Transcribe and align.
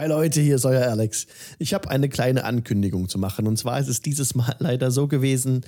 Hi 0.00 0.08
Leute, 0.08 0.40
hier 0.40 0.54
ist 0.54 0.64
euer 0.64 0.88
Alex. 0.88 1.26
Ich 1.58 1.74
habe 1.74 1.90
eine 1.90 2.08
kleine 2.08 2.44
Ankündigung 2.44 3.10
zu 3.10 3.18
machen. 3.18 3.46
Und 3.46 3.58
zwar 3.58 3.78
ist 3.78 3.88
es 3.88 4.00
dieses 4.00 4.34
Mal 4.34 4.56
leider 4.58 4.90
so 4.90 5.08
gewesen, 5.08 5.60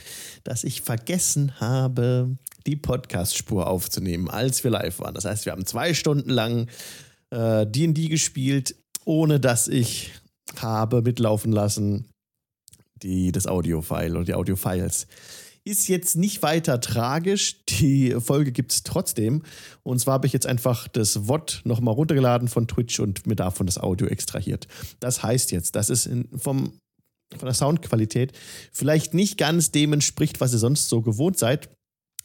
dass 0.42 0.64
ich 0.64 0.80
vergessen 0.80 1.60
habe, 1.60 2.38
die 2.66 2.76
Podcast-Spur 2.76 3.66
aufzunehmen, 3.66 4.30
als 4.30 4.64
wir 4.64 4.70
live 4.70 5.00
waren. 5.00 5.12
Das 5.14 5.26
heißt, 5.26 5.44
wir 5.44 5.52
haben 5.52 5.66
zwei 5.66 5.92
Stunden 5.92 6.30
lang 6.30 6.68
D&D 7.30 8.04
äh, 8.04 8.08
gespielt, 8.08 8.74
ohne 9.04 9.38
dass 9.38 9.68
ich 9.68 10.12
habe 10.56 11.02
mitlaufen 11.02 11.52
lassen 11.52 12.08
die, 13.02 13.32
das 13.32 13.46
Audio-File 13.46 14.16
oder 14.16 14.24
die 14.24 14.34
Audio-Files. 14.34 15.08
Ist 15.64 15.88
jetzt 15.88 16.16
nicht 16.16 16.42
weiter 16.42 16.80
tragisch. 16.80 17.64
Die 17.66 18.16
Folge 18.20 18.50
gibt 18.50 18.72
es 18.72 18.82
trotzdem. 18.82 19.42
Und 19.84 20.00
zwar 20.00 20.14
habe 20.14 20.26
ich 20.26 20.32
jetzt 20.32 20.46
einfach 20.46 20.88
das 20.88 21.28
WOD 21.28 21.62
nochmal 21.64 21.94
runtergeladen 21.94 22.48
von 22.48 22.66
Twitch 22.66 22.98
und 22.98 23.26
mir 23.26 23.36
davon 23.36 23.66
das 23.66 23.78
Audio 23.78 24.08
extrahiert. 24.08 24.66
Das 24.98 25.22
heißt 25.22 25.52
jetzt, 25.52 25.76
dass 25.76 25.88
es 25.88 26.06
in, 26.06 26.28
vom, 26.36 26.72
von 27.36 27.46
der 27.46 27.54
Soundqualität 27.54 28.32
vielleicht 28.72 29.14
nicht 29.14 29.38
ganz 29.38 29.70
dem 29.70 29.92
entspricht, 29.92 30.40
was 30.40 30.52
ihr 30.52 30.58
sonst 30.58 30.88
so 30.88 31.00
gewohnt 31.00 31.38
seid. 31.38 31.68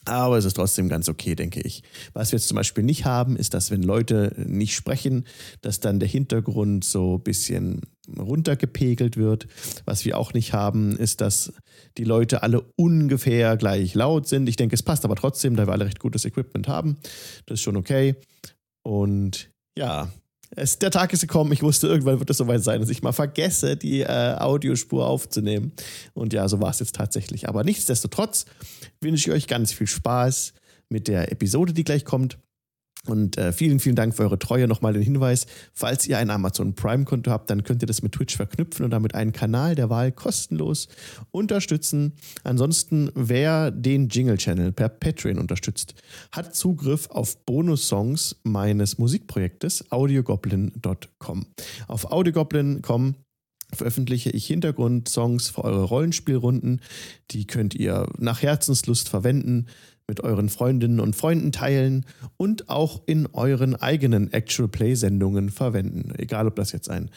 Aber 0.07 0.37
es 0.37 0.45
ist 0.45 0.53
trotzdem 0.53 0.87
ganz 0.87 1.09
okay, 1.09 1.35
denke 1.35 1.59
ich. 1.59 1.83
Was 2.13 2.31
wir 2.31 2.39
jetzt 2.39 2.47
zum 2.47 2.55
Beispiel 2.55 2.83
nicht 2.83 3.03
haben, 3.03 3.35
ist, 3.35 3.53
dass 3.53 3.71
wenn 3.71 3.83
Leute 3.83 4.33
nicht 4.37 4.73
sprechen, 4.73 5.25
dass 5.61 5.81
dann 5.81 5.99
der 5.99 6.07
Hintergrund 6.07 6.85
so 6.85 7.15
ein 7.15 7.23
bisschen 7.23 7.81
runtergepegelt 8.17 9.17
wird. 9.17 9.47
Was 9.83 10.05
wir 10.05 10.17
auch 10.17 10.33
nicht 10.33 10.53
haben, 10.53 10.95
ist, 10.95 11.19
dass 11.19 11.51
die 11.97 12.05
Leute 12.05 12.41
alle 12.41 12.61
ungefähr 12.77 13.57
gleich 13.57 13.95
laut 13.95 14.29
sind. 14.29 14.47
Ich 14.47 14.55
denke, 14.55 14.75
es 14.75 14.83
passt 14.83 15.03
aber 15.03 15.15
trotzdem, 15.15 15.57
da 15.57 15.67
wir 15.67 15.73
alle 15.73 15.85
recht 15.85 15.99
gutes 15.99 16.23
Equipment 16.23 16.69
haben. 16.69 16.97
Das 17.45 17.55
ist 17.55 17.63
schon 17.63 17.75
okay. 17.75 18.15
Und 18.83 19.51
ja, 19.77 20.09
es, 20.55 20.79
der 20.79 20.91
Tag 20.91 21.13
ist 21.13 21.21
gekommen, 21.21 21.51
ich 21.51 21.61
wusste, 21.61 21.87
irgendwann 21.87 22.19
wird 22.19 22.29
es 22.29 22.37
soweit 22.37 22.63
sein, 22.63 22.79
dass 22.79 22.89
ich 22.89 23.03
mal 23.03 23.11
vergesse, 23.11 23.75
die 23.75 24.01
äh, 24.01 24.35
Audiospur 24.37 25.05
aufzunehmen. 25.05 25.73
Und 26.13 26.33
ja, 26.33 26.47
so 26.47 26.61
war 26.61 26.69
es 26.69 26.79
jetzt 26.79 26.95
tatsächlich. 26.95 27.49
Aber 27.49 27.63
nichtsdestotrotz 27.63 28.45
wünsche 29.01 29.29
ich 29.29 29.35
euch 29.35 29.47
ganz 29.47 29.73
viel 29.73 29.87
Spaß 29.87 30.53
mit 30.89 31.07
der 31.07 31.31
Episode, 31.31 31.73
die 31.73 31.83
gleich 31.83 32.05
kommt. 32.05 32.37
Und 33.07 33.37
äh, 33.37 33.51
vielen, 33.51 33.79
vielen 33.79 33.95
Dank 33.95 34.15
für 34.15 34.23
eure 34.23 34.39
Treue. 34.39 34.67
Nochmal 34.67 34.93
den 34.93 35.01
Hinweis, 35.01 35.47
falls 35.73 36.07
ihr 36.07 36.17
ein 36.17 36.29
Amazon 36.29 36.75
Prime-Konto 36.75 37.31
habt, 37.31 37.49
dann 37.49 37.63
könnt 37.63 37.81
ihr 37.83 37.87
das 37.87 38.01
mit 38.01 38.13
Twitch 38.13 38.35
verknüpfen 38.35 38.85
und 38.85 38.91
damit 38.91 39.15
einen 39.15 39.31
Kanal 39.31 39.75
der 39.75 39.89
Wahl 39.89 40.11
kostenlos 40.11 40.87
unterstützen. 41.31 42.13
Ansonsten, 42.43 43.11
wer 43.15 43.71
den 43.71 44.09
Jingle-Channel 44.09 44.71
per 44.71 44.89
Patreon 44.89 45.39
unterstützt, 45.39 45.95
hat 46.31 46.55
Zugriff 46.55 47.09
auf 47.09 47.45
Bonus-Songs 47.45 48.37
meines 48.43 48.97
Musikprojektes 48.97 49.91
audiogoblin.com. 49.91 51.45
Auf 51.87 52.11
audiogoblin.com 52.11 53.15
veröffentliche 53.73 54.29
ich 54.29 54.47
Hintergrundsongs 54.47 55.49
für 55.49 55.63
eure 55.63 55.83
Rollenspielrunden. 55.83 56.81
Die 57.31 57.47
könnt 57.47 57.75
ihr 57.75 58.07
nach 58.17 58.41
Herzenslust 58.41 59.09
verwenden 59.09 59.67
mit 60.07 60.21
euren 60.21 60.47
Freundinnen 60.47 61.01
und 61.01 61.17
Freunden 61.17 61.51
teilen 61.51 62.05
und 62.37 62.69
auch 62.69 63.01
in 63.07 63.27
euren 63.27 63.75
eigenen 63.75 64.31
Actual 64.31 64.69
Play-Sendungen 64.69 65.49
verwenden. 65.49 66.13
Egal, 66.17 66.47
ob 66.47 66.55
das 66.55 66.71
jetzt 66.71 66.89
ein 66.89 67.11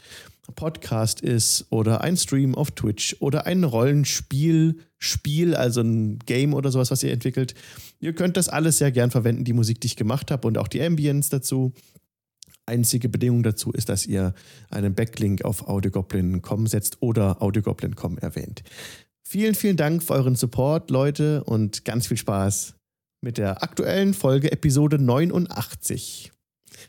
Podcast 0.56 1.20
ist 1.20 1.66
oder 1.70 2.00
ein 2.00 2.16
Stream 2.16 2.56
auf 2.56 2.72
Twitch 2.72 3.16
oder 3.20 3.46
ein 3.46 3.62
Rollenspiel, 3.62 4.80
Spiel, 4.98 5.54
also 5.54 5.82
ein 5.82 6.18
Game 6.18 6.52
oder 6.52 6.72
sowas, 6.72 6.90
was 6.90 7.04
ihr 7.04 7.12
entwickelt. 7.12 7.54
Ihr 8.00 8.12
könnt 8.12 8.36
das 8.36 8.48
alles 8.48 8.78
sehr 8.78 8.90
gern 8.90 9.12
verwenden, 9.12 9.44
die 9.44 9.52
Musik, 9.52 9.80
die 9.80 9.86
ich 9.86 9.96
gemacht 9.96 10.32
habe 10.32 10.48
und 10.48 10.58
auch 10.58 10.68
die 10.68 10.82
Ambience 10.82 11.30
dazu. 11.30 11.72
Einzige 12.66 13.08
Bedingung 13.08 13.44
dazu 13.44 13.70
ist, 13.70 13.88
dass 13.88 14.04
ihr 14.04 14.34
einen 14.68 14.94
Backlink 14.94 15.44
auf 15.44 15.68
audiogoblin.com 15.68 16.66
setzt 16.66 17.00
oder 17.00 17.40
audiogoblin.com 17.40 18.18
erwähnt. 18.18 18.62
Vielen, 19.22 19.54
vielen 19.54 19.76
Dank 19.76 20.02
für 20.02 20.14
euren 20.14 20.34
Support, 20.34 20.90
Leute, 20.90 21.44
und 21.44 21.84
ganz 21.84 22.08
viel 22.08 22.16
Spaß 22.16 22.74
mit 23.20 23.38
der 23.38 23.62
aktuellen 23.62 24.14
Folge 24.14 24.50
Episode 24.50 24.98
89 24.98 26.32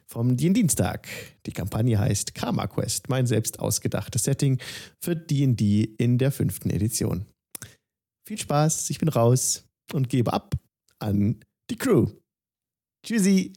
vom 0.07 0.37
D&Dienstag. 0.37 1.07
Die 1.45 1.51
Kampagne 1.51 1.99
heißt 1.99 2.35
Karma 2.35 2.67
Quest, 2.67 3.09
mein 3.09 3.27
selbst 3.27 3.59
ausgedachtes 3.59 4.23
Setting 4.23 4.59
für 4.99 5.15
D&D 5.15 5.95
in 5.97 6.17
der 6.17 6.31
fünften 6.31 6.69
Edition. 6.69 7.25
Viel 8.25 8.37
Spaß, 8.37 8.89
ich 8.89 8.99
bin 8.99 9.09
raus 9.09 9.65
und 9.93 10.09
gebe 10.09 10.31
ab 10.31 10.55
an 10.99 11.39
die 11.69 11.75
Crew. 11.75 12.07
Tschüssi! 13.05 13.53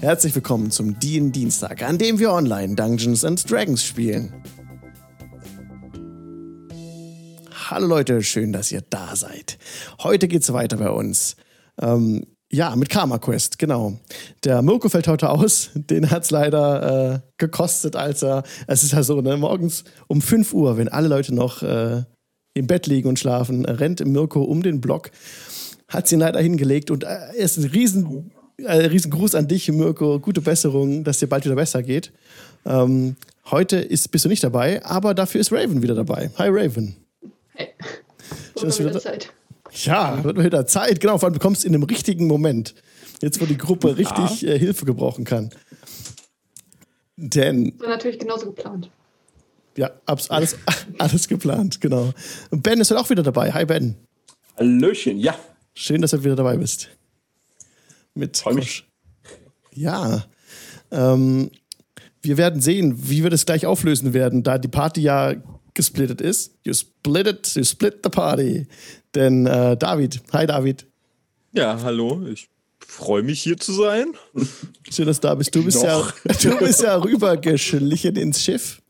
Herzlich 0.00 0.34
willkommen 0.34 0.70
zum 0.70 0.98
D&Dienstag, 0.98 1.82
an 1.82 1.98
dem 1.98 2.18
wir 2.18 2.32
online 2.32 2.74
Dungeons 2.74 3.24
and 3.24 3.50
Dragons 3.50 3.84
spielen. 3.84 4.32
Hallo 7.70 7.86
Leute, 7.86 8.22
schön, 8.22 8.52
dass 8.52 8.70
ihr 8.72 8.82
da 8.90 9.16
seid. 9.16 9.56
Heute 10.02 10.28
geht's 10.28 10.52
weiter 10.52 10.76
bei 10.76 10.90
uns. 10.90 11.36
Ähm, 11.80 12.26
ja, 12.52 12.76
mit 12.76 12.90
Karma 12.90 13.16
Quest, 13.16 13.58
genau. 13.58 13.98
Der 14.44 14.60
Mirko 14.60 14.90
fällt 14.90 15.08
heute 15.08 15.30
aus. 15.30 15.70
Den 15.74 16.10
hat's 16.10 16.30
leider 16.30 17.14
äh, 17.14 17.20
gekostet, 17.38 17.96
als 17.96 18.22
er. 18.22 18.42
Es 18.66 18.82
ist 18.82 18.92
ja 18.92 19.02
so, 19.02 19.22
ne, 19.22 19.38
morgens 19.38 19.84
um 20.08 20.20
5 20.20 20.52
Uhr, 20.52 20.76
wenn 20.76 20.88
alle 20.88 21.08
Leute 21.08 21.34
noch 21.34 21.62
äh, 21.62 22.02
im 22.52 22.66
Bett 22.66 22.86
liegen 22.86 23.08
und 23.08 23.18
schlafen, 23.18 23.64
rennt 23.64 24.04
Mirko 24.04 24.42
um 24.42 24.62
den 24.62 24.82
Block, 24.82 25.10
hat 25.88 26.12
ihn 26.12 26.20
leider 26.20 26.40
hingelegt 26.40 26.90
und 26.90 27.04
äh, 27.04 27.34
ist 27.34 27.56
ein 27.56 27.64
riesen, 27.64 28.30
äh, 28.58 28.72
riesen 28.72 29.10
Gruß 29.10 29.34
an 29.34 29.48
dich, 29.48 29.72
Mirko. 29.72 30.20
Gute 30.20 30.42
Besserung, 30.42 31.02
dass 31.02 31.20
dir 31.20 31.28
bald 31.28 31.46
wieder 31.46 31.56
besser 31.56 31.82
geht. 31.82 32.12
Ähm, 32.66 33.16
heute 33.50 33.78
ist, 33.78 34.10
bist 34.10 34.26
du 34.26 34.28
nicht 34.28 34.44
dabei, 34.44 34.84
aber 34.84 35.14
dafür 35.14 35.40
ist 35.40 35.50
Raven 35.50 35.80
wieder 35.80 35.94
dabei. 35.94 36.30
Hi, 36.36 36.48
Raven. 36.50 37.03
Hey. 37.54 37.68
Wird 38.54 38.78
wieder 38.78 39.00
Zeit. 39.00 39.32
Ja, 39.72 40.22
wird 40.22 40.38
wieder 40.38 40.66
Zeit. 40.66 41.00
Genau, 41.00 41.18
vor 41.18 41.26
allem 41.26 41.34
du 41.34 41.40
kommst 41.40 41.64
in 41.64 41.72
dem 41.72 41.82
richtigen 41.82 42.26
Moment. 42.26 42.74
Jetzt, 43.20 43.40
wo 43.40 43.46
die 43.46 43.58
Gruppe 43.58 43.96
richtig 43.96 44.42
ja. 44.42 44.50
äh, 44.50 44.58
Hilfe 44.58 44.84
gebrauchen 44.84 45.24
kann. 45.24 45.50
Denn. 47.16 47.70
Das 47.78 47.80
war 47.80 47.88
natürlich 47.88 48.18
genauso 48.18 48.46
geplant. 48.46 48.90
Ja, 49.76 49.90
alles, 50.06 50.56
alles 50.98 51.28
geplant, 51.28 51.80
genau. 51.80 52.12
Und 52.50 52.62
Ben 52.62 52.80
ist 52.80 52.90
halt 52.90 53.00
auch 53.00 53.10
wieder 53.10 53.22
dabei. 53.22 53.52
Hi, 53.52 53.64
Ben. 53.64 53.96
Hallöchen, 54.56 55.18
ja. 55.18 55.36
Schön, 55.74 56.02
dass 56.02 56.12
du 56.12 56.22
wieder 56.22 56.36
dabei 56.36 56.56
bist. 56.56 56.88
Mit 58.14 58.36
Freu 58.36 58.54
mich. 58.54 58.84
Ja. 59.72 60.24
Ähm, 60.92 61.50
wir 62.22 62.36
werden 62.36 62.60
sehen, 62.60 63.08
wie 63.08 63.24
wir 63.24 63.30
das 63.30 63.46
gleich 63.46 63.66
auflösen 63.66 64.14
werden, 64.14 64.44
da 64.44 64.58
die 64.58 64.68
Party 64.68 65.02
ja 65.02 65.34
gesplittet 65.74 66.20
ist. 66.20 66.54
You 66.64 66.72
split 66.72 67.26
it, 67.26 67.54
you 67.54 67.64
split 67.64 68.00
the 68.02 68.10
party. 68.10 68.66
Denn 69.14 69.46
äh, 69.46 69.76
David, 69.76 70.22
hi 70.32 70.46
David. 70.46 70.86
Ja, 71.52 71.80
hallo, 71.82 72.26
ich 72.26 72.48
freue 72.78 73.22
mich 73.22 73.42
hier 73.42 73.56
zu 73.56 73.72
sein. 73.72 74.14
Schön, 74.90 75.06
dass 75.06 75.20
du 75.20 75.28
da 75.28 75.34
bist. 75.34 75.54
Du 75.54 75.64
bist, 75.64 75.82
ja, 75.82 76.02
du 76.42 76.58
bist 76.58 76.82
ja 76.82 76.96
rübergeschlichen 76.96 78.16
ins 78.16 78.42
Schiff. 78.42 78.80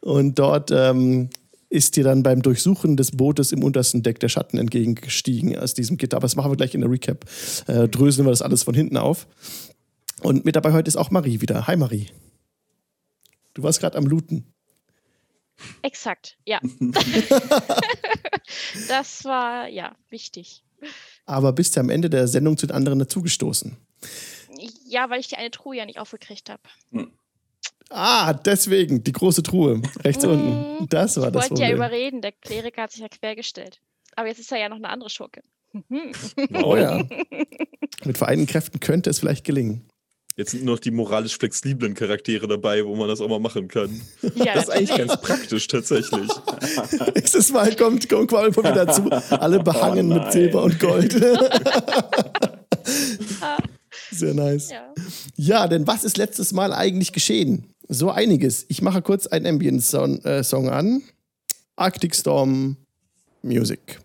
Und 0.00 0.38
dort 0.38 0.70
ähm, 0.72 1.30
ist 1.70 1.96
dir 1.96 2.04
dann 2.04 2.22
beim 2.22 2.42
Durchsuchen 2.42 2.96
des 2.96 3.12
Bootes 3.12 3.52
im 3.52 3.62
untersten 3.62 4.02
Deck 4.02 4.20
der 4.20 4.28
Schatten 4.28 4.58
entgegengestiegen 4.58 5.56
aus 5.58 5.74
diesem 5.74 5.96
Gitter. 5.96 6.16
Aber 6.16 6.24
das 6.24 6.36
machen 6.36 6.50
wir 6.50 6.56
gleich 6.56 6.74
in 6.74 6.80
der 6.80 6.90
Recap. 6.90 7.24
Äh, 7.66 7.88
dröseln 7.88 8.26
wir 8.26 8.30
das 8.30 8.42
alles 8.42 8.62
von 8.62 8.74
hinten 8.74 8.96
auf. 8.96 9.26
Und 10.20 10.44
mit 10.44 10.56
dabei 10.56 10.72
heute 10.72 10.88
ist 10.88 10.96
auch 10.96 11.10
Marie 11.10 11.40
wieder. 11.40 11.66
Hi 11.66 11.76
Marie. 11.76 12.08
Du 13.54 13.62
warst 13.62 13.80
gerade 13.80 13.98
am 13.98 14.06
Looten. 14.06 14.44
Exakt, 15.82 16.36
ja. 16.44 16.60
das 18.88 19.24
war 19.24 19.68
ja 19.68 19.96
wichtig. 20.10 20.64
Aber 21.26 21.52
bist 21.52 21.76
du 21.76 21.80
am 21.80 21.90
Ende 21.90 22.08
der 22.08 22.28
Sendung 22.28 22.56
zu 22.56 22.66
den 22.66 22.76
anderen 22.76 22.98
dazugestoßen? 22.98 23.76
Ja, 24.86 25.10
weil 25.10 25.20
ich 25.20 25.28
die 25.28 25.36
eine 25.36 25.50
Truhe 25.50 25.76
ja 25.76 25.84
nicht 25.86 25.98
aufgekriegt 25.98 26.50
habe. 26.50 26.62
Hm. 26.90 27.12
Ah, 27.90 28.32
deswegen, 28.34 29.02
die 29.02 29.12
große 29.12 29.42
Truhe, 29.42 29.80
rechts 30.04 30.24
mm, 30.24 30.28
unten. 30.28 30.88
Das 30.88 31.16
war 31.16 31.28
ich 31.28 31.32
das 31.32 31.48
Problem. 31.48 31.56
Ich 31.56 31.60
wollte 31.60 31.62
ja 31.62 31.74
überreden, 31.74 32.20
der 32.20 32.32
Kleriker 32.32 32.82
hat 32.82 32.92
sich 32.92 33.00
ja 33.00 33.08
quergestellt. 33.08 33.80
Aber 34.14 34.28
jetzt 34.28 34.40
ist 34.40 34.52
er 34.52 34.58
ja 34.58 34.68
noch 34.68 34.76
eine 34.76 34.90
andere 34.90 35.08
Schurke. 35.08 35.42
oh 36.62 36.76
ja. 36.76 37.02
Mit 38.04 38.18
vereinten 38.18 38.46
Kräften 38.46 38.80
könnte 38.80 39.10
es 39.10 39.20
vielleicht 39.20 39.44
gelingen. 39.44 39.88
Jetzt 40.38 40.52
sind 40.52 40.64
nur 40.64 40.76
noch 40.76 40.80
die 40.80 40.92
moralisch 40.92 41.36
flexiblen 41.36 41.94
Charaktere 41.94 42.46
dabei, 42.46 42.86
wo 42.86 42.94
man 42.94 43.08
das 43.08 43.20
auch 43.20 43.26
mal 43.28 43.40
machen 43.40 43.66
kann. 43.66 44.00
Ja, 44.36 44.54
das 44.54 44.68
ist 44.68 44.70
eigentlich 44.70 44.96
ganz 44.96 45.20
praktisch 45.20 45.66
tatsächlich. 45.66 46.30
Nächstes 47.16 47.50
Mal 47.50 47.74
kommt, 47.74 48.08
kommt 48.08 48.28
Qualpo 48.28 48.62
wieder 48.62 48.86
dazu. 48.86 49.10
Alle 49.30 49.58
behangen 49.60 50.12
oh 50.12 50.14
mit 50.14 50.30
Silber 50.32 50.62
und 50.62 50.78
Gold. 50.78 51.12
Sehr 54.12 54.32
nice. 54.34 54.70
Ja. 54.70 54.94
ja, 55.34 55.66
denn 55.66 55.88
was 55.88 56.04
ist 56.04 56.16
letztes 56.16 56.52
Mal 56.52 56.72
eigentlich 56.72 57.12
geschehen? 57.12 57.74
So 57.88 58.12
einiges. 58.12 58.64
Ich 58.68 58.80
mache 58.80 59.02
kurz 59.02 59.26
einen 59.26 59.46
Ambient-Song 59.46 60.20
äh, 60.22 60.70
an. 60.70 61.02
Arctic 61.74 62.14
Storm 62.14 62.76
Music. 63.42 63.98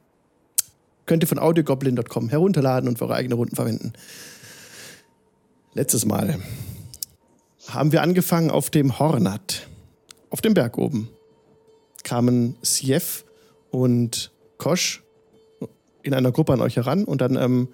Könnt 1.06 1.22
ihr 1.22 1.28
von 1.28 1.38
audiogoblin.com 1.38 2.30
herunterladen 2.30 2.90
und 2.90 2.98
für 2.98 3.04
eure 3.06 3.14
eigenen 3.14 3.38
Runden 3.38 3.56
verwenden. 3.56 3.94
Letztes 5.76 6.06
Mal 6.06 6.38
haben 7.68 7.92
wir 7.92 8.04
angefangen 8.04 8.52
auf 8.52 8.70
dem 8.70 9.00
Hornat, 9.00 9.68
auf 10.30 10.40
dem 10.40 10.54
Berg 10.54 10.78
oben. 10.78 11.10
Kamen 12.04 12.58
Sief 12.62 13.26
und 13.72 14.32
Kosch 14.60 15.02
in 16.04 16.14
einer 16.14 16.32
Gruppe 16.32 16.54
an 16.54 16.62
euch 16.62 16.76
heran 16.76 17.06
und 17.06 17.22
dann 17.22 17.38
ähm, 17.38 17.70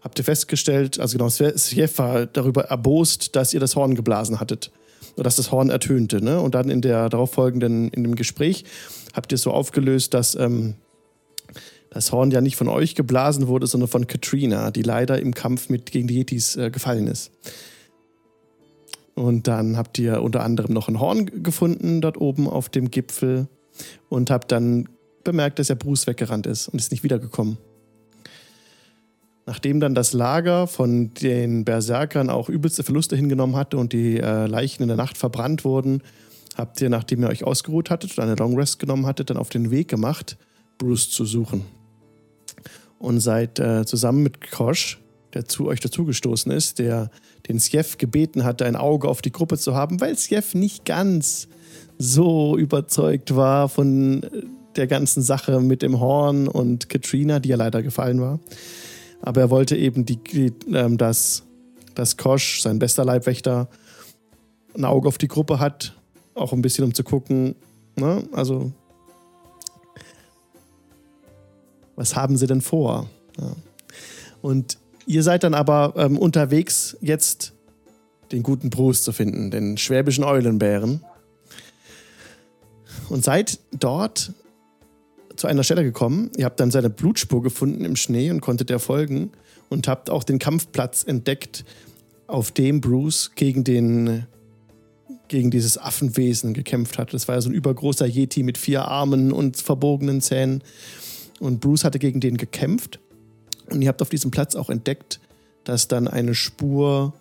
habt 0.00 0.18
ihr 0.18 0.24
festgestellt, 0.24 0.98
also 0.98 1.16
genau, 1.16 1.28
Sief 1.28 1.98
war 1.98 2.26
darüber 2.26 2.64
erbost, 2.64 3.36
dass 3.36 3.54
ihr 3.54 3.60
das 3.60 3.76
Horn 3.76 3.94
geblasen 3.94 4.40
hattet. 4.40 4.72
Oder 5.14 5.24
dass 5.24 5.36
das 5.36 5.52
Horn 5.52 5.70
ertönte. 5.70 6.20
Ne? 6.22 6.40
Und 6.40 6.56
dann 6.56 6.68
in 6.68 6.80
der 6.80 7.08
darauffolgenden, 7.08 7.88
in 7.90 8.02
dem 8.02 8.16
Gespräch, 8.16 8.64
habt 9.14 9.30
ihr 9.30 9.38
so 9.38 9.52
aufgelöst, 9.52 10.12
dass 10.12 10.34
ähm, 10.34 10.74
das 11.96 12.12
Horn 12.12 12.30
ja 12.30 12.42
nicht 12.42 12.56
von 12.56 12.68
euch 12.68 12.94
geblasen 12.94 13.48
wurde, 13.48 13.66
sondern 13.66 13.88
von 13.88 14.06
Katrina, 14.06 14.70
die 14.70 14.82
leider 14.82 15.18
im 15.18 15.32
Kampf 15.32 15.70
mit 15.70 15.90
gegen 15.90 16.06
die 16.06 16.18
Yetis 16.18 16.54
äh, 16.56 16.70
gefallen 16.70 17.06
ist. 17.06 17.32
Und 19.14 19.48
dann 19.48 19.78
habt 19.78 19.98
ihr 19.98 20.20
unter 20.22 20.42
anderem 20.42 20.74
noch 20.74 20.88
ein 20.88 21.00
Horn 21.00 21.42
gefunden 21.42 22.02
dort 22.02 22.20
oben 22.20 22.48
auf 22.48 22.68
dem 22.68 22.90
Gipfel 22.90 23.48
und 24.10 24.30
habt 24.30 24.52
dann 24.52 24.90
bemerkt, 25.24 25.58
dass 25.58 25.68
der 25.68 25.76
Bruce 25.76 26.06
weggerannt 26.06 26.46
ist 26.46 26.68
und 26.68 26.78
ist 26.78 26.90
nicht 26.90 27.02
wiedergekommen. 27.02 27.56
Nachdem 29.46 29.80
dann 29.80 29.94
das 29.94 30.12
Lager 30.12 30.66
von 30.66 31.14
den 31.14 31.64
Berserkern 31.64 32.28
auch 32.28 32.50
übelste 32.50 32.82
Verluste 32.82 33.16
hingenommen 33.16 33.56
hatte 33.56 33.78
und 33.78 33.94
die 33.94 34.18
äh, 34.20 34.46
Leichen 34.46 34.82
in 34.82 34.88
der 34.88 34.98
Nacht 34.98 35.16
verbrannt 35.16 35.64
wurden, 35.64 36.02
habt 36.56 36.78
ihr, 36.82 36.90
nachdem 36.90 37.22
ihr 37.22 37.28
euch 37.28 37.44
ausgeruht 37.44 37.88
hattet 37.88 38.18
und 38.18 38.22
eine 38.22 38.34
Long 38.34 38.54
Rest 38.58 38.80
genommen 38.80 39.06
hattet, 39.06 39.30
dann 39.30 39.38
auf 39.38 39.48
den 39.48 39.70
Weg 39.70 39.88
gemacht, 39.88 40.36
Bruce 40.76 41.08
zu 41.08 41.24
suchen. 41.24 41.75
Und 42.98 43.20
seid 43.20 43.58
äh, 43.58 43.84
zusammen 43.84 44.22
mit 44.22 44.50
Kosh, 44.50 44.98
der 45.34 45.44
zu 45.44 45.66
euch 45.66 45.80
dazugestoßen 45.80 46.50
ist, 46.50 46.78
der 46.78 47.10
den 47.48 47.60
Sjef 47.60 47.98
gebeten 47.98 48.44
hatte, 48.44 48.64
ein 48.64 48.76
Auge 48.76 49.08
auf 49.08 49.20
die 49.20 49.32
Gruppe 49.32 49.58
zu 49.58 49.74
haben, 49.74 50.00
weil 50.00 50.16
Sjef 50.16 50.54
nicht 50.54 50.84
ganz 50.84 51.48
so 51.98 52.56
überzeugt 52.56 53.36
war 53.36 53.68
von 53.68 54.24
der 54.76 54.86
ganzen 54.86 55.22
Sache 55.22 55.60
mit 55.60 55.82
dem 55.82 56.00
Horn 56.00 56.48
und 56.48 56.88
Katrina, 56.88 57.38
die 57.38 57.50
ja 57.50 57.56
leider 57.56 57.82
gefallen 57.82 58.20
war. 58.20 58.40
Aber 59.22 59.40
er 59.40 59.50
wollte 59.50 59.76
eben, 59.76 60.04
die, 60.04 60.16
die, 60.16 60.52
ähm, 60.72 60.98
dass, 60.98 61.44
dass 61.94 62.16
Kosch, 62.16 62.60
sein 62.60 62.78
bester 62.78 63.04
Leibwächter, 63.04 63.68
ein 64.74 64.84
Auge 64.84 65.08
auf 65.08 65.18
die 65.18 65.28
Gruppe 65.28 65.58
hat, 65.58 65.96
auch 66.34 66.52
ein 66.52 66.62
bisschen 66.62 66.84
um 66.84 66.94
zu 66.94 67.02
gucken, 67.02 67.56
ne? 67.96 68.24
also 68.32 68.72
was 71.96 72.14
haben 72.14 72.36
sie 72.36 72.46
denn 72.46 72.60
vor? 72.60 73.08
Ja. 73.38 73.56
Und 74.42 74.78
ihr 75.06 75.22
seid 75.22 75.42
dann 75.42 75.54
aber 75.54 75.94
ähm, 75.96 76.18
unterwegs, 76.18 76.96
jetzt 77.00 77.52
den 78.32 78.42
guten 78.42 78.70
Bruce 78.70 79.02
zu 79.02 79.12
finden, 79.12 79.50
den 79.50 79.78
schwäbischen 79.78 80.24
Eulenbären. 80.24 81.00
Und 83.08 83.24
seid 83.24 83.60
dort 83.72 84.32
zu 85.36 85.46
einer 85.46 85.62
Stelle 85.62 85.84
gekommen. 85.84 86.30
Ihr 86.36 86.44
habt 86.44 86.58
dann 86.60 86.70
seine 86.70 86.90
Blutspur 86.90 87.42
gefunden 87.42 87.84
im 87.84 87.96
Schnee 87.96 88.30
und 88.30 88.40
konntet 88.40 88.70
der 88.70 88.78
folgen 88.78 89.32
und 89.68 89.86
habt 89.88 90.10
auch 90.10 90.24
den 90.24 90.38
Kampfplatz 90.38 91.04
entdeckt, 91.04 91.64
auf 92.26 92.50
dem 92.50 92.80
Bruce 92.80 93.32
gegen 93.34 93.62
den 93.62 94.26
gegen 95.28 95.50
dieses 95.50 95.76
Affenwesen 95.76 96.54
gekämpft 96.54 96.98
hat. 96.98 97.12
Das 97.12 97.26
war 97.26 97.34
ja 97.34 97.40
so 97.40 97.48
ein 97.48 97.54
übergroßer 97.54 98.06
Yeti 98.06 98.44
mit 98.44 98.58
vier 98.58 98.86
Armen 98.86 99.32
und 99.32 99.56
verbogenen 99.56 100.20
Zähnen. 100.20 100.62
Und 101.40 101.60
Bruce 101.60 101.84
hatte 101.84 101.98
gegen 101.98 102.20
den 102.20 102.36
gekämpft. 102.36 103.00
Und 103.70 103.82
ihr 103.82 103.88
habt 103.88 104.02
auf 104.02 104.08
diesem 104.08 104.30
Platz 104.30 104.54
auch 104.54 104.70
entdeckt, 104.70 105.20
dass 105.64 105.88
dann 105.88 106.08
eine 106.08 106.34
Spur 106.34 107.14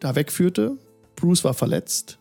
da 0.00 0.14
wegführte. 0.14 0.76
Bruce 1.16 1.44
war 1.44 1.54
verletzt 1.54 2.18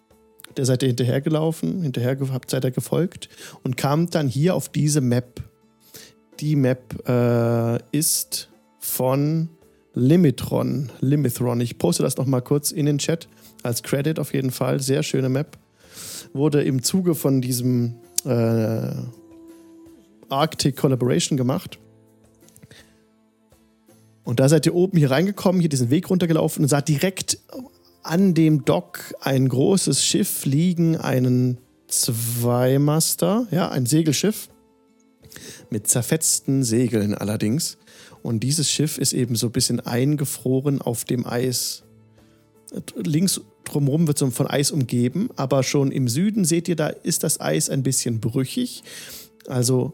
der 0.58 0.66
seid 0.66 0.84
ihr 0.84 0.88
hinterhergelaufen, 0.88 1.82
hinterher 1.82 2.18
habt, 2.32 2.50
seid 2.50 2.66
ihr 2.66 2.72
gefolgt 2.72 3.30
und 3.64 3.78
kamt 3.78 4.16
dann 4.16 4.28
hier 4.28 4.56
auf 4.56 4.70
diese 4.70 5.02
Map. 5.02 5.42
Die 6.40 6.56
Map 6.56 7.08
äh, 7.08 7.80
ist 7.92 8.50
von 8.80 9.50
Limitron. 9.94 10.92
Limithron. 11.00 11.62
Ich 11.62 11.78
poste 11.78 12.04
das 12.04 12.18
nochmal 12.18 12.42
kurz 12.42 12.72
in 12.72 12.86
den 12.86 12.98
Chat 12.98 13.28
als 13.64 13.84
Credit 13.84 14.20
auf 14.20 14.34
jeden 14.34 14.52
Fall. 14.52 14.80
Sehr 14.80 15.04
schöne 15.04 15.30
Map. 15.30 15.58
Wurde 16.34 16.64
im 16.64 16.82
Zuge 16.82 17.14
von 17.14 17.42
diesem 17.42 17.96
äh, 18.26 18.92
Arctic 20.32 20.76
Collaboration 20.78 21.38
gemacht. 21.38 21.80
Und 24.24 24.40
da 24.40 24.48
seid 24.48 24.66
ihr 24.66 24.76
oben 24.76 24.98
hier 24.98 25.12
reingekommen, 25.12 25.60
hier 25.60 25.70
diesen 25.70 25.90
Weg 25.90 26.10
runtergelaufen 26.10 26.64
und 26.64 26.70
sah 26.70 26.82
direkt 26.82 27.40
an 28.04 28.34
dem 28.34 28.66
Dock 28.66 29.14
ein 29.20 29.50
großes 29.50 30.04
Schiff 30.04 30.46
liegen, 30.46 30.98
einen 30.98 31.58
Zweimaster, 31.88 33.48
ja, 33.52 33.70
ein 33.70 33.86
Segelschiff 33.86 34.50
mit 35.70 35.88
zerfetzten 35.88 36.64
Segeln 36.64 37.14
allerdings. 37.14 37.78
Und 38.24 38.42
dieses 38.42 38.70
Schiff 38.70 38.98
ist 38.98 39.14
eben 39.14 39.36
so 39.36 39.48
ein 39.48 39.52
bisschen 39.52 39.80
eingefroren 39.80 40.82
auf 40.82 41.06
dem 41.06 41.26
Eis. 41.26 41.84
Links 42.96 43.42
drumherum 43.64 44.08
wird 44.08 44.18
so 44.18 44.30
von 44.30 44.48
Eis 44.48 44.72
umgeben, 44.72 45.30
aber 45.36 45.64
schon 45.64 45.92
im 45.92 46.08
Süden 46.08 46.46
seht 46.46 46.68
ihr, 46.68 46.76
da 46.76 46.88
ist 46.88 47.24
das 47.24 47.40
Eis 47.42 47.70
ein 47.70 47.84
bisschen 47.84 48.20
brüchig. 48.20 48.84
Also 49.48 49.94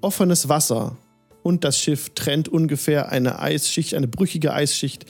offenes 0.00 0.48
Wasser 0.48 0.96
und 1.42 1.64
das 1.64 1.78
Schiff 1.78 2.10
trennt 2.14 2.48
ungefähr 2.48 3.10
eine 3.10 3.38
Eisschicht, 3.38 3.94
eine 3.94 4.08
brüchige 4.08 4.52
Eisschicht 4.52 5.06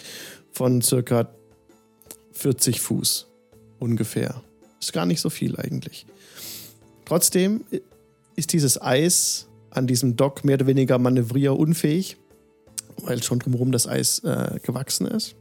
von 0.52 0.82
circa 0.82 1.28
40 2.32 2.80
Fuß 2.80 3.26
ungefähr. 3.78 4.42
Ist 4.80 4.92
gar 4.92 5.06
nicht 5.06 5.20
so 5.20 5.30
viel 5.30 5.56
eigentlich. 5.56 6.06
Trotzdem 7.06 7.64
ist 8.34 8.52
dieses 8.52 8.80
Eis 8.80 9.46
an 9.70 9.86
diesem 9.86 10.16
Dock 10.16 10.44
mehr 10.44 10.56
oder 10.56 10.66
weniger 10.66 10.98
manövrierunfähig, 10.98 12.16
weil 13.02 13.22
schon 13.22 13.38
drumherum 13.38 13.72
das 13.72 13.86
Eis 13.86 14.18
äh, 14.20 14.58
gewachsen 14.62 15.06
ist. 15.06 15.36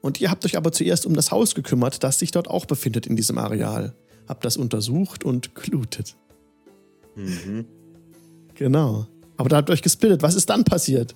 Und 0.00 0.20
ihr 0.20 0.30
habt 0.30 0.44
euch 0.44 0.56
aber 0.56 0.72
zuerst 0.72 1.06
um 1.06 1.14
das 1.14 1.30
Haus 1.30 1.54
gekümmert, 1.54 2.02
das 2.02 2.18
sich 2.18 2.30
dort 2.30 2.48
auch 2.48 2.66
befindet 2.66 3.06
in 3.06 3.16
diesem 3.16 3.38
Areal. 3.38 3.94
Habt 4.26 4.44
das 4.44 4.56
untersucht 4.56 5.24
und 5.24 5.54
glutet. 5.54 6.16
Mhm. 7.16 7.66
Genau. 8.58 9.06
Aber 9.36 9.48
da 9.48 9.56
habt 9.56 9.70
ihr 9.70 9.72
euch 9.72 9.82
gesplittet. 9.82 10.22
Was 10.22 10.34
ist 10.34 10.50
dann 10.50 10.64
passiert? 10.64 11.14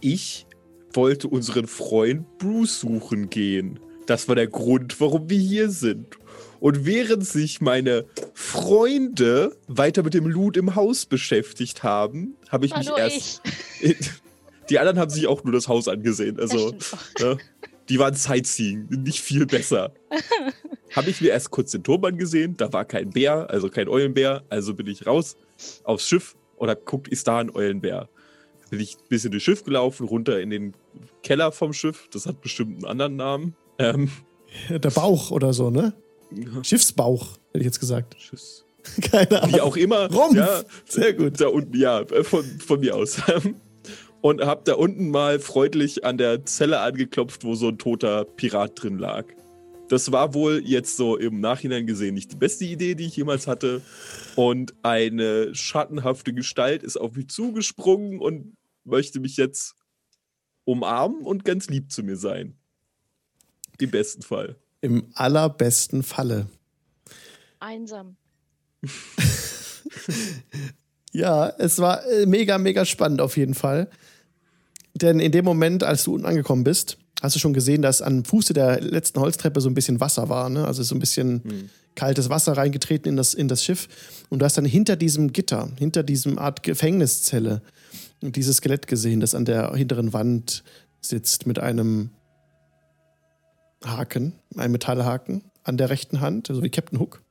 Ich 0.00 0.46
wollte 0.94 1.28
unseren 1.28 1.66
Freund 1.66 2.38
Bruce 2.38 2.80
suchen 2.80 3.28
gehen. 3.28 3.78
Das 4.06 4.28
war 4.28 4.34
der 4.34 4.46
Grund, 4.46 4.98
warum 5.00 5.28
wir 5.28 5.38
hier 5.38 5.68
sind. 5.68 6.16
Und 6.60 6.86
während 6.86 7.26
sich 7.26 7.60
meine 7.60 8.06
Freunde 8.32 9.56
weiter 9.66 10.02
mit 10.02 10.14
dem 10.14 10.26
Loot 10.26 10.56
im 10.56 10.74
Haus 10.74 11.04
beschäftigt 11.04 11.82
haben, 11.82 12.34
habe 12.48 12.64
ich 12.64 12.72
war 12.72 12.78
mich 12.78 12.88
erst. 12.96 13.42
Ich. 13.80 13.96
Die 14.70 14.78
anderen 14.78 14.98
haben 14.98 15.10
sich 15.10 15.26
auch 15.26 15.44
nur 15.44 15.54
das 15.54 15.66
Haus 15.66 15.88
angesehen. 15.88 16.38
Also, 16.38 16.74
ne, 17.20 17.38
die 17.88 17.98
waren 17.98 18.12
Sightseeing, 18.12 18.86
nicht 18.90 19.22
viel 19.22 19.46
besser. 19.46 19.94
habe 20.94 21.08
ich 21.08 21.22
mir 21.22 21.28
erst 21.28 21.50
kurz 21.50 21.70
den 21.70 21.82
Turm 21.82 22.04
angesehen. 22.04 22.54
Da 22.54 22.70
war 22.70 22.84
kein 22.84 23.08
Bär, 23.08 23.48
also 23.48 23.70
kein 23.70 23.88
Eulenbär. 23.88 24.44
Also 24.50 24.74
bin 24.74 24.86
ich 24.86 25.06
raus 25.06 25.38
aufs 25.84 26.08
Schiff 26.08 26.36
oder 26.56 26.74
guckt, 26.76 27.08
ist 27.08 27.28
da 27.28 27.38
ein 27.38 27.54
Eulenbär 27.54 28.08
bin 28.70 28.80
ich 28.80 28.96
ein 28.96 29.08
bisschen 29.08 29.30
durchs 29.30 29.44
Schiff 29.44 29.64
gelaufen, 29.64 30.06
runter 30.06 30.40
in 30.40 30.50
den 30.50 30.74
Keller 31.22 31.52
vom 31.52 31.72
Schiff. 31.72 32.08
Das 32.12 32.26
hat 32.26 32.40
bestimmt 32.40 32.76
einen 32.76 32.84
anderen 32.84 33.16
Namen. 33.16 33.56
Ähm, 33.78 34.10
Der 34.68 34.90
Bauch 34.90 35.30
oder 35.30 35.52
so, 35.52 35.70
ne? 35.70 35.94
Schiffsbauch, 36.62 37.38
hätte 37.48 37.60
ich 37.60 37.64
jetzt 37.64 37.80
gesagt. 37.80 38.16
Schiffs. 38.18 38.64
Keine 39.10 39.42
Ahnung. 39.42 39.54
Wie 39.56 39.60
auch 39.60 39.76
immer. 39.76 40.10
Rumpf. 40.12 40.36
Ja, 40.36 40.62
Sehr 40.86 41.14
gut. 41.14 41.40
Da 41.40 41.48
unten, 41.48 41.76
ja, 41.76 42.04
von, 42.22 42.44
von 42.44 42.80
mir 42.80 42.94
aus. 42.96 43.20
Und 44.20 44.44
hab 44.44 44.64
da 44.64 44.74
unten 44.74 45.10
mal 45.10 45.38
freundlich 45.38 46.04
an 46.04 46.18
der 46.18 46.44
Zelle 46.44 46.80
angeklopft, 46.80 47.44
wo 47.44 47.54
so 47.54 47.68
ein 47.68 47.78
toter 47.78 48.24
Pirat 48.24 48.82
drin 48.82 48.98
lag. 48.98 49.24
Das 49.88 50.12
war 50.12 50.34
wohl 50.34 50.62
jetzt 50.64 50.96
so 50.96 51.16
im 51.16 51.40
Nachhinein 51.40 51.86
gesehen 51.86 52.14
nicht 52.14 52.32
die 52.32 52.36
beste 52.36 52.64
Idee, 52.64 52.94
die 52.94 53.06
ich 53.06 53.16
jemals 53.16 53.46
hatte. 53.46 53.82
Und 54.36 54.74
eine 54.82 55.54
schattenhafte 55.54 56.32
Gestalt 56.32 56.82
ist 56.82 56.96
auf 56.96 57.14
mich 57.14 57.28
zugesprungen 57.28 58.20
und 58.20 58.54
möchte 58.84 59.20
mich 59.20 59.36
jetzt 59.36 59.74
umarmen 60.64 61.22
und 61.22 61.44
ganz 61.44 61.68
lieb 61.68 61.90
zu 61.90 62.02
mir 62.02 62.16
sein. 62.16 62.54
Im 63.80 63.90
besten 63.90 64.22
Fall. 64.22 64.56
Im 64.80 65.10
allerbesten 65.14 66.02
Falle. 66.02 66.48
Einsam. 67.58 68.16
ja, 71.12 71.48
es 71.58 71.78
war 71.78 72.06
äh, 72.06 72.26
mega, 72.26 72.58
mega 72.58 72.84
spannend 72.84 73.20
auf 73.20 73.36
jeden 73.36 73.54
Fall. 73.54 73.90
Denn 74.94 75.20
in 75.20 75.32
dem 75.32 75.44
Moment, 75.44 75.84
als 75.84 76.04
du 76.04 76.14
unten 76.14 76.26
angekommen 76.26 76.64
bist, 76.64 76.98
hast 77.20 77.34
du 77.34 77.40
schon 77.40 77.52
gesehen, 77.52 77.82
dass 77.82 78.02
am 78.02 78.24
Fuße 78.24 78.52
der 78.52 78.80
letzten 78.80 79.20
Holztreppe 79.20 79.60
so 79.60 79.68
ein 79.68 79.74
bisschen 79.74 80.00
Wasser 80.00 80.28
war. 80.28 80.48
Ne? 80.48 80.66
Also 80.66 80.82
so 80.82 80.94
ein 80.94 81.00
bisschen 81.00 81.42
hm. 81.44 81.70
kaltes 81.94 82.28
Wasser 82.28 82.56
reingetreten 82.56 83.10
in 83.10 83.16
das, 83.16 83.34
in 83.34 83.48
das 83.48 83.64
Schiff. 83.64 83.88
Und 84.28 84.40
du 84.40 84.44
hast 84.44 84.56
dann 84.56 84.64
hinter 84.64 84.96
diesem 84.96 85.32
Gitter, 85.32 85.70
hinter 85.78 86.02
diesem 86.02 86.38
Art 86.38 86.62
Gefängniszelle, 86.62 87.62
dieses 88.20 88.58
Skelett 88.58 88.86
gesehen, 88.86 89.20
das 89.20 89.34
an 89.34 89.44
der 89.44 89.72
hinteren 89.74 90.12
Wand 90.12 90.64
sitzt 91.00 91.46
mit 91.46 91.58
einem 91.58 92.10
Haken, 93.84 94.34
ein 94.56 94.72
Metallhaken 94.72 95.44
an 95.62 95.76
der 95.76 95.90
rechten 95.90 96.20
Hand, 96.20 96.48
so 96.48 96.62
wie 96.62 96.70
Captain 96.70 96.98
Hook. 96.98 97.22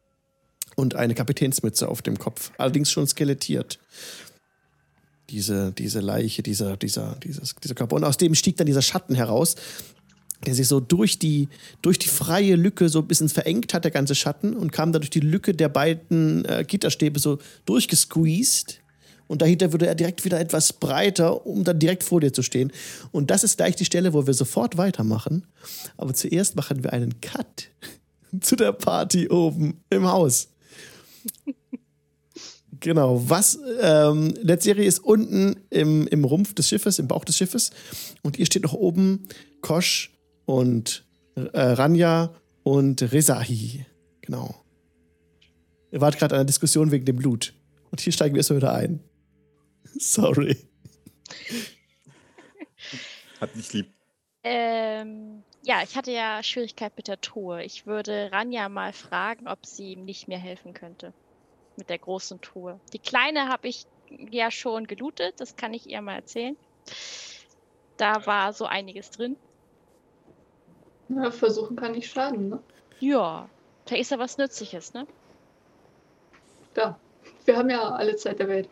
Und 0.75 0.95
eine 0.95 1.15
Kapitänsmütze 1.15 1.89
auf 1.89 2.03
dem 2.03 2.19
Kopf, 2.19 2.51
allerdings 2.59 2.91
schon 2.91 3.07
skelettiert. 3.07 3.79
Diese, 5.29 5.73
diese 5.73 5.99
Leiche, 5.99 6.41
dieser, 6.41 6.77
dieser, 6.77 7.17
dieses, 7.23 7.55
dieser 7.55 7.75
Körper. 7.75 7.97
Und 7.97 8.03
aus 8.03 8.17
dem 8.17 8.33
stieg 8.33 8.57
dann 8.57 8.67
dieser 8.67 8.81
Schatten 8.81 9.13
heraus, 9.13 9.55
der 10.45 10.53
sich 10.53 10.67
so 10.67 10.79
durch 10.79 11.19
die, 11.19 11.49
durch 11.81 11.99
die 11.99 12.07
freie 12.07 12.55
Lücke 12.55 12.89
so 12.89 12.99
ein 12.99 13.07
bisschen 13.07 13.29
verengt 13.29 13.73
hat, 13.73 13.83
der 13.83 13.91
ganze 13.91 14.15
Schatten, 14.15 14.55
und 14.55 14.71
kam 14.71 14.91
dann 14.91 15.01
durch 15.01 15.09
die 15.09 15.19
Lücke 15.19 15.53
der 15.53 15.69
beiden 15.69 16.45
äh, 16.45 16.63
Gitterstäbe 16.65 17.19
so 17.19 17.39
durchgesqueezed. 17.65 18.81
Und 19.27 19.41
dahinter 19.41 19.73
wurde 19.73 19.87
er 19.87 19.95
direkt 19.95 20.23
wieder 20.23 20.39
etwas 20.39 20.71
breiter, 20.71 21.45
um 21.45 21.63
dann 21.63 21.79
direkt 21.79 22.03
vor 22.03 22.21
dir 22.21 22.31
zu 22.31 22.43
stehen. 22.43 22.71
Und 23.11 23.29
das 23.29 23.43
ist 23.43 23.57
gleich 23.57 23.75
die 23.75 23.85
Stelle, 23.85 24.13
wo 24.13 24.25
wir 24.25 24.33
sofort 24.33 24.77
weitermachen. 24.77 25.45
Aber 25.97 26.13
zuerst 26.13 26.55
machen 26.55 26.83
wir 26.83 26.93
einen 26.93 27.19
Cut 27.19 27.69
zu 28.41 28.55
der 28.55 28.71
Party 28.71 29.27
oben 29.29 29.81
im 29.89 30.07
Haus. 30.07 30.49
Genau, 32.79 33.29
was 33.29 33.59
ähm, 33.81 34.33
Serie 34.59 34.85
ist 34.85 34.99
unten 34.99 35.55
im, 35.69 36.07
im 36.07 36.25
Rumpf 36.25 36.53
des 36.53 36.67
Schiffes, 36.69 36.99
im 36.99 37.07
Bauch 37.07 37.25
des 37.25 37.37
Schiffes. 37.37 37.71
Und 38.23 38.37
ihr 38.37 38.45
steht 38.45 38.63
noch 38.63 38.73
oben 38.73 39.27
Kosch 39.61 40.13
und 40.45 41.05
äh, 41.35 41.59
Ranja 41.59 42.33
und 42.63 43.01
Rezahi. 43.01 43.85
Genau. 44.21 44.55
Ihr 45.91 46.01
wart 46.01 46.17
gerade 46.19 46.35
an 46.35 46.39
der 46.39 46.45
Diskussion 46.45 46.91
wegen 46.91 47.05
dem 47.05 47.15
Blut. 47.15 47.53
Und 47.91 48.01
hier 48.01 48.13
steigen 48.13 48.35
wir 48.35 48.39
erstmal 48.39 48.57
wieder 48.57 48.73
ein. 48.73 48.99
Sorry. 49.99 50.57
Hat 53.39 53.55
dich 53.55 53.73
lieb. 53.73 53.87
Ähm, 54.43 55.43
ja, 55.63 55.83
ich 55.83 55.95
hatte 55.95 56.11
ja 56.11 56.41
Schwierigkeit 56.41 56.93
mit 56.95 57.07
der 57.07 57.19
Truhe. 57.19 57.63
Ich 57.63 57.85
würde 57.85 58.29
Ranja 58.31 58.69
mal 58.69 58.93
fragen, 58.93 59.47
ob 59.47 59.65
sie 59.65 59.91
ihm 59.93 60.05
nicht 60.05 60.27
mehr 60.27 60.39
helfen 60.39 60.73
könnte. 60.73 61.13
Mit 61.77 61.89
der 61.89 61.99
großen 61.99 62.41
Truhe. 62.41 62.79
Die 62.91 62.99
kleine 62.99 63.47
habe 63.47 63.67
ich 63.67 63.85
ja 64.31 64.51
schon 64.51 64.87
gelootet, 64.87 65.39
das 65.39 65.55
kann 65.55 65.73
ich 65.73 65.87
ihr 65.87 66.01
mal 66.01 66.15
erzählen. 66.15 66.57
Da 67.97 68.25
war 68.25 68.51
so 68.53 68.65
einiges 68.65 69.09
drin. 69.11 69.37
Ja, 71.09 71.31
versuchen 71.31 71.75
kann 71.77 71.93
nicht 71.93 72.11
schaden, 72.11 72.49
ne? 72.49 72.59
Ja, 72.99 73.47
vielleicht 73.85 74.01
ist 74.01 74.11
ja 74.11 74.19
was 74.19 74.37
Nützliches, 74.37 74.93
ne? 74.93 75.07
Ja, 76.75 76.99
wir 77.45 77.57
haben 77.57 77.69
ja 77.69 77.81
alle 77.91 78.15
Zeit 78.15 78.39
der 78.39 78.47
Welt. 78.47 78.69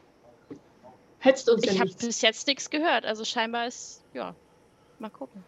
Hetzt 1.20 1.50
uns 1.50 1.64
Ich 1.64 1.72
ja 1.74 1.80
habe 1.80 1.86
nichts. 1.88 2.06
bis 2.06 2.22
jetzt 2.22 2.48
nichts 2.48 2.70
gehört, 2.70 3.06
also 3.06 3.24
scheinbar 3.26 3.68
ist, 3.68 4.04
ja, 4.14 4.36
mal 5.00 5.10
gucken. 5.10 5.44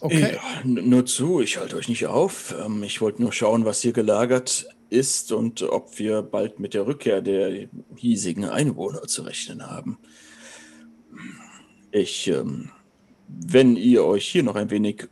Okay. 0.00 0.34
Ja, 0.34 0.64
nur 0.64 1.06
zu, 1.06 1.40
ich 1.40 1.56
halte 1.56 1.76
euch 1.76 1.88
nicht 1.88 2.06
auf. 2.06 2.54
Ähm, 2.64 2.82
ich 2.82 3.00
wollte 3.00 3.22
nur 3.22 3.32
schauen, 3.32 3.64
was 3.64 3.80
hier 3.80 3.92
gelagert 3.92 4.66
ist 4.90 5.32
und 5.32 5.62
ob 5.62 5.98
wir 5.98 6.22
bald 6.22 6.60
mit 6.60 6.74
der 6.74 6.86
Rückkehr 6.86 7.22
der 7.22 7.68
hiesigen 7.96 8.44
Einwohner 8.44 9.02
zu 9.02 9.22
rechnen 9.22 9.66
haben. 9.66 9.98
Ich, 11.90 12.28
ähm, 12.28 12.70
wenn 13.28 13.76
ihr 13.76 14.04
euch 14.04 14.28
hier 14.28 14.42
noch 14.42 14.54
ein 14.54 14.70
wenig 14.70 15.08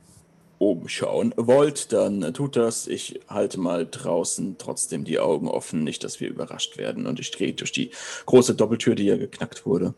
umschauen 0.59 1.35
wollt, 1.37 1.93
dann 1.93 2.33
tut 2.33 2.57
das. 2.57 2.87
Ich 2.87 3.21
halte 3.29 3.59
mal 3.59 3.87
draußen 3.91 4.57
trotzdem 4.59 5.05
die 5.05 5.19
Augen 5.19 5.49
offen, 5.49 5.83
nicht, 5.83 6.05
dass 6.05 6.21
wir 6.21 6.29
überrascht 6.29 6.77
werden. 6.79 7.07
Und 7.07 7.19
ich 7.21 7.33
gehe 7.33 7.53
durch 7.53 7.73
die 7.73 7.91
große 8.27 8.55
Doppeltür, 8.55 8.95
die 8.95 9.05
ja 9.05 9.17
geknackt 9.17 9.67
wurde 9.67 9.95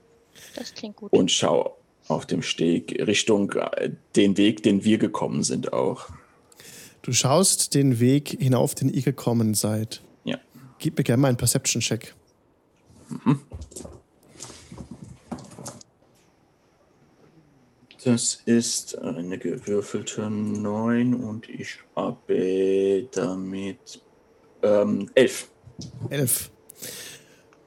Das 0.54 0.72
klingt 0.74 0.96
gut. 0.96 1.12
und 1.12 1.30
schau 1.30 1.76
auf 2.08 2.26
dem 2.26 2.42
Steg 2.42 3.06
Richtung 3.06 3.52
äh, 3.52 3.90
den 4.14 4.36
Weg, 4.36 4.62
den 4.62 4.84
wir 4.84 4.98
gekommen 4.98 5.42
sind 5.42 5.72
auch. 5.72 6.08
Du 7.02 7.12
schaust 7.12 7.74
den 7.74 8.00
Weg 8.00 8.36
hinauf, 8.40 8.74
den 8.74 8.88
ihr 8.88 9.02
gekommen 9.02 9.54
seid. 9.54 10.02
Ja. 10.24 10.38
Gib 10.78 10.98
mir 10.98 11.04
gerne 11.04 11.20
mal 11.20 11.28
einen 11.28 11.36
Perception-Check. 11.36 12.14
Das 18.04 18.40
ist 18.44 18.98
eine 18.98 19.38
gewürfelte 19.38 20.30
9 20.30 21.14
und 21.14 21.48
ich 21.48 21.78
habe 21.94 23.08
damit 23.12 24.00
ähm, 24.62 25.10
11. 25.14 25.48
Elf. 26.10 26.50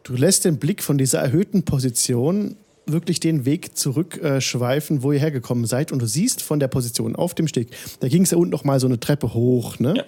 Du 0.03 0.15
lässt 0.15 0.45
den 0.45 0.57
Blick 0.57 0.81
von 0.81 0.97
dieser 0.97 1.19
erhöhten 1.19 1.63
Position 1.63 2.57
wirklich 2.91 3.19
den 3.19 3.45
Weg 3.45 3.77
zurückschweifen, 3.77 5.03
wo 5.03 5.11
ihr 5.11 5.19
hergekommen 5.19 5.65
seid. 5.65 5.91
Und 5.91 5.99
du 6.01 6.05
siehst 6.05 6.41
von 6.41 6.59
der 6.59 6.67
Position 6.67 7.15
auf 7.15 7.33
dem 7.33 7.47
Steg, 7.47 7.69
da 7.99 8.07
ging 8.07 8.23
es 8.23 8.31
ja 8.31 8.37
unten 8.37 8.51
noch 8.51 8.63
mal 8.63 8.79
so 8.79 8.87
eine 8.87 8.99
Treppe 8.99 9.33
hoch, 9.33 9.79
ne? 9.79 9.93
Ja. 9.97 10.03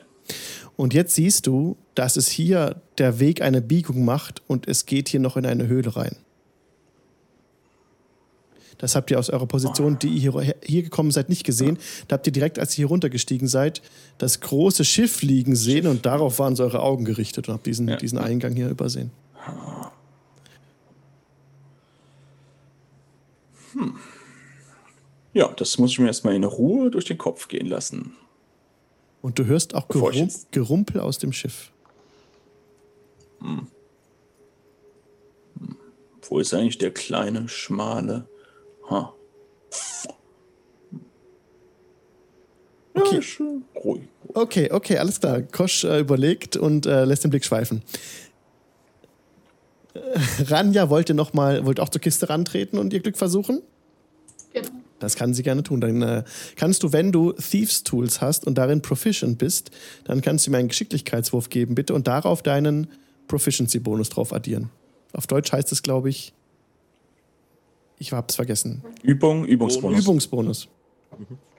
Und 0.77 0.93
jetzt 0.93 1.15
siehst 1.15 1.47
du, 1.47 1.77
dass 1.95 2.15
es 2.15 2.29
hier 2.29 2.81
der 2.97 3.19
Weg 3.19 3.41
eine 3.41 3.61
Biegung 3.61 4.05
macht 4.05 4.41
und 4.47 4.67
es 4.67 4.85
geht 4.85 5.09
hier 5.09 5.19
noch 5.19 5.37
in 5.37 5.45
eine 5.45 5.67
Höhle 5.67 5.95
rein. 5.95 6.15
Das 8.77 8.95
habt 8.95 9.11
ihr 9.11 9.19
aus 9.19 9.29
eurer 9.29 9.45
Position, 9.45 9.99
die 9.99 10.07
ihr 10.07 10.31
hier, 10.41 10.55
hier 10.63 10.81
gekommen 10.81 11.11
seid, 11.11 11.29
nicht 11.29 11.43
gesehen. 11.43 11.77
Da 12.07 12.15
habt 12.15 12.25
ihr 12.25 12.33
direkt, 12.33 12.57
als 12.57 12.73
ihr 12.73 12.77
hier 12.77 12.87
runtergestiegen 12.87 13.47
seid, 13.47 13.83
das 14.17 14.39
große 14.39 14.85
Schiff 14.85 15.21
liegen 15.21 15.55
sehen 15.55 15.85
und 15.85 16.07
darauf 16.07 16.39
waren 16.39 16.55
so 16.55 16.63
eure 16.63 16.81
Augen 16.81 17.05
gerichtet 17.05 17.47
und 17.47 17.53
habt 17.53 17.67
diesen, 17.67 17.87
Ja. 17.87 17.97
diesen 17.97 18.17
Eingang 18.17 18.55
hier 18.55 18.69
übersehen. 18.69 19.11
Ja, 25.33 25.47
das 25.55 25.77
muss 25.77 25.91
ich 25.91 25.99
mir 25.99 26.07
erstmal 26.07 26.35
in 26.35 26.43
Ruhe 26.43 26.91
durch 26.91 27.05
den 27.05 27.17
Kopf 27.17 27.47
gehen 27.47 27.67
lassen. 27.67 28.15
Und 29.21 29.37
du 29.39 29.45
hörst 29.45 29.75
auch 29.75 29.87
Gerum 29.87 30.29
Gerumpel 30.51 30.99
aus 30.99 31.19
dem 31.19 31.31
Schiff. 31.31 31.71
Wo 36.23 36.39
ist 36.39 36.53
eigentlich 36.53 36.77
der 36.77 36.91
kleine, 36.91 37.47
schmale? 37.47 38.27
Ha. 38.89 39.13
Okay. 42.93 43.15
Ja, 43.15 43.21
schön. 43.21 43.63
Ruhig. 43.75 44.01
Okay, 44.33 44.71
okay, 44.71 44.97
alles 44.97 45.19
klar. 45.19 45.41
Kosch 45.41 45.83
äh, 45.83 45.99
überlegt 45.99 46.57
und 46.57 46.85
äh, 46.85 47.05
lässt 47.05 47.23
den 47.23 47.31
Blick 47.31 47.45
schweifen. 47.45 47.83
Ranja 50.47 50.89
wollte 50.89 51.13
noch 51.13 51.33
mal, 51.33 51.65
wollte 51.65 51.81
auch 51.81 51.89
zur 51.89 52.01
Kiste 52.01 52.29
rantreten 52.29 52.79
und 52.79 52.93
ihr 52.93 52.99
Glück 52.99 53.17
versuchen. 53.17 53.61
Genau. 54.53 54.69
Das 54.99 55.15
kann 55.15 55.33
sie 55.33 55.43
gerne 55.43 55.63
tun. 55.63 55.81
Dann 55.81 56.01
äh, 56.01 56.23
kannst 56.55 56.83
du, 56.83 56.93
wenn 56.93 57.11
du 57.11 57.31
Thieves 57.33 57.83
Tools 57.83 58.21
hast 58.21 58.45
und 58.45 58.57
darin 58.57 58.81
proficient 58.81 59.37
bist, 59.37 59.71
dann 60.03 60.21
kannst 60.21 60.45
du 60.45 60.51
mir 60.51 60.57
einen 60.57 60.67
Geschicklichkeitswurf 60.67 61.49
geben, 61.49 61.73
bitte, 61.75 61.93
und 61.93 62.07
darauf 62.07 62.43
deinen 62.43 62.87
Proficiency-Bonus 63.27 64.09
drauf 64.09 64.31
addieren. 64.33 64.69
Auf 65.13 65.27
Deutsch 65.27 65.51
heißt 65.51 65.71
es, 65.71 65.81
glaube 65.81 66.09
ich, 66.09 66.33
ich 67.97 68.11
hab's 68.13 68.35
vergessen. 68.35 68.83
Übung, 69.01 69.45
Übungsbonus. 69.45 69.99
Übungsbonus. 69.99 70.67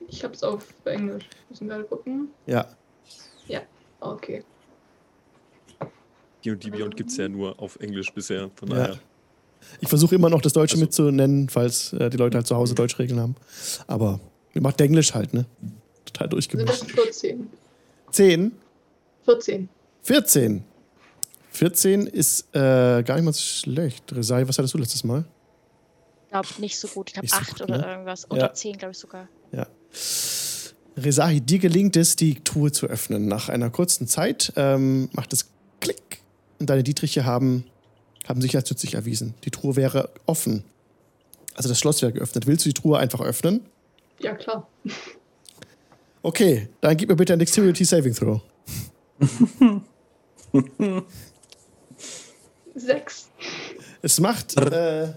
Ich 0.07 0.23
hab's 0.23 0.43
auf 0.43 0.65
Englisch. 0.85 1.25
Müssen 1.49 1.67
wir 1.67 1.75
gerade 1.75 1.87
gucken. 1.87 2.29
Ja. 2.45 2.67
Okay. 4.03 4.43
Die 6.43 6.51
und 6.51 6.63
die 6.63 6.69
Beyond 6.71 6.95
gibt 6.97 7.09
es 7.11 7.17
ja 7.17 7.27
nur 7.29 7.59
auf 7.61 7.77
Englisch 7.79 8.11
bisher. 8.13 8.49
Von 8.55 8.69
Ja. 8.69 8.75
daher. 8.75 8.99
Ich 9.79 9.87
versuche 9.87 10.15
immer 10.15 10.29
noch 10.29 10.41
das 10.41 10.51
Deutsche 10.53 10.73
Also- 10.75 10.83
mitzunennen, 10.85 11.47
falls 11.49 11.93
äh, 11.93 12.09
die 12.09 12.17
Leute 12.17 12.37
halt 12.37 12.47
zu 12.47 12.55
Hause 12.55 12.75
Deutschregeln 12.75 13.19
haben. 13.19 13.35
Aber 13.87 14.19
ihr 14.53 14.61
macht 14.61 14.81
Englisch 14.81 15.13
halt, 15.13 15.33
ne? 15.33 15.45
Total 16.05 16.27
durchgemischt. 16.29 16.83
14? 16.91 17.47
10, 18.11 18.51
14. 19.25 19.69
14. 20.03 20.63
14 21.51 22.07
ist 22.07 22.47
äh, 22.53 23.03
gar 23.03 23.15
nicht 23.15 23.23
mal 23.23 23.31
so 23.33 23.41
schlecht. 23.41 24.13
Resai, 24.13 24.47
was 24.47 24.57
hattest 24.57 24.73
du 24.73 24.77
letztes 24.79 25.03
Mal? 25.05 25.23
Ich 26.25 26.29
glaube 26.31 26.47
nicht 26.59 26.77
so 26.79 26.87
gut. 26.89 27.09
Ich 27.09 27.13
glaube 27.13 27.25
Nicht 27.25 27.33
so 27.35 27.39
acht 27.39 27.51
gut, 27.51 27.61
oder 27.61 27.77
ne? 27.77 27.85
irgendwas. 27.87 28.25
Unter 28.25 28.47
Ja. 28.47 28.53
zehn, 28.53 28.77
glaube 28.77 28.91
ich 28.91 28.97
sogar. 28.97 29.27
Ja. 29.51 29.67
Resahi, 30.97 31.41
dir 31.41 31.59
gelingt 31.59 31.95
es, 31.95 32.15
die 32.15 32.43
Truhe 32.43 32.71
zu 32.71 32.87
öffnen. 32.87 33.27
Nach 33.27 33.49
einer 33.49 33.69
kurzen 33.69 34.07
Zeit 34.07 34.51
ähm, 34.55 35.09
macht 35.13 35.31
es 35.33 35.47
und 36.63 36.69
deine 36.69 36.83
Dietriche 36.83 37.25
haben, 37.25 37.65
haben 38.25 38.39
sich 38.41 38.55
als 38.55 38.69
nützlich 38.69 38.93
erwiesen. 38.93 39.33
Die 39.43 39.51
Truhe 39.51 39.75
wäre 39.75 40.09
offen. 40.25 40.63
Also 41.55 41.67
das 41.67 41.77
Schloss 41.77 42.01
wäre 42.01 42.13
geöffnet. 42.13 42.47
Willst 42.47 42.63
du 42.65 42.69
die 42.69 42.73
Truhe 42.73 42.97
einfach 42.97 43.19
öffnen? 43.19 43.65
Ja, 44.19 44.33
klar. 44.33 44.65
Okay, 46.21 46.69
dann 46.79 46.95
gib 46.95 47.09
mir 47.09 47.17
bitte 47.17 47.33
ein 47.33 47.39
Dexterity 47.39 47.83
Saving 47.83 48.13
Throw. 48.13 48.39
Sechs. 52.75 53.29
Es 54.01 54.21
macht 54.21 54.55
äh, 54.57 55.09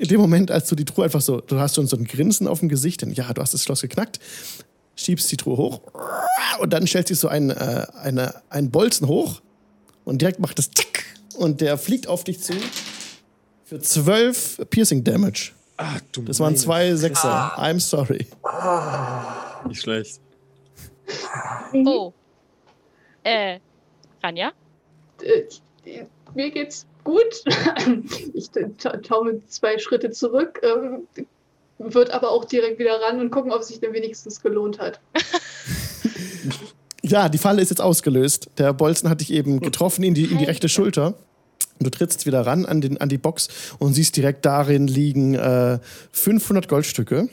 in 0.00 0.08
dem 0.08 0.20
Moment, 0.20 0.50
als 0.50 0.68
du 0.68 0.74
die 0.74 0.84
Truhe 0.84 1.04
einfach 1.04 1.20
so, 1.20 1.40
du 1.40 1.60
hast 1.60 1.76
schon 1.76 1.86
so 1.86 1.96
ein 1.96 2.04
Grinsen 2.04 2.48
auf 2.48 2.58
dem 2.58 2.68
Gesicht, 2.68 3.02
denn 3.02 3.12
ja, 3.12 3.32
du 3.32 3.40
hast 3.40 3.54
das 3.54 3.62
Schloss 3.62 3.82
geknackt, 3.82 4.18
schiebst 4.96 5.30
die 5.30 5.36
Truhe 5.36 5.56
hoch 5.56 5.80
und 6.58 6.72
dann 6.72 6.88
stellt 6.88 7.06
sich 7.06 7.20
so 7.20 7.28
ein, 7.28 7.50
äh, 7.50 7.86
eine, 8.02 8.42
ein 8.50 8.72
Bolzen 8.72 9.06
hoch 9.06 9.40
und 10.04 10.20
direkt 10.22 10.38
macht 10.40 10.58
es 10.58 10.70
zack 10.70 11.04
und 11.36 11.60
der 11.60 11.78
fliegt 11.78 12.06
auf 12.06 12.24
dich 12.24 12.40
zu 12.40 12.52
für 13.64 13.80
12 13.80 14.62
Piercing 14.70 15.02
Damage. 15.04 15.52
Ah, 15.78 15.96
du 16.12 16.22
Das 16.22 16.38
waren 16.40 16.56
zwei 16.56 16.94
Sechser. 16.94 17.56
I'm 17.58 17.80
sorry. 17.80 18.26
Fresse. 18.42 19.68
Nicht 19.68 19.80
schlecht. 19.82 20.20
Oh. 21.72 22.12
Äh, 23.24 23.58
Ranja? 24.22 24.52
Äh, 25.22 26.04
mir 26.34 26.50
geht's 26.50 26.86
gut. 27.04 27.42
Ich 28.34 28.50
ta- 28.50 28.96
taumel 28.98 29.42
zwei 29.48 29.78
Schritte 29.78 30.10
zurück, 30.10 30.60
ähm, 30.62 31.06
wird 31.78 32.10
aber 32.10 32.30
auch 32.30 32.44
direkt 32.44 32.78
wieder 32.78 33.00
ran 33.00 33.20
und 33.20 33.30
gucken, 33.30 33.50
ob 33.52 33.60
es 33.62 33.68
sich 33.68 33.80
denn 33.80 33.92
wenigstens 33.92 34.40
gelohnt 34.40 34.78
hat. 34.78 35.00
Ja, 37.12 37.28
die 37.28 37.36
Falle 37.36 37.60
ist 37.60 37.68
jetzt 37.68 37.82
ausgelöst. 37.82 38.48
Der 38.56 38.72
Bolzen 38.72 39.10
hat 39.10 39.20
dich 39.20 39.30
eben 39.34 39.60
getroffen 39.60 40.02
in 40.02 40.14
die, 40.14 40.24
in 40.24 40.38
die 40.38 40.46
rechte 40.46 40.70
Schulter. 40.70 41.08
Und 41.78 41.84
du 41.84 41.90
trittst 41.90 42.24
wieder 42.24 42.46
ran 42.46 42.64
an, 42.64 42.80
den, 42.80 42.96
an 43.02 43.10
die 43.10 43.18
Box 43.18 43.48
und 43.78 43.92
siehst 43.92 44.16
direkt 44.16 44.46
darin 44.46 44.86
liegen 44.86 45.34
äh, 45.34 45.78
500 46.12 46.68
Goldstücke. 46.68 47.28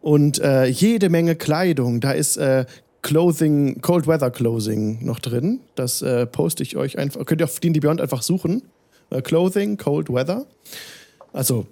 Und 0.00 0.38
äh, 0.38 0.66
jede 0.66 1.08
Menge 1.08 1.34
Kleidung. 1.34 2.00
Da 2.00 2.12
ist 2.12 2.36
äh, 2.36 2.66
Clothing, 3.02 3.80
Cold 3.80 4.06
Weather 4.06 4.30
Clothing 4.30 5.04
noch 5.04 5.18
drin. 5.18 5.58
Das 5.74 6.02
äh, 6.02 6.26
poste 6.26 6.62
ich 6.62 6.76
euch 6.76 6.98
einfach. 6.98 7.26
Könnt 7.26 7.40
ihr 7.40 7.46
auf 7.46 7.58
D&D 7.58 7.80
Beyond 7.80 8.00
einfach 8.00 8.22
suchen. 8.22 8.62
Äh, 9.10 9.22
Clothing, 9.22 9.76
Cold 9.76 10.08
Weather. 10.08 10.46
Also 11.32 11.66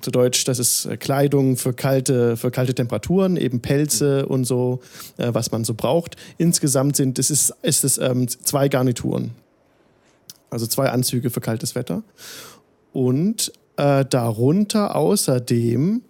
zu 0.00 0.10
Deutsch, 0.10 0.44
das 0.44 0.58
ist 0.58 0.86
äh, 0.86 0.96
Kleidung 0.96 1.56
für 1.56 1.72
kalte, 1.72 2.36
für 2.36 2.50
kalte 2.50 2.74
Temperaturen, 2.74 3.36
eben 3.36 3.60
Pelze 3.60 4.26
und 4.26 4.44
so, 4.44 4.80
äh, 5.16 5.32
was 5.32 5.50
man 5.50 5.64
so 5.64 5.74
braucht. 5.74 6.16
Insgesamt 6.38 6.96
sind 6.96 7.18
es 7.18 7.30
ist, 7.30 7.54
ist 7.62 7.84
es 7.84 7.98
ähm, 7.98 8.28
zwei 8.28 8.68
Garnituren. 8.68 9.32
Also 10.50 10.66
zwei 10.66 10.90
Anzüge 10.90 11.30
für 11.30 11.40
kaltes 11.40 11.74
Wetter. 11.74 12.02
Und 12.92 13.52
äh, 13.76 14.04
darunter 14.04 14.94
außerdem 14.96 16.02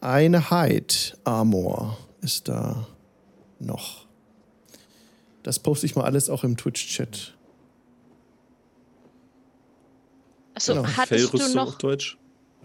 eine 0.00 0.50
Hide 0.50 0.94
Armor 1.24 1.98
ist 2.20 2.48
da 2.48 2.86
noch. 3.58 4.06
Das 5.42 5.58
poste 5.58 5.86
ich 5.86 5.96
mal 5.96 6.04
alles 6.04 6.28
auch 6.30 6.44
im 6.44 6.56
Twitch-Chat. 6.56 7.34
Achso, 10.54 10.74
Genau. 10.74 10.86
hattest 10.96 11.32
du 11.32 11.54
noch, 11.54 11.68
auf 11.68 11.78
Deutsch. 11.78 12.16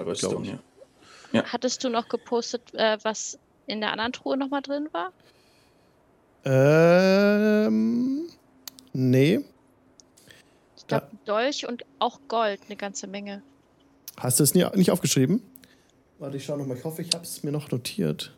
Rüstung, 0.05 0.43
ich. 0.43 0.55
ja. 1.31 1.43
hattest 1.45 1.83
du 1.83 1.89
noch 1.89 2.07
gepostet, 2.09 2.73
äh, 2.73 2.97
was 3.03 3.39
in 3.67 3.81
der 3.81 3.91
anderen 3.91 4.13
Truhe 4.13 4.37
nochmal 4.37 4.61
drin 4.61 4.89
war? 4.91 5.11
Ähm. 6.43 8.27
Nee. 8.93 9.41
Ich 10.75 10.87
glaube, 10.87 11.07
Dolch 11.25 11.67
und 11.67 11.85
auch 11.99 12.19
Gold, 12.27 12.59
eine 12.67 12.75
ganze 12.75 13.07
Menge. 13.07 13.41
Hast 14.17 14.39
du 14.39 14.43
es 14.43 14.53
nie, 14.53 14.65
nicht 14.75 14.91
aufgeschrieben? 14.91 15.41
Warte, 16.19 16.37
ich 16.37 16.45
schau 16.45 16.57
noch 16.57 16.65
mal. 16.65 16.77
Ich 16.77 16.83
hoffe, 16.83 17.01
ich 17.01 17.09
habe 17.13 17.23
es 17.23 17.43
mir 17.43 17.51
noch 17.51 17.71
notiert. 17.71 18.35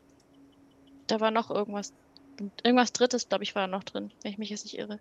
Da 1.08 1.20
war 1.20 1.32
noch 1.32 1.50
irgendwas. 1.50 1.93
Irgendwas 2.63 2.93
Drittes, 2.93 3.29
glaube 3.29 3.43
ich, 3.43 3.55
war 3.55 3.67
noch 3.67 3.84
drin, 3.84 4.12
wenn 4.22 4.32
ich 4.32 4.38
mich 4.38 4.50
jetzt 4.50 4.63
nicht 4.63 4.77
irre. 4.77 5.00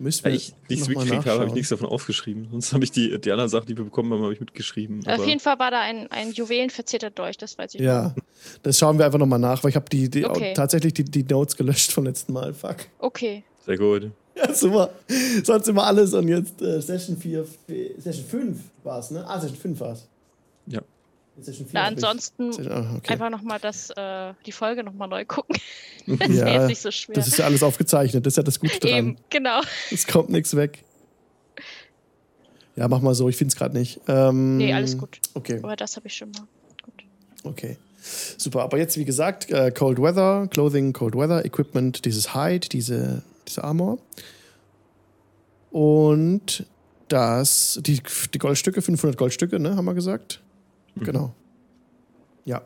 Müssen 0.00 0.24
Weil 0.24 0.32
wir 0.32 0.36
ich 0.36 0.54
nichts 0.68 0.88
noch 0.88 0.94
mal 0.94 1.00
mitgekriegt 1.02 1.26
habe, 1.26 1.40
habe 1.40 1.48
ich 1.48 1.54
nichts 1.54 1.68
davon 1.70 1.88
aufgeschrieben. 1.88 2.48
Sonst 2.52 2.72
habe 2.72 2.84
ich 2.84 2.92
die, 2.92 3.20
die 3.20 3.32
anderen 3.32 3.48
Sachen, 3.48 3.66
die 3.66 3.76
wir 3.76 3.84
bekommen 3.84 4.12
haben, 4.12 4.22
habe 4.22 4.32
ich 4.32 4.38
mitgeschrieben. 4.40 5.04
Auf 5.06 5.26
jeden 5.26 5.40
Fall 5.40 5.58
war 5.58 5.70
da 5.72 5.80
ein, 5.80 6.10
ein 6.12 6.30
juwelenverzierter 6.32 7.10
Dolch, 7.10 7.36
das 7.36 7.58
weiß 7.58 7.74
ich. 7.74 7.80
Ja, 7.80 8.14
das 8.62 8.78
schauen 8.78 8.98
wir 8.98 9.06
einfach 9.06 9.18
noch 9.18 9.26
mal 9.26 9.38
nach, 9.38 9.64
weil 9.64 9.70
ich 9.70 9.76
habe 9.76 9.88
die, 9.90 10.08
die 10.08 10.24
Okay. 10.24 10.54
tatsächlich 10.54 10.94
die, 10.94 11.04
die 11.04 11.24
Notes 11.24 11.56
gelöscht 11.56 11.90
vom 11.90 12.04
letzten 12.04 12.32
Mal. 12.32 12.54
Fuck. 12.54 12.76
Okay. 12.98 13.42
sehr 13.66 13.76
gut. 13.76 14.10
Ja, 14.36 14.54
super. 14.54 14.90
Sonst 15.42 15.66
immer 15.66 15.84
alles 15.84 16.14
und 16.14 16.28
jetzt 16.28 16.62
äh, 16.62 16.80
Session 16.80 17.16
4, 17.16 17.44
Session 17.98 18.24
5 18.24 18.58
war 18.84 19.00
es, 19.00 19.10
ne? 19.10 19.24
Ah, 19.26 19.40
Session 19.40 19.58
5 19.58 19.80
war 19.80 19.92
es. 19.94 20.06
Ja. 20.66 20.80
Session 21.42 21.66
4 21.66 21.70
Na, 21.72 21.86
ansonsten 21.86 22.50
ah, 22.70 22.94
okay. 22.96 23.12
einfach 23.12 23.30
nochmal 23.30 23.58
das, 23.60 23.90
äh, 23.90 24.32
die 24.46 24.52
Folge 24.52 24.82
nochmal 24.82 25.08
neu 25.08 25.24
gucken. 25.24 25.56
das 26.06 26.28
ist 26.28 26.38
Ja, 26.38 26.48
jetzt 26.48 26.68
nicht 26.68 26.82
so 26.82 26.90
schwer. 26.90 27.14
Das 27.14 27.26
ist 27.26 27.38
ja 27.38 27.44
alles 27.44 27.62
aufgezeichnet, 27.62 28.24
das 28.26 28.32
ist 28.32 28.36
ja 28.36 28.42
das 28.42 28.60
Gute 28.60 28.78
dran. 28.80 28.90
Eben, 28.90 29.16
genau. 29.30 29.60
Es 29.90 30.06
kommt 30.06 30.30
nichts 30.30 30.56
weg. 30.56 30.84
Ja, 32.76 32.86
mach 32.88 33.00
mal 33.00 33.14
so, 33.14 33.28
ich 33.28 33.36
finde 33.36 33.52
es 33.52 33.56
gerade 33.56 33.76
nicht. 33.76 34.00
Ähm, 34.06 34.56
Nee, 34.56 34.72
alles 34.72 34.96
gut. 34.96 35.20
Okay, 35.34 35.58
Aber 35.62 35.74
das 35.74 35.96
habe 35.96 36.06
ich 36.06 36.14
schon 36.14 36.30
mal. 36.30 36.46
Gut. 36.82 37.04
okay. 37.44 37.76
Super, 38.36 38.62
aber 38.62 38.78
jetzt 38.78 38.96
wie 38.96 39.04
gesagt, 39.04 39.50
äh, 39.50 39.72
Cold 39.72 40.00
Weather, 40.00 40.46
Clothing, 40.48 40.92
Cold 40.92 41.16
Weather, 41.16 41.44
Equipment, 41.44 42.04
dieses 42.04 42.34
Hide, 42.34 42.68
diese, 42.68 43.22
diese 43.46 43.64
Armor. 43.64 43.98
Und 45.70 46.64
das, 47.08 47.80
die, 47.82 48.00
die 48.32 48.38
Goldstücke, 48.38 48.80
500 48.82 49.18
Goldstücke, 49.18 49.58
ne, 49.58 49.76
haben 49.76 49.84
wir 49.84 49.94
gesagt? 49.94 50.40
Genau. 51.04 51.34
Ja. 52.44 52.62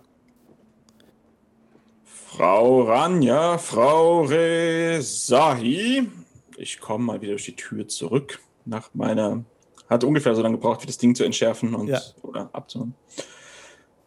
Frau 2.04 2.82
Ranja, 2.82 3.58
Frau 3.58 4.22
Rezahi. 4.22 6.08
Ich 6.56 6.80
komme 6.80 7.04
mal 7.04 7.20
wieder 7.20 7.32
durch 7.32 7.44
die 7.44 7.56
Tür 7.56 7.88
zurück. 7.88 8.40
Nach 8.64 8.90
meiner. 8.94 9.44
Hat 9.88 10.04
ungefähr 10.04 10.34
so 10.34 10.40
lange 10.42 10.56
gebraucht, 10.56 10.82
wie 10.82 10.86
das 10.86 10.96
Ding 10.98 11.14
zu 11.14 11.24
entschärfen 11.24 11.74
und 11.74 11.88
Ja. 11.88 12.00
oder 12.22 12.48
abzumachen. 12.52 12.94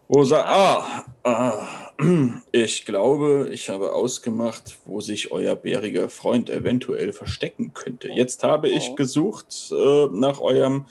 Rosa, 0.10 0.42
ah, 0.46 1.06
ah, 1.24 1.68
ich 2.52 2.86
glaube, 2.86 3.50
ich 3.52 3.70
habe 3.70 3.94
ausgemacht, 3.94 4.78
wo 4.86 5.02
sich 5.02 5.32
euer 5.32 5.56
bäriger 5.56 6.10
Freund 6.10 6.50
eventuell 6.50 7.12
verstecken 7.12 7.74
könnte. 7.74 8.10
Jetzt 8.10 8.44
habe 8.44 8.70
ich 8.70 8.90
Oh. 8.92 8.96
gesucht 8.96 9.72
äh, 9.72 10.08
nach 10.12 10.40
eurem, 10.40 10.86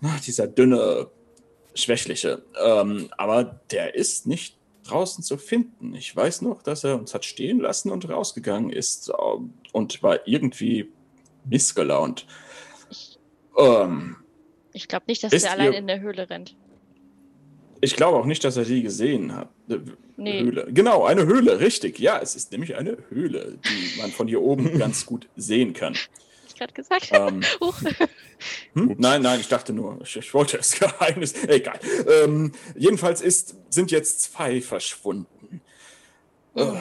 nach 0.00 0.20
dieser 0.20 0.46
dünne, 0.46 1.08
schwächliche. 1.74 2.42
Ähm, 2.62 3.08
aber 3.16 3.60
der 3.70 3.94
ist 3.94 4.26
nicht 4.26 4.56
draußen 4.84 5.22
zu 5.22 5.36
finden. 5.36 5.94
Ich 5.94 6.14
weiß 6.14 6.42
noch, 6.42 6.62
dass 6.62 6.84
er 6.84 6.98
uns 6.98 7.12
hat 7.14 7.24
stehen 7.24 7.60
lassen 7.60 7.90
und 7.90 8.08
rausgegangen 8.08 8.70
ist 8.70 9.10
ähm, 9.10 9.52
und 9.72 10.02
war 10.02 10.26
irgendwie 10.26 10.88
missgelaunt. 11.44 12.26
Ähm, 13.56 14.16
Ich 14.72 14.88
glaube 14.88 15.04
nicht, 15.08 15.22
dass 15.24 15.30
der 15.30 15.50
allein 15.52 15.72
ihr- 15.72 15.78
in 15.78 15.86
der 15.86 16.00
Höhle 16.00 16.28
rennt. 16.30 16.54
ich 17.80 17.96
glaube 17.96 18.18
auch 18.18 18.24
nicht, 18.26 18.44
dass 18.44 18.56
er 18.56 18.64
die 18.64 18.82
gesehen 18.82 19.34
hat. 19.34 19.48
Äh, 19.68 19.78
Nee. 20.20 20.40
Höhle. 20.42 20.66
Genau, 20.72 21.04
eine 21.04 21.26
Höhle, 21.26 21.60
richtig. 21.60 22.00
Ja, 22.00 22.18
es 22.20 22.34
ist 22.34 22.50
nämlich 22.50 22.74
eine 22.74 22.98
Höhle, 23.08 23.56
die 23.64 24.00
man 24.00 24.10
von 24.10 24.26
hier 24.26 24.42
oben 24.42 24.64
ganz 24.78 25.06
gut 25.06 25.28
sehen 25.36 25.74
kann. 25.74 25.94
Gerade 26.58 26.72
gesagt. 26.74 27.08
Ähm, 27.12 27.42
Huch. 27.60 27.74
Hm? 28.74 28.96
Nein, 28.98 29.22
nein, 29.22 29.40
ich 29.40 29.48
dachte 29.48 29.72
nur, 29.72 30.00
ich, 30.02 30.16
ich 30.16 30.34
wollte 30.34 30.56
das 30.56 30.72
Geheimnis. 30.78 31.34
Egal. 31.44 31.78
Ähm, 32.24 32.52
jedenfalls 32.76 33.20
ist, 33.20 33.56
sind 33.70 33.90
jetzt 33.90 34.20
zwei 34.22 34.60
verschwunden. 34.60 35.60
Äh, 36.56 36.72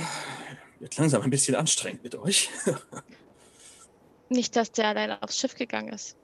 wird 0.80 0.98
langsam 0.98 1.22
ein 1.22 1.30
bisschen 1.30 1.56
anstrengend 1.56 2.04
mit 2.04 2.16
euch. 2.16 2.50
Nicht, 4.30 4.56
dass 4.56 4.72
der 4.72 4.88
alleine 4.90 5.22
aufs 5.24 5.38
Schiff 5.40 5.56
gegangen 5.56 5.94
ist. 5.94 6.16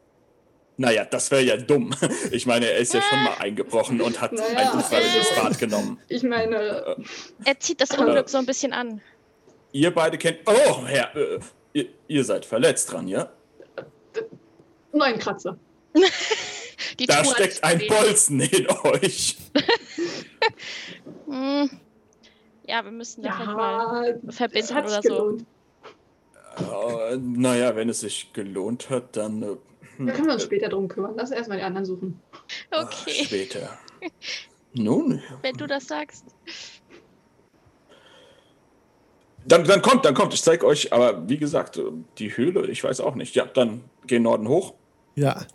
naja, 0.77 1.05
das 1.05 1.31
wäre 1.31 1.41
ja 1.43 1.55
dumm. 1.57 1.93
Ich 2.31 2.45
meine, 2.45 2.67
er 2.69 2.77
ist 2.77 2.93
ja 2.93 3.01
schon 3.01 3.23
mal 3.23 3.35
eingebrochen 3.39 4.01
und 4.01 4.19
hat 4.19 4.33
Naja, 4.33 4.71
ein 4.71 4.77
unfreiwilliges 4.77 5.29
also- 5.31 5.41
Bad 5.41 5.59
genommen. 5.59 5.99
Ich 6.09 6.23
meine, 6.23 6.97
Er 7.45 7.59
zieht 7.59 7.79
das 7.81 7.91
Unglück 7.91 8.27
so 8.29 8.37
ein 8.39 8.45
bisschen 8.45 8.73
an. 8.73 9.01
Ihr 9.71 9.91
beide 9.93 10.17
kennt. 10.17 10.39
Oh, 10.45 10.85
Herr, 10.85 11.15
äh, 11.15 11.39
ihr, 11.73 11.87
ihr 12.07 12.23
seid 12.23 12.45
verletzt 12.45 12.91
dran, 12.91 13.07
ja? 13.07 13.31
Neun 14.93 15.19
Kratzer. 15.19 15.57
Die 16.99 17.05
Da 17.05 17.23
steckt 17.23 17.63
ein. 17.63 17.81
Bolzen 17.87 18.39
in 18.39 18.67
euch. 18.83 19.37
Hm. 21.27 21.69
Ja, 22.65 22.81
wir 22.85 22.91
müssen 22.91 23.23
da 23.23 23.43
mal 23.43 24.07
Ja, 24.23 24.29
es 24.29 24.35
verbinden 24.37 24.73
hat 24.73 24.85
oder 24.85 25.01
so. 25.01 25.37
Äh, 26.55 27.17
naja, 27.17 27.75
wenn 27.75 27.89
es 27.89 27.99
sich 27.99 28.31
gelohnt 28.31 28.89
hat, 28.89 29.17
dann. 29.17 29.43
Äh, 29.43 29.47
hm, 29.97 30.07
Da 30.07 30.13
können 30.13 30.27
wir 30.27 30.33
uns 30.35 30.43
später 30.43 30.69
drum 30.69 30.87
kümmern. 30.87 31.13
Lass 31.17 31.31
erstmal 31.31 31.57
die 31.57 31.63
anderen 31.65 31.85
suchen. 31.85 32.21
ach, 32.71 32.83
Okay, 32.89 33.25
Später. 33.25 33.77
Nun, 34.73 35.21
wenn 35.41 35.55
du 35.55 35.67
das 35.67 35.87
sagst. 35.87 36.23
dann, 39.45 39.65
dann 39.65 39.81
kommt, 39.81 40.05
dann 40.05 40.13
kommt. 40.13 40.33
Ich 40.33 40.41
zeig 40.41 40.63
euch, 40.63 40.93
aber 40.93 41.27
wie 41.27 41.37
gesagt, 41.37 41.77
äh, 41.77 41.83
die 42.17 42.35
Höhle, 42.37 42.67
ich 42.67 42.81
weiß 42.83 43.01
auch 43.01 43.15
nicht. 43.15 43.35
Ja, 43.35 43.45
dann 43.45 43.83
geh 44.07 44.19
Norden 44.19 44.47
hoch. 44.47 44.73
Ja. 45.15 45.45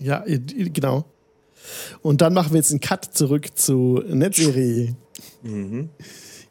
Ja, 0.00 0.24
genau. 0.26 1.04
Und 2.02 2.20
dann 2.20 2.34
machen 2.34 2.52
wir 2.52 2.58
jetzt 2.58 2.70
einen 2.70 2.80
Cut 2.80 3.04
zurück 3.14 3.56
zu 3.56 4.02
Netzserie. 4.08 4.94
Mhm. 5.42 5.88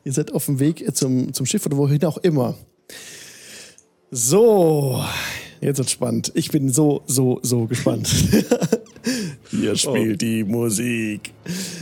Ihr 0.04 0.12
seid 0.13 0.34
auf 0.34 0.45
dem 0.45 0.60
Weg 0.60 0.86
zum, 0.95 1.34
zum 1.34 1.45
Schiff 1.45 1.65
oder 1.65 1.78
wohin 1.78 2.04
auch 2.06 2.17
immer. 2.17 2.56
So, 4.12 5.01
jetzt 5.62 5.78
wird 5.78 5.89
spannend. 5.89 6.32
Ich 6.36 6.51
bin 6.51 6.71
so, 6.71 7.01
so, 7.06 7.39
so 7.41 7.65
gespannt. 7.65 8.08
Hier 9.51 9.75
spielt 9.75 10.21
die 10.21 10.43
Musik. 10.43 11.32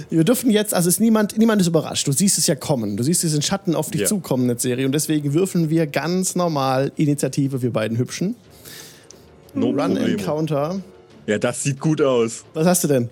Wir 0.09 0.23
dürfen 0.23 0.51
jetzt, 0.51 0.73
also 0.73 0.89
ist 0.89 0.99
niemand, 0.99 1.37
niemand 1.37 1.61
ist 1.61 1.67
überrascht. 1.67 2.07
Du 2.07 2.11
siehst 2.11 2.37
es 2.37 2.47
ja 2.47 2.55
kommen. 2.55 2.97
Du 2.97 3.03
siehst 3.03 3.23
diesen 3.23 3.41
Schatten 3.41 3.75
auf 3.75 3.89
dich 3.91 4.01
Ja. 4.01 4.07
zukommen, 4.07 4.45
Netzserie. 4.47 4.85
Und 4.85 4.91
deswegen 4.91 5.33
würfeln 5.33 5.69
wir 5.69 5.87
ganz 5.87 6.35
normal 6.35 6.91
Initiative, 6.97 7.61
wir 7.61 7.71
beiden 7.71 7.97
Hübschen. 7.97 8.35
No 9.53 9.67
Run 9.67 9.75
problemo. 9.93 10.05
Encounter. 10.07 10.81
Ja, 11.25 11.37
das 11.37 11.63
sieht 11.63 11.79
gut 11.79 12.01
aus. 12.01 12.43
Was 12.53 12.65
hast 12.67 12.83
du 12.83 12.87
denn? 12.87 13.09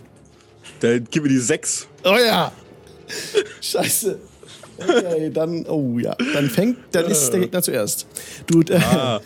Dann 0.79 1.07
gib 1.09 1.23
mir 1.23 1.29
die 1.29 1.37
sechs. 1.39 1.87
Oh 2.03 2.15
ja! 2.17 2.51
Scheiße. 3.61 4.17
Okay, 4.77 5.29
dann, 5.31 5.65
oh 5.67 5.99
ja. 5.99 6.15
Dann 6.33 6.49
fängt, 6.49 6.77
dann 6.91 7.05
ist 7.05 7.29
der 7.29 7.41
Gegner 7.41 7.61
zuerst. 7.61 8.07
Du, 8.47 8.61
äh, 8.61 8.75
Ah, 8.77 9.21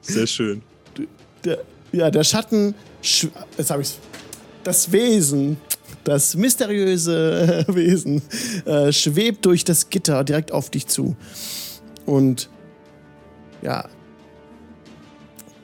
sehr 0.00 0.26
schön. 0.26 0.62
der, 1.44 1.58
ja, 1.92 2.10
der 2.10 2.22
Schatten, 2.24 2.74
sch- 3.02 3.30
jetzt 3.58 3.70
habe 3.70 3.82
ich's. 3.82 3.98
Das 4.62 4.92
Wesen, 4.92 5.56
das 6.04 6.36
mysteriöse 6.36 7.64
Wesen, 7.68 8.22
äh, 8.64 8.92
schwebt 8.92 9.44
durch 9.44 9.64
das 9.64 9.90
Gitter 9.90 10.22
direkt 10.22 10.52
auf 10.52 10.70
dich 10.70 10.86
zu. 10.86 11.16
Und 12.06 12.48
ja, 13.62 13.88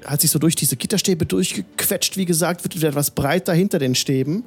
hat 0.09 0.21
sich 0.21 0.31
so 0.31 0.39
durch 0.39 0.57
diese 0.57 0.77
Gitterstäbe 0.77 1.27
durchgequetscht, 1.27 2.17
wie 2.17 2.25
gesagt, 2.25 2.65
wird 2.65 2.75
wieder 2.75 2.89
etwas 2.89 3.11
breiter 3.11 3.53
hinter 3.53 3.79
den 3.79 3.95
Stäben. 3.95 4.45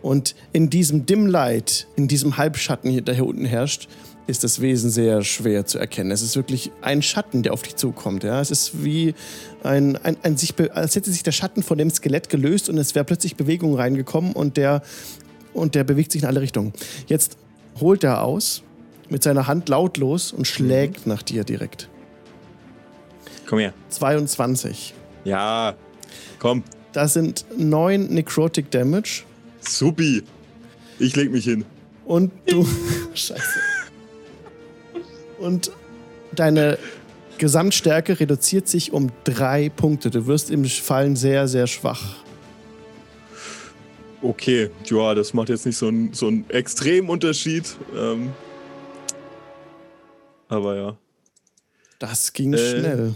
Und 0.00 0.34
in 0.52 0.70
diesem 0.70 1.06
Dim 1.06 1.26
Light, 1.26 1.86
in 1.96 2.08
diesem 2.08 2.36
Halbschatten, 2.36 3.04
der 3.04 3.14
hier 3.14 3.26
unten 3.26 3.44
herrscht, 3.44 3.88
ist 4.26 4.44
das 4.44 4.60
Wesen 4.60 4.90
sehr 4.90 5.22
schwer 5.22 5.66
zu 5.66 5.78
erkennen. 5.78 6.10
Es 6.10 6.22
ist 6.22 6.34
wirklich 6.34 6.70
ein 6.80 7.02
Schatten, 7.02 7.42
der 7.42 7.52
auf 7.52 7.62
dich 7.62 7.76
zukommt. 7.76 8.24
Ja? 8.24 8.40
Es 8.40 8.50
ist 8.50 8.82
wie 8.82 9.14
ein, 9.62 9.96
ein, 9.96 10.16
ein 10.22 10.36
sich, 10.36 10.54
als 10.72 10.96
hätte 10.96 11.10
sich 11.10 11.22
der 11.22 11.32
Schatten 11.32 11.62
von 11.62 11.78
dem 11.78 11.90
Skelett 11.90 12.28
gelöst 12.28 12.68
und 12.68 12.78
es 12.78 12.94
wäre 12.94 13.04
plötzlich 13.04 13.36
Bewegung 13.36 13.74
reingekommen 13.74 14.32
und 14.32 14.56
der, 14.56 14.82
und 15.52 15.74
der 15.74 15.84
bewegt 15.84 16.12
sich 16.12 16.22
in 16.22 16.28
alle 16.28 16.40
Richtungen. 16.40 16.72
Jetzt 17.06 17.36
holt 17.80 18.04
er 18.04 18.22
aus 18.22 18.62
mit 19.08 19.22
seiner 19.22 19.46
Hand 19.46 19.68
lautlos 19.68 20.32
und 20.32 20.46
schlägt 20.46 21.06
nach 21.06 21.22
dir 21.22 21.44
direkt. 21.44 21.88
Komm 23.46 23.58
her. 23.58 23.74
22. 23.90 24.94
Ja. 25.24 25.74
Komm. 26.38 26.62
Das 26.92 27.14
sind 27.14 27.44
9 27.56 28.06
Necrotic 28.08 28.70
Damage 28.70 29.22
Supi. 29.60 30.22
Ich 30.98 31.16
leg 31.16 31.30
mich 31.30 31.44
hin. 31.44 31.64
und 32.04 32.30
du. 32.46 32.66
Scheiße. 33.14 33.60
Und 35.38 35.70
deine 36.34 36.78
Gesamtstärke 37.38 38.20
reduziert 38.20 38.68
sich 38.68 38.92
um 38.92 39.10
drei 39.24 39.68
Punkte. 39.70 40.10
Du 40.10 40.26
wirst 40.26 40.50
im 40.50 40.64
Fallen 40.64 41.16
sehr, 41.16 41.48
sehr 41.48 41.66
schwach. 41.66 42.16
Okay, 44.20 44.70
ja, 44.84 45.14
das 45.14 45.34
macht 45.34 45.48
jetzt 45.48 45.66
nicht 45.66 45.76
so 45.76 45.88
einen 45.88 46.12
so 46.12 46.28
einen 46.28 46.48
extremen 46.50 47.08
Unterschied. 47.08 47.76
Ähm, 47.96 48.30
aber 50.48 50.76
ja. 50.76 50.96
Das 51.98 52.32
ging 52.32 52.52
Äh, 52.52 52.58
schnell. 52.58 53.14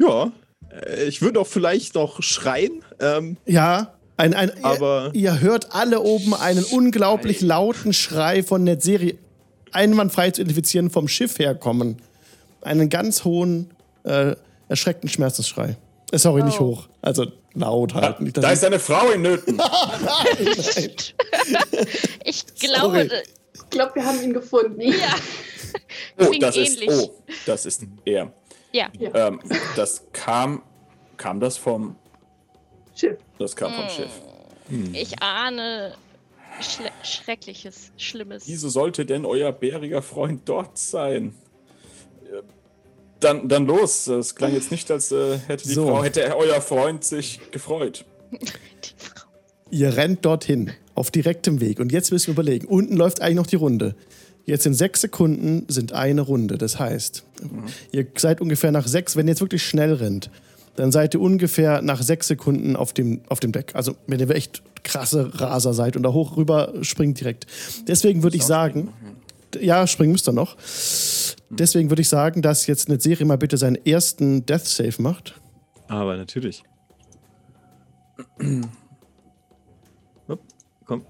Ja, 0.00 0.32
ich 1.06 1.22
würde 1.22 1.40
auch 1.40 1.46
vielleicht 1.46 1.94
noch 1.94 2.22
schreien. 2.22 2.82
Ähm, 3.00 3.36
Ja, 3.46 3.94
ein, 4.16 4.34
ein, 4.34 4.52
aber- 4.64 5.10
ihr, 5.12 5.22
ihr 5.32 5.40
hört 5.40 5.74
alle 5.74 6.00
oben 6.00 6.34
einen 6.34 6.64
unglaublich 6.64 7.40
lauten 7.40 7.92
Schrei 7.92 8.42
von 8.42 8.64
Netzeri 8.64 9.18
einwandfrei 9.72 10.30
zu 10.30 10.40
identifizieren 10.42 10.90
vom 10.90 11.08
Schiff 11.08 11.38
herkommen. 11.38 11.96
Einen 12.62 12.88
ganz 12.88 13.24
hohen, 13.24 13.70
äh, 14.04 14.36
erschreckten 14.68 15.08
Schmerzensschrei. 15.08 15.76
Äh, 16.12 16.18
sorry, 16.18 16.42
nicht 16.44 16.60
Oh. 16.60 16.66
hoch. 16.76 16.88
Also 17.02 17.26
laut 17.54 17.94
halt. 17.94 18.20
Nicht, 18.20 18.36
Da 18.36 18.46
ich- 18.48 18.52
ist 18.54 18.64
eine 18.64 18.78
Frau 18.78 19.10
in 19.10 19.22
Nöten. 19.22 19.60
Ich 22.24 22.46
glaube, 22.56 22.96
Sorry. 22.96 23.08
d- 23.08 23.22
Ich 23.54 23.70
glaube, 23.70 23.94
wir 23.96 24.04
haben 24.04 24.22
ihn 24.22 24.32
gefunden. 24.32 24.80
ja. 24.80 25.14
Oh, 26.18 26.32
das 26.40 26.56
ist, 26.56 26.80
ähnlich. 26.82 26.90
oh, 26.90 27.14
das 27.46 27.66
ist 27.66 27.82
er. 28.04 28.32
Ja. 28.74 28.88
Ja. 28.98 29.28
Ähm, 29.28 29.40
das 29.76 30.04
kam, 30.12 30.62
kam 31.16 31.38
das 31.38 31.56
vom, 31.56 31.94
Schiff. 32.94 33.18
das 33.38 33.54
kam 33.54 33.72
vom 33.72 33.88
Schiff. 33.88 34.10
Ich 34.92 35.22
ahne 35.22 35.94
Schle 36.60 36.90
Schreckliches, 37.02 37.92
Schlimmes. 37.96 38.44
Wieso 38.46 38.68
sollte 38.68 39.06
denn 39.06 39.24
euer 39.24 39.52
bäriger 39.52 40.02
Freund 40.02 40.42
dort 40.48 40.76
sein? 40.78 41.34
Äh, 42.24 42.42
Dann, 43.20 43.48
dann 43.48 43.66
los. 43.66 44.06
Es 44.08 44.34
klang 44.34 44.52
jetzt 44.52 44.70
nicht, 44.70 44.90
als 44.90 45.10
äh, 45.12 45.38
hätte 45.38 45.66
die 45.68 45.74
So. 45.74 45.86
Frau, 45.86 46.02
hätte 46.04 46.36
euer 46.36 46.60
Freund 46.60 47.04
sich 47.04 47.40
gefreut. 47.50 48.04
Die 48.30 48.94
Frau. 48.96 49.28
Ihr 49.70 49.96
rennt 49.96 50.24
dorthin, 50.24 50.72
auf 50.94 51.10
direktem 51.10 51.60
Weg. 51.60 51.80
Und 51.80 51.90
jetzt 51.92 52.10
müssen 52.12 52.28
wir 52.28 52.32
überlegen. 52.32 52.66
Unten 52.66 52.96
läuft 52.96 53.20
eigentlich 53.22 53.36
noch 53.36 53.46
die 53.46 53.56
Runde. 53.56 53.96
Jetzt 54.44 54.66
in 54.66 54.74
sechs 54.74 55.00
Sekunden 55.00 55.64
sind 55.68 55.92
eine 55.92 56.20
Runde. 56.20 56.58
Das 56.58 56.78
heißt, 56.78 57.24
ihr 57.92 58.06
seid 58.16 58.40
ungefähr 58.40 58.72
nach 58.72 58.86
sechs, 58.86 59.16
wenn 59.16 59.26
ihr 59.26 59.32
jetzt 59.32 59.40
wirklich 59.40 59.62
schnell 59.66 59.94
rennt, 59.94 60.30
dann 60.76 60.90
seid 60.92 61.14
ihr 61.14 61.20
ungefähr 61.20 61.82
nach 61.82 62.02
sechs 62.02 62.28
Sekunden 62.28 62.76
auf 62.76 62.92
dem, 62.92 63.20
auf 63.28 63.40
dem 63.40 63.52
Deck. 63.52 63.72
Also, 63.74 63.96
wenn 64.06 64.18
ihr 64.20 64.30
echt 64.30 64.62
krasse 64.82 65.40
Raser 65.40 65.72
seid 65.72 65.96
und 65.96 66.02
da 66.02 66.12
hoch 66.12 66.36
rüber 66.36 66.72
springt 66.82 67.20
direkt. 67.20 67.46
Deswegen 67.88 68.22
würde 68.22 68.36
ich 68.36 68.44
sagen, 68.44 68.92
ja, 69.60 69.86
springen 69.86 70.12
müsst 70.12 70.28
ihr 70.28 70.32
noch. 70.32 70.56
Deswegen 71.50 71.90
würde 71.90 72.02
ich 72.02 72.08
sagen, 72.08 72.42
dass 72.42 72.66
jetzt 72.66 72.88
eine 72.88 73.00
Serie 73.00 73.24
mal 73.24 73.38
bitte 73.38 73.56
seinen 73.56 73.76
ersten 73.86 74.44
Death 74.46 74.66
Save 74.66 75.00
macht. 75.00 75.40
aber 75.88 76.16
natürlich. 76.16 76.64
Hopp, 80.28 80.40
Komm. 80.84 81.04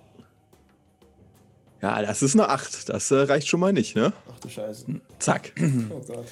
Ja, 1.82 2.00
das 2.02 2.22
ist 2.22 2.34
eine 2.34 2.48
8. 2.48 2.88
Das 2.88 3.10
äh, 3.10 3.16
reicht 3.16 3.48
schon 3.48 3.60
mal 3.60 3.72
nicht, 3.72 3.96
ne? 3.96 4.12
Ach 4.32 4.38
du 4.40 4.48
Scheiße. 4.48 4.86
Zack. 5.24 5.52
Oh 5.90 6.00
Gott. 6.06 6.26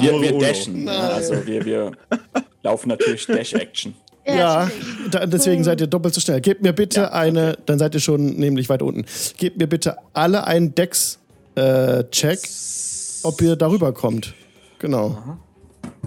Wir, 0.00 0.12
wir 0.20 0.30
Oh, 0.34 0.38
no. 0.38 0.40
dashen. 0.40 0.84
ne? 0.84 0.90
Also 0.92 1.46
wir, 1.46 1.64
wir 1.64 1.92
laufen 2.62 2.88
natürlich 2.88 3.26
Dash-Action. 3.26 3.94
Ja, 4.26 4.70
da, 5.10 5.26
deswegen 5.26 5.64
seid 5.64 5.80
ihr 5.80 5.86
doppelt 5.86 6.14
so 6.14 6.20
schnell. 6.20 6.40
Gebt 6.40 6.62
mir 6.62 6.72
bitte 6.72 7.00
Ja, 7.00 7.12
eine, 7.12 7.56
dann 7.66 7.78
seid 7.78 7.94
ihr 7.94 8.00
schon 8.00 8.36
nämlich 8.36 8.68
weiter 8.68 8.84
unten. 8.84 9.04
Gebt 9.38 9.58
mir 9.58 9.66
bitte 9.66 9.96
alle 10.12 10.46
einen 10.46 10.74
Dex-Check, 10.74 12.38
ob 13.22 13.40
ihr 13.42 13.56
darüber 13.56 13.92
kommt. 13.92 14.34
Genau. 14.78 15.38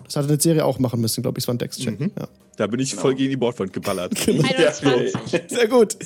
Das 0.05 0.15
hatte 0.15 0.29
eine 0.29 0.39
Serie 0.39 0.63
auch 0.65 0.79
machen 0.79 1.01
müssen, 1.01 1.21
glaube 1.21 1.39
ich. 1.39 1.43
Es 1.43 1.47
war 1.47 1.55
ein 1.55 1.59
Dex-Check. 1.59 1.99
Ja. 1.99 2.27
Da 2.57 2.67
bin 2.67 2.79
ich 2.79 2.93
voll 2.95 3.15
gegen 3.15 3.31
die 3.31 3.37
Bordwand 3.37 3.73
geballert. 3.73 4.13
21. 4.27 5.41
Sehr 5.47 5.67
gut. 5.67 5.97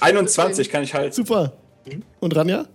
21 0.00 0.68
kann 0.70 0.82
ich 0.82 0.92
halt. 0.92 1.14
Super. 1.14 1.52
Und 2.20 2.36
Ranja? 2.36 2.66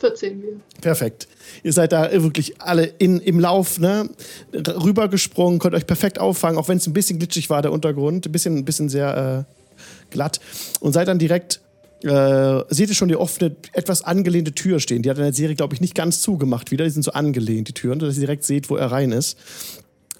14 0.00 0.42
wir. 0.42 0.60
Perfekt. 0.80 1.28
Ihr 1.62 1.72
seid 1.72 1.92
da 1.92 2.10
wirklich 2.10 2.60
alle 2.60 2.84
in, 2.84 3.20
im 3.20 3.38
Lauf, 3.38 3.78
ne? 3.78 4.08
Rübergesprungen, 4.52 5.58
könnt 5.58 5.74
euch 5.74 5.86
perfekt 5.86 6.18
auffangen, 6.18 6.58
auch 6.58 6.68
wenn 6.68 6.78
es 6.78 6.86
ein 6.86 6.92
bisschen 6.92 7.18
glitschig 7.18 7.50
war, 7.50 7.62
der 7.62 7.72
Untergrund. 7.72 8.26
Ein 8.26 8.32
bisschen, 8.32 8.56
ein 8.56 8.64
bisschen 8.64 8.88
sehr 8.88 9.46
äh, 9.46 10.10
glatt. 10.10 10.40
Und 10.80 10.92
seid 10.92 11.08
dann 11.08 11.18
direkt, 11.18 11.60
äh, 12.02 12.60
seht 12.70 12.88
ihr 12.88 12.94
schon 12.94 13.08
die 13.08 13.16
offene, 13.16 13.54
etwas 13.72 14.02
angelehnte 14.02 14.52
Tür 14.52 14.80
stehen. 14.80 15.02
Die 15.02 15.10
hat 15.10 15.18
in 15.18 15.24
der 15.24 15.34
Serie, 15.34 15.54
glaube 15.54 15.74
ich, 15.74 15.80
nicht 15.80 15.94
ganz 15.94 16.22
zugemacht 16.22 16.70
wieder. 16.70 16.84
Die 16.84 16.90
sind 16.90 17.02
so 17.02 17.12
angelehnt, 17.12 17.68
die 17.68 17.74
Türen, 17.74 17.98
dass 17.98 18.14
ihr 18.14 18.20
direkt 18.20 18.44
seht, 18.44 18.70
wo 18.70 18.76
er 18.76 18.90
rein 18.90 19.12
ist. 19.12 19.38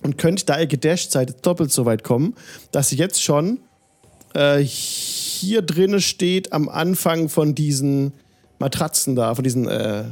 Und 0.03 0.19
könnt, 0.19 0.49
da 0.49 0.59
ihr 0.59 0.67
gedasht 0.67 1.11
seid, 1.11 1.45
doppelt 1.45 1.73
so 1.73 1.85
weit 1.85 2.05
kommen, 2.05 2.35
dass 2.73 2.93
ihr 2.93 2.99
jetzt 2.99 3.23
schon 3.23 3.61
äh, 4.35 4.59
hier 4.59 5.63
drinne 5.63 6.01
steht 6.01 6.53
am 6.53 6.69
Anfang 6.69 7.29
von 7.29 7.55
diesen 7.55 8.13
Matratzen 8.61 9.17
da, 9.17 9.35
von 9.35 9.43
diesen, 9.43 9.67
äh, 9.67 10.05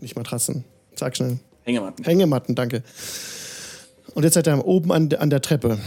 nicht 0.00 0.16
Matratzen, 0.16 0.64
sag 0.96 1.14
schnell. 1.16 1.38
Hängematten. 1.64 2.04
Hängematten, 2.04 2.54
danke. 2.56 2.82
Und 4.14 4.24
jetzt 4.24 4.34
seid 4.34 4.48
ihr 4.48 4.66
oben 4.66 4.90
an, 4.90 5.12
an 5.14 5.30
der 5.30 5.40
Treppe. 5.40 5.78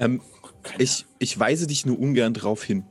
Ähm, 0.00 0.22
ich, 0.78 1.04
ich 1.18 1.38
weise 1.38 1.66
dich 1.66 1.84
nur 1.84 1.98
ungern 1.98 2.32
drauf 2.34 2.62
hin. 2.64 2.84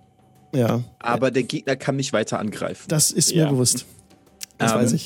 Ja, 0.54 0.84
Aber 1.00 1.32
der 1.32 1.44
Gegner 1.44 1.76
kann 1.78 1.96
mich 1.96 2.12
weiter 2.14 2.38
angreifen. 2.38 2.84
das 2.90 3.12
ist 3.12 3.32
Ja. 3.32 3.46
mir 3.46 3.54
bewusst. 3.54 3.86
Das 4.58 4.74
Ähm, 4.74 4.78
weiß 4.80 4.92
ich. 4.94 5.06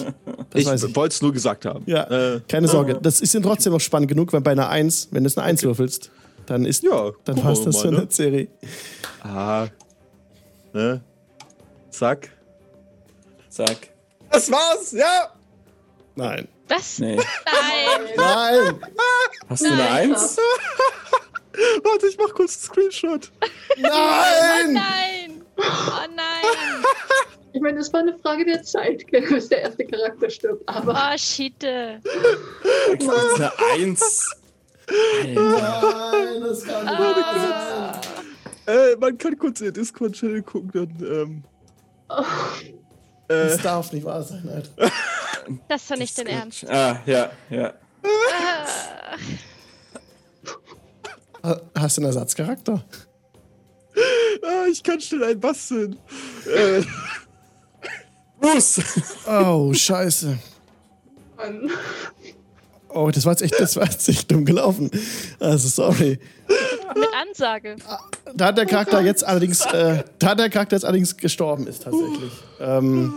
Das 0.50 0.62
ich 0.84 0.96
wollte 0.96 1.14
es 1.16 1.22
nur 1.22 1.32
gesagt 1.32 1.66
haben. 1.66 1.84
Ja, 1.86 2.04
Äh, 2.36 2.42
keine 2.48 2.68
Sorge. 2.68 3.00
Das 3.02 3.22
ist 3.22 3.36
dann 3.36 3.44
trotzdem 3.44 3.72
noch 3.72 3.80
spannend 3.80 4.10
genug, 4.10 4.34
weil 4.34 4.42
bei 4.42 4.52
einer 4.52 4.68
1, 4.70 5.10
wenn 5.12 5.24
du 5.24 5.28
es 5.28 5.38
eine 5.38 5.46
1 5.46 5.64
würfelst, 5.64 6.12
dann 6.48 6.66
ist, 6.66 6.84
ja, 6.84 7.12
dann 7.24 7.36
passt 7.38 7.66
das 7.66 7.76
mal, 7.76 7.82
für 7.84 7.92
ne? 7.92 7.98
eine 8.00 8.12
Serie. 8.12 8.48
Ah. 9.24 9.68
Ne? 10.74 11.02
Zack. 11.98 12.30
Sag. 13.48 13.78
Das 14.30 14.52
war's, 14.52 14.92
ja! 14.92 15.32
Nein. 16.16 16.46
Was? 16.68 17.00
Nee. 17.00 17.16
Nein. 17.16 18.10
Nein! 18.18 18.86
Hast 19.48 19.62
du 19.64 19.68
eine 19.68 19.78
Nein. 19.78 20.12
Eins? 20.12 20.38
Warte, 21.84 22.08
ich 22.08 22.18
mach 22.18 22.34
kurz 22.34 22.58
einen 22.58 22.64
Screenshot. 22.92 23.32
Nein! 23.78 24.74
Nein. 24.74 25.42
Oh 25.58 25.64
nein. 26.14 26.84
Ich 27.54 27.62
meine, 27.62 27.80
es 27.80 27.94
war 27.94 28.02
eine 28.02 28.18
Frage 28.18 28.44
der 28.44 28.62
Zeit, 28.64 29.06
bis 29.12 29.48
der 29.48 29.62
erste 29.62 29.86
Charakter 29.86 30.30
stirbt. 30.30 30.68
Aber 30.68 30.94
Oh. 30.94 32.02
Das 33.00 33.08
ist 33.08 33.36
eine 33.40 33.52
Eins. 33.72 34.36
Nein, 35.34 35.36
das 36.42 36.64
kann 36.66 36.86
nicht 36.86 37.00
Ah. 37.00 38.02
Äh, 38.68 38.96
man 38.98 39.18
kann 39.18 39.38
kurz 39.38 39.62
in 39.62 39.68
den 39.68 39.76
Discord-Channel 39.76 40.42
gucken, 40.44 40.72
dann, 40.74 41.08
ähm. 41.10 41.44
Das 42.08 43.58
Äh, 43.58 43.62
darf 43.64 43.92
nicht 43.92 44.06
wahr 44.06 44.24
sein, 44.24 44.48
Alter. 44.50 44.92
Das 45.68 45.84
ist 45.84 45.92
doch 45.92 45.98
nicht 45.98 46.18
dein 46.18 46.26
Ernst. 46.28 46.68
Ah, 46.70 47.02
ja, 47.06 47.30
ja. 47.52 47.74
Ah. 48.04 49.18
Ha- 51.44 51.62
Hast 51.78 51.98
du 51.98 52.02
einen 52.02 52.08
Ersatzcharakter? 52.08 52.84
ah, 54.44 54.66
ich 54.72 54.82
kann 54.82 55.00
schnell 55.00 55.24
einen 55.24 55.40
basteln. 55.40 55.98
Äh, 56.52 56.82
Bruce! 58.40 58.82
Oh, 59.28 59.72
scheiße. 59.74 60.38
Mann. 61.38 61.70
Oh, 62.90 63.12
das 63.12 63.26
war 63.26 63.34
jetzt 63.34 63.42
echt, 63.44 63.60
das 63.60 63.76
war 63.76 63.86
jetzt 63.86 64.08
echt 64.10 64.32
dumm 64.32 64.46
gelaufen. 64.46 64.90
Also, 65.40 65.68
sorry. 65.68 66.20
Mit 66.94 67.08
Ansage. 67.22 67.76
Da 68.36 68.48
hat 68.48 68.58
der 68.58 68.66
Charakter 68.66 69.02
jetzt 69.02 69.26
allerdings, 69.26 69.66
äh, 69.66 70.04
da 70.20 70.28
hat 70.28 70.40
der 70.40 70.50
Charakter 70.50 70.76
jetzt 70.76 70.86
allerdings 70.86 71.18
gestorben 71.18 71.68
ist 71.68 71.84
tatsächlich. 71.84 72.32
Ähm, 72.60 73.14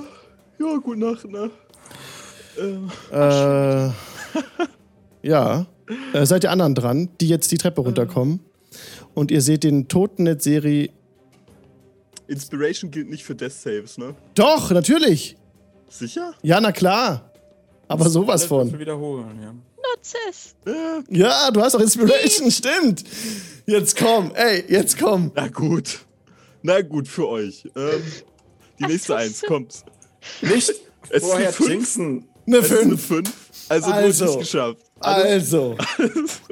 ja, 0.58 0.76
gute 0.76 1.00
Nacht, 1.00 1.24
ne? 1.28 1.50
äh, 3.12 3.90
ja. 5.22 5.66
Äh, 6.12 6.26
seid 6.26 6.44
ihr 6.44 6.50
anderen 6.50 6.74
dran, 6.74 7.08
die 7.20 7.28
jetzt 7.28 7.50
die 7.50 7.58
Treppe 7.58 7.80
runterkommen. 7.80 8.40
Und 9.14 9.30
ihr 9.30 9.40
seht 9.40 9.64
den 9.64 9.88
toten 9.88 10.24
Netzeri. 10.24 10.90
Inspiration 12.26 12.90
gilt 12.90 13.08
nicht 13.08 13.24
für 13.24 13.34
Death 13.34 13.52
Saves, 13.52 13.96
ne? 13.96 14.14
Doch, 14.34 14.70
natürlich. 14.70 15.36
Sicher? 15.88 16.34
Ja, 16.42 16.60
na 16.60 16.72
klar. 16.72 17.32
Aber 17.88 18.08
sowas 18.08 18.44
von. 18.44 18.78
Wiederholen, 18.78 19.40
ja. 19.42 19.52
Nutze 19.52 20.16
es. 20.28 20.54
Ja. 20.66 21.02
Ja, 21.08 21.50
du 21.50 21.60
hast 21.62 21.74
doch 21.74 21.80
Inspiration, 21.80 22.50
stimmt. 22.50 23.04
Jetzt 23.66 23.96
komm, 23.96 24.32
ey, 24.34 24.64
jetzt 24.68 24.98
komm. 24.98 25.32
Na 25.34 25.48
gut. 25.48 26.00
Na 26.62 26.80
gut, 26.82 27.08
für 27.08 27.28
euch. 27.28 27.64
Ähm, 27.76 28.02
die 28.78 28.84
Ach, 28.84 28.88
nächste 28.88 29.16
Eins, 29.16 29.42
kommt. 29.42 29.82
Nicht 30.42 30.72
Es 31.10 31.22
vorher 31.24 31.48
ist 31.50 31.56
fünf. 31.56 31.70
jinxen. 31.70 32.28
Eine 32.46 32.58
Es 32.58 32.70
ist 32.70 32.72
eine 32.78 32.96
5. 32.98 33.06
5. 33.06 33.32
Also, 33.68 33.90
Also. 33.90 34.24
also. 34.24 34.24
nicht 34.26 34.38
geschafft. 34.40 34.82
Also, 35.00 35.76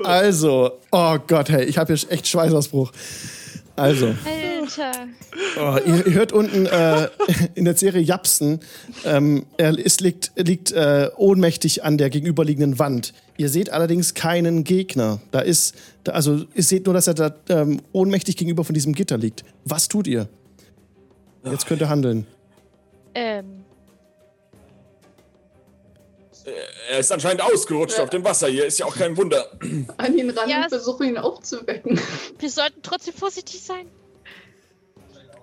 also, 0.04 0.70
oh 0.92 1.16
Gott, 1.26 1.48
hey, 1.48 1.64
ich 1.64 1.78
habe 1.78 1.94
hier 1.94 2.10
echt 2.12 2.28
Schweißausbruch. 2.28 2.92
Also, 3.76 4.14
Alter. 4.24 5.08
oh, 5.60 5.76
ihr, 5.86 6.06
ihr 6.06 6.14
hört 6.14 6.32
unten 6.32 6.66
äh, 6.66 7.08
in 7.54 7.66
der 7.66 7.76
Serie 7.76 8.00
Japsen, 8.00 8.60
ähm, 9.04 9.44
er 9.58 9.78
ist, 9.78 10.00
liegt, 10.00 10.32
liegt 10.36 10.72
äh, 10.72 11.10
ohnmächtig 11.16 11.84
an 11.84 11.98
der 11.98 12.08
gegenüberliegenden 12.08 12.78
Wand. 12.78 13.12
Ihr 13.36 13.50
seht 13.50 13.70
allerdings 13.70 14.14
keinen 14.14 14.64
Gegner. 14.64 15.20
Da 15.30 15.40
ist, 15.40 15.74
da, 16.04 16.12
also 16.12 16.44
ihr 16.54 16.62
seht 16.62 16.86
nur, 16.86 16.94
dass 16.94 17.06
er 17.06 17.14
da 17.14 17.34
ähm, 17.50 17.82
ohnmächtig 17.92 18.36
gegenüber 18.36 18.64
von 18.64 18.74
diesem 18.74 18.94
Gitter 18.94 19.18
liegt. 19.18 19.44
Was 19.64 19.88
tut 19.88 20.06
ihr? 20.06 20.28
Jetzt 21.44 21.66
könnt 21.66 21.82
ihr 21.82 21.88
handeln. 21.88 22.26
Ähm, 23.14 23.65
Er 26.90 26.98
ist 26.98 27.10
anscheinend 27.10 27.42
ausgerutscht 27.42 27.98
auf 27.98 28.10
dem 28.10 28.24
Wasser 28.24 28.48
hier, 28.48 28.66
ist 28.66 28.78
ja 28.78 28.86
auch 28.86 28.94
kein 28.96 29.16
Wunder. 29.16 29.50
An 29.96 30.16
ihn 30.16 30.30
ran 30.30 30.48
Ja, 30.48 30.62
und 30.62 30.68
versuche 30.68 31.04
ihn 31.04 31.18
aufzuwecken. 31.18 31.98
wir 32.38 32.50
sollten 32.50 32.80
trotzdem 32.82 33.14
vorsichtig 33.14 33.60
sein. 33.62 33.86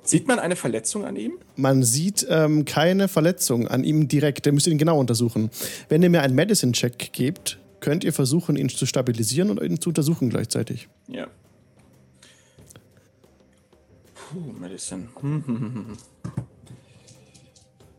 Sieht 0.05 0.27
man 0.27 0.37
eine 0.39 0.57
Verletzung 0.57 1.05
an 1.05 1.15
ihm? 1.15 1.39
Man 1.55 1.81
sieht 1.81 2.27
ähm, 2.29 2.65
keine 2.65 3.07
Verletzung 3.07 3.69
an 3.69 3.85
ihm 3.85 4.09
direkt. 4.09 4.45
Der 4.45 4.51
müsst 4.51 4.67
ihr 4.67 4.73
ihn 4.73 4.77
genau 4.77 4.99
untersuchen. 4.99 5.49
Wenn 5.87 6.03
ihr 6.03 6.09
mir 6.09 6.21
einen 6.21 6.35
Medicine-Check 6.35 7.13
gebt, 7.13 7.57
könnt 7.79 8.03
ihr 8.03 8.11
versuchen, 8.11 8.57
ihn 8.57 8.67
zu 8.67 8.85
stabilisieren 8.85 9.49
und 9.49 9.61
ihn 9.61 9.79
zu 9.79 9.89
untersuchen 9.89 10.29
gleichzeitig. 10.29 10.89
Ja. 11.07 11.27
Puh, 14.13 14.51
Medicine. 14.59 15.07
Hm, 15.21 15.43
hm, 15.45 15.57
hm, 15.59 15.73
hm. 15.73 15.97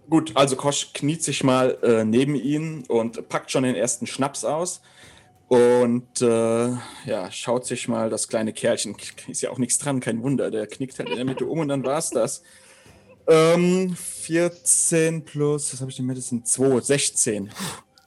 Gut, 0.08 0.32
also 0.34 0.56
Kosch 0.56 0.92
kniet 0.92 1.22
sich 1.22 1.42
mal 1.44 1.78
äh, 1.82 2.04
neben 2.04 2.34
ihn 2.34 2.84
und 2.88 3.28
packt 3.28 3.50
schon 3.50 3.64
den 3.64 3.74
ersten 3.74 4.06
Schnaps 4.06 4.44
aus. 4.44 4.80
Und 5.48 6.20
äh, 6.22 6.68
ja, 7.06 7.30
schaut 7.30 7.66
sich 7.66 7.88
mal 7.88 8.10
das 8.10 8.28
kleine 8.28 8.52
Kerlchen. 8.52 8.96
Ist 9.28 9.42
ja 9.42 9.50
auch 9.50 9.58
nichts 9.58 9.78
dran, 9.78 10.00
kein 10.00 10.22
Wunder. 10.22 10.50
Der 10.50 10.66
knickt 10.66 10.98
halt 10.98 11.10
in 11.10 11.16
der 11.16 11.24
Mitte 11.24 11.46
um 11.46 11.60
und 11.60 11.68
dann 11.68 11.84
war's 11.84 12.10
das. 12.10 12.42
Ähm, 13.26 13.94
14 13.96 15.24
plus, 15.24 15.72
was 15.72 15.80
habe 15.80 15.90
ich 15.90 15.96
denn 15.96 16.06
Medicine? 16.06 16.42
2, 16.44 16.80
16. 16.80 17.50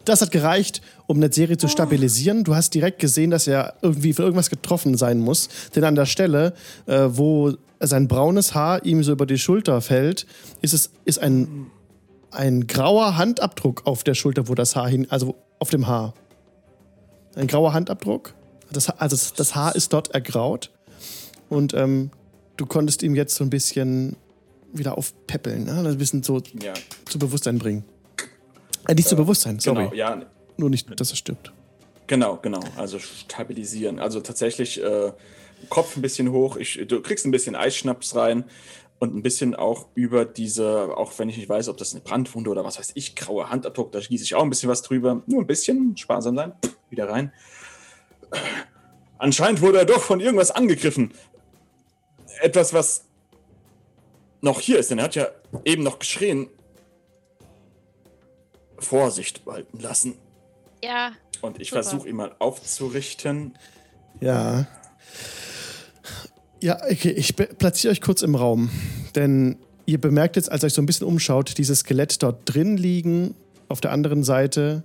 Das 0.05 0.21
hat 0.21 0.31
gereicht, 0.31 0.81
um 1.05 1.17
eine 1.17 1.31
Serie 1.31 1.57
zu 1.57 1.67
stabilisieren. 1.67 2.43
Du 2.43 2.55
hast 2.55 2.73
direkt 2.73 2.99
gesehen, 2.99 3.29
dass 3.29 3.47
er 3.47 3.75
irgendwie 3.81 4.13
für 4.13 4.23
irgendwas 4.23 4.49
getroffen 4.49 4.95
sein 4.95 5.19
muss. 5.19 5.49
Denn 5.75 5.83
an 5.83 5.95
der 5.95 6.05
Stelle, 6.05 6.53
äh, 6.86 7.07
wo 7.10 7.53
sein 7.79 8.07
braunes 8.07 8.55
Haar 8.55 8.86
ihm 8.86 9.03
so 9.03 9.12
über 9.12 9.25
die 9.25 9.38
Schulter 9.38 9.81
fällt, 9.81 10.25
ist 10.62 10.73
es 10.73 10.91
ist 11.05 11.19
ein, 11.19 11.67
ein 12.32 12.68
grauer 12.68 13.18
Handabdruck 13.18 13.86
auf 13.86 14.04
der 14.04 14.13
Schulter, 14.13 14.48
wo 14.48 14.56
das 14.56 14.76
Haar 14.76 14.90
hin, 14.90 15.08
also 15.10 15.36
auf 15.60 15.70
dem 15.70 15.88
Haar. 15.88 16.13
Ein 17.36 17.48
grauer 17.48 17.74
Handabdruck. 17.74 18.34
Das, 18.72 18.90
also 18.90 19.16
das- 19.36 19.56
Haar 19.56 19.76
ist 19.76 19.94
dort 19.94 20.13
ergraut. 20.13 20.72
Und 21.50 21.74
ähm, 21.74 22.12
du 22.58 22.66
konntest 22.66 23.04
ihm 23.04 23.16
jetzt 23.16 23.36
so 23.36 23.44
ein 23.44 23.50
bisschen 23.50 24.18
wieder 24.74 24.98
aufpäppeln, 24.98 25.63
ne? 25.66 25.88
ein 25.90 25.98
bisschen 25.98 26.24
so 26.24 26.42
Ja, 26.62 26.74
zu 27.06 27.18
Bewusstsein 27.20 27.58
bringen. 27.58 27.86
Äh, 28.88 28.96
nicht 28.96 29.08
zu 29.08 29.16
Bewusstsein, 29.16 29.60
sorry. 29.60 29.84
genau. 29.86 29.94
Ja, 29.96 30.22
Nur 30.58 30.70
nicht, 30.70 31.00
dass 31.00 31.12
er 31.12 31.16
stirbt. 31.16 31.54
Genau, 32.08 32.38
genau. 32.42 32.60
Also 32.76 33.00
stabilisieren. 33.00 34.00
Also 34.00 34.20
tatsächlich 34.20 34.82
äh, 34.84 35.12
Kopf 35.70 35.96
ein 35.96 36.02
bisschen 36.02 36.32
hoch. 36.32 36.58
Ich, 36.58 36.80
du 36.88 37.02
kriegst 37.02 37.26
ein 37.26 37.32
bisschen 37.32 37.56
Eisschnaps 37.56 38.16
rein 38.16 38.44
und 38.99 39.15
ein 39.15 39.21
bisschen 39.21 39.55
auch 39.55 39.88
über 39.93 40.25
diese, 40.25 40.95
auch 40.97 41.17
wenn 41.19 41.29
ich 41.29 41.38
nicht 41.38 41.49
weiß, 41.49 41.69
ob 41.69 41.77
das 41.77 41.93
eine 41.93 42.01
Brandwunde 42.01 42.49
oder 42.49 42.63
was 42.63 42.79
weiß 42.79 42.91
ich, 42.95 43.15
graue 43.15 43.49
Handabdruck, 43.49 43.91
da 43.91 43.99
gieße 43.99 44.23
ich 44.23 44.36
auch 44.36 44.43
ein 44.43 44.49
bisschen 44.49 44.69
was 44.69 44.81
drüber. 44.81 45.21
Nur 45.27 45.41
ein 45.41 45.47
bisschen, 45.47 45.95
sparsam 45.95 46.36
sein. 46.36 46.53
Wieder 46.89 47.10
rein. 47.10 47.31
Anscheinend 49.19 49.62
wurde 49.62 49.79
er 49.79 49.86
doch 49.86 50.01
von 50.01 50.19
irgendwas 50.19 50.51
angegriffen. 50.51 51.13
Etwas, 52.41 52.73
was 52.73 53.05
noch 54.41 54.60
hier 54.60 54.79
ist, 54.79 54.91
denn 54.91 54.99
er 54.99 55.05
hat 55.05 55.15
ja 55.15 55.27
eben 55.65 55.83
noch 55.83 55.99
geschrien. 55.99 56.49
Vorsicht 58.79 59.45
walten 59.45 59.79
lassen. 59.79 60.15
Ja, 60.83 61.13
Und 61.41 61.60
ich 61.60 61.71
versuche 61.71 62.07
ihn 62.07 62.15
mal 62.15 62.36
aufzurichten. 62.39 63.57
Ja. 64.21 64.67
Ja, 66.62 66.82
okay, 66.84 67.12
ich 67.12 67.36
platziere 67.36 67.91
euch 67.91 68.02
kurz 68.02 68.24
im 68.24 68.36
Raum. 68.36 68.70
Denn 69.15 69.58
ihr 69.86 70.02
bemerkt 70.02 70.36
jetzt, 70.36 70.52
als 70.52 70.63
euch 70.63 70.74
so 70.74 70.82
ein 70.82 70.88
bisschen 70.88 71.06
umschaut, 71.06 71.58
dieses 71.58 71.80
Skelett 71.80 72.22
dort 72.24 72.41
drin 72.46 72.78
liegen, 72.78 73.36
auf 73.67 73.80
der 73.80 73.91
anderen 73.91 74.24
Seite. 74.24 74.84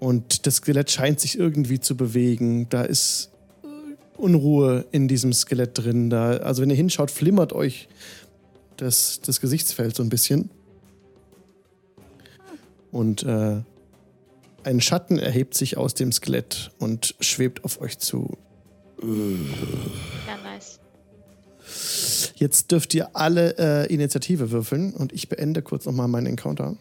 Und 0.00 0.46
das 0.46 0.56
Skelett 0.56 0.90
scheint 0.90 1.20
sich 1.20 1.38
irgendwie 1.38 1.80
zu 1.80 1.96
bewegen. 1.96 2.68
Da 2.70 2.82
ist 2.82 3.30
äh, 3.62 3.66
Unruhe 4.16 4.86
in 4.90 5.06
diesem 5.06 5.32
Skelett 5.32 5.78
drin. 5.78 6.08
Da, 6.08 6.38
also 6.38 6.62
wenn 6.62 6.70
ihr 6.70 6.76
hinschaut, 6.76 7.10
flimmert 7.10 7.52
euch 7.52 7.88
das, 8.76 9.20
das 9.20 9.40
Gesichtsfeld 9.40 9.96
so 9.96 10.02
ein 10.02 10.08
bisschen. 10.08 10.50
Und 12.90 13.22
äh, 13.24 13.60
ein 14.62 14.80
Schatten 14.80 15.18
erhebt 15.18 15.54
sich 15.54 15.76
aus 15.76 15.92
dem 15.94 16.10
Skelett 16.10 16.70
und 16.78 17.14
schwebt 17.20 17.64
auf 17.64 17.80
euch 17.80 17.98
zu. 17.98 18.38
Ja, 19.04 20.36
nice. 20.42 20.80
Jetzt 22.36 22.72
dürft 22.72 22.94
ihr 22.94 23.14
alle 23.16 23.56
äh, 23.58 23.92
Initiative 23.92 24.50
würfeln 24.50 24.92
und 24.92 25.12
ich 25.12 25.28
beende 25.28 25.62
kurz 25.62 25.86
nochmal 25.86 26.08
meinen 26.08 26.26
Encounter 26.26 26.76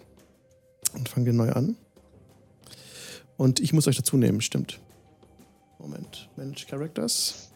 und 0.93 1.09
fange 1.09 1.33
neu 1.33 1.51
an. 1.51 1.75
Und 3.37 3.59
ich 3.59 3.73
muss 3.73 3.87
euch 3.87 3.95
dazu 3.95 4.17
nehmen, 4.17 4.41
stimmt. 4.41 4.79
Moment. 5.79 6.29
Manage 6.35 6.65
Characters. 6.67 7.49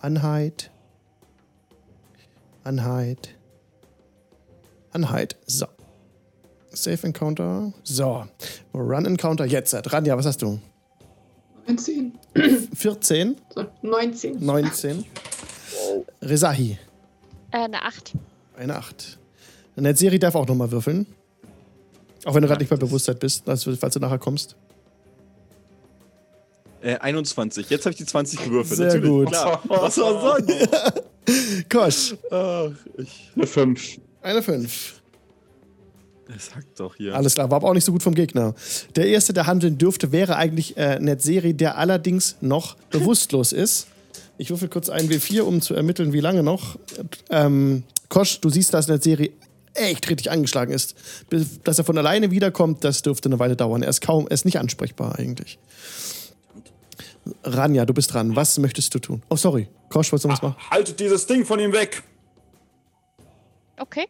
Anheit. 0.00 0.70
Anheit. 2.64 3.34
Anheit. 4.92 5.36
So. 5.46 5.66
Safe 6.72 7.06
Encounter. 7.06 7.72
So. 7.84 8.26
Run 8.74 9.06
Encounter. 9.06 9.44
Jetzt. 9.44 9.74
Ranja, 9.92 10.16
was 10.16 10.26
hast 10.26 10.42
du? 10.42 10.60
19. 11.66 12.12
14, 12.74 13.36
So, 13.54 13.66
19. 13.82 14.44
19. 14.44 15.04
Rezahi. 16.22 16.78
Äh, 17.50 17.56
eine 17.58 17.82
8. 17.82 18.12
Eine 18.56 18.76
8. 18.76 19.18
Netzeri 19.76 20.18
darf 20.18 20.34
auch 20.34 20.46
nochmal 20.46 20.70
würfeln. 20.70 21.06
Auch 22.24 22.34
wenn 22.34 22.42
du 22.42 22.48
gerade 22.48 22.60
nicht 22.60 22.70
bei 22.70 22.76
Bewusstheit 22.76 23.18
bist, 23.20 23.48
also 23.48 23.74
falls 23.76 23.94
du 23.94 24.00
nachher 24.00 24.18
kommst. 24.18 24.56
Äh, 26.80 26.96
21. 26.98 27.68
Jetzt 27.70 27.84
habe 27.86 27.92
ich 27.92 27.96
die 27.98 28.06
20 28.06 28.44
gewürfelt. 28.44 28.76
Sehr 28.76 28.86
Natürlich, 28.86 29.08
gut. 29.10 29.28
Klar. 29.28 29.62
Was 29.68 29.94
soll 29.94 30.14
man 30.14 30.46
sagen? 30.46 31.02
Kosch, 31.70 32.14
Ach, 32.30 32.70
ich. 32.98 33.30
Eine 33.34 33.46
5. 33.46 34.00
eine 34.22 34.42
5. 34.42 35.02
Das 36.26 36.46
sagt 36.46 36.80
doch 36.80 36.96
hier. 36.96 37.14
Alles 37.14 37.34
klar, 37.34 37.50
war 37.50 37.56
aber 37.56 37.68
auch 37.68 37.74
nicht 37.74 37.84
so 37.84 37.92
gut 37.92 38.02
vom 38.02 38.14
Gegner. 38.14 38.54
Der 38.96 39.06
erste, 39.08 39.32
der 39.32 39.46
handeln 39.46 39.78
dürfte, 39.78 40.12
wäre 40.12 40.36
eigentlich 40.36 40.76
äh, 40.76 40.98
Netzeri, 40.98 41.54
der 41.54 41.76
allerdings 41.76 42.36
noch 42.40 42.76
bewusstlos 42.90 43.52
ist. 43.52 43.88
Ich 44.38 44.50
würfel 44.50 44.68
kurz 44.68 44.88
einen 44.88 45.08
W4, 45.10 45.42
um 45.42 45.60
zu 45.60 45.74
ermitteln, 45.74 46.12
wie 46.12 46.20
lange 46.20 46.42
noch. 46.42 46.76
Ähm, 47.30 47.84
Kosch, 48.08 48.40
du 48.40 48.48
siehst, 48.48 48.74
dass 48.74 48.88
Netzeri 48.88 49.32
echt 49.74 50.08
richtig 50.08 50.30
angeschlagen 50.30 50.72
ist. 50.72 50.94
Bis, 51.28 51.60
dass 51.62 51.78
er 51.78 51.84
von 51.84 51.98
alleine 51.98 52.30
wiederkommt, 52.30 52.84
das 52.84 53.02
dürfte 53.02 53.28
eine 53.28 53.38
Weile 53.38 53.56
dauern. 53.56 53.82
Er 53.82 53.90
ist 53.90 54.00
kaum, 54.00 54.26
er 54.26 54.32
ist 54.32 54.44
nicht 54.44 54.58
ansprechbar 54.58 55.18
eigentlich. 55.18 55.58
Ranja, 57.42 57.84
du 57.84 57.94
bist 57.94 58.12
dran. 58.12 58.36
Was 58.36 58.58
möchtest 58.58 58.94
du 58.94 58.98
tun? 58.98 59.22
Oh, 59.30 59.36
sorry. 59.36 59.68
Kosch, 59.88 60.12
wolltest 60.12 60.24
du 60.24 60.28
was 60.28 60.42
machen? 60.42 60.56
Haltet 60.70 61.00
dieses 61.00 61.26
Ding 61.26 61.44
von 61.44 61.58
ihm 61.58 61.72
weg! 61.72 62.02
Okay. 63.78 64.06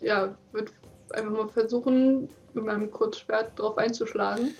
Ja, 0.00 0.36
würde 0.52 0.70
einfach 1.14 1.30
mal 1.30 1.48
versuchen, 1.48 2.28
mit 2.54 2.64
meinem 2.64 2.90
Kurzschwert 2.90 3.58
drauf 3.58 3.78
einzuschlagen. 3.78 4.54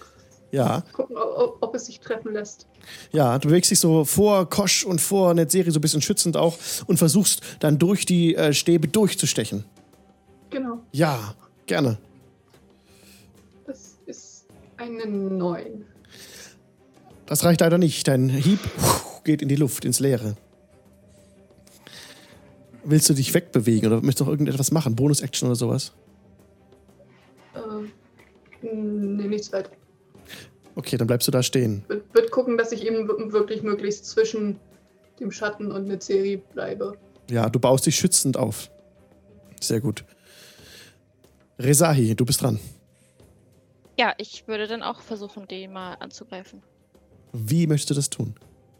Ja, 0.50 0.82
Gucken, 0.92 1.16
ob, 1.16 1.58
ob 1.60 1.74
es 1.74 1.86
sich 1.86 2.00
treffen 2.00 2.32
lässt. 2.32 2.66
ja, 3.12 3.38
du 3.38 3.48
bewegst 3.48 3.70
dich 3.70 3.80
so 3.80 4.04
vor 4.06 4.48
Kosch 4.48 4.82
und 4.84 4.98
vor 4.98 5.34
Netzeri 5.34 5.70
so 5.70 5.78
ein 5.78 5.82
bisschen 5.82 6.00
schützend 6.00 6.38
auch 6.38 6.56
und 6.86 6.96
versuchst 6.96 7.42
dann 7.60 7.78
durch 7.78 8.06
die 8.06 8.34
äh, 8.34 8.54
Stäbe 8.54 8.88
durchzustechen. 8.88 9.64
Genau. 10.48 10.78
Ja, 10.92 11.34
gerne. 11.66 11.98
Das 13.66 13.98
ist 14.06 14.46
eine 14.78 15.04
9. 15.06 15.84
Das 17.26 17.44
reicht 17.44 17.60
leider 17.60 17.76
nicht. 17.76 18.08
Dein 18.08 18.30
Hieb 18.30 18.60
geht 19.24 19.42
in 19.42 19.48
die 19.48 19.56
Luft, 19.56 19.84
ins 19.84 20.00
Leere. 20.00 20.34
Willst 22.84 23.06
du 23.10 23.12
dich 23.12 23.34
wegbewegen 23.34 23.88
oder 23.92 23.96
möchtest 24.00 24.20
du 24.20 24.24
noch 24.24 24.30
irgendetwas 24.30 24.70
machen? 24.70 24.96
Bonus-Action 24.96 25.48
oder 25.48 25.56
sowas? 25.56 25.92
Ähm, 28.62 29.16
nee, 29.16 29.28
nichts 29.28 29.52
weiter. 29.52 29.70
Okay, 30.74 30.96
dann 30.96 31.06
bleibst 31.06 31.26
du 31.26 31.32
da 31.32 31.42
stehen. 31.42 31.84
Wird, 31.88 32.14
wird 32.14 32.30
gucken, 32.30 32.56
dass 32.56 32.72
ich 32.72 32.86
eben 32.86 33.08
wirklich 33.32 33.62
möglichst 33.62 34.06
zwischen 34.06 34.60
dem 35.18 35.32
Schatten 35.32 35.72
und 35.72 35.90
einer 35.90 36.00
Serie 36.00 36.38
bleibe. 36.38 36.96
Ja, 37.30 37.48
du 37.48 37.58
baust 37.58 37.86
dich 37.86 37.96
schützend 37.96 38.36
auf. 38.36 38.70
Sehr 39.60 39.80
gut. 39.80 40.04
Rezahi, 41.58 42.14
du 42.14 42.24
bist 42.24 42.42
dran. 42.42 42.60
Ja, 43.98 44.14
ich 44.18 44.46
würde 44.46 44.68
dann 44.68 44.84
auch 44.84 45.00
versuchen, 45.00 45.48
den 45.48 45.72
mal 45.72 45.94
anzugreifen. 45.94 46.62
Wie 47.32 47.66
möchtest 47.66 47.90
du 47.90 47.94
das 47.94 48.10
tun? 48.10 48.36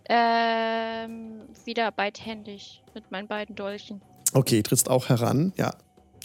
Ähm, 0.09 1.41
wieder 1.65 1.91
beidhändig 1.91 2.83
mit 2.95 3.11
meinen 3.11 3.27
beiden 3.27 3.57
Dolchen. 3.57 4.01
Okay, 4.33 4.63
trittst 4.63 4.89
auch 4.89 5.09
heran, 5.09 5.53
ja. 5.57 5.75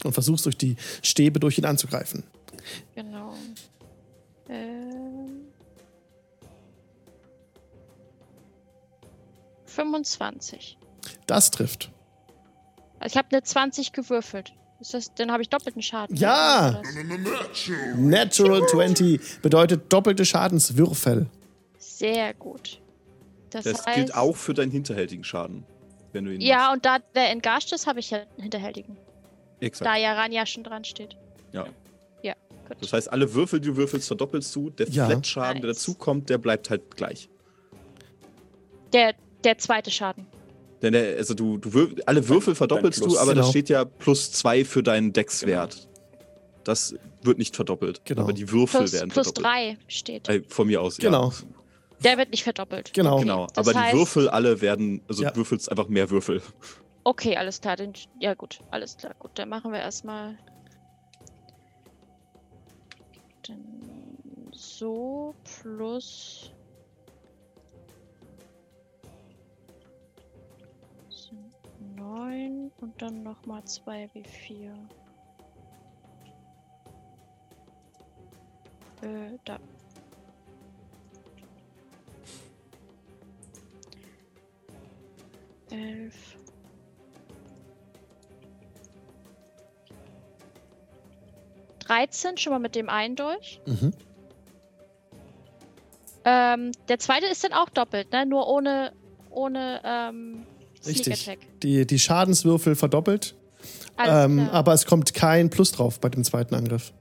Und 0.04 0.12
versuchst 0.12 0.46
durch 0.46 0.56
die 0.56 0.76
Stäbe 1.02 1.40
durch 1.40 1.58
ihn 1.58 1.64
anzugreifen. 1.64 2.24
Genau. 2.94 3.34
Ähm. 4.48 5.48
25. 9.66 10.78
Das 11.26 11.50
trifft. 11.50 11.90
Also 13.00 13.14
ich 13.14 13.16
habe 13.18 13.28
eine 13.32 13.42
20 13.42 13.92
gewürfelt. 13.92 14.52
Ist 14.80 14.94
das, 14.94 15.14
dann 15.14 15.30
habe 15.30 15.42
ich 15.42 15.48
doppelten 15.48 15.82
Schaden. 15.82 16.16
Ja! 16.16 16.82
Natural 17.96 18.66
20 18.66 19.40
bedeutet 19.40 19.92
doppelte 19.92 20.24
Schadenswürfel. 20.24 21.26
Sehr 21.78 22.34
gut. 22.34 22.80
Das, 23.50 23.64
Das 23.64 23.86
heißt, 23.86 23.96
gilt 23.96 24.14
auch 24.14 24.36
für 24.36 24.52
deinen 24.52 24.72
hinterhältigen 24.72 25.24
Schaden. 25.24 25.64
Wenn 26.12 26.24
du 26.24 26.34
ihn 26.34 26.40
Ja, 26.40 26.72
und 26.72 26.84
da 26.84 26.98
der 26.98 27.30
entgascht 27.30 27.72
ist, 27.72 27.86
habe 27.86 28.00
ich 28.00 28.10
ja 28.10 28.18
einen 28.18 28.42
hinterhältigen. 28.42 28.94
machst. 28.94 29.04
Exakt. 29.60 29.88
Da 29.90 29.96
ja 29.96 30.12
Ranja 30.14 30.44
schon 30.46 30.64
dran 30.64 30.84
steht. 30.84 31.16
Ja. 31.52 31.66
Gut. 32.68 32.76
Das 32.80 32.92
heißt, 32.92 33.12
alle 33.12 33.32
Würfel, 33.34 33.60
die 33.60 33.68
du 33.68 33.76
würfelst, 33.76 34.06
verdoppelst 34.08 34.54
du. 34.56 34.70
Der 34.70 34.88
Ja. 34.88 35.06
Flat-Schaden, 35.06 35.60
der 35.62 35.70
Nice. 35.70 35.78
dazukommt, 35.78 36.30
der 36.30 36.38
bleibt 36.38 36.70
halt 36.70 36.96
gleich. 36.96 37.28
Der, 38.92 39.14
der 39.42 39.58
zweite 39.58 39.90
Schaden. 39.90 40.26
Denn 40.82 40.92
der, 40.92 41.16
also 41.16 41.34
du, 41.34 41.58
du 41.58 41.72
würf, 41.72 41.90
alle 42.06 42.28
Würfel 42.28 42.54
verdoppelst 42.54 43.00
Plus, 43.00 43.14
du, 43.14 43.18
aber 43.18 43.32
genau. 43.32 43.44
da 43.44 43.50
steht 43.50 43.68
ja 43.68 43.84
plus 43.84 44.32
zwei 44.32 44.64
für 44.64 44.82
deinen 44.82 45.12
Deckswert. 45.12 45.88
Das 46.64 46.94
wird 47.22 47.38
nicht 47.38 47.54
verdoppelt. 47.56 48.02
Genau. 48.04 48.22
Aber 48.22 48.32
die 48.32 48.50
Würfel 48.50 48.80
Plus, 48.80 48.92
werden 48.92 49.10
plus 49.10 49.26
verdoppelt. 49.28 49.46
3 49.46 49.78
steht. 49.88 50.28
Äh, 50.28 50.42
von 50.48 50.66
mir 50.66 50.80
aus, 50.80 50.96
Genau. 50.98 51.28
ja. 51.30 51.32
Der 52.02 52.18
wird 52.18 52.30
nicht 52.30 52.42
verdoppelt. 52.42 52.92
Genau. 52.92 53.18
Genau. 53.20 53.46
Das 53.54 53.66
aber 53.68 53.78
heißt- 53.78 53.92
die 53.92 53.96
Würfel 53.98 54.28
alle 54.28 54.60
werden, 54.60 55.00
also 55.08 55.22
Ja. 55.22 55.30
du 55.30 55.36
würfelst 55.36 55.70
einfach 55.70 55.88
mehr 55.88 56.10
Würfel. 56.10 56.42
Okay, 57.04 57.36
alles 57.36 57.60
klar. 57.60 57.76
Dann, 57.76 57.92
ja, 58.20 58.34
gut. 58.34 58.60
Alles 58.70 58.96
klar. 58.96 59.14
Gut, 59.18 59.32
dann 59.34 59.48
machen 59.48 59.72
wir 59.72 59.80
erstmal. 59.80 60.36
Dann 63.46 64.48
so 64.52 65.34
plus. 65.44 66.50
sind 71.10 71.96
Neun 71.96 72.70
und 72.80 73.00
dann 73.00 73.22
nochmal 73.22 73.64
zwei 73.64 74.08
wie 74.14 74.24
vier. 74.24 74.72
Äh, 79.02 79.38
da. 79.44 79.58
Elf. 85.70 86.36
Dreizehn 91.86 92.36
schon 92.36 92.52
mal 92.52 92.58
mit 92.58 92.74
dem 92.74 92.88
einen 92.88 93.16
durch. 93.16 93.60
Mhm. 93.66 93.92
Ähm, 96.24 96.72
der 96.88 96.98
zweite 96.98 97.26
ist 97.26 97.44
dann 97.44 97.52
auch 97.52 97.68
doppelt, 97.68 98.10
ne? 98.12 98.24
Nur 98.24 98.48
ohne, 98.48 98.92
ohne 99.30 99.80
ähm, 99.84 100.46
Sneak 100.82 100.96
Richtig. 100.96 101.28
Attack. 101.28 101.60
Die, 101.60 101.86
die 101.86 101.98
Schadenswürfel 101.98 102.76
verdoppelt, 102.76 103.34
ähm, 103.98 104.48
aber 104.50 104.72
es 104.72 104.86
kommt 104.86 105.12
kein 105.14 105.50
Plus 105.50 105.72
drauf 105.72 106.00
bei 106.00 106.08
dem 106.08 106.24
zweiten 106.24 106.54
Angriff. 106.54 106.92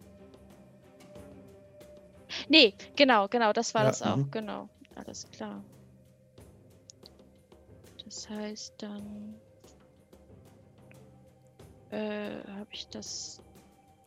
Nee, 2.50 2.74
genau, 2.96 3.28
genau, 3.28 3.54
das 3.54 3.74
war 3.74 3.84
Ja, 3.84 3.88
das 3.90 4.02
auch, 4.02 4.18
mhm. 4.18 4.32
genau. 4.32 4.70
Alles 4.96 5.30
klar. 5.32 5.64
Das 8.04 8.30
heißt 8.30 8.74
dann. 8.78 9.36
Äh, 11.92 12.44
habe 12.58 12.70
ich 12.72 12.88
das. 12.90 13.40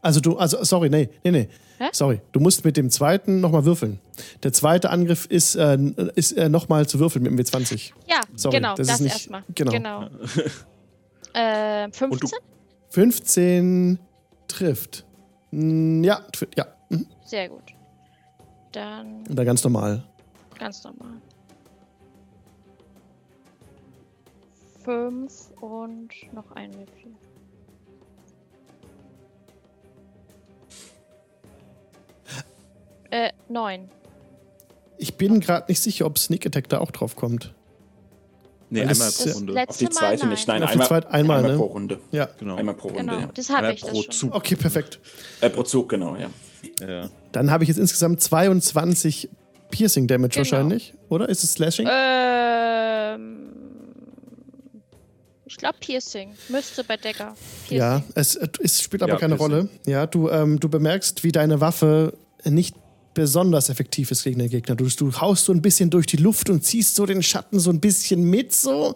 Also 0.03 0.21
du, 0.21 0.37
also 0.39 0.63
sorry, 0.63 0.89
nee, 0.91 1.09
nee, 1.25 1.31
nee. 1.31 1.49
Hä? 1.79 1.89
Sorry, 1.93 2.21
du 2.33 2.41
musst 2.41 2.65
mit 2.65 2.77
dem 2.77 2.91
zweiten 2.91 3.41
nochmal 3.41 3.65
würfeln. 3.65 3.99
Der 4.43 4.53
zweite 4.53 4.89
Angriff 4.91 5.27
ist, 5.27 5.57
äh, 5.57 5.77
ist 6.15 6.33
äh, 6.33 6.49
nochmal 6.49 6.87
zu 6.87 6.99
würfeln 6.99 7.23
mit 7.25 7.33
dem 7.33 7.39
W20. 7.39 7.93
Ja, 8.07 8.21
Sorry, 8.35 8.57
genau, 8.57 8.75
das 8.77 8.87
das, 8.87 9.01
erstmal. 9.01 9.43
genau. 9.55 9.73
genau. 9.73 10.05
äh, 11.35 11.91
15? 11.93 12.39
15 12.91 13.99
trifft. 14.49 15.05
Mm, 15.51 16.03
Ja, 16.05 16.21
ja. 16.57 16.67
Mhm. 16.89 17.07
Sehr 17.25 17.49
gut. 17.51 17.63
Dann 18.73 19.25
Und 19.29 19.35
dann 19.37 19.45
ganz 19.47 19.63
normal. 19.65 20.03
ganz 20.59 20.83
normal. 20.85 21.21
5 24.85 25.51
und 25.61 26.09
noch 26.33 26.51
ein 26.53 26.71
W4. 26.73 26.77
Äh, 33.11 33.31
9. 33.49 33.89
Ich 34.99 35.17
bin 35.17 35.41
gerade 35.41 35.67
nicht 35.69 35.81
sicher, 35.81 36.07
ob 36.07 36.19
Sneak 36.19 36.47
Attack 36.47 36.69
da 36.69 36.79
auch 36.79 36.91
drauf 36.91 37.17
kommt. 37.17 37.53
Nee, 38.69 38.81
Weil 38.81 38.89
einmal 38.89 39.07
das- 39.07 39.19
pro 39.19 39.25
Das 39.27 39.37
Runde. 39.37 39.65
Auf 39.69 39.77
die 39.77 39.85
Mal 39.85 39.91
zweite 39.93 40.23
nein. 40.23 40.31
nicht. 40.31 40.49
Nein, 40.49 40.63
Auf 40.63 40.69
die 40.71 40.73
einmal, 40.73 40.89
zweite 40.89 41.11
einmal, 41.11 41.43
ne? 41.43 41.57
pro 41.57 41.65
Runde. 41.65 42.01
Ja. 42.11 42.29
Genau. 42.39 42.57
Einmal 42.57 42.75
pro 42.75 42.89
Runde, 42.89 43.01
Genau, 43.05 43.19
ja. 43.21 43.29
das 43.33 43.49
habe 43.49 43.59
Einmal 43.59 43.75
ich 43.75 43.81
das 43.83 43.91
pro 43.91 44.03
schon. 44.03 44.11
Zug. 44.13 44.35
Okay, 44.35 44.57
perfekt. 44.57 44.99
Äh, 45.41 45.51
pro 45.51 45.63
Zug, 45.63 45.89
genau, 45.89 46.17
ja. 46.17 46.29
Ja. 46.87 47.09
Dann 47.33 47.51
habe 47.51 47.63
ich 47.65 47.69
jetzt 47.69 47.79
insgesamt 47.79 48.21
22 48.21 49.29
Piercing 49.71 50.07
Damage 50.09 50.31
Genau. 50.35 50.39
wahrscheinlich. 50.51 50.95
Oder 51.09 51.29
ist 51.29 51.45
es 51.45 51.53
Slashing? 51.53 51.87
Ähm, 51.89 53.53
ich 55.45 55.57
glaube 55.57 55.77
Piercing. 55.81 56.31
Müsste 56.49 56.83
bei 56.83 56.97
Decker. 56.97 57.35
Piercing. 57.69 57.79
Ja, 57.79 58.03
es, 58.15 58.35
es 58.63 58.81
spielt 58.83 59.03
aber 59.03 59.13
Ja, 59.13 59.19
keine 59.19 59.37
Piercing. 59.37 59.55
Rolle. 59.55 59.69
Ja, 59.87 60.07
du, 60.07 60.29
ähm, 60.29 60.59
du 60.59 60.69
bemerkst, 60.69 61.23
wie 61.23 61.31
deine 61.33 61.61
Waffe 61.61 62.15
nicht 62.45 62.75
besonders 63.17 63.71
effektiv 63.71 64.11
ist 64.11 64.25
gegen 64.25 64.39
den 64.39 64.51
Gegner. 64.51 64.77
Du, 64.77 64.87
du 64.87 65.11
haust 65.11 65.47
so 65.47 65.53
ein 65.53 65.63
bisschen 65.63 65.89
durch 65.89 66.05
die 66.05 66.19
Luft 66.19 66.51
und 66.51 66.63
ziehst 66.63 66.95
so 66.95 67.07
den 67.07 67.23
Schatten 67.23 67.59
so 67.59 67.71
ein 67.71 67.81
bisschen 67.81 68.29
mit, 68.29 68.53
so. 68.53 68.95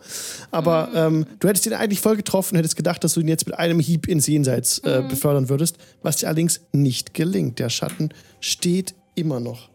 Aber 0.50 0.90
ähm, 0.94 1.24
du 1.40 1.48
hättest 1.48 1.64
ihn 1.64 1.72
eigentlich 1.72 2.02
voll 2.02 2.16
getroffen, 2.16 2.54
hättest 2.54 2.76
gedacht, 2.76 3.02
dass 3.02 3.14
du 3.14 3.20
ihn 3.20 3.28
jetzt 3.28 3.46
mit 3.46 3.58
einem 3.58 3.80
Hieb 3.80 4.06
ins 4.06 4.26
Jenseits 4.26 4.78
äh, 4.80 5.02
befördern 5.08 5.48
würdest, 5.48 5.78
was 6.02 6.18
dir 6.18 6.26
allerdings 6.26 6.60
nicht 6.72 7.14
gelingt. 7.14 7.58
Der 7.58 7.70
Schatten 7.70 8.10
steht 8.40 8.94
immer 9.14 9.40
noch. 9.40 9.70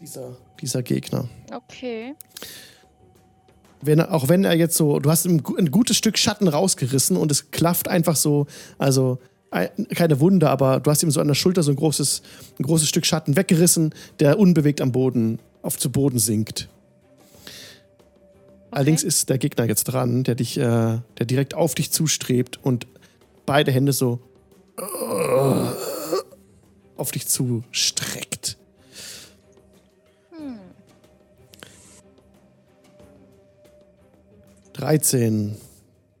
Dieser, 0.00 0.34
dieser 0.62 0.82
Gegner. 0.82 1.28
Okay. 1.52 2.14
wenn 3.82 4.00
auch 4.00 4.30
wenn 4.30 4.44
er 4.44 4.56
jetzt 4.56 4.78
so, 4.78 4.98
du 4.98 5.10
hast 5.10 5.26
ein, 5.26 5.42
ein 5.58 5.70
gutes 5.70 5.98
Stück 5.98 6.16
Schatten 6.16 6.48
rausgerissen 6.48 7.18
und 7.18 7.30
es 7.30 7.50
klafft 7.50 7.88
einfach 7.88 8.16
so, 8.16 8.46
also 8.78 9.18
keine 9.94 10.18
Wunde, 10.18 10.50
aber 10.50 10.80
du 10.80 10.90
hast 10.90 11.02
ihm 11.02 11.10
so 11.10 11.20
an 11.20 11.28
der 11.28 11.34
Schulter 11.34 11.62
so 11.62 11.70
ein 11.70 11.76
großes, 11.76 12.22
ein 12.58 12.64
großes 12.64 12.88
Stück 12.88 13.06
Schatten 13.06 13.36
weggerissen, 13.36 13.94
der 14.18 14.38
unbewegt 14.38 14.80
am 14.80 14.90
Boden, 14.90 15.38
auf 15.62 15.78
zu 15.78 15.90
Boden 15.90 16.18
sinkt. 16.18 16.68
Allerdings 18.72 19.04
ist 19.04 19.30
der 19.30 19.38
Gegner 19.38 19.66
jetzt 19.66 19.84
dran, 19.84 20.24
der 20.24 20.34
dich, 20.34 20.58
äh, 20.58 20.62
der 20.62 21.26
direkt 21.26 21.54
auf 21.54 21.76
dich 21.76 21.92
zustrebt 21.92 22.58
und 22.62 22.88
beide 23.46 23.70
Hände 23.70 23.92
so 23.92 24.18
äh, 24.76 24.82
auf 26.96 27.12
dich 27.12 27.28
zustreckt. 27.28 28.58
Hm. 30.36 30.58
13 34.72 35.56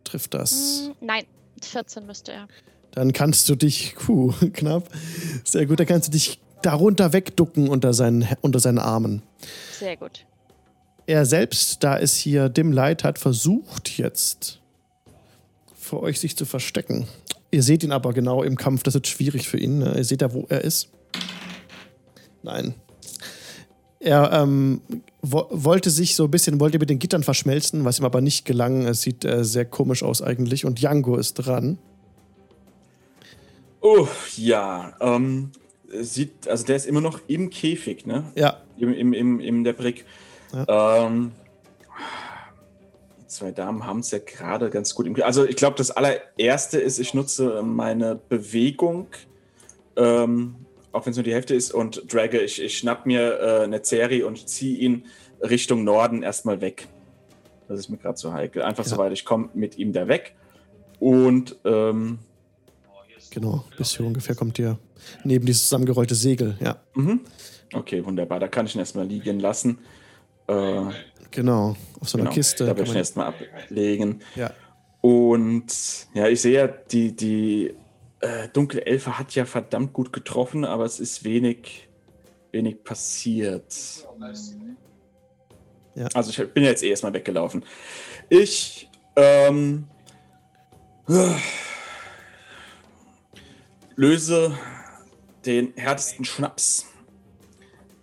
trifft 0.04 0.34
das. 0.34 0.88
Mm, 1.00 1.04
Nein, 1.04 1.24
14 1.60 2.06
müsste 2.06 2.32
er. 2.32 2.48
Dann 2.94 3.12
kannst 3.12 3.48
du 3.48 3.56
dich, 3.56 3.94
puh, 3.96 4.32
knapp, 4.52 4.88
sehr 5.44 5.66
gut, 5.66 5.80
dann 5.80 5.86
kannst 5.86 6.08
du 6.08 6.12
dich 6.12 6.40
darunter 6.62 7.12
wegducken 7.12 7.68
unter 7.68 7.92
seinen, 7.92 8.26
unter 8.40 8.60
seinen 8.60 8.78
Armen. 8.78 9.22
Sehr 9.78 9.96
gut. 9.96 10.24
Er 11.06 11.26
selbst, 11.26 11.84
da 11.84 11.98
es 11.98 12.14
hier 12.14 12.48
Dim 12.48 12.72
Light 12.72 13.04
hat, 13.04 13.18
versucht 13.18 13.98
jetzt 13.98 14.60
vor 15.74 16.02
euch 16.02 16.18
sich 16.18 16.36
zu 16.36 16.46
verstecken. 16.46 17.06
Ihr 17.50 17.62
seht 17.62 17.82
ihn 17.82 17.92
aber 17.92 18.12
genau 18.14 18.42
im 18.42 18.56
Kampf, 18.56 18.82
das 18.84 18.94
ist 18.94 19.06
schwierig 19.06 19.48
für 19.48 19.58
ihn. 19.58 19.78
Ne? 19.78 19.94
Ihr 19.96 20.04
seht 20.04 20.22
da, 20.22 20.32
wo 20.32 20.46
er 20.48 20.62
ist. 20.62 20.88
Nein. 22.42 22.74
Er 24.00 24.32
ähm, 24.32 24.80
wo 25.22 25.46
wollte 25.50 25.90
sich 25.90 26.16
so 26.16 26.24
ein 26.24 26.30
bisschen, 26.30 26.60
wollte 26.60 26.78
mit 26.78 26.90
den 26.90 26.98
Gittern 26.98 27.22
verschmelzen, 27.22 27.84
was 27.84 27.98
ihm 27.98 28.04
aber 28.04 28.20
nicht 28.20 28.44
gelang. 28.44 28.86
Es 28.86 29.02
sieht 29.02 29.24
äh, 29.24 29.44
sehr 29.44 29.64
komisch 29.64 30.02
aus 30.02 30.20
eigentlich. 30.20 30.64
Und 30.64 30.80
Django 30.80 31.16
ist 31.16 31.34
dran. 31.34 31.78
Oh, 33.86 34.08
ja. 34.36 34.94
Ähm, 34.98 35.52
sieht, 35.88 36.48
also 36.48 36.64
der 36.64 36.76
ist 36.76 36.86
immer 36.86 37.02
noch 37.02 37.20
im 37.26 37.50
Käfig, 37.50 38.06
ne? 38.06 38.32
Ja, 38.34 38.62
Im, 38.78 38.94
im, 38.94 39.12
im, 39.12 39.40
im 39.40 39.62
der 39.62 39.74
Brick. 39.74 40.06
Ähm, 40.66 41.32
die 43.20 43.26
zwei 43.26 43.50
Damen 43.50 43.84
haben 43.86 43.98
es 43.98 44.10
ja 44.10 44.20
gerade 44.20 44.70
ganz 44.70 44.94
gut 44.94 45.06
im. 45.06 45.14
Also 45.22 45.44
ich 45.44 45.56
glaube, 45.56 45.76
das 45.76 45.90
allererste 45.90 46.78
ist, 46.78 46.98
ich 46.98 47.12
nutze 47.12 47.62
meine 47.62 48.18
Bewegung, 48.30 49.08
ähm, 49.96 50.54
auch 50.92 51.04
wenn 51.04 51.10
es 51.10 51.18
nur 51.18 51.24
die 51.24 51.34
Hälfte 51.34 51.54
ist, 51.54 51.74
und 51.74 52.10
dragge, 52.10 52.40
ich, 52.40 52.62
ich 52.62 52.78
schnapp 52.78 53.04
mir 53.04 53.38
äh, 53.38 53.64
eine 53.64 53.84
Serie 53.84 54.26
und 54.26 54.48
ziehe 54.48 54.78
ihn 54.78 55.04
Richtung 55.42 55.84
Norden 55.84 56.22
erstmal 56.22 56.62
weg. 56.62 56.88
Das 57.68 57.78
ist 57.78 57.90
mir 57.90 57.98
gerade 57.98 58.16
so 58.16 58.32
heikel. 58.32 58.62
Einfach 58.62 58.84
Ja. 58.84 58.90
soweit 58.92 59.12
ich 59.12 59.26
komme 59.26 59.50
mit 59.52 59.76
ihm 59.76 59.92
da 59.92 60.08
weg. 60.08 60.34
Und 61.00 61.56
ähm, 61.66 62.20
genau. 63.34 63.64
Bis 63.76 63.96
hier 63.96 64.06
ungefähr 64.06 64.34
kommt 64.34 64.58
ihr 64.58 64.78
neben 65.24 65.44
dieses 65.44 65.64
zusammengerollte 65.64 66.14
Segel. 66.14 66.56
Ja, 66.60 66.76
mhm. 66.94 67.20
okay, 67.72 68.04
wunderbar. 68.04 68.40
Da 68.40 68.48
kann 68.48 68.66
ich 68.66 68.74
ihn 68.74 68.78
erstmal 68.78 69.06
liegen 69.06 69.40
lassen. 69.40 69.78
Äh, 70.46 70.82
genau. 71.30 71.76
Auf 72.00 72.08
so 72.08 72.18
einer 72.18 72.24
genau, 72.24 72.34
Kiste. 72.34 72.64
Da 72.64 72.70
kann 72.70 72.78
werde 72.78 72.88
ich 72.88 72.94
ihn 72.94 72.98
erstmal 72.98 73.26
ablegen. 73.26 74.20
ja. 74.36 74.52
Und 75.00 75.66
ja, 76.14 76.28
ich 76.28 76.40
sehe 76.40 76.54
ja, 76.54 76.66
die, 76.66 77.14
die 77.14 77.74
äh, 78.20 78.48
dunkle 78.54 78.86
Elfe 78.86 79.18
hat 79.18 79.34
ja 79.34 79.44
verdammt 79.44 79.92
gut 79.92 80.14
getroffen, 80.14 80.64
aber 80.64 80.86
es 80.86 80.98
ist 80.98 81.24
wenig, 81.24 81.90
wenig 82.52 82.82
passiert. 82.82 83.74
Ja. 85.94 86.06
Also 86.14 86.30
ich 86.30 86.52
bin 86.54 86.64
ja 86.64 86.70
jetzt 86.70 86.82
eh 86.82 86.88
erstmal 86.88 87.12
weggelaufen. 87.12 87.66
Ich 88.30 88.88
ähm, 89.16 89.88
löse 93.96 94.56
den 95.46 95.72
härtesten 95.76 96.24
Schnaps 96.24 96.86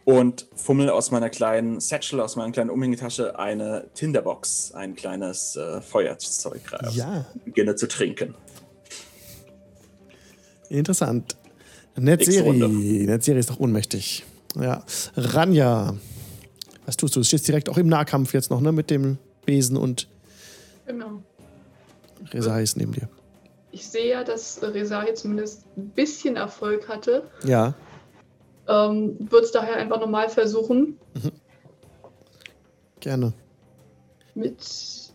und 0.05 0.47
fummel 0.55 0.89
aus 0.89 1.11
meiner 1.11 1.29
kleinen 1.29 1.79
Satchel, 1.79 2.19
aus 2.19 2.35
meiner 2.35 2.51
kleinen 2.51 2.69
Umhängetasche 2.69 3.37
eine 3.37 3.89
Tinderbox, 3.93 4.71
ein 4.73 4.95
kleines 4.95 5.55
äh, 5.55 5.81
Feuerzeug 5.81 6.61
raus. 6.73 6.95
ja, 6.95 7.25
Beginne 7.45 7.75
zu 7.75 7.87
trinken. 7.87 8.35
interessant. 10.69 11.35
Netzeri. 11.97 12.51
Netzeri 13.05 13.39
ist 13.39 13.49
doch 13.49 13.59
ohnmächtig. 13.59 14.23
Ja. 14.59 14.83
Ranja. 15.15 15.95
Was 16.85 16.95
tust 16.97 17.15
du? 17.15 17.19
Du 17.19 17.25
stehst 17.25 17.47
direkt 17.47 17.67
auch 17.69 17.77
im 17.77 17.87
Nahkampf 17.87 18.33
jetzt 18.33 18.49
noch, 18.49 18.61
ne? 18.61 18.71
Mit 18.71 18.89
dem 18.89 19.17
Besen 19.45 19.75
und 19.77 20.07
Genau. 20.85 21.21
Reza 22.33 22.59
ist 22.59 22.77
neben 22.77 22.93
dir. 22.93 23.09
Ich 23.71 23.87
sehe 23.87 24.09
ja, 24.09 24.23
dass 24.23 24.61
Resari 24.61 25.13
zumindest 25.13 25.65
ein 25.77 25.89
bisschen 25.89 26.35
Erfolg 26.35 26.89
hatte. 26.89 27.23
Ja. 27.43 27.73
Ähm, 28.67 29.15
Würde 29.19 29.45
es 29.45 29.51
daher 29.51 29.77
einfach 29.77 29.99
nochmal 29.99 30.29
versuchen 30.29 30.97
Gerne. 32.99 33.33
mit 34.35 35.11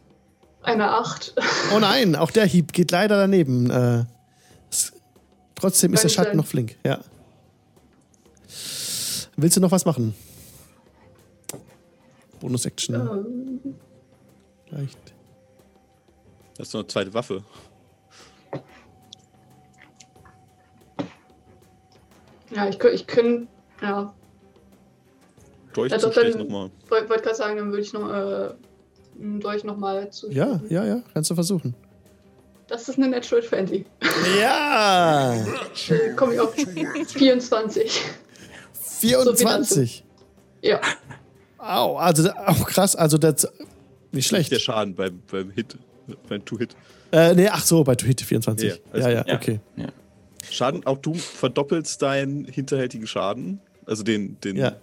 einer 0.63 0.99
8. 0.99 1.35
Oh 1.75 1.79
nein, 1.79 2.17
auch 2.17 2.31
der 2.31 2.47
Hieb 2.47 2.73
geht 2.73 2.91
leider 2.91 3.17
daneben. 3.19 3.71
Äh, 3.71 4.05
es, 4.71 4.93
trotzdem 5.55 5.95
ist 5.95 6.05
der 6.05 6.09
Schatten 6.09 6.31
sein. 6.31 6.37
noch 6.37 6.47
flink, 6.47 6.77
ja. 6.85 7.01
Willst 9.37 9.57
du 9.57 9.61
noch 9.61 9.71
was 9.71 9.85
machen? 9.85 10.15
Bonus-Action. 12.41 12.95
Ähm, 12.95 13.75
Vielleicht. 14.67 14.99
Das 16.57 16.69
ist 16.69 16.75
noch 16.75 16.81
eine 16.81 16.89
zweite 16.89 17.15
Waffe. 17.15 17.45
Ja, 22.55 22.69
ich, 22.69 22.83
ich 22.83 23.07
könnte, 23.07 23.47
ja, 23.83 24.13
Dolch 25.75 25.93
Ja, 25.93 25.99
doch, 25.99 26.13
dann- 26.15 26.31
nochmal. 26.39 26.71
wollte 26.89 27.09
wollt 27.09 27.23
gerade 27.23 27.37
sagen, 27.37 27.57
dann 27.59 27.71
würde 27.71 27.83
ich 27.83 27.93
noch, 27.93 28.11
äh, 28.11 28.51
durch 29.19 29.65
nochmal 29.65 30.11
zu. 30.11 30.31
Ja, 30.31 30.61
ja, 30.69 30.85
ja, 30.85 31.03
kannst 31.13 31.31
du 31.31 31.35
versuchen. 31.35 31.75
Das 32.69 32.89
ist 32.89 32.99
eine 32.99 33.09
Natural 33.09 33.43
20. 33.45 33.87
Ja! 34.41 35.35
Komme 36.17 36.35
ich 36.35 36.41
auf 36.41 36.55
24. 36.55 38.03
24. 38.73 40.05
Ja, 40.63 40.81
Au, 41.59 41.97
also 41.97 42.31
auch 42.31 42.67
krass, 42.67 42.97
also 42.97 43.19
das 43.19 43.49
nicht 44.13 44.27
schlecht. 44.29 44.51
Der 44.53 44.59
Schaden 44.59 44.95
beim, 44.95 45.21
beim 45.31 45.51
Hit, 45.51 45.77
beim 46.29 46.45
Two-Hit. 46.45 46.75
Äh, 47.13 47.35
nee, 47.35 47.49
ach 47.49 47.65
so, 47.65 47.83
bei 47.85 47.95
Hit 48.01 48.21
24. 48.21 48.69
Ja, 48.69 48.75
Ja, 48.75 48.81
also- 48.93 49.09
ja, 49.09 49.25
Ja. 49.27 49.35
okay. 49.37 49.61
Schaden, 50.51 50.87
auch 50.87 50.99
du 50.99 51.15
verdoppelst 51.15 52.01
deinen 52.03 52.45
hinterhältigen 52.47 53.07
Schaden. 53.07 53.61
Also 53.87 54.03
den, 54.03 54.39
den, 54.41 54.57
Ja. 54.57 54.77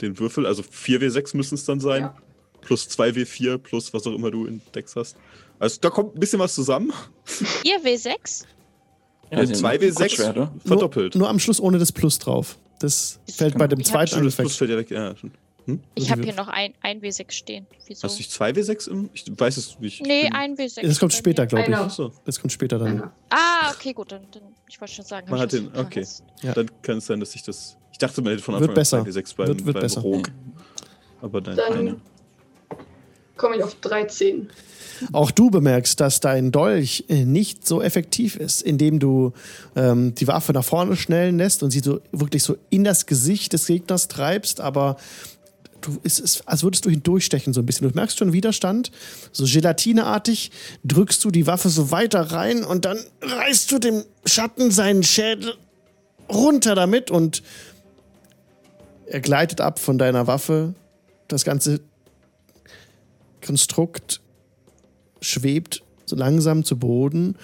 den 0.00 0.18
Würfel. 0.18 0.46
Also 0.46 0.62
4W6 0.62 1.36
müssen 1.36 1.54
es 1.54 1.64
dann 1.64 1.80
sein. 1.80 2.02
Ja. 2.02 2.16
Plus 2.60 2.88
2W4, 2.88 3.58
plus 3.58 3.94
was 3.94 4.06
auch 4.06 4.12
immer 4.14 4.30
du 4.30 4.46
in 4.46 4.60
Dex 4.74 4.96
hast. 4.96 5.16
Also 5.58 5.78
da 5.80 5.90
kommt 5.90 6.14
ein 6.16 6.20
bisschen 6.20 6.38
was 6.38 6.54
zusammen. 6.54 6.92
4 7.24 7.82
W6? 7.82 8.44
Ja, 9.30 9.40
Mit 9.40 9.50
2W6 9.56 9.94
Kurzschwerte. 9.94 10.50
verdoppelt. 10.64 11.14
Nur, 11.14 11.20
nur 11.20 11.28
am 11.30 11.38
Schluss 11.38 11.60
ohne 11.60 11.78
das 11.78 11.92
Plus 11.92 12.18
drauf. 12.18 12.58
Das 12.80 13.18
fällt 13.30 13.58
bei 13.58 13.66
dem 13.66 13.82
zweiten 13.84 14.08
Stimmt, 14.08 14.26
das 14.26 14.36
Plus 14.36 14.56
fällt 14.56 14.70
ja 14.70 14.76
weg. 14.76 14.90
Ja, 14.90 15.14
schon. 15.16 15.32
Hm? 15.68 15.80
Ich 15.94 16.10
habe 16.10 16.22
hier 16.22 16.34
noch 16.34 16.48
ein, 16.48 16.72
ein 16.80 17.00
W6 17.02 17.30
stehen. 17.30 17.66
Wieso? 17.86 18.04
Hast 18.04 18.14
du 18.16 18.20
nicht 18.20 18.30
2W6 18.32 18.88
im? 18.90 19.10
Ich 19.12 19.24
weiß 19.28 19.58
es 19.58 19.78
nicht. 19.78 20.00
Ich 20.00 20.06
nee, 20.06 20.22
bin- 20.22 20.32
ein 20.32 20.56
W6. 20.56 20.80
Das 20.80 20.98
kommt 20.98 21.12
später, 21.12 21.46
glaube 21.46 21.66
ich. 21.70 21.76
Achso, 21.76 22.10
Das 22.24 22.40
kommt 22.40 22.52
später 22.52 22.78
dann. 22.78 22.88
einer. 22.88 23.12
Ah, 23.28 23.70
okay, 23.74 23.92
gut. 23.92 24.10
Dann, 24.10 24.22
dann 24.32 24.42
ich 24.66 24.80
wollte 24.80 24.94
schon 24.94 25.04
sagen. 25.04 25.30
Man 25.30 25.40
hat 25.40 25.52
den- 25.52 25.68
okay. 25.76 26.06
Ja. 26.42 26.54
dann 26.54 26.70
kann 26.80 26.98
es 26.98 27.06
sein, 27.06 27.20
dass 27.20 27.34
ich 27.34 27.42
das. 27.42 27.76
Ich 27.92 27.98
dachte, 27.98 28.22
man 28.22 28.32
hätte 28.32 28.42
von 28.42 28.54
Anfang 28.54 28.70
an 28.70 28.76
2W6 28.76 29.36
beim, 29.36 29.48
Wird- 29.48 29.66
wird 29.66 29.74
beim 29.74 29.82
besser. 29.82 30.00
Rogue. 30.00 30.22
Aber 31.20 31.40
nein. 31.42 31.56
Dann 31.56 31.72
Eine. 31.78 31.96
komme 33.36 33.56
ich 33.56 33.62
auf 33.62 33.74
13. 33.76 34.48
Auch 35.12 35.30
du 35.30 35.50
bemerkst, 35.50 36.00
dass 36.00 36.18
dein 36.20 36.50
Dolch 36.50 37.04
äh, 37.08 37.24
nicht 37.24 37.66
so 37.66 37.80
effektiv 37.82 38.34
ist, 38.36 38.62
indem 38.62 38.98
du 38.98 39.32
ähm, 39.76 40.14
die 40.14 40.26
Waffe 40.26 40.52
nach 40.52 40.64
vorne 40.64 40.96
schnellen 40.96 41.38
lässt 41.38 41.62
und 41.62 41.70
sie 41.70 41.80
so 41.80 42.00
wirklich 42.10 42.42
so 42.42 42.56
in 42.70 42.82
das 42.84 43.06
Gesicht 43.06 43.52
des 43.52 43.66
Gegners 43.66 44.08
treibst, 44.08 44.60
aber 44.60 44.96
du, 45.80 45.98
es 46.02 46.18
ist, 46.18 46.46
als 46.46 46.62
würdest 46.62 46.84
du 46.84 46.90
hindurchstechen 46.90 47.52
so 47.52 47.60
ein 47.60 47.66
bisschen. 47.66 47.88
Du 47.88 47.94
merkst 47.94 48.18
schon 48.18 48.32
Widerstand, 48.32 48.90
so 49.32 49.44
gelatineartig 49.44 50.50
drückst 50.84 51.24
du 51.24 51.30
die 51.30 51.46
Waffe 51.46 51.68
so 51.68 51.90
weiter 51.90 52.20
rein 52.32 52.64
und 52.64 52.84
dann 52.84 52.98
reißt 53.22 53.70
du 53.72 53.78
dem 53.78 54.04
Schatten 54.24 54.70
seinen 54.70 55.02
Schädel 55.02 55.54
runter 56.28 56.74
damit 56.74 57.10
und 57.10 57.42
er 59.06 59.20
gleitet 59.20 59.60
ab 59.60 59.78
von 59.78 59.98
deiner 59.98 60.26
Waffe. 60.26 60.74
Das 61.28 61.44
ganze 61.44 61.80
Konstrukt 63.44 64.20
schwebt 65.20 65.82
so 66.04 66.16
langsam 66.16 66.64
zu 66.64 66.78
Boden 66.78 67.36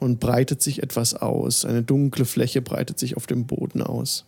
und 0.00 0.20
breitet 0.20 0.62
sich 0.62 0.82
etwas 0.82 1.14
aus. 1.14 1.64
Eine 1.64 1.82
dunkle 1.82 2.24
Fläche 2.24 2.62
breitet 2.62 2.98
sich 2.98 3.16
auf 3.16 3.26
dem 3.26 3.46
Boden 3.46 3.82
aus. 3.82 4.24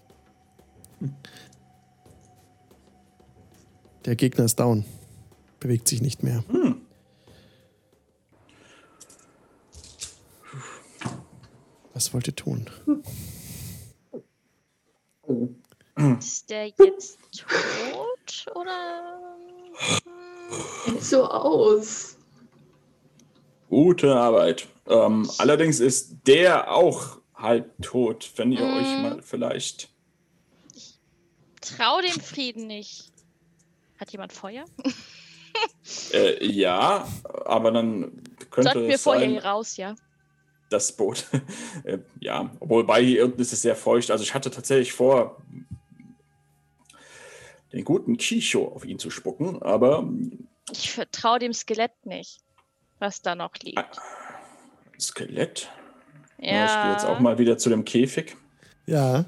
Der 4.08 4.16
Gegner 4.16 4.46
ist 4.46 4.58
down. 4.58 4.86
Bewegt 5.60 5.86
sich 5.86 6.00
nicht 6.00 6.22
mehr. 6.22 6.42
Was 11.94 12.14
wollt 12.14 12.26
ihr 12.28 12.36
tun? 12.36 12.70
Ist 16.18 16.48
der 16.48 16.68
jetzt 16.68 17.18
tot 17.36 18.46
oder? 18.54 19.36
Sieht 20.86 21.02
so 21.02 21.24
aus. 21.26 22.16
Gute 23.68 24.14
Arbeit. 24.14 24.68
Ähm, 24.86 25.28
allerdings 25.38 25.80
ist 25.80 26.16
der 26.26 26.72
auch 26.72 27.18
halb 27.34 27.70
tot, 27.82 28.32
wenn 28.36 28.52
ihr 28.52 28.64
Mm. 28.64 28.76
euch 28.78 29.02
mal 29.02 29.22
vielleicht. 29.22 29.90
Trau 31.60 32.00
dem 32.00 32.18
Frieden 32.20 32.66
nicht. 32.68 33.12
Hat 33.98 34.10
jemand 34.12 34.32
Feuer? 34.32 34.64
Äh, 36.12 36.46
ja, 36.46 37.08
aber 37.44 37.72
dann 37.72 38.22
könnte 38.50 38.72
Sollten 38.72 38.88
wir 38.88 38.94
es 38.94 39.02
vorher 39.02 39.26
hier 39.26 39.44
raus, 39.44 39.76
ja. 39.76 39.96
das 40.70 40.92
Boot. 40.92 41.26
äh, 41.84 41.98
ja, 42.20 42.50
obwohl 42.60 42.84
bei 42.84 43.02
hier 43.02 43.24
unten 43.24 43.40
ist 43.40 43.52
es 43.52 43.62
sehr 43.62 43.74
feucht. 43.74 44.10
Also 44.10 44.22
ich 44.22 44.34
hatte 44.34 44.50
tatsächlich 44.50 44.92
vor, 44.92 45.42
den 47.72 47.84
guten 47.84 48.16
Kisho 48.16 48.68
auf 48.68 48.84
ihn 48.84 48.98
zu 48.98 49.10
spucken, 49.10 49.62
aber 49.62 50.08
Ich 50.70 50.92
vertraue 50.92 51.38
dem 51.38 51.52
Skelett 51.52 52.06
nicht, 52.06 52.40
was 52.98 53.22
da 53.22 53.34
noch 53.34 53.54
liegt. 53.56 53.78
Ah, 53.78 53.90
Skelett. 55.00 55.70
Ja. 56.38 56.52
Ja. 56.52 56.64
Ich 56.66 56.82
gehe 56.82 56.92
jetzt 56.92 57.06
auch 57.06 57.20
mal 57.20 57.38
wieder 57.38 57.58
zu 57.58 57.68
dem 57.68 57.84
Käfig. 57.84 58.36
Ja. 58.86 59.24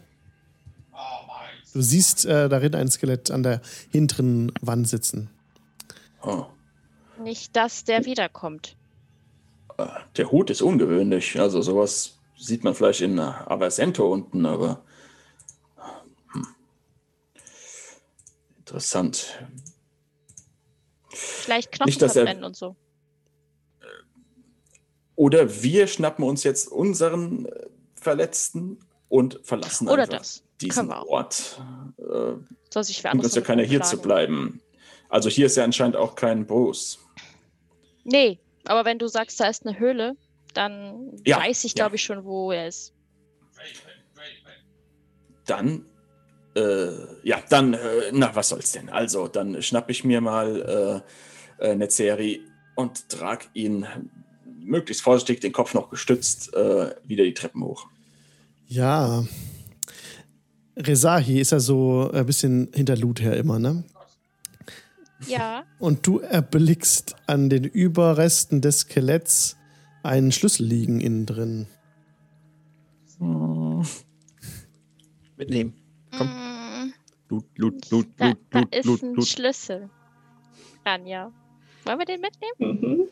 Du 1.72 1.80
siehst 1.82 2.24
äh, 2.24 2.48
darin 2.48 2.74
ein 2.74 2.90
Skelett 2.90 3.30
an 3.30 3.42
der 3.42 3.60
hinteren 3.90 4.52
Wand 4.60 4.88
sitzen. 4.88 5.30
Oh, 6.22 6.46
Nicht, 7.22 7.56
dass 7.56 7.84
der 7.84 8.04
wiederkommt. 8.04 8.76
der 10.16 10.30
Hut 10.30 10.50
ist 10.50 10.62
ungewöhnlich. 10.62 11.40
Also 11.40 11.62
sowas 11.62 12.18
sieht 12.36 12.64
man 12.64 12.74
vielleicht 12.74 13.00
in 13.00 13.18
Avasento 13.18 14.12
unten, 14.12 14.46
aber 14.46 14.82
hm. 16.32 16.46
interessant. 18.58 19.38
Vielleicht 21.08 21.72
Knochen 21.72 21.88
Nicht, 21.88 22.02
dass 22.02 22.16
er- 22.16 22.44
und 22.44 22.56
so. 22.56 22.76
Oder 25.16 25.62
wir 25.62 25.86
schnappen 25.86 26.24
uns 26.24 26.44
jetzt 26.44 26.68
unseren 26.68 27.44
äh, 27.44 27.66
Verletzten 27.94 28.78
und 29.10 29.38
verlassen 29.42 29.88
Oder 29.88 30.04
einfach 30.04 30.18
das. 30.18 30.42
Diesen. 30.62 30.92
Ort. 30.92 31.60
Äh, 31.98 32.34
Soll 32.72 32.84
sich 32.84 33.02
bringt 33.02 33.24
uns 33.24 33.34
ja 33.34 33.40
keiner 33.42 33.62
hier 33.62 33.82
zu 33.82 34.00
bleiben. 34.00 34.60
Also 35.08 35.28
hier 35.28 35.46
ist 35.46 35.56
ja 35.56 35.64
anscheinend 35.64 35.96
auch 35.96 36.14
kein 36.14 36.46
Bruce. 36.46 36.98
Nee, 38.04 38.38
aber 38.64 38.84
wenn 38.84 38.98
du 38.98 39.08
sagst, 39.08 39.40
da 39.40 39.48
ist 39.48 39.66
eine 39.66 39.78
Höhle, 39.78 40.16
dann 40.54 41.20
Ja, 41.24 41.38
weiß 41.38 41.64
ich, 41.64 41.72
ja. 41.72 41.84
glaube 41.84 41.96
ich, 41.96 42.02
schon, 42.02 42.24
wo 42.24 42.52
er 42.52 42.68
ist. 42.68 42.92
Dann, 45.46 45.84
äh, 46.54 46.90
ja, 47.24 47.42
dann, 47.48 47.74
äh, 47.74 47.78
na, 48.12 48.34
was 48.34 48.50
soll's 48.50 48.72
denn? 48.72 48.88
Also, 48.88 49.26
dann 49.28 49.60
schnapp 49.62 49.90
ich 49.90 50.04
mir 50.04 50.20
mal 50.20 51.02
äh, 51.60 51.70
äh, 51.70 51.74
Netzeri 51.74 52.40
und 52.76 53.08
trag 53.08 53.48
ihn 53.54 53.86
möglichst 54.44 55.02
vorsichtig, 55.02 55.40
den 55.40 55.52
Kopf 55.52 55.74
noch 55.74 55.90
gestützt, 55.90 56.54
äh, 56.54 56.94
wieder 57.04 57.24
die 57.24 57.34
Treppen 57.34 57.64
hoch. 57.64 57.86
Ja. 58.68 59.24
Rezahi 60.80 61.40
ist 61.40 61.52
ja 61.52 61.60
so 61.60 62.10
ein 62.12 62.26
bisschen 62.26 62.68
hinter 62.74 62.96
Lut 62.96 63.20
her 63.20 63.36
immer, 63.36 63.58
ne? 63.58 63.84
Ja. 65.26 65.64
Und 65.78 66.06
du 66.06 66.18
erblickst 66.20 67.14
an 67.26 67.50
den 67.50 67.64
Überresten 67.64 68.60
des 68.60 68.80
Skeletts 68.80 69.56
einen 70.02 70.32
Schlüssel 70.32 70.66
liegen 70.66 71.00
innen 71.00 71.26
drin. 71.26 71.66
Mitnehmen. 75.36 75.74
Komm. 76.16 76.26
Mm, 76.28 76.92
Loot, 77.28 77.44
Loot, 77.58 77.90
Loot, 77.90 78.08
da, 78.16 78.28
Loot, 78.28 78.38
da 78.50 78.58
Loot, 78.60 78.74
ist 78.74 78.84
Loot, 78.86 79.02
ein 79.02 79.14
Loot. 79.14 79.26
Schlüssel. 79.26 79.90
Ranja. 80.86 81.32
Wollen 81.84 81.98
wir 81.98 82.06
den 82.06 82.20
mitnehmen? 82.20 82.80
Mhm. 82.80 83.08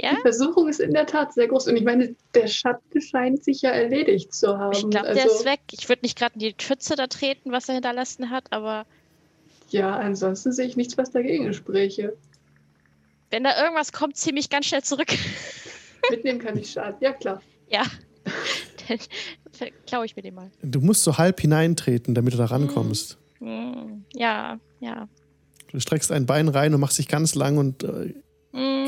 Ja? 0.00 0.14
Die 0.14 0.20
Versuchung 0.20 0.68
ist 0.68 0.78
in 0.78 0.92
der 0.94 1.06
Tat 1.06 1.32
sehr 1.34 1.48
groß. 1.48 1.66
Und 1.66 1.76
ich 1.76 1.82
meine, 1.84 2.14
der 2.34 2.46
Schatten 2.46 3.00
scheint 3.00 3.42
sich 3.42 3.62
ja 3.62 3.70
erledigt 3.70 4.32
zu 4.32 4.56
haben. 4.56 4.72
Ich 4.72 4.88
glaube, 4.88 5.08
also, 5.08 5.20
der 5.20 5.26
ist 5.26 5.44
weg. 5.44 5.60
Ich 5.72 5.88
würde 5.88 6.02
nicht 6.02 6.16
gerade 6.16 6.34
in 6.34 6.40
die 6.40 6.54
Pfütze 6.54 6.94
da 6.94 7.08
treten, 7.08 7.50
was 7.50 7.68
er 7.68 7.74
hinterlassen 7.74 8.30
hat, 8.30 8.44
aber 8.50 8.86
Ja, 9.70 9.96
ansonsten 9.96 10.52
sehe 10.52 10.66
ich 10.66 10.76
nichts, 10.76 10.96
was 10.96 11.10
dagegen 11.10 11.52
spräche. 11.52 12.16
wenn 13.30 13.42
da 13.44 13.60
irgendwas 13.60 13.92
kommt, 13.92 14.16
zieh 14.16 14.32
mich 14.32 14.50
ganz 14.50 14.66
schnell 14.66 14.82
zurück. 14.84 15.08
Mitnehmen 16.10 16.38
kann 16.38 16.54
nicht 16.54 16.72
schaden. 16.72 16.96
Ja, 17.00 17.12
klar. 17.12 17.42
ja. 17.68 17.82
Dann 18.88 19.70
klaue 19.86 20.06
ich 20.06 20.14
mir 20.16 20.22
den 20.22 20.34
mal. 20.34 20.50
Du 20.62 20.80
musst 20.80 21.02
so 21.02 21.18
halb 21.18 21.40
hineintreten, 21.40 22.14
damit 22.14 22.34
du 22.34 22.38
da 22.38 22.46
rankommst. 22.46 23.18
Mm, 23.40 24.04
ja, 24.14 24.58
ja. 24.80 25.08
Du 25.70 25.80
streckst 25.80 26.12
ein 26.12 26.24
Bein 26.24 26.48
rein 26.48 26.72
und 26.72 26.80
machst 26.80 26.98
dich 26.98 27.08
ganz 27.08 27.34
lang 27.34 27.58
und 27.58 27.82
äh, 27.82 28.14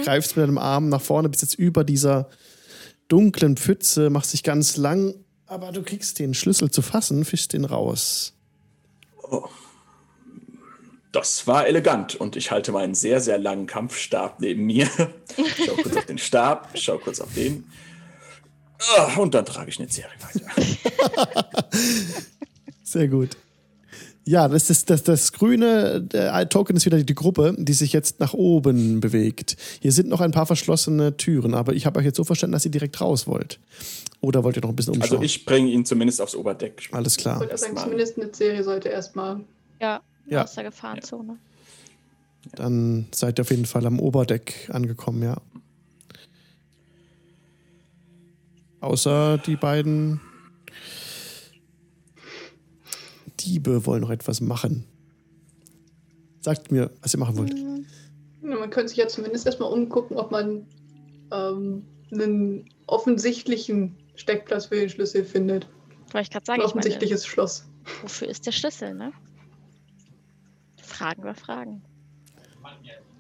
Mm, 0.01 0.05
greifst 0.05 0.37
mit 0.37 0.45
deinem 0.45 0.59
Arm 0.59 0.89
nach 0.89 1.01
vorne, 1.01 1.29
bist 1.29 1.43
jetzt 1.43 1.55
über 1.55 1.85
dieser 1.85 2.29
dunklen 3.09 3.57
Pfütze, 3.57 4.11
machst 4.11 4.33
dich 4.33 4.43
ganz 4.43 4.77
lang, 4.77 5.15
aber 5.47 5.73
du 5.73 5.83
kriegst 5.83 6.19
den 6.19 6.35
Schlüssel 6.35 6.71
zu 6.71 6.83
fassen, 6.83 7.25
fischst 7.25 7.53
den 7.53 7.65
raus. 7.65 8.35
Oh. 9.23 9.49
Das 11.13 11.49
war 11.49 11.67
elegant 11.67 12.15
und 12.15 12.37
ich 12.37 12.53
halte 12.53 12.71
meinen 12.71 12.95
sehr, 12.95 13.21
sehr 13.21 13.37
langen 13.37 13.67
Kampfstab 13.67 14.39
neben 14.41 14.65
mir. 14.65 14.89
Schau 15.67 15.75
kurz 15.83 15.97
auf 15.97 16.07
den 16.07 16.19
Stab, 16.19 16.71
schau 16.75 16.99
kurz 16.99 17.21
auf 17.21 17.35
den. 17.35 17.65
Ah, 18.97 19.17
Und 19.17 19.35
dann 19.35 19.45
trage 19.45 19.71
ich 19.71 19.79
eine 19.79 19.89
Serie 19.89 20.11
weiter. 20.21 20.47
Sehr 22.83 23.09
gut. 23.09 23.37
Ja, 24.27 24.49
das 24.49 24.69
ist 24.71 24.91
das, 24.91 25.03
das 25.03 25.33
grüne 25.33 26.01
der 26.03 26.49
Token 26.49 26.77
ist 26.77 26.85
wieder 26.87 27.03
die 27.03 27.15
Gruppe, 27.15 27.55
die 27.59 27.73
sich 27.73 27.93
jetzt 27.93 28.21
nach 28.21 28.35
oben 28.35 29.01
bewegt. 29.01 29.57
Hier 29.81 29.93
sind 29.93 30.09
noch 30.09 30.21
ein 30.21 30.31
paar 30.31 30.47
verschlossene 30.47 31.17
Türen, 31.17 31.55
aber 31.55 31.73
ich 31.73 31.87
habe 31.87 31.99
euch 31.99 32.05
jetzt 32.05 32.17
so 32.17 32.25
verstanden, 32.25 32.53
dass 32.53 32.65
ihr 32.65 32.71
direkt 32.71 33.01
raus 33.01 33.27
wollt. 33.27 33.59
Oder 34.21 34.45
wollt 34.45 34.57
ihr 34.57 34.63
noch 34.63 34.69
ein 34.69 34.77
bisschen 34.77 34.95
umschauen? 34.95 35.13
Also 35.13 35.23
ich 35.25 35.47
bringe 35.47 35.71
ihn 35.71 35.85
zumindest 35.87 36.21
aufs 36.21 36.35
Oberdeck. 36.35 36.89
Alles 36.93 37.17
Ich 37.17 37.23
klar. 37.23 37.41
wollte 37.41 37.57
sagen, 37.57 37.73
erstmal. 37.75 37.85
zumindest 37.85 38.19
eine 38.19 38.35
Serie 38.35 38.63
sollte 38.63 38.89
erstmal. 38.91 39.41
ja, 39.81 40.01
Ja. 40.27 40.45
aus 40.45 40.53
der 40.55 40.65
Gefahrenzone. 40.65 41.37
Dann 42.55 43.07
seid 43.13 43.39
ihr 43.39 43.43
auf 43.43 43.51
jeden 43.51 43.67
Fall 43.67 43.87
am 43.87 43.99
Oberdeck 43.99 44.69
angekommen, 44.73 45.23
ja. 45.23 45.39
Außer 48.81 49.39
die 49.39 49.57
beiden 49.57 50.21
Diebe 53.45 53.87
wollen 53.87 54.03
noch 54.03 54.11
etwas 54.11 54.41
machen. 54.41 54.85
Sagt 56.41 56.73
mir, 56.73 56.91
was 57.03 57.15
ihr 57.15 57.21
machen 57.21 57.37
wollt. 57.37 57.55
Ja, 57.55 58.57
man 58.57 58.71
könnte 58.71 58.89
sich 58.89 58.99
ja 58.99 59.09
zumindest 59.09 59.47
erstmal 59.47 59.73
umgucken, 59.73 60.17
ob 60.17 60.31
man 60.31 60.67
ähm, 61.33 61.85
einen 62.11 62.69
offensichtlichen 62.87 63.97
Steckplatz 64.15 64.67
für 64.67 64.77
den 64.77 64.89
Schlüssel 64.89 65.25
findet. 65.25 65.67
Wollte 66.13 66.23
ich 66.23 66.31
gerade 66.31 66.43
Ein 66.43 66.47
sagen, 66.47 66.61
ich 66.61 66.75
meine, 66.75 66.81
offensichtliches 66.81 67.27
Schloss. 67.27 67.65
wofür 68.03 68.29
ist 68.29 68.47
der 68.47 68.53
Schlüssel, 68.53 68.95
ne? 68.95 69.13
Fragen 70.83 71.25
wir 71.25 71.35
Fragen. 71.35 71.83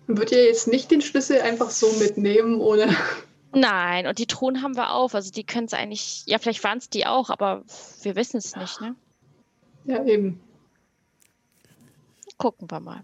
Man 0.07 0.17
wird 0.17 0.33
ja 0.33 0.39
jetzt 0.39 0.67
nicht 0.67 0.91
den 0.91 1.01
Schlüssel 1.03 1.41
einfach 1.41 1.71
so 1.71 1.91
mitnehmen, 1.99 2.61
ohne. 2.61 2.97
Nein, 3.53 4.07
und 4.07 4.19
die 4.19 4.27
Truhen 4.27 4.63
haben 4.63 4.77
wir 4.77 4.93
auf. 4.93 5.15
Also 5.15 5.31
die 5.31 5.45
können 5.45 5.67
es 5.67 5.73
eigentlich, 5.73 6.25
ja, 6.27 6.39
vielleicht 6.39 6.65
waren 6.65 6.79
es 6.79 6.89
die 6.89 7.07
auch, 7.07 7.31
aber 7.31 7.63
wir 8.03 8.17
wissen 8.17 8.39
es 8.39 8.57
nicht, 8.57 8.81
ne? 8.81 8.97
Ja, 9.85 10.05
eben. 10.05 10.41
Gucken 12.37 12.71
wir 12.71 12.81
mal. 12.81 13.03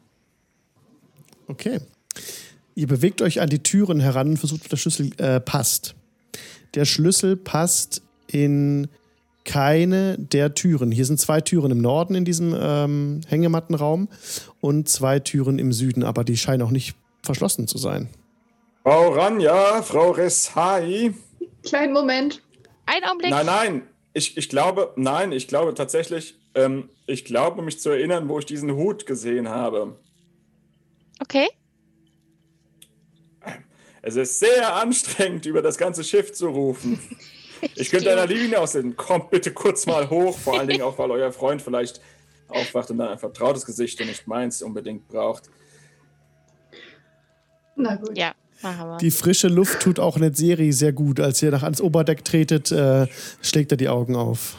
Okay. 1.48 1.80
Ihr 2.74 2.86
bewegt 2.86 3.22
euch 3.22 3.40
an 3.40 3.48
die 3.48 3.62
Türen 3.62 4.00
heran 4.00 4.28
und 4.28 4.36
versucht, 4.38 4.62
ob 4.62 4.68
der 4.68 4.76
Schlüssel 4.76 5.10
äh, 5.18 5.40
passt. 5.40 5.94
Der 6.74 6.84
Schlüssel 6.84 7.36
passt 7.36 8.02
in 8.26 8.88
keine 9.44 10.18
der 10.18 10.54
Türen. 10.54 10.90
Hier 10.90 11.06
sind 11.06 11.18
zwei 11.20 11.40
Türen 11.40 11.70
im 11.70 11.80
Norden 11.80 12.14
in 12.14 12.24
diesem 12.24 12.54
ähm, 12.58 13.20
Hängemattenraum 13.28 14.08
und 14.60 14.88
zwei 14.88 15.20
Türen 15.20 15.58
im 15.58 15.72
Süden, 15.72 16.02
aber 16.02 16.24
die 16.24 16.36
scheinen 16.36 16.62
auch 16.62 16.70
nicht 16.70 16.96
verschlossen 17.22 17.66
zu 17.66 17.78
sein. 17.78 18.08
Frau 18.82 19.12
Ranja, 19.12 19.82
Frau 19.82 20.10
Reshai. 20.10 21.14
Kleinen 21.62 21.92
Moment. 21.92 22.42
Ein 22.86 23.04
Augenblick. 23.04 23.30
Nein, 23.30 23.46
nein. 23.46 23.82
Ich, 24.12 24.36
ich 24.36 24.48
glaube, 24.48 24.92
nein, 24.96 25.32
ich 25.32 25.48
glaube 25.48 25.74
tatsächlich, 25.74 26.38
ähm, 26.56 26.90
ich 27.06 27.24
glaube 27.24 27.62
mich 27.62 27.78
zu 27.78 27.90
erinnern, 27.90 28.28
wo 28.28 28.38
ich 28.38 28.46
diesen 28.46 28.72
Hut 28.72 29.06
gesehen 29.06 29.48
habe. 29.48 29.96
Okay. 31.20 31.48
Es 34.02 34.16
ist 34.16 34.38
sehr 34.38 34.74
anstrengend, 34.74 35.46
über 35.46 35.62
das 35.62 35.78
ganze 35.78 36.02
Schiff 36.02 36.32
zu 36.32 36.48
rufen. 36.48 36.98
Ich 37.74 37.88
könnte 37.88 38.12
einer 38.12 38.26
Linie 38.26 38.60
aussehen. 38.60 38.96
Kommt 38.96 39.30
bitte 39.30 39.50
kurz 39.50 39.86
mal 39.86 40.10
hoch, 40.10 40.36
vor 40.36 40.58
allen 40.58 40.68
Dingen 40.68 40.82
auch, 40.82 40.98
weil 40.98 41.10
euer 41.10 41.32
Freund 41.32 41.62
vielleicht 41.62 42.02
aufwacht 42.48 42.90
und 42.90 42.98
dann 42.98 43.08
ein 43.08 43.18
vertrautes 43.18 43.64
Gesicht 43.64 43.98
und 44.02 44.08
nicht 44.08 44.26
meins 44.26 44.60
unbedingt 44.60 45.08
braucht. 45.08 45.44
Na 47.74 47.96
gut. 47.96 48.16
Ja, 48.16 48.34
machen 48.60 48.90
wir. 48.90 48.96
Die 48.98 49.10
frische 49.10 49.48
Luft 49.48 49.80
tut 49.80 49.98
auch 49.98 50.18
Netzeri 50.18 50.70
sehr 50.70 50.92
gut. 50.92 51.18
Als 51.18 51.42
ihr 51.42 51.50
nach 51.50 51.62
ans 51.62 51.80
Oberdeck 51.80 52.26
tretet, 52.26 52.70
äh, 52.70 53.06
schlägt 53.40 53.72
er 53.72 53.78
die 53.78 53.88
Augen 53.88 54.16
auf. 54.16 54.56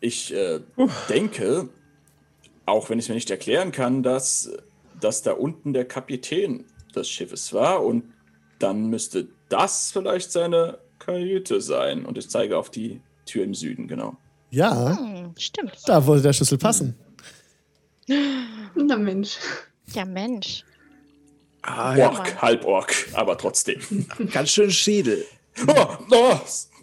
Ich 0.00 0.32
äh, 0.34 0.60
denke, 1.08 1.68
auch 2.66 2.88
wenn 2.90 2.98
ich 2.98 3.04
es 3.04 3.08
mir 3.08 3.14
nicht 3.16 3.30
erklären 3.30 3.70
kann, 3.72 4.02
dass, 4.02 4.50
dass 5.00 5.22
da 5.22 5.32
unten 5.32 5.72
der 5.72 5.84
Kapitän 5.84 6.64
des 6.94 7.08
Schiffes 7.08 7.52
war 7.52 7.84
und 7.84 8.04
dann 8.58 8.86
müsste 8.88 9.28
das 9.48 9.90
vielleicht 9.92 10.32
seine 10.32 10.78
Kajüte 10.98 11.60
sein. 11.60 12.04
Und 12.04 12.18
ich 12.18 12.28
zeige 12.30 12.56
auf 12.58 12.70
die 12.70 13.00
Tür 13.26 13.44
im 13.44 13.54
Süden, 13.54 13.88
genau. 13.88 14.16
Ja, 14.50 14.96
Hm, 14.98 15.34
stimmt. 15.38 15.72
da 15.86 16.04
wollte 16.06 16.24
der 16.24 16.32
Schlüssel 16.32 16.58
passen. 16.58 16.96
Na 18.74 18.96
Mensch. 18.96 19.36
Ja, 19.92 20.04
Mensch. 20.04 20.64
Ah, 21.62 21.94
ja, 21.96 22.08
Ork, 22.10 22.40
Halbork, 22.42 22.94
aber 23.12 23.36
trotzdem. 23.36 23.80
ganz 24.32 24.50
schön 24.50 24.70
Schädel. 24.70 25.24
Oh, 25.66 25.86
oh, 26.10 26.38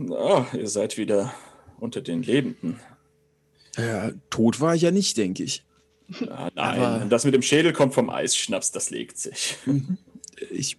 oh, 0.10 0.46
ihr 0.54 0.68
seid 0.68 0.98
wieder 0.98 1.34
unter 1.80 2.02
den 2.02 2.22
Lebenden. 2.22 2.80
Ja, 3.78 4.12
tot 4.30 4.60
war 4.60 4.76
ich 4.76 4.82
ja 4.82 4.92
nicht, 4.92 5.18
denke 5.18 5.44
ich. 5.44 5.64
Ah, 6.30 6.50
nein, 6.56 6.80
Aber- 6.82 7.06
das 7.06 7.26
mit 7.26 7.34
dem 7.34 7.42
Schädel 7.42 7.74
kommt 7.74 7.94
vom 7.94 8.10
Eisschnaps, 8.10 8.72
das 8.72 8.90
legt 8.90 9.18
sich. 9.18 9.58
Ich, 10.52 10.78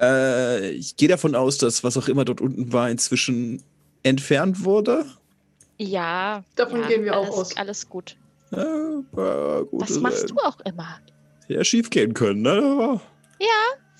äh, 0.00 0.70
ich 0.70 0.96
gehe 0.96 1.08
davon 1.08 1.34
aus, 1.34 1.58
dass 1.58 1.84
was 1.84 1.96
auch 1.96 2.08
immer 2.08 2.24
dort 2.24 2.40
unten 2.40 2.72
war, 2.72 2.90
inzwischen 2.90 3.62
entfernt 4.02 4.64
wurde. 4.64 5.04
Ja. 5.78 6.44
Davon 6.56 6.80
ja, 6.82 6.88
gehen 6.88 7.04
wir 7.04 7.16
auch 7.16 7.24
alles, 7.26 7.36
aus. 7.36 7.56
Alles 7.56 7.88
gut. 7.88 8.16
Ja, 8.50 8.62
äh, 8.62 9.64
gut, 9.64 9.80
Was 9.80 9.98
machst 10.00 10.30
du 10.30 10.36
auch 10.38 10.58
immer? 10.60 10.98
Ja, 11.48 11.62
schief 11.64 11.88
gehen 11.90 12.14
können, 12.14 12.42
ne? 12.42 13.00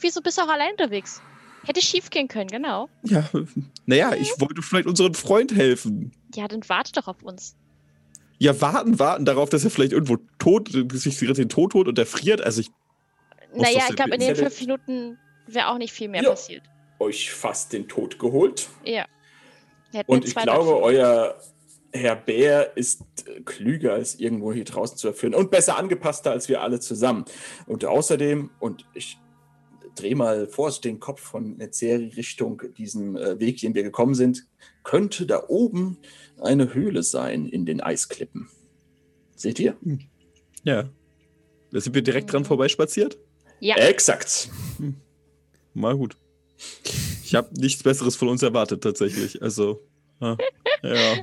Wieso 0.01 0.20
bist 0.22 0.39
du 0.39 0.43
auch 0.43 0.49
allein 0.49 0.72
unterwegs? 0.72 1.20
Hätte 1.64 1.83
schief 1.83 2.09
gehen 2.09 2.26
können, 2.28 2.49
genau. 2.49 2.89
Ja, 3.03 3.28
naja, 3.87 4.14
ich 4.14 4.31
wollte 4.39 4.62
vielleicht 4.62 4.87
unserem 4.87 5.14
Freund 5.14 5.55
helfen. 5.55 6.12
Ja, 6.35 6.49
dann 6.49 6.66
warte 6.68 6.93
doch 6.93 7.07
auf 7.07 7.22
uns. 7.22 7.55
Ja, 8.43 8.59
warten, 8.62 8.99
warten 8.99 9.26
darauf, 9.26 9.51
dass 9.51 9.64
er 9.64 9.70
vielleicht 9.70 9.93
irgendwo 9.93 10.16
tot, 10.38 10.70
sich 10.93 11.18
gerade 11.18 11.34
den 11.34 11.51
Tod 11.51 11.74
holt 11.74 11.88
und 11.88 11.99
er 11.99 12.07
friert. 12.07 12.41
Also 12.41 12.62
ich, 12.62 12.70
naja, 13.55 13.84
ich 13.91 13.97
glaube, 13.97 14.14
in 14.14 14.20
den 14.20 14.34
fünf 14.34 14.59
Minuten 14.61 15.18
wäre 15.47 15.68
auch 15.68 15.76
nicht 15.76 15.93
viel 15.93 16.09
mehr 16.09 16.22
Ja. 16.22 16.30
passiert. 16.30 16.62
Euch 16.99 17.30
fast 17.30 17.74
den 17.74 17.86
Tod 17.86 18.18
geholt. 18.18 18.68
Ja. 18.82 19.05
Und 20.07 20.24
ich 20.24 20.34
glaube, 20.34 20.80
euer 20.80 21.38
Herr 21.93 22.16
Bär 22.16 22.76
ist 22.76 23.03
klüger 23.45 23.93
als 23.93 24.14
irgendwo 24.14 24.55
hier 24.55 24.64
draußen 24.64 24.97
zu 24.97 25.09
erführen 25.09 25.34
und 25.34 25.51
besser 25.51 25.76
angepasster 25.76 26.30
als 26.30 26.49
wir 26.49 26.62
alle 26.62 26.80
zusammen. 26.80 27.26
Und 27.66 27.84
außerdem, 27.84 28.51
und 28.59 28.86
ich 28.95 29.18
drehe 29.97 30.16
mal 30.16 30.47
vorsichtig 30.47 30.93
den 30.93 31.01
Kopf 31.01 31.20
von 31.20 31.59
Netzeri 31.59 32.09
Richtung 32.16 32.62
diesem 32.78 33.16
äh, 33.16 33.38
Weg, 33.38 33.59
den 33.61 33.74
wir 33.74 33.82
gekommen 33.82 34.14
sind, 34.14 34.47
könnte 34.83 35.26
da 35.26 35.45
oben 35.49 35.99
eine 36.41 36.74
Höhle 36.74 37.03
sein 37.03 37.47
in 37.47 37.66
den 37.66 37.81
Eisklippen. 37.81 38.49
Seht 39.37 39.59
ihr? 39.59 39.76
ja. 40.64 40.89
Da 41.72 41.81
sind 41.81 41.95
wir 41.95 42.03
direkt 42.03 42.33
dran 42.33 42.45
vorbeispaziert. 42.45 43.16
Ja. 43.61 43.76
Exakt. 43.76 44.51
Mal 45.74 45.97
gut. 45.97 46.16
Ich 47.22 47.35
habe 47.35 47.49
nichts 47.55 47.83
Besseres 47.83 48.16
von 48.16 48.28
uns 48.28 48.43
erwartet, 48.43 48.83
tatsächlich. 48.83 49.41
Also, 49.41 49.87
ja. 50.20 50.37
ja. 50.83 51.22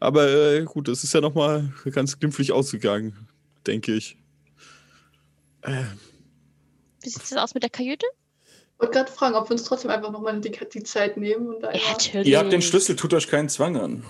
Aber 0.00 0.28
äh, 0.28 0.64
gut, 0.64 0.88
es 0.88 1.04
ist 1.04 1.14
ja 1.14 1.20
nochmal 1.20 1.72
ganz 1.92 2.18
glimpflich 2.18 2.52
ausgegangen, 2.52 3.28
denke 3.66 3.94
ich. 3.94 4.16
Äh, 5.62 5.84
Wie 7.02 7.10
sieht 7.10 7.22
es 7.22 7.32
aus 7.36 7.54
mit 7.54 7.62
der 7.62 7.70
Kajüte? 7.70 8.06
Ich 8.80 8.86
wollte 8.86 8.98
gerade 8.98 9.12
fragen, 9.12 9.34
ob 9.34 9.48
wir 9.48 9.52
uns 9.52 9.64
trotzdem 9.64 9.90
einfach 9.90 10.10
nochmal 10.10 10.40
die, 10.40 10.50
die 10.50 10.82
Zeit 10.82 11.18
nehmen 11.18 11.48
und 11.48 11.60
da 11.60 11.70
Ja, 11.70 11.80
natürlich. 11.90 12.28
Ihr 12.28 12.38
habt 12.38 12.50
den 12.50 12.62
Schlüssel, 12.62 12.96
tut 12.96 13.12
euch 13.12 13.28
keinen 13.28 13.50
Zwang 13.50 13.76
an. 13.76 14.04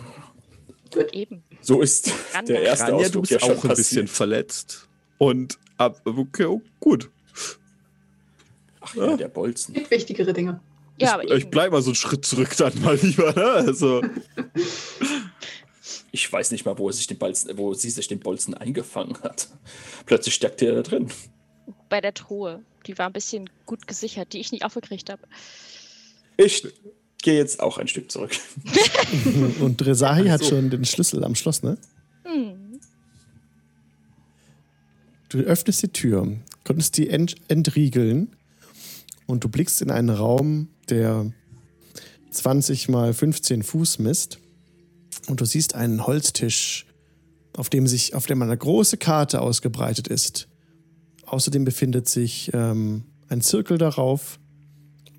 Eben. 1.12 1.42
So 1.60 1.80
ist 1.80 2.12
Ran 2.32 2.46
der 2.46 2.62
erste 2.62 2.92
Ranja, 2.92 3.08
du 3.08 3.20
Ausflug 3.20 3.28
bist 3.28 3.32
ja 3.32 3.52
auch 3.52 3.64
ein 3.64 3.70
bisschen 3.70 4.06
verletzt. 4.06 4.88
Und 5.18 5.58
ab, 5.76 6.00
okay, 6.04 6.44
oh, 6.44 6.62
gut. 6.78 7.10
Ach 8.80 8.94
ja, 8.94 9.16
der 9.16 9.28
Bolzen. 9.28 9.74
gibt 9.74 9.90
wichtigere 9.90 10.32
Dinge. 10.32 10.60
Ja, 10.98 11.20
ich, 11.20 11.30
ich 11.30 11.42
eben. 11.42 11.50
bleib 11.50 11.72
mal 11.72 11.82
so 11.82 11.90
einen 11.90 11.96
Schritt 11.96 12.24
zurück 12.24 12.56
dann 12.56 12.80
mal 12.80 12.96
lieber, 12.96 13.32
ne? 13.34 13.44
Also, 13.44 14.02
Ich 16.12 16.32
weiß 16.32 16.50
nicht 16.50 16.64
mal, 16.64 16.78
wo, 16.78 16.88
er 16.88 16.92
sich 16.92 17.06
den 17.06 17.18
Bolzen, 17.18 17.56
wo 17.56 17.74
sie 17.74 17.90
sich 17.90 18.08
den 18.08 18.20
Bolzen 18.20 18.54
eingefangen 18.54 19.16
hat. 19.22 19.48
Plötzlich 20.06 20.34
steckte 20.34 20.66
er 20.66 20.74
da 20.76 20.82
drin. 20.82 21.08
bei 21.88 22.00
der 22.00 22.14
Truhe. 22.14 22.64
Die 22.86 22.96
war 22.98 23.06
ein 23.06 23.12
bisschen 23.12 23.50
gut 23.66 23.86
gesichert, 23.86 24.32
die 24.32 24.38
ich 24.38 24.52
nicht 24.52 24.64
aufgekriegt 24.64 25.10
habe. 25.10 25.22
Ich 26.36 26.66
gehe 27.22 27.36
jetzt 27.36 27.60
auch 27.60 27.78
ein 27.78 27.88
Stück 27.88 28.10
zurück. 28.10 28.32
Und 29.60 29.80
Dresahi 29.80 30.28
hat 30.28 30.40
so. 30.40 30.50
schon 30.50 30.70
den 30.70 30.84
Schlüssel 30.84 31.24
am 31.24 31.34
Schloss, 31.34 31.62
ne? 31.62 31.76
Hm. 32.24 32.80
Du 35.28 35.38
öffnest 35.38 35.82
die 35.82 35.88
Tür, 35.88 36.38
konntest 36.64 36.96
die 36.96 37.08
ent 37.08 37.36
entriegeln 37.48 38.36
und 39.26 39.44
du 39.44 39.48
blickst 39.48 39.80
in 39.80 39.90
einen 39.90 40.10
Raum, 40.10 40.68
der 40.88 41.32
20 42.30 42.88
mal 42.88 43.14
15 43.14 43.62
Fuß 43.62 44.00
misst. 44.00 44.38
Und 45.28 45.40
du 45.40 45.44
siehst 45.44 45.74
einen 45.74 46.06
Holztisch, 46.06 46.86
auf 47.56 47.68
dem 47.68 47.86
sich, 47.86 48.14
auf 48.14 48.26
dem 48.26 48.42
eine 48.42 48.56
große 48.56 48.96
Karte 48.96 49.40
ausgebreitet 49.40 50.08
ist. 50.08 50.48
Außerdem 51.30 51.64
befindet 51.64 52.08
sich 52.08 52.50
ähm, 52.54 53.04
ein 53.28 53.40
Zirkel 53.40 53.78
darauf 53.78 54.40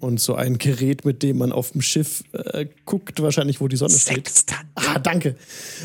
und 0.01 0.19
so 0.19 0.35
ein 0.35 0.57
Gerät, 0.57 1.05
mit 1.05 1.23
dem 1.23 1.37
man 1.37 1.53
auf 1.53 1.71
dem 1.71 1.81
Schiff 1.81 2.25
äh, 2.33 2.65
guckt, 2.85 3.21
wahrscheinlich, 3.21 3.61
wo 3.61 3.69
die 3.69 3.77
Sonne 3.77 3.97
steht. 3.97 4.27
Sextant. 4.27 4.65
Ah, 4.75 4.99
danke. 4.99 5.37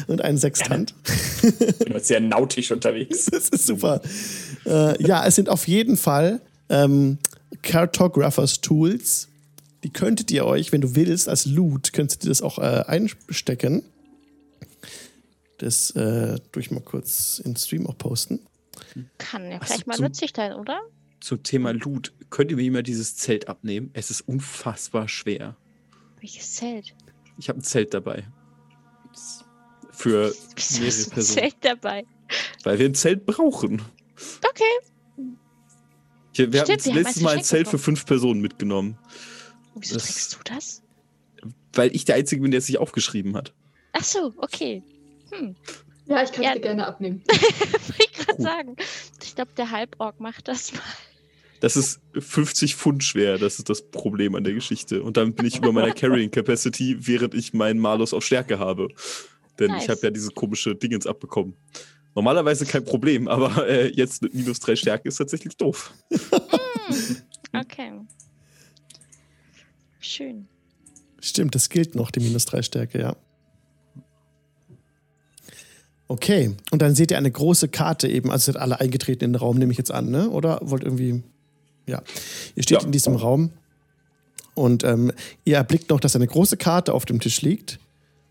Und 0.09 0.22
ein 0.22 0.37
Sextant. 0.37 0.95
Bin 1.43 1.95
heute 1.95 2.05
sehr 2.05 2.20
nautisch 2.20 2.72
unterwegs. 2.72 3.27
Das 3.31 3.51
ist 3.51 3.66
super. 3.66 4.01
Äh, 4.64 5.01
ja, 5.01 5.24
es 5.24 5.37
sind 5.37 5.49
auf 5.49 5.68
jeden 5.68 5.97
Fall 5.97 6.41
ähm, 6.70 7.18
Cartographers 7.62 8.61
Tools. 8.61 9.29
Die 9.85 9.91
könntet 9.91 10.33
ihr 10.33 10.45
euch, 10.45 10.72
wenn 10.72 10.81
du 10.81 10.97
willst, 10.97 11.29
als 11.29 11.47
Loot, 11.47 11.93
könntet 11.93 12.24
ihr 12.24 12.31
das 12.31 12.43
auch 12.43 12.59
äh, 12.59 12.83
einstecken. 12.89 13.85
Das 15.59 15.93
äh, 15.93 16.41
durch 16.51 16.72
mal 16.72 16.81
kurz 16.81 17.41
in 17.45 17.55
Stream 17.55 17.87
auch 17.87 17.97
posten. 17.97 18.41
Kann 19.18 19.51
ja 19.51 19.59
Ach 19.61 19.66
so, 19.66 19.74
vielleicht 19.74 19.86
mal 19.86 19.99
nützlich 19.99 20.32
sein, 20.34 20.53
oder? 20.55 20.80
Zum 21.20 21.42
Thema 21.42 21.72
Loot. 21.72 22.12
Könnt 22.30 22.51
ihr 22.51 22.57
mir 22.57 22.70
mal 22.70 22.82
dieses 22.82 23.16
Zelt 23.16 23.49
abnehmen? 23.49 23.90
Es 23.94 24.11
ist 24.11 24.22
unfassbar 24.22 25.09
schwer. 25.09 25.57
Welches 26.20 26.55
Zelt? 26.55 26.94
Ich 27.38 27.49
habe 27.49 27.59
ein 27.59 27.62
Zelt 27.62 27.94
dabei. 27.94 28.24
Für 29.92 30.32
Wieso 30.57 30.74
mehrere 30.80 30.88
ist 30.88 31.07
ein 31.09 31.14
Personen. 31.14 31.38
Zelt 31.38 31.57
dabei? 31.62 32.05
Weil 32.64 32.78
wir 32.78 32.86
ein 32.86 32.94
Zelt 32.94 33.24
brauchen. 33.26 33.82
Okay. 34.49 34.64
Ich, 36.32 36.38
wir 36.53 36.61
haben 36.61 36.66
Stimmt, 36.66 36.84
wir 36.84 36.92
haben 36.92 36.97
letzte 36.99 37.09
eins 37.09 37.20
Mal 37.22 37.36
ein 37.38 37.44
Zelt 37.44 37.66
für 37.66 37.72
bekommen. 37.72 37.82
fünf 37.84 38.07
Personen 38.07 38.40
mitgenommen. 38.40 38.99
Wieso 39.74 39.94
Das- 39.94 40.05
trägst 40.05 40.34
du 40.34 40.38
das? 40.44 40.82
Weil 41.72 41.94
ich 41.94 42.05
der 42.05 42.16
Einzige 42.16 42.40
bin, 42.42 42.51
der 42.51 42.59
es 42.59 42.66
sich 42.66 42.78
aufgeschrieben 42.78 43.36
hat. 43.36 43.53
Ach 43.92 44.05
so, 44.05 44.32
okay. 44.38 44.82
Hm. 45.30 45.55
Ja, 46.09 46.22
ich 46.22 46.30
kann 46.32 46.40
es 46.44 46.46
Ja. 46.48 46.54
dir 46.54 46.61
gerne 46.61 46.86
abnehmen. 46.86 47.22
Wollte 47.28 47.94
ich 47.98 48.12
gerade 48.12 48.42
sagen. 48.42 48.76
Ich 49.22 49.34
glaube, 49.34 49.50
der 49.57 49.70
Halborg 49.70 50.20
macht 50.20 50.48
das 50.48 50.72
mal. 50.72 50.80
Das 51.61 51.76
ist 51.76 52.00
50 52.18 52.76
Pfund 52.76 53.02
schwer, 53.02 53.38
das 53.38 53.59
ist 53.59 53.68
das 53.70 53.82
Problem 53.90 54.34
an 54.34 54.44
der 54.44 54.52
Geschichte. 54.52 55.02
Und 55.02 55.16
dann 55.16 55.32
bin 55.34 55.46
ich 55.46 55.57
über 55.57 55.72
meiner 55.72 55.90
Carrying 55.94 56.30
Capacity, 56.30 56.96
während 57.07 57.34
ich 57.34 57.54
meinen 57.54 57.80
Malus 57.80 58.12
auf 58.12 58.24
Stärke 58.24 58.59
habe. 58.59 58.88
Denn 59.59 59.70
ich 59.70 59.86
Nice. 59.86 59.88
habe 59.88 60.00
ja 60.02 60.11
diese 60.11 60.30
komische 60.30 60.74
Dingens 60.76 61.07
abbekommen. 61.07 61.57
Normalerweise 62.14 62.66
kein 62.66 62.84
Problem, 62.84 63.26
aber 63.26 63.66
äh, 63.68 63.88
jetzt 63.88 64.22
mit 64.22 64.34
minus 64.34 64.61
3 64.61 64.76
Stärke 64.76 65.09
ist 65.09 65.16
tatsächlich 65.16 65.57
doof. 65.57 65.92
Hm. 66.11 67.16
Okay. 67.52 67.90
Schön. 69.98 70.46
Stimmt, 71.20 71.54
das 71.54 71.68
gilt 71.70 71.94
noch, 71.94 72.11
die 72.11 72.20
minus 72.20 72.44
3 72.46 72.61
Stärke, 72.62 73.00
ja. 73.00 73.16
Okay, 76.09 76.54
und 76.70 76.82
dann 76.82 76.94
seht 76.94 77.11
ihr 77.11 77.18
eine 77.18 77.30
große 77.30 77.68
Karte 77.68 78.07
eben, 78.09 78.30
also 78.30 78.52
seid 78.52 78.61
alle 78.61 78.78
eingetreten 78.80 79.24
in 79.24 79.32
den 79.32 79.40
Raum, 79.40 79.59
nehme 79.59 79.72
ich 79.72 79.78
jetzt 79.78 79.90
an, 79.90 80.11
ne? 80.11 80.30
Oder 80.30 80.61
wollt 80.62 80.84
irgendwie. 80.84 81.22
Ja. 81.86 82.02
Ihr 82.54 82.62
steht 82.62 82.80
Ja. 82.80 82.86
in 82.86 82.92
diesem 82.92 83.16
Raum 83.16 83.50
und 84.54 84.84
ähm, 84.84 85.12
ihr 85.44 85.57
erblickt 85.57 85.90
noch, 85.90 85.98
dass 86.00 86.14
eine 86.16 86.26
große 86.26 86.57
Karte 86.57 86.92
auf 86.94 87.04
dem 87.07 87.20
Tisch 87.20 87.42
liegt. 87.42 87.78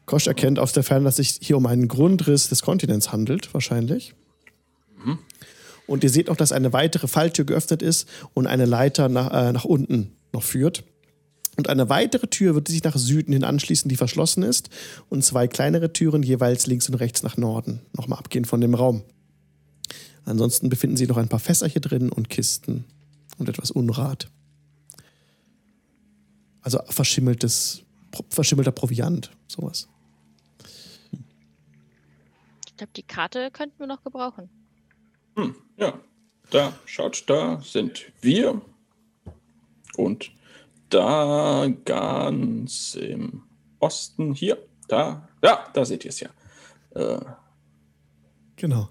Kosch 0.05 0.27
erkennt 0.27 0.59
aus 0.59 0.71
der 0.71 0.83
Ferne, 0.83 1.05
dass 1.05 1.19
es 1.19 1.35
sich 1.35 1.47
hier 1.47 1.57
um 1.57 1.65
einen 1.65 1.87
Grundriss 1.87 2.47
des 2.49 2.61
Kontinents 2.61 3.11
handelt, 3.11 3.53
wahrscheinlich. 3.53 4.13
Und 5.87 6.03
ihr 6.03 6.09
seht 6.09 6.29
auch, 6.29 6.35
dass 6.35 6.51
eine 6.51 6.73
weitere 6.73 7.07
Falltür 7.07 7.45
geöffnet 7.45 7.81
ist 7.81 8.07
und 8.33 8.47
eine 8.47 8.65
Leiter 8.65 9.07
nach, 9.09 9.31
äh, 9.31 9.51
nach 9.51 9.65
unten 9.65 10.11
noch 10.33 10.43
führt. 10.43 10.83
Und 11.57 11.69
eine 11.69 11.89
weitere 11.89 12.27
Tür 12.27 12.55
wird 12.55 12.67
sich 12.67 12.83
nach 12.83 12.97
Süden 12.97 13.31
hin 13.31 13.43
anschließen, 13.43 13.87
die 13.89 13.95
verschlossen 13.95 14.43
ist. 14.43 14.69
Und 15.09 15.23
zwei 15.23 15.47
kleinere 15.47 15.93
Türen 15.93 16.23
jeweils 16.23 16.67
links 16.67 16.89
und 16.89 16.95
rechts 16.95 17.23
nach 17.23 17.37
Norden. 17.37 17.81
Nochmal 17.93 18.19
abgehen 18.19 18.45
von 18.45 18.61
dem 18.61 18.73
Raum. 18.73 19.03
Ansonsten 20.25 20.69
befinden 20.69 20.97
sich 20.97 21.07
noch 21.07 21.17
ein 21.17 21.29
paar 21.29 21.39
Fässer 21.39 21.67
hier 21.67 21.81
drin 21.81 22.11
und 22.11 22.29
Kisten 22.29 22.85
und 23.37 23.47
etwas 23.47 23.71
Unrat. 23.71 24.27
Also 26.61 26.79
verschimmeltes, 26.89 27.83
verschimmelter 28.29 28.71
Proviant, 28.71 29.31
sowas. 29.47 29.87
Ich 32.65 32.75
glaube, 32.75 32.91
die 32.95 33.03
Karte 33.03 33.51
könnten 33.51 33.79
wir 33.79 33.87
noch 33.87 34.03
gebrauchen. 34.03 34.49
Hm, 35.35 35.55
ja, 35.77 35.99
da, 36.49 36.73
schaut, 36.85 37.23
da 37.27 37.61
sind 37.61 38.11
wir. 38.21 38.61
Und 39.95 40.31
da 40.89 41.67
ganz 41.85 42.95
im 42.95 43.43
Osten, 43.79 44.33
hier, 44.33 44.57
da, 44.87 45.27
ja, 45.43 45.65
da 45.73 45.85
seht 45.85 46.05
ihr 46.05 46.09
es 46.09 46.19
ja. 46.19 46.29
Äh, 46.95 47.19
Genau. 48.55 48.89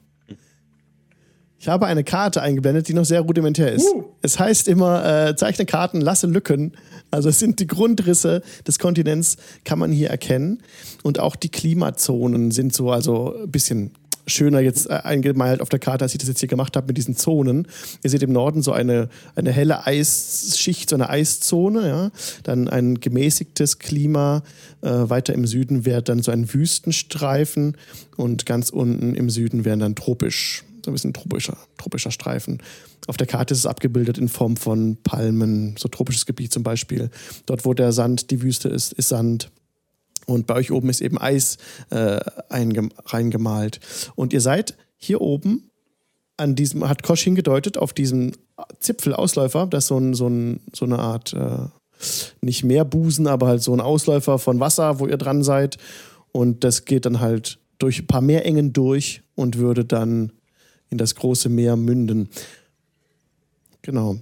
Ich 1.58 1.68
habe 1.68 1.86
eine 1.86 2.04
Karte 2.04 2.42
eingeblendet, 2.42 2.88
die 2.88 2.92
noch 2.92 3.06
sehr 3.06 3.22
rudimentär 3.22 3.72
ist. 3.72 3.86
Uh. 3.86 4.04
Es 4.20 4.38
heißt 4.38 4.68
immer, 4.68 5.28
äh, 5.28 5.34
zeichne 5.34 5.64
Karten, 5.64 6.02
lasse 6.02 6.26
Lücken. 6.26 6.76
Also 7.10 7.30
es 7.30 7.38
sind 7.38 7.58
die 7.58 7.66
Grundrisse 7.66 8.42
des 8.66 8.78
Kontinents, 8.78 9.38
kann 9.64 9.78
man 9.78 9.90
hier 9.90 10.10
erkennen. 10.10 10.62
Und 11.02 11.20
auch 11.20 11.36
die 11.36 11.48
Klimazonen 11.48 12.50
sind 12.50 12.74
so, 12.74 12.90
also 12.90 13.34
ein 13.34 13.50
bisschen 13.50 13.92
schöner 14.26 14.60
jetzt 14.60 14.88
äh, 14.88 14.94
eingemalt 14.94 15.60
auf 15.60 15.68
der 15.68 15.78
Karte, 15.78 16.04
als 16.04 16.12
ich 16.12 16.18
das 16.18 16.28
jetzt 16.28 16.40
hier 16.40 16.48
gemacht 16.48 16.76
habe 16.76 16.86
mit 16.86 16.96
diesen 16.96 17.16
Zonen. 17.16 17.68
Ihr 18.02 18.10
seht 18.10 18.22
im 18.22 18.32
Norden 18.32 18.62
so 18.62 18.72
eine, 18.72 19.08
eine 19.34 19.52
helle 19.52 19.86
Eisschicht, 19.86 20.90
so 20.90 20.96
eine 20.96 21.08
Eiszone, 21.08 21.88
ja. 21.88 22.10
Dann 22.42 22.68
ein 22.68 23.00
gemäßigtes 23.00 23.78
Klima. 23.78 24.42
Äh, 24.82 24.88
weiter 24.88 25.34
im 25.34 25.46
Süden 25.46 25.84
wäre 25.84 26.02
dann 26.02 26.22
so 26.22 26.30
ein 26.30 26.52
Wüstenstreifen 26.52 27.76
und 28.16 28.46
ganz 28.46 28.70
unten 28.70 29.14
im 29.14 29.30
Süden 29.30 29.64
wären 29.64 29.80
dann 29.80 29.94
tropisch, 29.94 30.64
so 30.84 30.90
ein 30.90 30.94
bisschen 30.94 31.14
tropischer, 31.14 31.56
tropischer 31.78 32.10
Streifen. 32.10 32.62
Auf 33.06 33.16
der 33.16 33.26
Karte 33.26 33.52
ist 33.52 33.60
es 33.60 33.66
abgebildet 33.66 34.18
in 34.18 34.28
Form 34.28 34.56
von 34.56 34.96
Palmen, 35.02 35.74
so 35.78 35.88
tropisches 35.88 36.26
Gebiet 36.26 36.52
zum 36.52 36.62
Beispiel. 36.62 37.10
Dort, 37.46 37.64
wo 37.64 37.74
der 37.74 37.92
Sand, 37.92 38.30
die 38.30 38.42
Wüste 38.42 38.68
ist, 38.68 38.92
ist 38.92 39.08
Sand. 39.08 39.50
Und 40.26 40.46
bei 40.46 40.54
euch 40.54 40.72
oben 40.72 40.88
ist 40.88 41.00
eben 41.00 41.18
Eis 41.18 41.58
äh, 41.90 42.20
eingem- 42.48 42.92
reingemalt. 43.04 43.80
Und 44.14 44.32
ihr 44.32 44.40
seid 44.40 44.76
hier 44.96 45.20
oben 45.20 45.70
an 46.36 46.54
diesem, 46.54 46.88
hat 46.88 47.02
Kosch 47.02 47.22
hingedeutet, 47.22 47.78
auf 47.78 47.92
diesem 47.92 48.32
Zipfelausläufer, 48.80 49.66
das 49.66 49.84
ist 49.84 49.88
so, 49.88 49.98
ein, 49.98 50.14
so, 50.14 50.28
ein, 50.28 50.60
so 50.72 50.84
eine 50.84 50.98
Art, 50.98 51.32
äh, 51.32 51.68
nicht 52.40 52.64
Meerbusen, 52.64 53.26
aber 53.26 53.48
halt 53.48 53.62
so 53.62 53.72
ein 53.72 53.80
Ausläufer 53.80 54.38
von 54.38 54.60
Wasser, 54.60 54.98
wo 54.98 55.06
ihr 55.06 55.16
dran 55.16 55.42
seid. 55.42 55.78
Und 56.32 56.64
das 56.64 56.84
geht 56.84 57.06
dann 57.06 57.20
halt 57.20 57.58
durch 57.78 58.00
ein 58.00 58.06
paar 58.06 58.20
Meerengen 58.20 58.72
durch 58.72 59.22
und 59.34 59.58
würde 59.58 59.84
dann 59.84 60.32
in 60.90 60.98
das 60.98 61.14
große 61.14 61.48
Meer 61.48 61.76
münden. 61.76 62.28
Genau. 63.82 64.16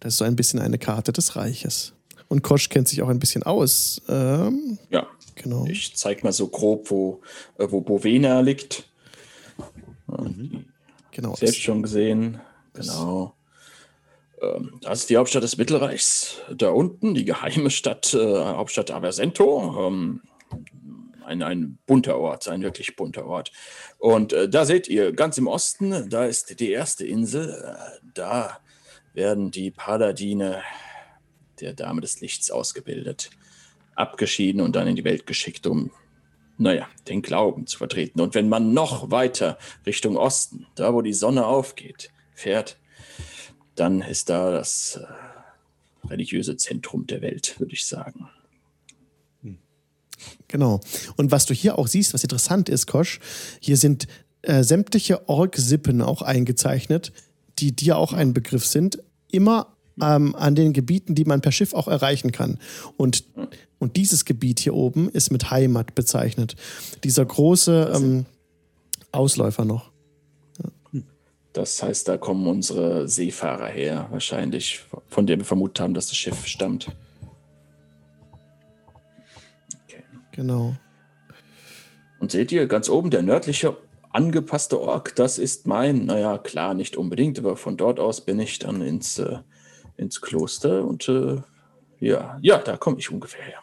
Das 0.00 0.14
ist 0.14 0.18
so 0.18 0.24
ein 0.24 0.36
bisschen 0.36 0.60
eine 0.60 0.78
Karte 0.78 1.12
des 1.12 1.36
Reiches. 1.36 1.92
Und 2.28 2.42
Kosch 2.42 2.68
kennt 2.68 2.88
sich 2.88 3.02
auch 3.02 3.08
ein 3.08 3.18
bisschen 3.18 3.42
aus. 3.44 4.02
Ähm, 4.08 4.78
Ja, 4.90 5.06
genau. 5.36 5.64
ich 5.66 5.94
zeig 5.96 6.24
mal 6.24 6.32
so 6.32 6.48
grob, 6.48 6.90
wo, 6.90 7.20
äh, 7.58 7.66
wo 7.70 7.80
Bovena 7.80 8.40
liegt. 8.40 8.88
genau. 11.10 11.34
Selbst 11.36 11.62
schon 11.62 11.82
gesehen. 11.82 12.40
Genau. 12.74 13.34
Ähm, 14.42 14.78
das 14.82 15.00
ist 15.00 15.10
die 15.10 15.16
Hauptstadt 15.16 15.42
des 15.42 15.56
Mittelreichs. 15.56 16.38
Da 16.54 16.70
unten 16.70 17.14
die 17.14 17.24
geheime 17.24 17.70
Stadt, 17.70 18.12
äh, 18.14 18.44
Hauptstadt 18.44 18.90
Aversento. 18.90 19.86
Ähm, 19.86 20.20
ein, 21.24 21.42
ein 21.42 21.78
bunter 21.86 22.18
Ort, 22.18 22.46
ein 22.48 22.62
wirklich 22.62 22.94
bunter 22.94 23.26
Ort. 23.26 23.50
Und 23.98 24.32
äh, 24.32 24.48
da 24.48 24.64
seht 24.64 24.86
ihr, 24.88 25.12
ganz 25.12 25.38
im 25.38 25.48
Osten, 25.48 26.08
da 26.08 26.24
ist 26.24 26.60
die 26.60 26.70
erste 26.70 27.04
Insel. 27.04 27.50
Äh, 27.50 28.06
da 28.14 28.58
werden 29.12 29.50
die 29.50 29.70
Paladine 29.70 30.62
der 31.60 31.72
Dame 31.72 32.00
des 32.00 32.20
Lichts 32.20 32.50
ausgebildet, 32.50 33.30
abgeschieden 33.94 34.60
und 34.60 34.76
dann 34.76 34.88
in 34.88 34.96
die 34.96 35.04
Welt 35.04 35.26
geschickt, 35.26 35.66
um, 35.66 35.90
naja, 36.58 36.88
den 37.08 37.22
Glauben 37.22 37.66
zu 37.66 37.78
vertreten. 37.78 38.20
Und 38.20 38.34
wenn 38.34 38.48
man 38.48 38.72
noch 38.72 39.10
weiter 39.10 39.58
Richtung 39.84 40.16
Osten, 40.16 40.66
da 40.74 40.94
wo 40.94 41.02
die 41.02 41.12
Sonne 41.12 41.46
aufgeht, 41.46 42.10
fährt, 42.34 42.78
dann 43.74 44.00
ist 44.00 44.30
da 44.30 44.50
das 44.50 44.96
äh, 44.96 46.08
religiöse 46.08 46.56
Zentrum 46.56 47.06
der 47.06 47.20
Welt, 47.22 47.58
würde 47.58 47.74
ich 47.74 47.86
sagen. 47.86 48.28
Genau. 50.48 50.80
Und 51.16 51.30
was 51.30 51.46
du 51.46 51.54
hier 51.54 51.78
auch 51.78 51.86
siehst, 51.86 52.14
was 52.14 52.22
interessant 52.22 52.68
ist, 52.68 52.86
Kosch, 52.86 53.20
hier 53.60 53.76
sind 53.76 54.06
äh, 54.42 54.62
sämtliche 54.62 55.28
Org-Sippen 55.28 56.02
auch 56.02 56.22
eingezeichnet, 56.22 57.12
die 57.58 57.74
dir 57.74 57.96
auch 57.96 58.12
ein 58.12 58.32
Begriff 58.32 58.64
sind, 58.64 59.02
immer 59.30 59.75
ähm, 60.00 60.34
an 60.34 60.54
den 60.54 60.72
Gebieten, 60.72 61.14
die 61.14 61.24
man 61.24 61.40
per 61.40 61.52
Schiff 61.52 61.74
auch 61.74 61.88
erreichen 61.88 62.32
kann. 62.32 62.58
Und, 62.96 63.24
und 63.78 63.96
dieses 63.96 64.24
Gebiet 64.24 64.60
hier 64.60 64.74
oben 64.74 65.08
ist 65.08 65.30
mit 65.30 65.50
Heimat 65.50 65.94
bezeichnet. 65.94 66.56
Dieser 67.04 67.24
große 67.24 67.92
ähm, 67.94 68.26
Ausläufer 69.12 69.64
noch. 69.64 69.90
Das 71.56 71.82
heißt, 71.82 72.06
da 72.06 72.18
kommen 72.18 72.46
unsere 72.46 73.08
Seefahrer 73.08 73.68
her, 73.68 74.08
wahrscheinlich, 74.10 74.84
von 75.08 75.26
dem 75.26 75.40
wir 75.40 75.46
vermutet 75.46 75.80
haben, 75.80 75.94
dass 75.94 76.08
das 76.08 76.16
Schiff 76.16 76.46
stammt. 76.46 76.88
Okay. 79.84 80.02
Genau. 80.32 80.76
Und 82.18 82.30
seht 82.30 82.52
ihr, 82.52 82.66
ganz 82.66 82.90
oben 82.90 83.08
der 83.10 83.22
nördliche 83.22 83.74
angepasste 84.10 84.78
Ork, 84.80 85.14
das 85.16 85.38
ist 85.38 85.66
mein, 85.66 86.04
naja, 86.04 86.36
klar, 86.36 86.74
nicht 86.74 86.98
unbedingt, 86.98 87.38
aber 87.38 87.56
von 87.56 87.78
dort 87.78 88.00
aus 88.00 88.22
bin 88.22 88.38
ich 88.38 88.58
dann 88.58 88.82
ins, 88.82 89.18
äh, 89.18 89.38
ins 89.96 90.20
Kloster 90.20 90.84
und 90.84 91.08
äh, 91.08 91.40
ja, 92.00 92.38
ja, 92.42 92.58
da 92.58 92.76
komme 92.76 92.98
ich 92.98 93.10
ungefähr 93.10 93.42
her. 93.44 93.60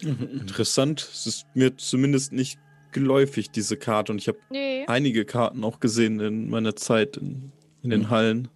Interessant. 0.00 1.00
Es 1.00 1.26
ist 1.26 1.46
mir 1.54 1.76
zumindest 1.76 2.32
nicht 2.32 2.58
geläufig, 2.92 3.50
diese 3.50 3.76
Karte. 3.76 4.12
Und 4.12 4.18
ich 4.18 4.28
habe 4.28 4.38
Nee. 4.50 4.84
einige 4.86 5.24
Karten 5.24 5.64
auch 5.64 5.80
gesehen 5.80 6.20
in 6.20 6.50
meiner 6.50 6.76
Zeit 6.76 7.16
in, 7.16 7.52
in 7.82 7.90
den 7.90 8.08
Hallen. 8.10 8.48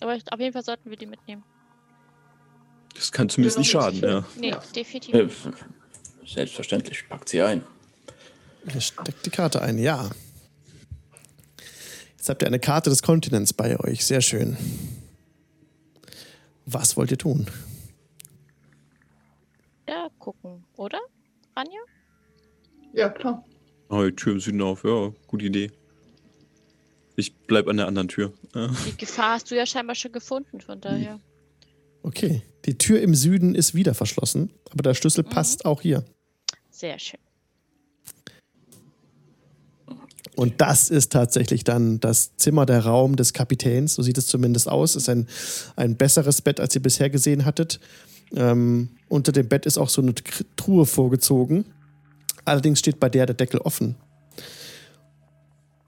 Aber 0.00 0.16
ich- 0.16 0.30
auf 0.32 0.40
jeden 0.40 0.52
Fall 0.52 0.64
sollten 0.64 0.90
wir 0.90 0.96
die 0.96 1.06
mitnehmen. 1.06 1.44
Das 2.94 3.10
kann 3.12 3.28
zumindest 3.28 3.58
nicht 3.58 3.70
schaden, 3.70 4.00
ja. 4.00 4.24
Nee, 4.38 4.50
Ja. 4.50 4.62
definitiv. 4.74 5.14
Äh, 5.14 5.28
selbstverständlich, 6.26 7.08
packt 7.08 7.28
sie 7.28 7.40
ein. 7.42 7.62
Steckt 8.78 9.24
die 9.26 9.30
Karte 9.30 9.62
ein, 9.62 9.78
ja. 9.78 10.10
Jetzt 12.22 12.28
habt 12.28 12.42
ihr 12.44 12.46
eine 12.46 12.60
Karte 12.60 12.88
des 12.88 13.02
Kontinents 13.02 13.52
bei 13.52 13.80
euch. 13.80 14.06
Sehr 14.06 14.20
schön. 14.20 14.56
Was 16.66 16.96
wollt 16.96 17.10
ihr 17.10 17.18
tun? 17.18 17.48
Ja, 19.88 20.08
gucken, 20.20 20.62
oder? 20.76 21.00
Anja? 21.56 21.80
Ja, 22.92 23.08
klar. 23.08 23.44
Oh, 23.88 24.04
die 24.04 24.14
Tür 24.14 24.34
im 24.34 24.38
Süden 24.38 24.62
auf. 24.62 24.84
Ja, 24.84 25.10
gute 25.26 25.46
Idee. 25.46 25.72
Ich 27.16 27.34
bleib 27.34 27.66
an 27.66 27.78
der 27.78 27.88
anderen 27.88 28.06
Tür. 28.06 28.32
Die 28.86 28.96
Gefahr 28.96 29.32
hast 29.32 29.50
du 29.50 29.56
ja 29.56 29.66
scheinbar 29.66 29.96
schon 29.96 30.12
gefunden, 30.12 30.60
von 30.60 30.80
daher. 30.80 31.18
Okay. 32.04 32.42
Die 32.66 32.78
Tür 32.78 33.00
im 33.00 33.16
Süden 33.16 33.56
ist 33.56 33.74
wieder 33.74 33.94
verschlossen, 33.94 34.52
aber 34.70 34.84
der 34.84 34.94
Schlüssel 34.94 35.24
passt 35.24 35.64
auch 35.64 35.82
hier. 35.82 36.04
Sehr 36.70 37.00
schön. 37.00 37.18
Und 40.34 40.60
das 40.60 40.88
ist 40.88 41.12
tatsächlich 41.12 41.62
dann 41.62 42.00
das 42.00 42.36
Zimmer, 42.36 42.64
der 42.64 42.84
Raum 42.84 43.16
des 43.16 43.32
Kapitäns. 43.32 43.94
So 43.94 44.02
sieht 44.02 44.16
es 44.16 44.26
zumindest 44.26 44.68
aus. 44.68 44.96
Ist 44.96 45.08
ein, 45.08 45.26
ein 45.76 45.96
besseres 45.96 46.40
Bett, 46.40 46.58
als 46.58 46.74
ihr 46.74 46.82
bisher 46.82 47.10
gesehen 47.10 47.44
hattet. 47.44 47.80
Ähm, 48.34 48.88
unter 49.08 49.32
dem 49.32 49.48
Bett 49.48 49.66
ist 49.66 49.76
auch 49.76 49.90
so 49.90 50.00
eine 50.00 50.14
Truhe 50.56 50.86
vorgezogen. 50.86 51.66
Allerdings 52.44 52.78
steht 52.78 52.98
bei 52.98 53.10
der 53.10 53.26
der 53.26 53.34
Deckel 53.34 53.60
offen. 53.60 53.96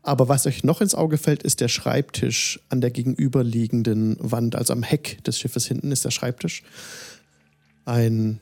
Aber 0.02 0.28
was 0.28 0.46
euch 0.46 0.62
noch 0.62 0.82
ins 0.82 0.94
Auge 0.94 1.16
fällt, 1.16 1.42
ist 1.42 1.62
der 1.62 1.68
Schreibtisch 1.68 2.60
an 2.68 2.82
der 2.82 2.90
gegenüberliegenden 2.90 4.18
Wand. 4.20 4.54
Also 4.54 4.74
am 4.74 4.82
Heck 4.82 5.24
des 5.24 5.38
Schiffes 5.38 5.66
hinten 5.66 5.90
ist 5.90 6.04
der 6.04 6.10
Schreibtisch. 6.10 6.62
Ein 7.86 8.40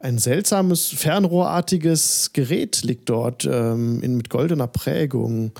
ein 0.00 0.18
seltsames, 0.18 0.88
fernrohrartiges 0.88 2.32
Gerät 2.32 2.82
liegt 2.82 3.08
dort 3.08 3.44
ähm, 3.44 4.00
in, 4.02 4.16
mit 4.16 4.30
goldener 4.30 4.68
Prägung. 4.68 5.52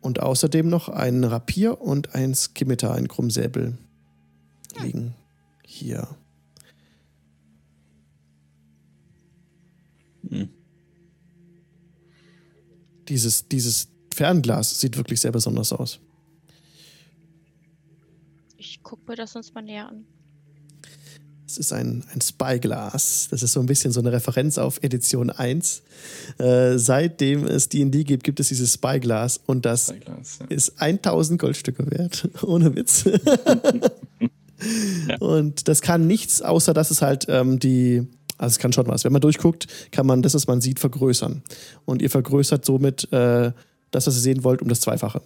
Und 0.00 0.20
außerdem 0.20 0.68
noch 0.68 0.88
ein 0.88 1.24
Rapier 1.24 1.80
und 1.80 2.14
ein 2.14 2.34
Skimitar, 2.34 2.94
ein 2.94 3.08
Krummsäbel 3.08 3.76
liegen 4.80 5.14
hier. 5.64 6.08
Hm. 10.28 10.48
Dieses, 13.08 13.48
dieses 13.48 13.88
Fernglas 14.14 14.80
sieht 14.80 14.96
wirklich 14.96 15.20
sehr 15.20 15.32
besonders 15.32 15.72
aus. 15.72 16.00
Ich 18.56 18.82
gucke 18.82 19.10
mir 19.10 19.16
das 19.16 19.36
uns 19.36 19.52
mal 19.52 19.62
näher 19.62 19.88
an. 19.88 20.06
Es 21.46 21.58
ist 21.58 21.72
ein, 21.72 22.04
ein 22.12 22.20
Spyglas. 22.20 23.28
Das 23.30 23.42
ist 23.42 23.52
so 23.52 23.60
ein 23.60 23.66
bisschen 23.66 23.92
so 23.92 24.00
eine 24.00 24.10
Referenz 24.10 24.58
auf 24.58 24.82
Edition 24.82 25.30
1. 25.30 25.82
Äh, 26.38 26.76
seitdem 26.76 27.46
es 27.46 27.68
D&D 27.68 28.02
gibt, 28.02 28.24
gibt 28.24 28.40
es 28.40 28.48
dieses 28.48 28.74
Spyglas 28.74 29.40
und 29.46 29.64
das 29.64 29.88
Spyglas, 29.88 30.38
ja. 30.40 30.46
ist 30.48 30.82
1000 30.82 31.40
Goldstücke 31.40 31.88
wert. 31.90 32.28
Ohne 32.42 32.74
Witz. 32.74 33.04
Und 35.20 35.68
das 35.68 35.82
kann 35.82 36.06
nichts, 36.06 36.40
außer 36.40 36.72
dass 36.72 36.90
es 36.90 37.02
halt 37.02 37.26
ähm, 37.28 37.58
die, 37.58 38.06
also 38.38 38.54
es 38.54 38.58
kann 38.58 38.72
schon 38.72 38.86
was. 38.88 39.04
Wenn 39.04 39.12
man 39.12 39.20
durchguckt, 39.20 39.66
kann 39.92 40.06
man 40.06 40.22
das, 40.22 40.32
was 40.34 40.46
man 40.46 40.62
sieht, 40.62 40.80
vergrößern. 40.80 41.42
Und 41.84 42.00
ihr 42.00 42.08
vergrößert 42.08 42.64
somit 42.64 43.12
äh, 43.12 43.52
das, 43.90 44.06
was 44.06 44.16
ihr 44.16 44.22
sehen 44.22 44.44
wollt, 44.44 44.62
um 44.62 44.68
das 44.68 44.80
Zweifache. 44.80 45.20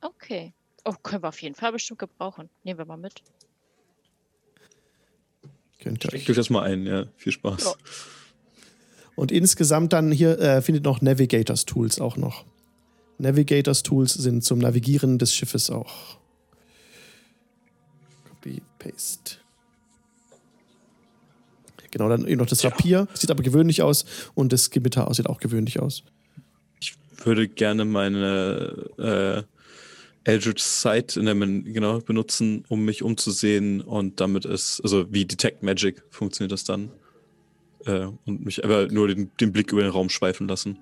Okay. 0.00 0.52
Oh, 0.84 0.94
können 1.02 1.22
wir 1.22 1.28
auf 1.28 1.42
jeden 1.42 1.56
Fall 1.56 1.72
bestimmt 1.72 1.98
gebrauchen. 1.98 2.48
Nehmen 2.62 2.78
wir 2.78 2.86
mal 2.86 2.96
mit. 2.96 3.22
Könnt 5.82 6.04
ihr 6.04 6.08
euch 6.12 6.22
Steckt 6.22 6.30
euch 6.30 6.36
das 6.36 6.50
mal 6.50 6.62
ein, 6.62 6.86
ja. 6.86 7.06
Viel 7.16 7.32
Spaß. 7.32 7.64
Ja. 7.64 7.74
Und 9.14 9.32
insgesamt 9.32 9.92
dann 9.92 10.12
hier 10.12 10.38
äh, 10.38 10.62
findet 10.62 10.84
noch 10.84 11.00
Navigators 11.00 11.64
Tools 11.64 12.00
auch 12.00 12.16
noch. 12.16 12.44
Navigators 13.18 13.82
Tools 13.82 14.14
sind 14.14 14.44
zum 14.44 14.60
Navigieren 14.60 15.18
des 15.18 15.34
Schiffes 15.34 15.70
auch. 15.70 16.18
Copy, 18.28 18.62
Paste. 18.78 19.38
Genau, 21.90 22.08
dann 22.08 22.26
eben 22.26 22.38
noch 22.38 22.46
das 22.46 22.64
Rapier. 22.64 23.08
Sieht 23.14 23.30
aber 23.30 23.42
gewöhnlich 23.42 23.82
aus. 23.82 24.04
Und 24.34 24.52
das 24.52 24.70
Gewitter 24.70 25.12
sieht 25.14 25.26
auch 25.26 25.40
gewöhnlich 25.40 25.80
aus. 25.80 26.04
Ich 26.80 26.94
würde 27.24 27.48
gerne 27.48 27.84
meine 27.84 28.86
äh, 28.98 29.57
Eldritch 30.28 30.62
Sight 30.62 31.16
in 31.16 31.24
der 31.24 31.34
Men 31.34 31.64
genau 31.72 32.00
benutzen, 32.00 32.62
um 32.68 32.84
mich 32.84 33.02
umzusehen 33.02 33.80
und 33.80 34.20
damit 34.20 34.44
ist, 34.44 34.80
also 34.82 35.10
wie 35.10 35.24
Detect 35.24 35.62
Magic 35.62 36.02
funktioniert 36.10 36.52
das 36.52 36.64
dann. 36.64 36.90
Äh, 37.86 38.08
und 38.26 38.44
mich 38.44 38.62
aber 38.62 38.88
nur 38.88 39.08
den, 39.08 39.30
den 39.40 39.52
Blick 39.52 39.72
über 39.72 39.80
den 39.80 39.90
Raum 39.90 40.10
schweifen 40.10 40.46
lassen. 40.46 40.78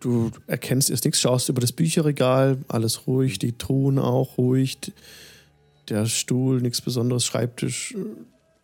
Du 0.00 0.32
erkennst 0.48 0.90
erst 0.90 1.04
nichts, 1.04 1.20
schaust 1.20 1.48
über 1.48 1.60
das 1.60 1.70
Bücherregal, 1.70 2.58
alles 2.66 3.06
ruhig, 3.06 3.38
die 3.38 3.56
Truhen 3.56 4.00
auch 4.00 4.36
ruhig, 4.36 4.78
der 5.88 6.06
Stuhl, 6.06 6.60
nichts 6.60 6.80
Besonderes, 6.80 7.24
Schreibtisch, 7.24 7.94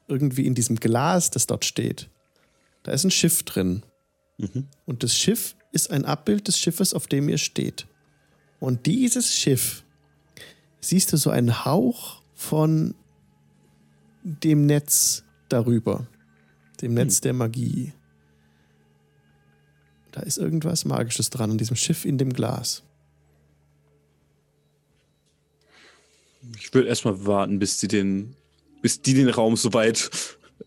irgendwie 0.09 0.47
in 0.47 0.57
diesem 0.57 0.77
Glas, 0.77 1.31
das 1.31 1.47
dort 1.47 1.65
steht. 1.65 2.09
Da 2.83 2.91
ist 2.91 3.05
ein 3.05 3.13
Schiff 3.13 3.45
drin. 3.45 3.85
Mhm. 4.39 4.67
Und 4.85 5.05
das 5.05 5.17
Schiff 5.17 5.55
ist 5.71 5.93
ein 5.93 6.05
Abbild 6.05 6.49
des 6.49 6.59
Schiffes, 6.59 6.93
auf 6.93 7.07
dem 7.07 7.29
ihr 7.29 7.39
steht. 7.39 7.87
Und 8.65 8.87
dieses 8.87 9.35
Schiff, 9.35 9.85
siehst 10.81 11.13
du 11.13 11.19
so 11.19 11.29
einen 11.29 11.67
Hauch 11.67 12.23
von 12.35 12.95
dem 14.23 14.65
Netz 14.65 15.23
darüber, 15.51 16.07
dem 16.81 16.95
Netz 16.95 17.21
der 17.21 17.35
Magie. 17.35 17.93
Da 20.13 20.23
ist 20.23 20.39
irgendwas 20.39 20.87
Magisches 20.87 21.29
dran 21.29 21.51
an 21.51 21.59
diesem 21.59 21.77
Schiff 21.77 22.07
in 22.07 22.17
dem 22.17 22.33
Glas. 22.33 22.83
Ich 26.59 26.73
würde 26.73 26.89
erstmal 26.89 27.27
warten, 27.27 27.59
bis 27.59 27.77
die 27.77 27.89
den, 27.89 28.35
bis 28.81 29.03
die 29.03 29.13
den 29.13 29.29
Raum 29.29 29.57
soweit 29.57 30.11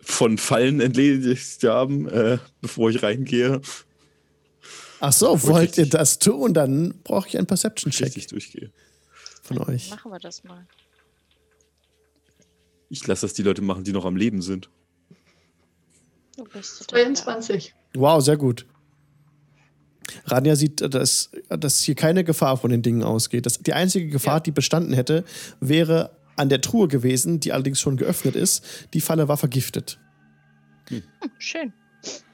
von 0.01 0.37
Fallen 0.37 0.81
entledigt 0.81 1.63
haben, 1.63 2.07
äh, 2.09 2.37
bevor 2.61 2.91
ich 2.91 3.01
reingehe, 3.01 3.59
Ach 4.99 5.13
so, 5.13 5.35
ich 5.35 5.45
wollt 5.47 5.77
ihr 5.77 5.87
das 5.89 6.19
tun? 6.19 6.53
Dann 6.53 6.95
brauche 7.03 7.27
ich 7.27 7.37
einen 7.37 7.47
Perception-Check 7.47 8.07
richtig 8.07 8.27
durchgehe. 8.27 8.71
von 9.43 9.59
euch. 9.59 9.89
Machen 9.91 10.11
wir 10.11 10.19
das 10.19 10.43
mal. 10.43 10.65
Ich 12.89 13.05
lasse 13.05 13.25
das 13.25 13.33
die 13.33 13.43
Leute 13.43 13.61
machen, 13.61 13.83
die 13.83 13.91
noch 13.91 14.05
am 14.05 14.15
Leben 14.15 14.41
sind. 14.41 14.69
Du 16.37 16.43
bist 16.45 16.79
total 16.79 17.13
22. 17.15 17.73
Wow, 17.95 18.21
sehr 18.23 18.37
gut. 18.37 18.65
Rania 20.25 20.55
sieht, 20.55 20.81
dass, 20.93 21.31
dass 21.49 21.81
hier 21.81 21.95
keine 21.95 22.23
Gefahr 22.23 22.55
von 22.57 22.69
den 22.71 22.81
Dingen 22.81 23.03
ausgeht. 23.03 23.45
Das, 23.45 23.59
die 23.59 23.73
einzige 23.73 24.07
Gefahr, 24.07 24.35
Ja. 24.35 24.39
die 24.41 24.51
bestanden 24.51 24.93
hätte, 24.93 25.25
wäre 25.59 26.15
an 26.37 26.49
der 26.49 26.61
Truhe 26.61 26.87
gewesen, 26.87 27.39
die 27.39 27.51
allerdings 27.51 27.81
schon 27.81 27.97
geöffnet 27.97 28.35
ist. 28.35 28.63
Die 28.93 29.01
Falle 29.01 29.27
war 29.27 29.37
vergiftet. 29.37 29.99
Hm, 30.89 31.03
schön. 31.39 31.73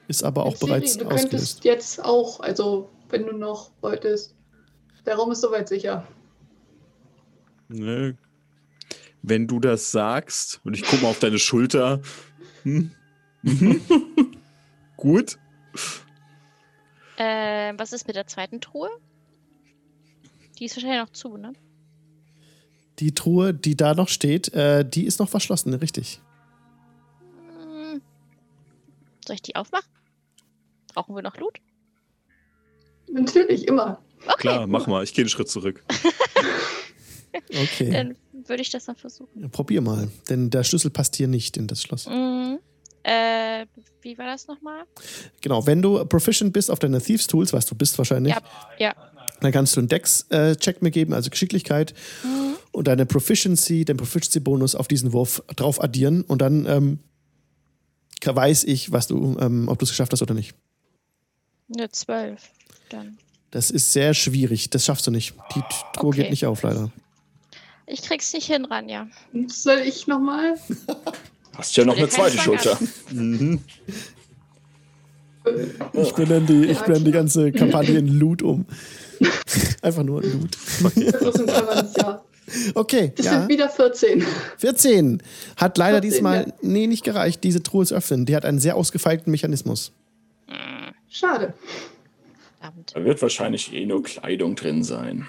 Ist 0.08 0.22
aber 0.22 0.44
auch 0.44 0.56
Siri, 0.56 0.70
bereits 0.70 0.96
du 0.96 1.04
ausgelöst. 1.06 1.30
könntest 1.30 1.64
jetzt 1.64 2.04
auch, 2.04 2.40
also 2.40 2.90
wenn 3.08 3.26
du 3.26 3.32
noch 3.32 3.70
wolltest. 3.80 4.34
Der 5.06 5.16
Raum 5.16 5.32
ist 5.32 5.40
soweit 5.40 5.68
sicher. 5.68 6.06
Ne? 7.68 8.16
Wenn 9.22 9.46
du 9.46 9.60
das 9.60 9.90
sagst 9.90 10.60
und 10.64 10.74
ich 10.74 10.82
gucke 10.82 11.02
mal 11.02 11.08
auf 11.10 11.18
deine 11.18 11.38
Schulter. 11.38 12.00
Hm? 12.62 12.90
Gut. 14.96 15.38
Äh, 17.16 17.72
was 17.76 17.92
ist 17.92 18.06
mit 18.06 18.16
der 18.16 18.26
zweiten 18.26 18.60
Truhe? 18.60 18.88
Die 20.58 20.66
ist 20.66 20.76
wahrscheinlich 20.76 21.00
noch 21.00 21.12
zu, 21.12 21.36
ne? 21.36 21.52
Die 22.98 23.12
Truhe, 23.12 23.52
die 23.52 23.76
da 23.76 23.94
noch 23.94 24.08
steht, 24.08 24.52
äh, 24.54 24.88
die 24.88 25.04
ist 25.04 25.18
noch 25.18 25.28
verschlossen, 25.28 25.74
richtig. 25.74 26.20
Soll 29.26 29.34
ich 29.36 29.42
die 29.42 29.56
aufmachen? 29.56 29.88
Brauchen 30.94 31.14
wir 31.14 31.22
noch 31.22 31.36
Loot? 31.36 31.58
Natürlich, 33.10 33.66
immer. 33.68 33.98
Okay, 34.26 34.36
Klar, 34.38 34.66
mach 34.66 34.86
mal. 34.86 35.02
Ich 35.04 35.12
gehe 35.14 35.22
einen 35.22 35.28
Schritt 35.28 35.48
zurück. 35.48 35.82
Okay. 37.50 37.90
dann 37.90 38.14
würde 38.46 38.62
ich 38.62 38.70
das 38.70 38.84
dann 38.84 38.94
versuchen. 38.94 39.50
Probier 39.50 39.80
mal, 39.80 40.08
denn 40.30 40.50
der 40.50 40.62
Schlüssel 40.62 40.90
passt 40.90 41.16
hier 41.16 41.26
nicht 41.26 41.56
in 41.56 41.66
das 41.66 41.82
Schloss. 41.82 42.06
Mhm. 42.06 42.60
Äh, 43.02 43.66
wie 44.02 44.16
war 44.16 44.26
das 44.26 44.46
nochmal? 44.46 44.84
Genau, 45.40 45.66
wenn 45.66 45.82
du 45.82 46.04
proficient 46.04 46.52
bist 46.52 46.70
auf 46.70 46.78
deine 46.78 47.02
Thieves 47.02 47.26
Tools, 47.26 47.52
was 47.52 47.66
du 47.66 47.74
bist 47.74 47.98
wahrscheinlich, 47.98 48.32
Ja, 48.34 48.40
ja. 48.78 48.94
dann 49.40 49.50
kannst 49.50 49.74
du 49.74 49.80
einen 49.80 49.88
Dex-Check 49.88 50.80
mir 50.80 50.92
geben, 50.92 51.12
also 51.12 51.28
Geschicklichkeit, 51.28 51.92
Mhm. 52.22 52.54
und 52.70 52.86
deine 52.86 53.04
Proficiency, 53.04 53.84
den 53.84 53.96
Proficiency-Bonus 53.96 54.76
auf 54.76 54.86
diesen 54.86 55.12
Wurf 55.12 55.42
drauf 55.56 55.82
addieren 55.82 56.22
und 56.22 56.40
dann 56.40 56.66
ähm, 56.66 57.00
weiß 58.32 58.64
ich, 58.64 58.92
was 58.92 59.06
du, 59.06 59.36
ähm, 59.40 59.68
ob 59.68 59.78
du 59.78 59.84
es 59.84 59.90
geschafft 59.90 60.12
hast 60.12 60.22
oder 60.22 60.34
nicht. 60.34 60.54
Eine 61.74 61.90
12. 61.90 62.40
Dann. 62.90 63.18
Das 63.50 63.70
ist 63.70 63.92
sehr 63.92 64.14
schwierig, 64.14 64.70
das 64.70 64.84
schaffst 64.84 65.06
du 65.06 65.10
nicht. 65.10 65.34
Die 65.54 65.62
Truhe 65.94 66.08
Okay. 66.10 66.22
geht 66.22 66.30
nicht 66.30 66.46
auf, 66.46 66.62
leider. 66.62 66.90
Ich 67.86 68.02
krieg's 68.02 68.32
nicht 68.32 68.46
hin, 68.46 68.64
Ranja. 68.64 69.08
Soll 69.46 69.78
ich 69.80 70.06
nochmal? 70.06 70.54
Hast 71.56 71.76
ja 71.76 71.84
noch 71.84 71.96
eine 71.96 72.08
zweite 72.08 72.38
Schulter. 72.38 72.78
Mhm. 73.10 73.60
Ich 75.92 76.12
benenne 76.12 76.46
die, 76.46 76.64
ich 76.70 76.78
benenne 76.80 77.04
die 77.04 77.10
ganze 77.12 77.52
Kampagne 77.52 77.98
in 77.98 78.08
Loot 78.18 78.42
um. 78.42 78.64
Einfach 79.82 80.02
nur 80.02 80.22
Loot. 80.22 80.56
Das 81.20 81.34
Okay, 82.74 83.12
Das 83.16 83.26
ja. 83.26 83.32
sind 83.40 83.48
wieder 83.48 83.68
14. 83.68 84.24
14. 84.58 85.22
Hat 85.56 85.78
leider 85.78 85.96
14, 86.02 86.10
diesmal, 86.10 86.46
ja. 86.48 86.54
nee, 86.62 86.86
nicht 86.86 87.04
gereicht, 87.04 87.42
diese 87.44 87.62
Truhe 87.62 87.86
zu 87.86 87.94
öffnen. 87.94 88.26
Die 88.26 88.36
hat 88.36 88.44
einen 88.44 88.58
sehr 88.58 88.76
ausgefeilten 88.76 89.30
Mechanismus. 89.30 89.92
Schade. 91.08 91.54
Da 92.92 93.04
wird 93.04 93.20
wahrscheinlich 93.22 93.72
eh 93.72 93.84
nur 93.86 94.02
Kleidung 94.02 94.56
drin 94.56 94.82
sein. 94.82 95.26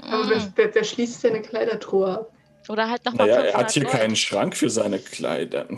Aber 0.00 0.28
wer, 0.30 0.52
wer, 0.56 0.74
wer 0.74 0.84
schließt 0.84 1.20
seine 1.20 1.42
Kleidertruhe 1.42 2.18
ab? 2.20 2.32
Oder 2.68 2.90
halt 2.90 3.04
nochmal 3.04 3.28
Naja, 3.28 3.36
500 3.42 3.54
er 3.54 3.60
hat 3.60 3.70
hier 3.72 3.82
Gold. 3.84 3.94
keinen 3.94 4.16
Schrank 4.16 4.56
für 4.56 4.70
seine 4.70 4.98
Kleider. 4.98 5.68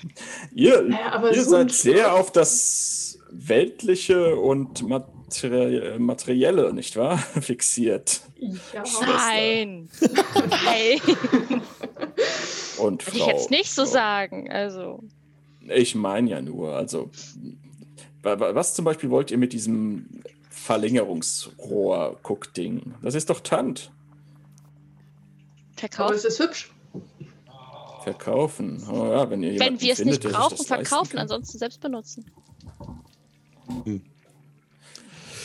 Ihr, 0.54 0.82
Naja, 0.82 1.12
aber 1.12 1.34
ihr 1.34 1.42
so 1.42 1.50
seid 1.50 1.72
sehr 1.72 2.12
auf 2.14 2.30
das 2.30 3.18
Weltliche 3.30 4.36
und 4.36 4.82
Materie 5.42 5.98
Materielle, 5.98 6.72
nicht 6.72 6.96
wahr? 6.96 7.18
Fixiert. 7.40 8.22
Ja. 8.72 8.82
Nein. 9.02 9.88
Nein. 10.50 11.00
Und 12.78 13.06
Würde 13.06 13.16
ich 13.16 13.22
Frau. 13.22 13.30
jetzt 13.30 13.50
nicht 13.50 13.70
so 13.70 13.84
Frau- 13.84 13.92
sagen. 13.92 14.50
Also. 14.50 15.02
Ich 15.68 15.94
meine 15.94 16.30
ja 16.30 16.40
nur, 16.42 16.74
also. 16.74 17.10
wa- 18.22 18.38
wa- 18.38 18.54
Was 18.54 18.74
zum 18.74 18.84
Beispiel 18.84 19.10
wollt 19.10 19.30
ihr 19.30 19.38
mit 19.38 19.52
diesem 19.52 20.22
Verlängerungsrohr-Guckding? 20.50 22.94
Das 23.02 23.14
ist 23.14 23.30
doch 23.30 23.40
Tant. 23.40 23.90
Aber 25.76 25.80
Verkaufen. 25.80 26.14
es 26.16 26.24
ist 26.24 26.40
hübsch. 26.40 26.70
Verkaufen. 28.04 28.82
Oh 28.90 29.06
ja, 29.06 29.28
wenn 29.30 29.42
ihr 29.42 29.58
Wenn 29.58 29.80
wir 29.80 29.92
es 29.92 29.98
findet, 29.98 30.24
nicht 30.24 30.32
brauchen, 30.34 30.56
verkaufen, 30.64 31.18
ansonsten 31.18 31.58
selbst 31.58 31.80
benutzen. 31.80 32.30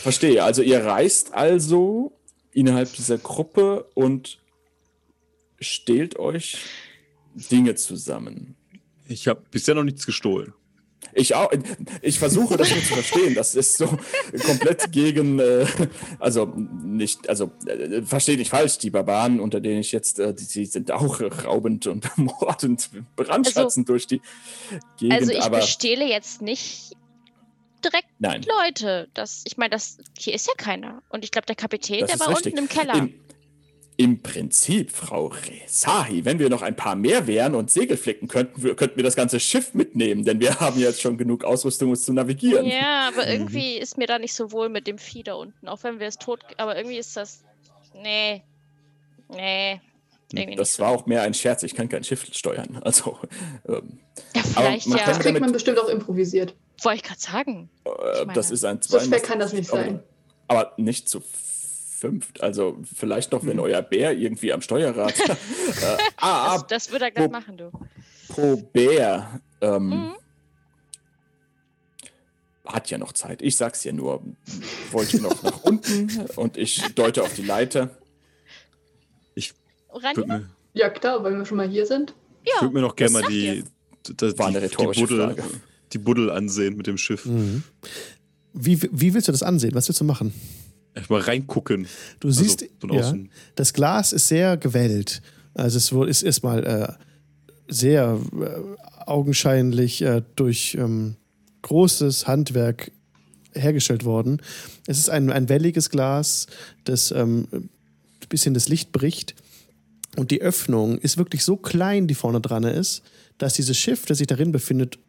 Verstehe. 0.01 0.43
Also 0.43 0.61
ihr 0.61 0.83
reist 0.83 1.33
also 1.33 2.11
innerhalb 2.53 2.91
dieser 2.93 3.17
Gruppe 3.17 3.85
und 3.93 4.39
stehlt 5.59 6.17
euch 6.17 6.57
Dinge 7.35 7.75
zusammen. 7.75 8.55
Ich 9.07 9.27
habe 9.27 9.43
bisher 9.51 9.75
noch 9.75 9.83
nichts 9.83 10.05
gestohlen. 10.05 10.53
Ich 11.13 11.35
auch. 11.35 11.51
Ich 12.01 12.19
versuche 12.19 12.57
das 12.57 12.69
nur 12.71 12.79
zu 12.79 12.93
verstehen. 12.93 13.35
Das 13.35 13.53
ist 13.55 13.77
so 13.77 13.97
komplett 14.45 14.91
gegen, 14.91 15.39
äh, 15.39 15.65
also 16.19 16.45
nicht, 16.45 17.27
also 17.27 17.51
äh, 17.65 18.01
verstehe 18.03 18.37
nicht 18.37 18.49
falsch. 18.49 18.77
Die 18.77 18.89
Barbaren, 18.89 19.39
unter 19.39 19.59
denen 19.59 19.81
ich 19.81 19.91
jetzt, 19.91 20.19
äh, 20.19 20.33
die, 20.33 20.47
die 20.47 20.65
sind 20.65 20.91
auch 20.91 21.19
raubend 21.45 21.87
und 21.87 22.09
mordend, 22.17 22.89
brandschatzend 23.15 23.89
durch 23.89 24.07
die 24.07 24.21
Gegend. 24.97 25.19
Also 25.19 25.31
ich 25.31 25.41
aber 25.41 25.57
bestehle 25.57 26.07
jetzt 26.07 26.41
nicht 26.41 26.95
direkt 27.83 28.07
nein, 28.19 28.43
Leute. 28.63 29.09
Das, 29.13 29.43
ich 29.45 29.57
meine, 29.57 29.71
das 29.71 29.97
hier 30.17 30.33
ist 30.33 30.47
ja 30.47 30.53
keiner. 30.57 31.01
Und 31.09 31.23
ich 31.23 31.31
glaube, 31.31 31.45
der 31.45 31.55
Kapitän, 31.55 32.01
Das 32.01 32.11
der 32.11 32.19
war 32.19 32.29
richtig. 32.29 32.53
unten 32.53 32.57
im 32.65 32.69
Keller. 32.69 32.93
Im, 32.95 33.13
Im 33.97 34.21
Prinzip, 34.23 34.91
Frau 34.91 35.27
Resahi, 35.27 36.25
wenn 36.25 36.39
wir 36.39 36.49
noch 36.49 36.61
ein 36.63 36.75
paar 36.75 36.95
mehr 36.95 37.27
wären 37.27 37.53
und 37.55 37.69
Segel 37.69 37.97
flicken 37.97 38.27
könnten, 38.27 38.63
wir, 38.63 38.75
könnten 38.75 38.95
wir 38.95 39.03
das 39.03 39.15
ganze 39.15 39.39
Schiff 39.39 39.73
mitnehmen, 39.73 40.23
denn 40.25 40.39
wir 40.39 40.59
haben 40.59 40.79
jetzt 40.79 41.01
schon 41.01 41.17
genug 41.17 41.43
Ausrüstung, 41.43 41.89
uns 41.91 42.03
zu 42.03 42.13
navigieren. 42.13 42.65
Ja, 42.65 43.09
aber 43.09 43.25
Mhm. 43.25 43.31
irgendwie 43.31 43.77
ist 43.77 43.97
mir 43.97 44.07
da 44.07 44.17
nicht 44.17 44.33
so 44.33 44.51
wohl 44.51 44.69
mit 44.69 44.87
dem 44.87 44.97
Vieh 44.97 45.23
da 45.23 45.33
unten. 45.35 45.67
Auch 45.67 45.83
wenn 45.83 45.99
wir 45.99 46.07
es 46.07 46.17
tot. 46.17 46.39
Aber 46.57 46.75
irgendwie 46.77 46.97
ist 46.97 47.15
das. 47.15 47.43
Nee. 47.93 48.41
Nee. 49.29 49.79
Irgendwie 50.33 50.55
Das 50.55 50.69
nicht 50.69 50.77
so. 50.77 50.83
war 50.83 50.91
auch 50.91 51.05
mehr 51.05 51.21
ein 51.23 51.33
Scherz, 51.33 51.61
ich 51.63 51.75
kann 51.75 51.89
kein 51.89 52.03
Schiff 52.05 52.25
steuern. 52.31 52.79
Also, 52.83 53.19
ähm, 53.67 53.99
Ja, 54.33 54.41
aber 54.55 54.65
vielleicht 54.67 54.87
man 54.87 54.97
ja. 54.97 55.05
Das 55.05 55.19
kriegt 55.19 55.39
man 55.41 55.51
bestimmt 55.51 55.77
auch 55.77 55.89
improvisiert. 55.89 56.55
Wollte 56.83 56.97
ich 56.97 57.03
gerade 57.03 57.19
sagen. 57.21 57.69
Äh, 57.85 57.89
meine, 58.25 58.33
das 58.33 58.51
ist 58.51 58.63
ein 58.65 58.81
So 58.81 58.99
schwer 58.99 59.19
kann 59.19 59.39
das 59.39 59.53
nicht 59.53 59.71
aber- 59.71 59.81
sein. 59.83 60.03
Aber 60.47 60.73
nicht 60.77 61.07
zu 61.07 61.21
fünft. 61.21 62.41
Also 62.41 62.77
vielleicht 62.95 63.31
noch, 63.31 63.45
wenn 63.45 63.57
Mhm. 63.57 63.63
euer 63.63 63.81
Bär 63.81 64.13
irgendwie 64.17 64.51
am 64.53 64.61
Steuerrad. 64.61 65.13
äh, 65.29 65.33
ah, 66.17 66.53
Das, 66.57 66.67
das 66.67 66.91
würde 66.91 67.05
er 67.05 67.11
gleich 67.11 67.27
wo- 67.27 67.31
machen, 67.31 67.57
du. 67.57 67.71
pro 68.29 68.55
Bär. 68.57 69.39
Ähm, 69.61 69.89
Mhm. 69.89 70.11
Hat 72.65 72.89
ja 72.89 72.97
noch 72.97 73.11
Zeit. 73.13 73.41
Ich 73.41 73.55
sag's 73.57 73.83
ja 73.83 73.91
nur. 73.91 74.23
Wollte 74.91 75.19
noch 75.21 75.41
nach 75.43 75.61
unten 75.63 76.09
und 76.35 76.57
ich 76.57 76.81
deute 76.95 77.23
auf 77.23 77.33
die 77.33 77.43
Leiter. 77.43 77.89
Würde 79.93 80.25
mir, 80.25 80.49
Ja, 80.73 80.89
klar, 80.89 81.21
weil 81.23 81.35
wir 81.37 81.45
schon 81.45 81.57
mal 81.57 81.67
hier 81.67 81.85
sind. 81.85 82.13
ich 82.43 82.53
Ja, 82.53 82.61
würd 82.61 82.73
mir 82.73 82.79
noch 82.81 82.95
gerne 82.95 83.11
mal 83.11 83.23
die, 83.23 83.63
das, 84.15 84.37
War 84.37 84.47
eine 84.47 84.61
rhetorische 84.61 85.05
Frage. 85.05 85.43
Die 85.93 85.97
Buddel 85.97 86.29
ansehen 86.29 86.75
mit 86.77 86.87
dem 86.87 86.97
Schiff. 86.97 87.25
Mhm. 87.25 87.63
Wie, 88.53 88.81
wie 88.91 89.13
willst 89.13 89.27
du 89.27 89.31
das 89.31 89.43
ansehen? 89.43 89.73
Was 89.73 89.87
willst 89.87 90.01
du 90.01 90.05
machen? 90.05 90.33
Erstmal 90.93 91.21
reingucken. 91.21 91.87
Du 92.19 92.27
Also 92.27 92.43
siehst, 92.43 92.65
ja, 92.91 93.13
das 93.55 93.73
Glas 93.73 94.11
ist 94.11 94.27
sehr 94.27 94.57
gewellt. 94.57 95.21
Also 95.53 95.77
es 95.77 96.09
ist 96.09 96.23
erstmal 96.23 96.65
äh, 96.65 96.93
sehr 97.67 98.19
äh, 98.39 99.05
augenscheinlich 99.05 100.01
äh, 100.01 100.21
durch 100.35 100.75
ähm, 100.75 101.15
großes 101.61 102.27
Handwerk 102.27 102.91
hergestellt 103.53 104.03
worden. 104.05 104.41
Es 104.87 104.97
ist 104.97 105.09
ein, 105.09 105.31
ein 105.31 105.49
welliges 105.49 105.89
Glas, 105.89 106.47
das 106.83 107.11
ähm, 107.11 107.47
ein 107.51 107.69
bisschen 108.29 108.53
das 108.53 108.67
Licht 108.69 108.91
bricht. 108.91 109.35
Und 110.17 110.31
die 110.31 110.41
Öffnung 110.41 110.97
ist 110.97 111.17
wirklich 111.17 111.43
so 111.43 111.55
klein, 111.55 112.07
die 112.07 112.15
vorne 112.15 112.41
dran 112.41 112.63
ist, 112.63 113.03
dass 113.37 113.53
dieses 113.53 113.77
Schiff, 113.77 114.05
das 114.05 114.17
sich 114.17 114.27
darin 114.27 114.51
befindet, 114.51 114.99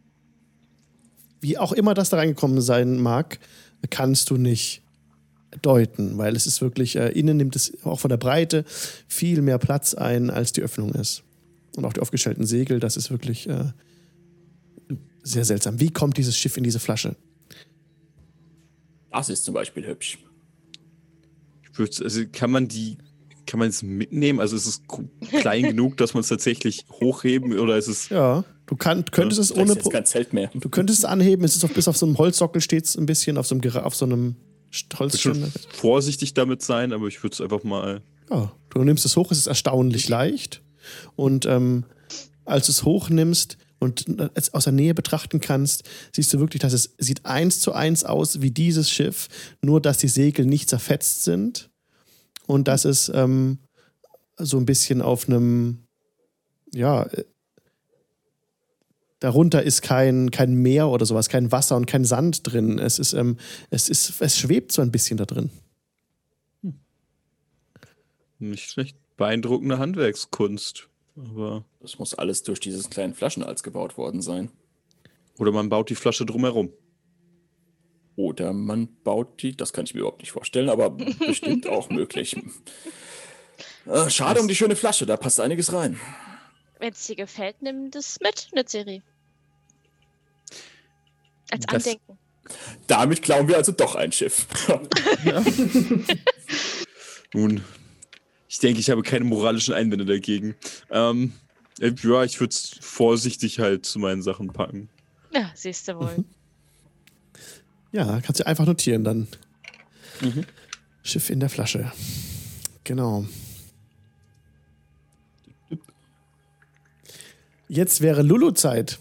wie 1.43 1.59
auch 1.59 1.73
immer 1.73 1.93
das 1.93 2.09
da 2.09 2.17
reingekommen 2.17 2.61
sein 2.61 3.01
mag, 3.01 3.39
kannst 3.91 4.31
du 4.31 4.37
nicht 4.37 4.83
deuten, 5.61 6.17
weil 6.17 6.35
es 6.35 6.47
ist 6.47 6.63
wirklich, 6.63 6.97
äh, 6.97 7.09
innen 7.09 7.37
nimmt 7.37 7.57
es 7.57 7.85
auch 7.85 8.01
von 8.01 8.09
der 8.09 8.17
Breite 8.17 8.65
viel 9.07 9.43
mehr 9.43 9.59
Platz 9.59 9.93
ein, 9.93 10.31
als 10.31 10.53
die 10.53 10.63
Öffnung 10.63 10.95
ist. 10.95 11.25
Und 11.77 11.85
auch 11.85 11.93
die 11.93 12.01
aufgestellten 12.01 12.47
Segel, 12.47 12.81
das 12.81 12.97
ist 12.97 13.11
wirklich 13.11 13.49
äh, 13.49 13.73
sehr 15.23 15.45
seltsam. 15.45 15.81
Wie 15.81 15.91
kommt 15.91 16.17
dieses 16.17 16.37
Schiff 16.37 16.57
in 16.57 16.65
diese 16.65 16.79
Flasche? 16.79 17.17
Das 19.11 19.29
ist 19.29 19.45
zum 19.45 19.55
Beispiel 19.55 19.87
hübsch. 19.87 20.19
Also 21.79 22.23
kann 22.33 22.51
man 22.51 22.69
die, 22.69 22.99
kann 23.47 23.59
man 23.59 23.69
es 23.69 23.83
mitnehmen? 23.83 24.41
Also 24.41 24.57
ist 24.57 24.67
es 24.67 24.83
klein 25.41 25.65
genug, 25.65 25.97
dass 25.97 26.15
man 26.15 26.21
es 26.21 26.29
tatsächlich 26.29 26.87
hochheben 26.91 27.59
oder 27.59 27.77
ist 27.77 27.89
es. 27.89 28.09
Ja, 28.09 28.45
du 28.73 28.77
kann, 28.77 29.05
könntest 29.11 29.39
es 29.39 29.53
Vielleicht 29.53 29.71
ohne 29.71 29.79
ist 29.79 29.91
kein 29.91 30.07
Zelt 30.07 30.33
mehr. 30.33 30.51
Du 30.55 30.71
könntest 30.71 31.01
es 31.01 31.05
anheben, 31.05 31.45
es 31.45 31.57
ist 31.57 31.65
auf, 31.65 31.75
bis 31.75 31.89
auf 31.89 31.97
so 31.99 32.07
einem 32.07 32.17
Holzsockel 32.17 32.63
steht 32.63 32.87
es 32.87 32.97
ein 32.97 33.05
bisschen, 33.05 33.37
auf 33.37 33.47
so 33.47 33.55
einem, 33.55 33.77
auf 33.77 33.95
so 33.95 34.07
einem 34.07 34.37
Holzständer. 34.99 35.49
vorsichtig 35.69 36.33
damit 36.33 36.63
sein, 36.63 36.95
aber 36.95 37.07
ich 37.07 37.23
würde 37.23 37.35
es 37.35 37.41
einfach 37.43 37.65
mal. 37.65 38.01
Ja, 38.31 38.51
du 38.71 38.83
nimmst 38.83 39.05
es 39.05 39.15
hoch, 39.17 39.31
es 39.31 39.37
ist 39.37 39.47
erstaunlich 39.47 40.09
leicht. 40.09 40.63
Und 41.17 41.45
ähm, 41.45 41.85
als 42.47 42.67
du 42.67 42.73
es 42.73 42.85
hochnimmst 42.85 43.59
und 43.79 44.07
es 44.35 44.55
aus 44.55 44.65
der 44.65 44.73
Nähe 44.73 44.95
betrachten 44.95 45.41
kannst, 45.41 45.85
siehst 46.13 46.33
du 46.33 46.41
wirklich, 46.41 46.63
dass 46.63 46.73
es 46.73 46.95
sieht 46.97 47.27
eins 47.27 47.61
zu 47.61 47.75
eins 47.75 48.05
aus 48.05 48.41
wie 48.41 48.51
dieses 48.51 48.91
Schiff, 48.91 49.29
nur 49.61 49.83
dass 49.83 49.99
die 49.99 50.09
Segel 50.09 50.47
nicht 50.47 50.71
zerfetzt 50.71 51.25
sind 51.25 51.69
und 52.47 52.69
dass 52.69 52.87
es 52.87 53.11
ähm, 53.15 53.59
so 54.39 54.57
ein 54.57 54.65
bisschen 54.65 55.03
auf 55.03 55.29
einem, 55.29 55.85
ja, 56.73 57.03
äh, 57.03 57.25
darunter 59.23 59.63
ist 59.63 59.83
kein, 59.83 60.31
kein 60.31 60.55
Meer 60.55 60.89
oder 60.89 61.07
sowas, 61.07 61.29
kein 61.29 61.53
Wasser 61.53 61.77
und 61.77 61.87
kein 61.87 62.05
Sand 62.05 62.41
drin. 62.45 62.79
Es 62.79 62.99
ist, 62.99 63.13
ähm, 63.13 63.37
es 63.71 63.89
ist, 63.89 64.21
es 64.21 64.39
schwebt 64.39 64.73
so 64.73 64.83
ein 64.83 64.91
bisschen 64.91 65.17
da 65.17 65.25
drin. 65.25 65.51
Nicht 68.39 68.71
schlecht. 68.71 68.97
Beeindruckende 69.17 69.79
Handwerkskunst. 69.79 70.89
Aber. 71.17 71.65
Das 71.81 71.99
muss 71.99 72.15
alles 72.15 72.43
durch 72.43 72.59
dieses 72.59 72.91
kleinen 72.91 73.15
Flaschenhals 73.15 73.63
gebaut 73.63 73.97
worden 73.97 74.21
sein. 74.21 74.51
Oder 75.39 75.53
man 75.53 75.69
baut 75.69 75.91
die 75.91 75.95
Flasche 75.95 76.27
drumherum. 76.27 76.73
Oder 78.17 78.53
man 78.53 78.89
baut 79.05 79.43
die, 79.43 79.57
das 79.57 79.73
kann 79.73 79.85
ich 79.85 79.95
mir 79.95 80.01
überhaupt 80.01 80.21
nicht 80.21 80.33
vorstellen, 80.33 80.69
aber 80.69 80.91
bestimmt 80.91 81.69
auch 81.69 81.89
möglich. 81.91 82.37
Äh, 83.87 84.11
schade 84.11 84.41
um 84.41 84.49
die 84.49 84.55
schöne 84.55 84.77
Flasche, 84.77 85.07
da 85.07 85.17
passt 85.17 85.41
einiges 85.41 85.73
rein. 85.73 85.99
Wenn 86.79 86.93
es 86.93 87.07
dir 87.07 87.17
gefällt, 87.17 87.63
nimm 87.63 87.91
das 87.91 88.19
mit, 88.21 88.49
eine 88.53 88.65
Serie. 88.67 89.03
Als 91.53 91.67
Das- 91.67 91.87
Andenken. 91.87 92.19
Damit 92.89 93.23
klauen 93.23 93.47
wir 93.47 93.57
also 93.57 93.71
doch 93.73 93.95
ein 93.95 94.11
Schiff. 94.11 94.47
Nun, 97.33 97.63
ich 98.49 98.59
denke, 98.59 98.81
ich 98.81 98.91
habe 98.91 99.03
keine 99.03 99.25
moralischen 99.25 99.73
Einwände 99.75 100.05
dagegen. 100.05 100.57
Ähm, 100.91 101.33
äh, 101.81 101.93
ja, 102.03 102.25
ich 102.25 102.39
würde 102.41 102.51
es 102.53 102.75
vorsichtig 102.81 103.61
halt 103.61 103.87
zu 103.87 104.01
meinen 104.01 104.23
Sachen 104.23 104.49
packen. 104.53 104.89
Ja, 105.33 105.51
siehst 105.55 105.87
du 105.89 105.97
wohl. 105.99 106.25
Ja, 107.95 108.23
kannst 108.23 108.41
du 108.41 108.47
einfach 108.47 108.65
notieren 108.65 109.05
dann. 109.05 109.29
Mhm. 110.23 110.47
Schiff 111.03 111.29
in 111.29 111.41
der 111.41 111.51
Flasche. 111.51 111.93
Genau. 112.85 113.27
Jetzt 117.69 118.01
wäre 118.01 118.23
Lulu-Zeit. 118.23 118.99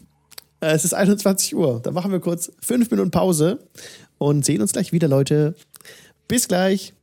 Äh, 0.62 0.74
Es 0.74 0.86
ist 0.86 0.94
21 0.94 1.56
Uhr. 1.56 1.80
Da 1.82 1.92
machen 1.92 2.12
wir 2.12 2.20
kurz 2.20 2.52
fünf 2.62 2.90
Minuten 2.92 3.12
Pause 3.12 3.60
und 4.18 4.46
sehen 4.46 4.62
uns 4.62 4.72
gleich 4.74 4.92
wieder, 4.92 5.08
Leute. 5.08 5.56
Bis 6.28 6.48
gleich. 6.48 6.94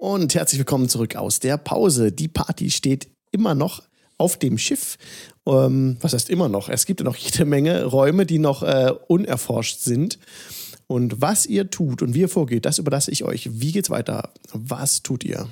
Und 0.00 0.34
herzlich 0.34 0.58
willkommen 0.58 0.88
zurück 0.88 1.16
aus 1.16 1.40
der 1.40 1.56
Pause. 1.58 2.12
Die 2.12 2.28
Party 2.28 2.70
steht 2.70 3.08
immer 3.30 3.54
noch 3.54 3.82
auf 4.16 4.36
dem 4.38 4.58
Schiff. 4.58 4.96
Ähm, 5.46 5.96
was 6.00 6.12
heißt 6.12 6.30
immer 6.30 6.48
noch? 6.48 6.68
Es 6.68 6.86
gibt 6.86 7.00
ja 7.00 7.04
noch 7.04 7.16
jede 7.16 7.44
Menge 7.44 7.84
Räume, 7.84 8.26
die 8.26 8.38
noch 8.38 8.62
äh, 8.62 8.92
unerforscht 9.08 9.80
sind. 9.80 10.18
Und 10.86 11.20
was 11.20 11.44
ihr 11.44 11.70
tut 11.70 12.00
und 12.00 12.14
wie 12.14 12.20
ihr 12.20 12.28
vorgeht, 12.28 12.64
das 12.64 12.78
überlasse 12.78 13.10
ich 13.10 13.24
euch. 13.24 13.60
Wie 13.60 13.72
geht's 13.72 13.90
weiter? 13.90 14.30
Was 14.54 15.02
tut 15.02 15.22
ihr? 15.22 15.48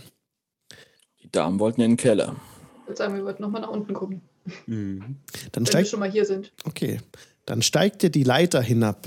Die 1.23 1.31
Damen 1.31 1.59
wollten 1.59 1.83
in 1.83 1.93
den 1.93 1.97
Keller. 1.99 2.37
Ich 2.83 2.89
würde 2.89 2.97
sagen, 2.97 3.15
wir 3.17 3.25
würden 3.25 3.43
nochmal 3.43 3.61
nach 3.61 3.69
unten 3.69 3.93
gucken, 3.93 4.23
Mhm. 4.67 5.01
Dann 5.01 5.17
wenn 5.53 5.63
wir 5.63 5.67
steigt, 5.67 5.89
schon 5.89 6.01
mal 6.01 6.11
hier 6.11 6.25
sind. 6.25 6.53
okay, 6.65 7.01
dann 7.45 7.63
steigt 7.63 8.03
ihr 8.03 8.11
die 8.11 8.25
Leiter 8.25 8.61
hinab. 8.61 9.07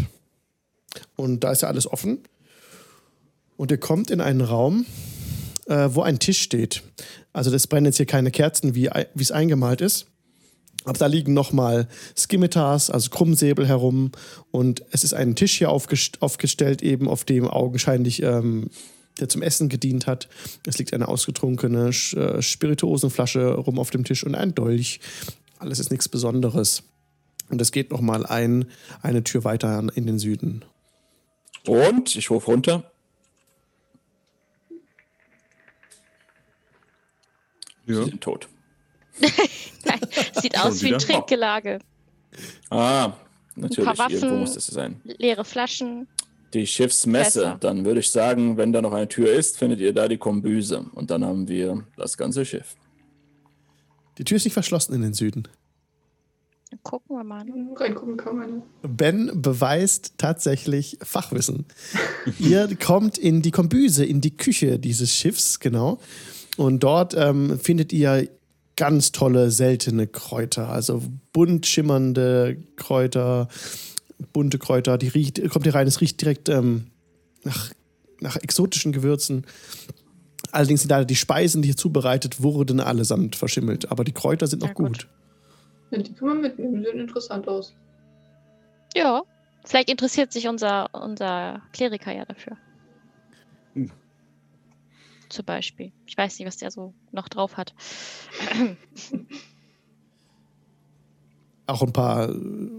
Und 1.16 1.44
da 1.44 1.52
ist 1.52 1.62
ja 1.62 1.68
alles 1.68 1.92
offen. 1.92 2.20
Und 3.58 3.72
ihr 3.72 3.78
kommt 3.78 4.10
in 4.10 4.22
einen 4.22 4.42
Raum, 4.42 4.86
äh, 5.68 5.90
wo 5.92 6.02
ein 6.02 6.20
Tisch 6.20 6.42
steht. 6.42 6.84
Also 7.34 7.52
das 7.52 7.68
brennen 7.68 7.88
jetzt 7.88 7.98
hier 7.98 8.06
keine 8.06 8.32
Kerzen, 8.32 8.74
wie 8.76 8.90
es 9.16 9.32
eingemalt 9.32 9.82
ist. 9.82 10.08
Aber 10.86 10.98
da 10.98 11.08
liegen 11.08 11.34
nochmal 11.34 11.88
Skimitars, 12.16 12.90
also 12.90 13.10
Krummsäbel 13.10 13.68
herum. 13.68 14.12
Und 14.52 14.84
es 14.92 15.04
ist 15.04 15.14
ein 15.14 15.36
Tisch 15.36 15.58
hier 15.58 15.70
aufgest 15.70 16.22
aufgestellt, 16.22 16.82
eben 16.82 17.08
auf 17.08 17.26
dem 17.26 17.48
augenscheinlich 17.48 18.24
ähm, 18.24 18.70
der 19.20 19.30
zum 19.30 19.42
Essen 19.42 19.70
gedient 19.70 20.08
hat. 20.08 20.28
Es 20.66 20.78
liegt 20.78 20.94
eine 20.94 21.08
ausgetrunkene 21.08 21.90
äh, 21.90 22.42
Spirituosenflasche 22.42 23.54
rum 23.54 23.80
auf 23.80 23.90
dem 23.90 24.04
Tisch 24.04 24.24
und 24.24 24.36
ein 24.36 24.56
Dolch. 24.56 25.00
Alles 25.58 25.80
ist 25.80 25.92
nichts 25.92 26.10
Besonderes. 26.10 26.84
Und 27.50 27.62
es 27.62 27.72
geht 27.72 27.92
nochmal 27.92 28.26
ein, 28.26 28.66
eine 29.02 29.24
Tür 29.24 29.44
weiter 29.44 29.84
in 29.96 30.06
den 30.06 30.20
Süden. 30.20 30.64
Und 31.66 32.16
ich 32.16 32.30
rufe 32.30 32.48
runter. 32.48 32.92
Ja. 37.86 38.04
Sie 38.04 38.10
sind 38.12 38.22
tot. 38.22 38.48
Nein, 39.20 40.00
sieht 40.42 40.60
aus 40.60 40.82
wie 40.84 40.94
ein 40.94 41.00
Trinkgelage. 41.00 41.80
Ah, 42.70 43.14
natürlich. 43.56 43.98
Waffen. 43.98 44.14
Irgendwo 44.14 44.36
muss 44.38 44.54
das 44.54 44.68
sein. 44.68 45.02
Leere 45.04 45.44
Flaschen. 45.44 46.08
Die 46.54 46.66
Schiffsmesse. 46.66 47.40
Besser. 47.42 47.58
Dann 47.60 47.86
würde 47.86 48.00
ich 48.00 48.10
sagen, 48.10 48.58
wenn 48.58 48.74
da 48.74 48.82
noch 48.82 48.94
eine 48.94 49.08
Tür 49.08 49.32
ist, 49.32 49.58
findet 49.58 49.80
ihr 49.80 49.94
da 49.94 50.08
die 50.08 50.18
Kombüse. 50.18 50.86
Und 50.94 51.12
dann 51.12 51.24
haben 51.24 51.48
wir 51.48 51.84
das 51.98 52.18
ganze 52.18 52.46
Schiff. 52.46 52.76
Die 54.18 54.24
Tür 54.24 54.38
ist 54.38 54.46
nicht 54.46 54.54
verschlossen 54.54 54.94
in 54.94 55.02
den 55.02 55.14
Süden. 55.14 55.48
Dann 56.70 56.80
gucken 56.84 57.16
wir 57.16 57.24
mal. 57.24 57.44
ne? 57.46 57.70
Reingucken 57.76 58.18
kann 58.18 58.38
man. 58.38 58.62
Ben 58.84 59.32
beweist 59.42 60.14
tatsächlich 60.18 60.98
Fachwissen. 61.02 61.66
Ihr 62.40 62.70
kommt 62.76 63.18
in 63.18 63.42
die 63.42 63.52
Kombüse, 63.52 64.06
in 64.06 64.22
die 64.22 64.36
Küche 64.36 64.78
dieses 64.78 65.14
Schiffs, 65.14 65.60
genau. 65.60 66.00
Und 66.58 66.84
dort 66.84 67.16
ähm, 67.16 67.60
findet 67.60 67.94
ihr 67.94 68.28
ganz 68.76 69.12
tolle, 69.12 69.50
seltene 69.52 70.08
Kräuter. 70.08 70.70
Also 70.70 71.02
bunt 71.34 71.66
schimmernde 71.66 72.58
Kräuter, 72.76 73.48
bunte 74.34 74.60
Kräuter. 74.60 74.98
Die 74.98 75.08
riecht, 75.08 75.42
kommt 75.50 75.66
hier 75.66 75.76
rein, 75.76 75.88
es 75.88 76.02
riecht 76.02 76.20
direkt 76.22 76.50
ähm, 76.50 76.88
nach, 77.44 77.72
nach 78.20 78.36
exotischen 78.38 78.92
Gewürzen. 78.92 79.46
Allerdings 80.52 80.82
sind 80.82 80.90
leider 80.90 81.06
die 81.06 81.16
Speisen, 81.16 81.62
die 81.62 81.68
hier 81.70 81.78
zubereitet 81.78 82.42
wurden, 82.42 82.80
allesamt 82.80 83.36
verschimmelt. 83.36 83.92
Aber 83.92 84.04
die 84.04 84.14
Kräuter 84.14 84.48
sind 84.48 84.62
noch 84.62 84.70
Ja, 84.70 84.74
gut. 84.74 84.88
gut. 84.88 85.08
Ja, 85.92 85.98
Die 86.02 86.14
kann 86.14 86.28
man 86.28 86.42
mitnehmen, 86.42 86.76
die 86.78 86.84
sehen 86.86 87.00
interessant 87.00 87.48
aus. 87.48 87.76
Ja. 88.96 89.24
Vielleicht 89.66 89.90
interessiert 89.90 90.32
sich 90.32 90.48
unser, 90.48 90.90
unser 90.94 91.62
Kleriker 91.74 92.12
ja 92.14 92.26
dafür. 92.26 92.58
Hm. 93.74 93.92
Zum 95.28 95.46
Beispiel. 95.46 95.92
Ich 96.08 96.18
weiß 96.18 96.40
nicht, 96.40 96.48
was 96.48 96.58
der 96.58 96.72
so 96.72 96.94
noch 97.12 97.30
drauf 97.30 97.58
hat. 97.58 97.74
Auch 101.70 101.82
ein 101.84 101.94
paar 101.94 102.34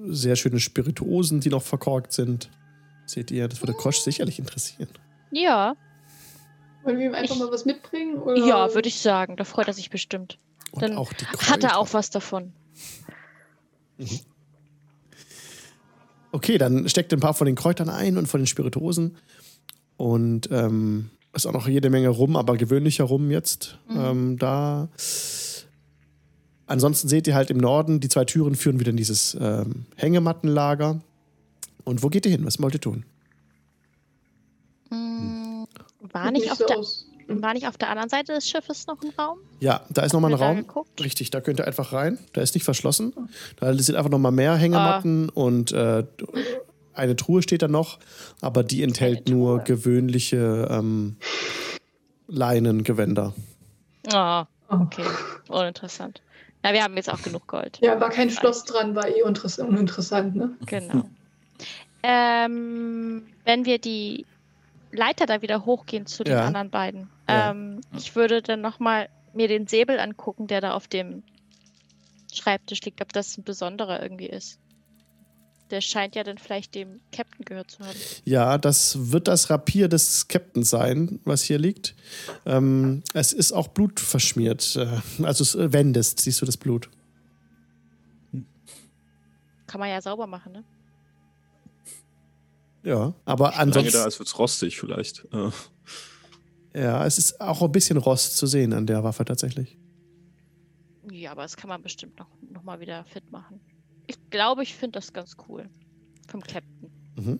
sehr 0.09 0.36
schöne 0.36 0.59
Spirituosen, 0.61 1.41
die 1.41 1.49
noch 1.49 1.62
verkorkt 1.62 2.12
sind. 2.12 2.51
Seht 3.07 3.30
ihr, 3.30 3.47
das 3.49 3.61
würde 3.62 3.72
Kosch 3.74 3.99
sicherlich 4.01 4.38
interessieren. 4.38 4.88
ja, 5.30 5.74
Wollen 6.82 6.99
wir 6.99 7.07
ihm 7.07 7.14
einfach 7.14 7.34
Ich- 7.34 7.41
mal 7.41 7.51
was 7.53 7.64
mitbringen? 7.66 8.16
Oder? 8.18 8.45
ja, 8.47 8.74
würde 8.74 8.88
ich 8.88 9.01
sagen. 9.01 9.36
Da 9.36 9.45
freut 9.45 9.66
er 9.68 9.74
sich 9.74 9.91
bestimmt. 9.91 10.38
Und 10.72 10.82
Dann 10.82 10.97
auch 10.97 11.12
die 11.12 11.26
Hat 11.26 11.62
er 11.62 11.76
auch 11.78 11.93
was 11.93 12.11
davon. 12.11 12.53
Okay, 16.32 16.59
dann 16.59 16.88
steckt 16.88 17.12
ein 17.12 17.20
paar 17.20 17.34
von 17.34 17.47
den 17.47 17.57
Kräutern 17.57 17.88
ein 17.91 18.16
und 18.16 18.26
von 18.26 18.41
den 18.41 18.47
Spirituosen. 18.47 19.16
Und 19.97 20.49
ähm, 20.53 21.11
ist 21.34 21.47
auch 21.47 21.53
noch 21.53 21.68
jede 21.68 21.91
Menge 21.91 22.09
rum, 22.09 22.36
aber 22.36 22.57
gewöhnlicher 22.57 23.05
rum 23.05 23.30
jetzt. 23.30 23.78
Ähm, 23.91 24.38
da. 24.38 24.88
Ansonsten 26.71 27.09
seht 27.09 27.27
ihr 27.27 27.35
halt 27.35 27.51
im 27.51 27.59
Norden, 27.59 27.99
die 27.99 28.09
zwei 28.09 28.25
Türen 28.25 28.55
führen 28.55 28.79
wieder 28.79 28.91
in 28.91 28.97
dieses 28.97 29.37
ähm, 29.41 29.87
Hängemattenlager. 29.97 31.01
Und 31.85 32.03
wo 32.05 32.09
geht 32.09 32.25
ihr 32.27 32.31
hin? 32.33 32.47
Was 32.47 32.62
wollt 32.62 32.75
ihr 32.75 32.81
tun? 32.81 33.05
Mm, 34.91 35.64
War 36.12 36.31
nicht, 36.31 36.51
auf 36.51 36.59
so 36.59 36.66
der, 36.66 36.79
aus. 36.79 37.07
war 37.27 37.55
nicht 37.55 37.66
auf 37.66 37.77
der 37.77 37.91
anderen 37.91 38.09
Seite 38.09 38.33
des 38.35 38.49
Schiffes 38.49 38.87
noch 38.87 39.03
ein 39.03 39.11
Raum? 39.18 39.39
Ja, 39.59 39.81
da 39.91 40.03
ist 40.03 40.12
nochmal 40.12 40.33
ein 40.33 40.39
da 40.39 40.47
Raum. 40.47 40.57
geguckt? 40.59 41.03
Richtig, 41.03 41.31
da 41.31 41.41
könnt 41.41 41.59
ihr 41.59 41.66
einfach 41.66 41.93
rein. 41.93 42.18
Da 42.35 42.41
ist 42.41 42.55
nicht 42.55 42.62
verschlossen. 42.64 43.12
Da 43.57 43.75
sind 43.75 43.97
einfach 43.97 44.11
nochmal 44.11 44.31
mehr 44.33 44.55
Hängematten 44.55 45.29
und 45.29 45.73
äh, 45.73 46.05
eine 46.95 47.16
Truhe 47.16 47.43
steht 47.43 47.62
da 47.62 47.68
noch, 47.68 47.99
aber 48.41 48.62
die 48.62 48.83
enthält 48.85 49.29
nur 49.29 49.59
gewöhnliche 49.61 50.68
ähm, 50.71 51.16
Leinengewänder. 52.29 53.35
Ah, 54.12 54.47
Oh. 54.73 54.77
okay. 54.83 55.03
Uninteressant. 55.49 56.23
Na, 56.62 56.72
wir 56.74 56.82
haben 56.82 56.96
jetzt 56.96 57.11
auch 57.11 57.22
genug 57.22 57.46
Gold. 57.46 57.78
Ja, 57.82 58.00
war 58.00 58.11
kein 58.11 58.30
Schloss 58.30 58.64
dran, 58.64 58.94
war 58.94 59.08
eh 59.08 59.22
interess- 59.24 59.61
uninteressant, 59.61 60.36
ne? 60.36 60.56
Genau. 60.66 61.04
ähm, 62.02 63.26
wenn 63.44 63.64
wir 63.64 63.78
die 63.78 64.26
Leiter 64.92 65.26
da 65.26 65.42
wieder 65.42 65.64
hochgehen 65.66 66.06
zu 66.06 66.24
den 66.24 66.34
Ja. 66.34 66.46
anderen 66.46 66.70
beiden, 66.70 67.11
Ja. 67.28 67.50
ähm, 67.50 67.80
ich 67.96 68.16
würde 68.16 68.42
dann 68.42 68.61
nochmal 68.61 69.08
mir 69.34 69.48
den 69.48 69.66
Säbel 69.66 70.00
angucken, 70.00 70.46
der 70.46 70.61
da 70.61 70.72
auf 70.72 70.88
dem 70.88 71.22
Schreibtisch 72.32 72.80
liegt, 72.82 73.00
ob 73.02 73.12
das 73.12 73.36
ein 73.38 73.44
besonderer 73.44 74.02
irgendwie 74.02 74.26
ist. 74.26 74.58
Der 75.71 75.81
scheint 75.81 76.16
ja 76.16 76.25
dann 76.25 76.39
vielleicht 76.39 76.75
dem 76.75 77.01
Captain 77.12 77.45
gehört 77.45 77.71
zu 77.71 77.81
haben. 77.81 77.97
Ja, 78.25 78.59
das 78.59 79.12
wird 79.12 79.29
das 79.29 79.51
Rapier 79.51 79.89
des 79.89 80.27
Captains 80.29 80.71
sein, 80.71 81.21
was 81.25 81.43
hier 81.43 81.59
liegt. 81.59 81.95
Ähm, 82.45 83.03
es 83.14 83.33
ist 83.33 83.53
auch 83.53 83.68
Blut 83.68 84.01
verschmiert. 84.01 84.77
Äh, 84.77 85.25
also 85.25 85.43
es 85.43 85.55
äh, 85.55 85.73
wendest, 85.73 86.21
siehst 86.21 86.41
du 86.43 86.47
das 86.47 86.57
Blut. 86.57 86.91
Kann 89.66 89.79
man 89.79 89.89
ja 89.89 90.01
sauber 90.03 90.27
machen, 90.27 90.53
ne? 90.53 90.64
Ja, 92.83 93.14
aber 93.25 93.45
Lange 93.51 93.57
ansonsten. 93.59 93.93
da, 93.93 94.05
als 94.05 94.18
wird's 94.18 94.39
rostig 94.39 94.81
vielleicht. 94.81 95.27
Äh, 95.33 95.51
Ja, 96.75 97.05
es 97.05 97.18
ist 97.18 97.41
auch 97.41 97.62
ein 97.62 97.73
bisschen 97.73 97.97
Rost 97.97 98.37
zu 98.37 98.47
sehen 98.47 98.73
an 98.73 98.87
der 98.87 99.03
Waffe 99.05 99.25
tatsächlich. 99.25 99.77
Ja, 101.11 101.33
aber 101.33 101.43
das 101.43 101.57
kann 101.57 101.68
man 101.68 101.83
bestimmt 101.83 102.18
noch, 102.18 102.29
noch 102.53 102.62
mal 102.62 102.79
wieder 102.81 103.05
fit 103.05 103.31
machen. 103.33 103.61
Ich 104.11 104.30
glaube, 104.30 104.64
ich 104.64 104.74
finde 104.74 104.98
das 104.98 105.12
ganz 105.12 105.36
cool. 105.48 105.70
Vom 106.26 106.42
Captain. 106.42 106.90
Mhm. 107.14 107.38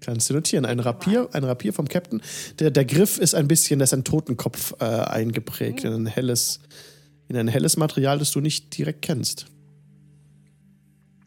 Kannst 0.00 0.28
du 0.28 0.34
notieren. 0.34 0.66
Ein 0.66 0.78
Rapier, 0.78 1.30
ein 1.32 1.42
Rapier 1.42 1.72
vom 1.72 1.88
Captain. 1.88 2.20
Der, 2.58 2.70
der 2.70 2.84
Griff 2.84 3.16
ist 3.16 3.34
ein 3.34 3.48
bisschen, 3.48 3.78
da 3.78 3.84
ist 3.84 3.94
ein 3.94 4.04
Totenkopf 4.04 4.74
äh, 4.78 4.84
eingeprägt 4.84 5.84
in 5.84 5.92
ein 5.94 6.06
helles, 6.06 6.60
in 7.28 7.36
ein 7.38 7.48
helles 7.48 7.78
Material, 7.78 8.18
das 8.18 8.30
du 8.30 8.40
nicht 8.40 8.76
direkt 8.76 9.00
kennst. 9.00 9.46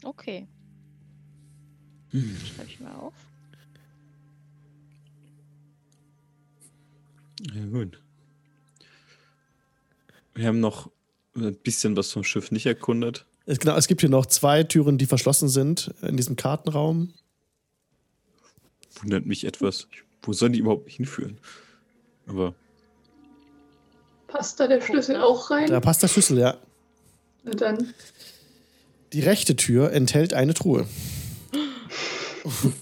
Okay. 0.04 0.46
Hm. 2.10 2.36
Schreibe 2.54 2.70
ich 2.70 2.78
mal 2.78 2.94
auf. 2.94 3.14
Ja, 7.52 7.66
gut. 7.66 8.00
Wir 10.34 10.46
haben 10.46 10.60
noch 10.60 10.92
ein 11.34 11.56
bisschen 11.56 11.96
was 11.96 12.12
vom 12.12 12.22
Schiff 12.22 12.52
nicht 12.52 12.66
erkundet. 12.66 13.26
Es, 13.46 13.58
genau, 13.58 13.76
es 13.76 13.88
gibt 13.88 14.00
hier 14.00 14.10
noch 14.10 14.26
zwei 14.26 14.62
Türen, 14.62 14.98
die 14.98 15.06
verschlossen 15.06 15.48
sind 15.48 15.92
in 16.02 16.16
diesem 16.16 16.36
Kartenraum. 16.36 17.12
Wundert 19.00 19.26
mich 19.26 19.44
etwas. 19.44 19.88
Wo 20.22 20.32
sollen 20.32 20.52
die 20.52 20.60
überhaupt 20.60 20.90
hinführen? 20.90 21.38
Aber 22.26 22.54
Passt 24.32 24.58
da 24.60 24.66
der 24.66 24.80
Schlüssel 24.80 25.16
auch 25.16 25.50
rein? 25.50 25.68
Da 25.68 25.78
passt 25.80 26.02
der 26.02 26.08
Schlüssel, 26.08 26.38
ja. 26.38 26.56
Na 27.44 27.52
dann. 27.52 27.92
Die 29.12 29.20
rechte 29.20 29.56
Tür 29.56 29.92
enthält 29.92 30.32
eine 30.32 30.54
Truhe. 30.54 30.86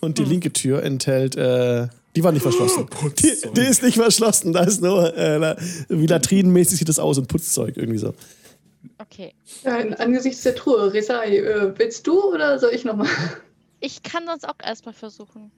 Und 0.01 0.19
die 0.19 0.25
linke 0.25 0.53
Tür 0.53 0.85
enthält, 0.85 1.35
äh, 1.35 1.89
die 2.15 2.23
war 2.23 2.31
nicht 2.31 2.43
verschlossen. 2.43 2.87
Die, 3.19 3.35
die 3.57 3.61
ist 3.63 3.83
nicht 3.83 3.97
verschlossen, 3.97 4.53
da 4.53 4.63
ist 4.63 4.81
nur, 4.81 5.17
äh, 5.17 5.57
wie 5.89 6.07
latrinenmäßig 6.07 6.79
sieht 6.79 6.89
das 6.89 7.01
aus 7.01 7.19
und 7.19 7.27
Putzzeug 7.27 7.77
irgendwie 7.77 7.99
so. 7.99 8.15
Okay. 8.99 9.33
Ja, 9.65 9.77
in- 9.79 9.95
angesichts 9.95 10.43
der 10.43 10.55
Truhe, 10.55 10.93
Resai, 10.93 11.37
äh, 11.39 11.79
willst 11.79 12.07
du 12.07 12.33
oder 12.33 12.59
soll 12.59 12.73
ich 12.75 12.85
nochmal? 12.85 13.09
Ich 13.81 14.03
kann 14.03 14.27
sonst 14.27 14.47
auch 14.49 14.55
erstmal 14.63 14.95
versuchen. 14.95 15.51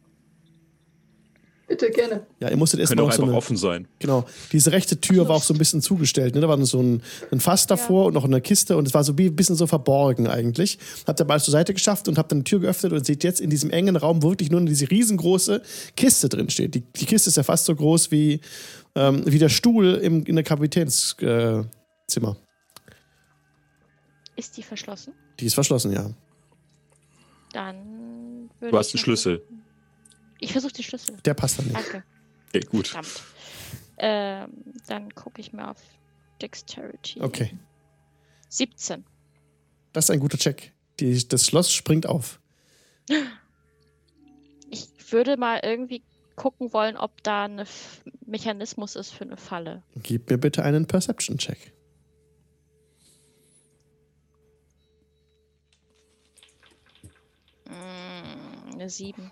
Bitte, 1.69 1.91
gerne. 1.91 2.27
Ja, 2.39 2.51
ihr 2.51 2.57
musstet 2.57 2.81
erst 2.81 2.91
können 2.91 3.01
auch 3.01 3.13
so 3.13 3.23
eine, 3.23 3.33
offen 3.35 3.57
sein. 3.57 3.89
Genau. 3.99 4.27
Diese 4.53 4.73
rechte 4.73 5.01
Tür 5.01 5.27
war 5.29 5.37
auch 5.37 5.43
so 5.43 5.55
ein 5.55 5.59
bisschen 5.59 5.81
zugestellt. 5.81 6.35
Ne? 6.35 6.41
Da 6.43 6.49
war 6.49 6.63
so 6.67 6.83
ein, 6.83 7.03
ein 7.31 7.41
Fass 7.41 7.67
davor 7.67 8.07
und 8.07 8.15
noch 8.15 8.25
eine 8.25 8.41
Kiste 8.43 8.77
und 8.77 8.87
es 8.87 8.93
war 8.93 9.05
so 9.05 9.17
wie 9.17 9.27
ein 9.27 9.37
bisschen 9.37 9.57
so 9.57 9.67
verborgen 9.67 10.27
eigentlich. 10.27 10.79
Habt 11.07 11.19
ihr 11.21 11.25
bald 11.25 11.43
zur 11.43 11.53
Seite 11.53 11.73
geschafft 11.73 12.09
und 12.09 12.19
habt 12.19 12.31
dann 12.31 12.41
die 12.41 12.45
Tür 12.51 12.61
geöffnet 12.61 12.93
und 12.93 13.07
seht 13.07 13.25
jetzt 13.25 13.41
in 13.41 13.49
diesem 13.49 13.71
engen 13.71 13.97
Raum, 13.97 14.23
wo 14.23 14.31
wirklich 14.31 14.51
nur 14.51 14.61
diese 14.63 14.91
riesengroße 14.91 15.63
Kiste 15.97 16.29
drin 16.29 16.51
steht. 16.51 16.75
Die, 16.75 16.81
die 16.81 17.07
Kiste 17.07 17.31
ist 17.31 17.37
ja 17.37 17.43
fast 17.43 17.65
so 17.65 17.75
groß 17.75 18.11
wie, 18.11 18.41
ähm, 18.95 19.23
wie 19.25 19.39
der 19.39 19.49
Stuhl 19.49 19.95
im, 19.95 20.25
in 20.27 20.35
der 20.35 20.45
Kapitänszimmer. 20.45 21.57
Äh. 22.11 22.35
Ist 24.43 24.57
die 24.57 24.65
verschlossen? 24.65 25.15
die 25.39 25.47
ist 25.47 25.55
verschlossen, 25.55 25.93
ja. 25.93 26.11
Dann 27.53 28.51
würde 28.59 28.73
Du 28.73 28.77
hast 28.77 28.89
ich 28.89 28.95
einen 28.95 29.05
Schlüssel. 29.05 29.47
Ich 30.41 30.51
versuche 30.51 30.73
den 30.73 30.83
Schlüssel. 30.83 31.17
Der 31.25 31.35
passt 31.35 31.61
da 31.61 31.63
nicht. 31.63 31.77
Danke. 31.77 32.03
Okay, 32.49 32.67
gut. 32.69 32.89
Verdammt. 32.89 33.23
Ähm, 33.99 34.51
dann 34.89 35.15
gucke 35.15 35.41
ich 35.41 35.53
mal 35.53 35.71
auf 35.71 35.79
Dexterity. 36.41 37.21
Okay. 37.21 37.57
17. 38.49 39.05
Das 39.93 40.07
ist 40.07 40.11
ein 40.11 40.19
guter 40.19 40.39
Check. 40.39 40.73
Die, 40.99 41.29
das 41.29 41.47
Schloss 41.47 41.73
springt 41.73 42.07
auf. 42.07 42.41
Ich 44.71 44.89
würde 45.13 45.37
mal 45.37 45.61
irgendwie 45.63 46.03
gucken 46.35 46.73
wollen, 46.73 46.97
ob 46.97 47.23
da 47.23 47.45
ein 47.45 47.65
Mechanismus 48.27 48.97
ist 48.97 49.13
für 49.13 49.23
eine 49.23 49.37
Falle. 49.37 49.85
Gib 50.03 50.31
mir 50.31 50.39
bitte 50.39 50.65
einen 50.65 50.87
Perception-Check. 50.87 51.73
Eine 58.83 58.91
7. 58.91 59.31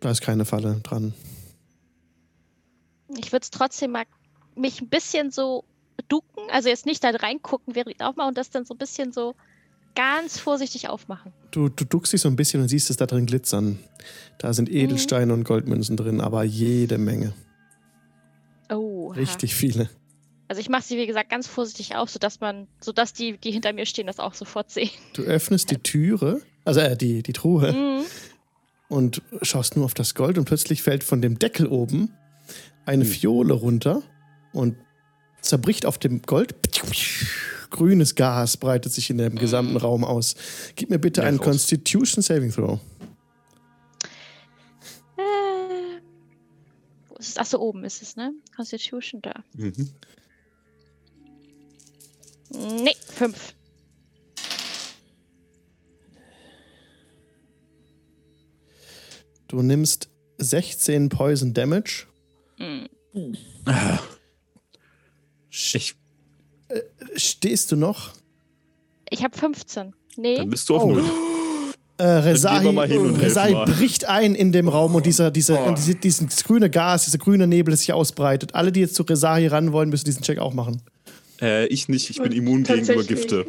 Da 0.00 0.10
ist 0.10 0.22
keine 0.22 0.44
Falle 0.44 0.80
dran. 0.82 1.14
Ich 3.08 3.32
würde 3.32 3.44
es 3.44 3.50
trotzdem 3.50 3.92
mal 3.92 4.04
mich 4.56 4.80
ein 4.80 4.88
bisschen 4.88 5.30
so 5.30 5.64
ducken, 6.08 6.50
also 6.50 6.68
jetzt 6.68 6.86
nicht 6.86 7.04
da 7.04 7.10
reingucken, 7.10 7.74
während 7.74 7.94
ich 7.94 8.00
aufmache 8.00 8.28
und 8.28 8.38
das 8.38 8.50
dann 8.50 8.64
so 8.64 8.74
ein 8.74 8.78
bisschen 8.78 9.12
so 9.12 9.34
ganz 9.94 10.38
vorsichtig 10.38 10.88
aufmachen. 10.88 11.32
Du, 11.50 11.68
du 11.68 11.84
duckst 11.84 12.12
dich 12.12 12.22
so 12.22 12.28
ein 12.28 12.36
bisschen 12.36 12.62
und 12.62 12.68
siehst 12.68 12.90
es 12.90 12.96
da 12.96 13.06
drin 13.06 13.26
glitzern. 13.26 13.78
Da 14.38 14.52
sind 14.52 14.70
Edelsteine 14.70 15.32
und 15.32 15.44
Goldmünzen 15.44 15.96
drin, 15.96 16.20
aber 16.20 16.42
jede 16.44 16.98
Menge. 16.98 17.34
Oh. 18.70 19.12
Richtig 19.12 19.54
viele. 19.54 19.90
Also 20.48 20.60
ich 20.60 20.68
mache 20.68 20.82
sie, 20.82 20.96
wie 20.96 21.06
gesagt, 21.06 21.30
ganz 21.30 21.46
vorsichtig 21.46 21.94
auf, 21.96 22.10
sodass 22.10 22.40
man, 22.40 22.66
sodass 22.80 23.12
die, 23.12 23.38
die 23.38 23.52
hinter 23.52 23.72
mir 23.72 23.86
stehen, 23.86 24.06
das 24.06 24.18
auch 24.18 24.34
sofort 24.34 24.70
sehen. 24.70 24.90
Du 25.14 25.22
öffnest 25.22 25.70
die 25.70 25.78
Türe, 25.78 26.42
also 26.64 26.80
äh, 26.80 26.96
die, 26.96 27.22
die 27.22 27.32
Truhe, 27.32 27.72
Mhm. 27.72 28.04
und 28.88 29.22
schaust 29.42 29.76
nur 29.76 29.84
auf 29.84 29.94
das 29.94 30.14
Gold 30.14 30.38
und 30.38 30.44
plötzlich 30.44 30.82
fällt 30.82 31.02
von 31.04 31.20
dem 31.22 31.38
Deckel 31.38 31.66
oben 31.66 32.10
eine 32.84 33.04
Fiole 33.04 33.54
runter 33.54 34.02
und 34.52 34.76
zerbricht 35.40 35.86
auf 35.86 35.98
dem 35.98 36.22
Gold. 36.22 36.54
Grünes 37.70 38.14
Gas 38.16 38.56
breitet 38.58 38.92
sich 38.92 39.08
in 39.08 39.18
dem 39.18 39.36
gesamten 39.36 39.76
Raum 39.76 40.04
aus. 40.04 40.34
Gib 40.76 40.90
mir 40.90 40.98
bitte 40.98 41.22
Ja, 41.22 41.28
einen. 41.28 41.38
Constitution 41.38 42.22
Saving 42.22 42.52
Throw. 42.52 42.78
Äh, 45.16 45.22
wo 47.08 47.14
ist 47.16 47.28
es? 47.30 47.36
Achso, 47.38 47.58
oben 47.58 47.84
ist 47.84 48.02
es, 48.02 48.16
ne? 48.16 48.32
Constitution 48.54 49.22
da. 49.22 49.42
Mhm. 49.54 49.90
Nee, 52.50 52.94
fünf. 53.00 53.54
Du 59.52 59.60
nimmst 59.60 60.08
16 60.38 61.10
Poison 61.10 61.52
Damage. 61.52 62.06
Hm. 62.56 62.88
Ah, 63.66 63.98
Ich, 65.50 65.94
Stehst 67.16 67.70
du 67.70 67.76
noch? 67.76 68.12
Ich 69.10 69.22
habe 69.22 69.36
15. 69.36 69.92
Nee. 70.16 70.36
dann 70.36 70.48
bist 70.48 70.70
du 70.70 70.76
auf 70.76 70.84
Oh. 70.84 70.92
Null. 70.92 71.04
Äh, 71.98 72.04
Resai 72.04 72.72
mal. 72.72 72.88
bricht 73.66 74.06
ein 74.06 74.34
in 74.34 74.52
dem 74.52 74.68
Raum 74.68 74.94
und 74.94 75.04
dieser, 75.04 75.30
dieser, 75.30 75.68
Oh. 75.68 75.74
diese, 75.76 75.96
dieses 75.96 76.44
grüne 76.44 76.70
Gas, 76.70 77.04
dieser 77.04 77.18
grüne 77.18 77.46
Nebel, 77.46 77.72
das 77.72 77.80
sich 77.80 77.92
ausbreitet. 77.92 78.54
Alle, 78.54 78.72
die 78.72 78.80
jetzt 78.80 78.94
zu 78.94 79.02
Resai 79.02 79.48
ran 79.48 79.72
wollen, 79.72 79.90
müssen 79.90 80.06
diesen 80.06 80.22
Check 80.22 80.38
auch 80.38 80.54
machen. 80.54 80.80
Äh, 81.42 81.66
ich 81.66 81.90
nicht, 81.90 82.08
ich 82.08 82.22
bin 82.22 82.32
immun 82.32 82.62
gegenüber. 82.62 83.04
Gifte. 83.04 83.44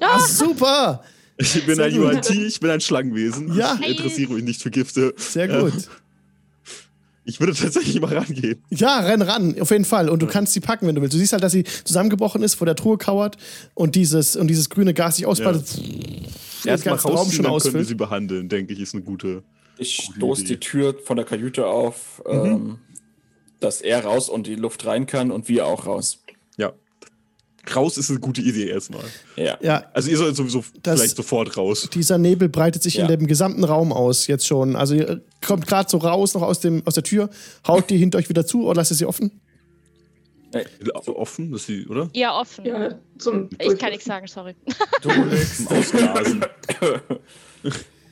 Ah, 0.00 0.18
super! 0.26 1.04
Ich 1.38 1.64
bin 1.66 1.76
Sehr 1.76 1.86
ein 1.86 1.96
gut. 1.96 2.14
UNT, 2.14 2.30
ich 2.30 2.60
bin 2.60 2.70
ein 2.70 2.80
Schlangenwesen. 2.80 3.54
Ja. 3.56 3.78
Ich 3.80 3.88
interessiere 3.98 4.32
mich 4.34 4.44
nicht 4.44 4.62
für 4.62 4.70
Gifte. 4.70 5.14
Sehr 5.16 5.48
Äh, 5.50 5.60
gut. 5.62 5.88
Ich 7.24 7.38
würde 7.38 7.54
tatsächlich 7.54 8.00
mal 8.00 8.12
rangehen. 8.16 8.62
Ja, 8.70 8.98
renn 8.98 9.22
ran, 9.22 9.54
auf 9.60 9.70
jeden 9.70 9.84
Fall. 9.84 10.08
Und 10.08 10.20
du 10.22 10.26
kannst 10.26 10.52
sie 10.54 10.60
packen, 10.60 10.86
wenn 10.88 10.96
du 10.96 11.02
willst. 11.02 11.14
Du 11.14 11.18
siehst 11.18 11.32
halt, 11.32 11.42
dass 11.44 11.52
sie 11.52 11.62
zusammengebrochen 11.84 12.42
ist, 12.42 12.54
vor 12.56 12.64
der 12.66 12.74
Truhe 12.74 12.98
kauert 12.98 13.36
und 13.74 13.94
dieses, 13.94 14.34
und 14.34 14.48
dieses 14.48 14.68
grüne 14.70 14.92
Gas 14.92 15.16
sich 15.16 15.26
ausbreitet. 15.26 15.62
Erstmal 16.64 16.96
ganzen 16.96 17.08
Raum 17.10 17.30
schon 17.30 17.44
dann 17.44 17.44
können 17.44 17.44
wir 17.44 17.50
ausfüllt. 17.52 17.86
sie 17.86 17.94
behandeln, 17.94 18.48
denke 18.48 18.72
ich, 18.72 18.80
ist 18.80 18.94
eine 18.94 19.04
gute. 19.04 19.42
Ich 19.78 19.98
Gute 20.06 20.16
stoße 20.18 20.42
Idee. 20.42 20.54
die 20.54 20.60
Tür 20.60 20.96
von 21.04 21.16
der 21.16 21.24
Kajüte 21.24 21.66
auf, 21.66 22.22
ähm, 22.26 22.78
dass 23.60 23.80
er 23.82 24.04
raus 24.04 24.28
und 24.28 24.46
die 24.48 24.56
Luft 24.56 24.84
rein 24.86 25.06
kann 25.06 25.30
und 25.30 25.48
wir 25.48 25.66
auch 25.66 25.86
raus. 25.86 26.18
Raus 27.74 27.96
ist 27.96 28.10
eine 28.10 28.18
gute 28.18 28.40
Idee 28.40 28.68
erstmal. 28.68 29.04
Ja. 29.36 29.56
Ja, 29.62 29.84
Also 29.94 30.10
ihr 30.10 30.16
sollt 30.16 30.34
sowieso 30.34 30.64
Das- 30.82 30.98
vielleicht 31.00 31.16
sofort 31.16 31.56
raus. 31.56 31.88
dieser 31.94 32.18
Nebel 32.18 32.48
breitet 32.48 32.82
sich 32.82 32.94
Ja. 32.94 33.02
in 33.02 33.08
dem 33.08 33.26
gesamten 33.28 33.62
Raum 33.64 33.92
aus, 33.92 34.26
jetzt 34.26 34.46
schon. 34.46 34.74
Also 34.74 34.94
ihr 34.94 35.20
kommt 35.46 35.66
gerade 35.68 35.88
so 35.88 35.98
raus, 35.98 36.34
noch 36.34 36.42
aus, 36.42 36.58
dem, 36.60 36.82
aus 36.86 36.94
der 36.94 37.04
Tür, 37.04 37.30
haut 37.66 37.88
die 37.88 37.98
hinter 37.98 38.18
euch 38.18 38.28
wieder 38.28 38.44
zu 38.44 38.64
oder 38.66 38.76
lasst 38.76 38.90
ihr 38.90 38.96
sie 38.96 39.06
offen? 39.06 39.40
Hey, 40.54 40.66
So 41.04 41.16
offen, 41.16 41.50
dass 41.52 41.64
sie, 41.64 41.86
oder? 41.86 42.10
Ja, 42.12 42.38
offen. 42.38 42.66
Ja, 42.66 42.94
zum 43.16 43.48
Ich 43.58 43.78
kann 43.78 43.90
nichts 43.90 44.04
sagen, 44.04 44.26
sorry. 44.26 44.54
du 45.00 45.10
Ausgasen. 45.74 46.44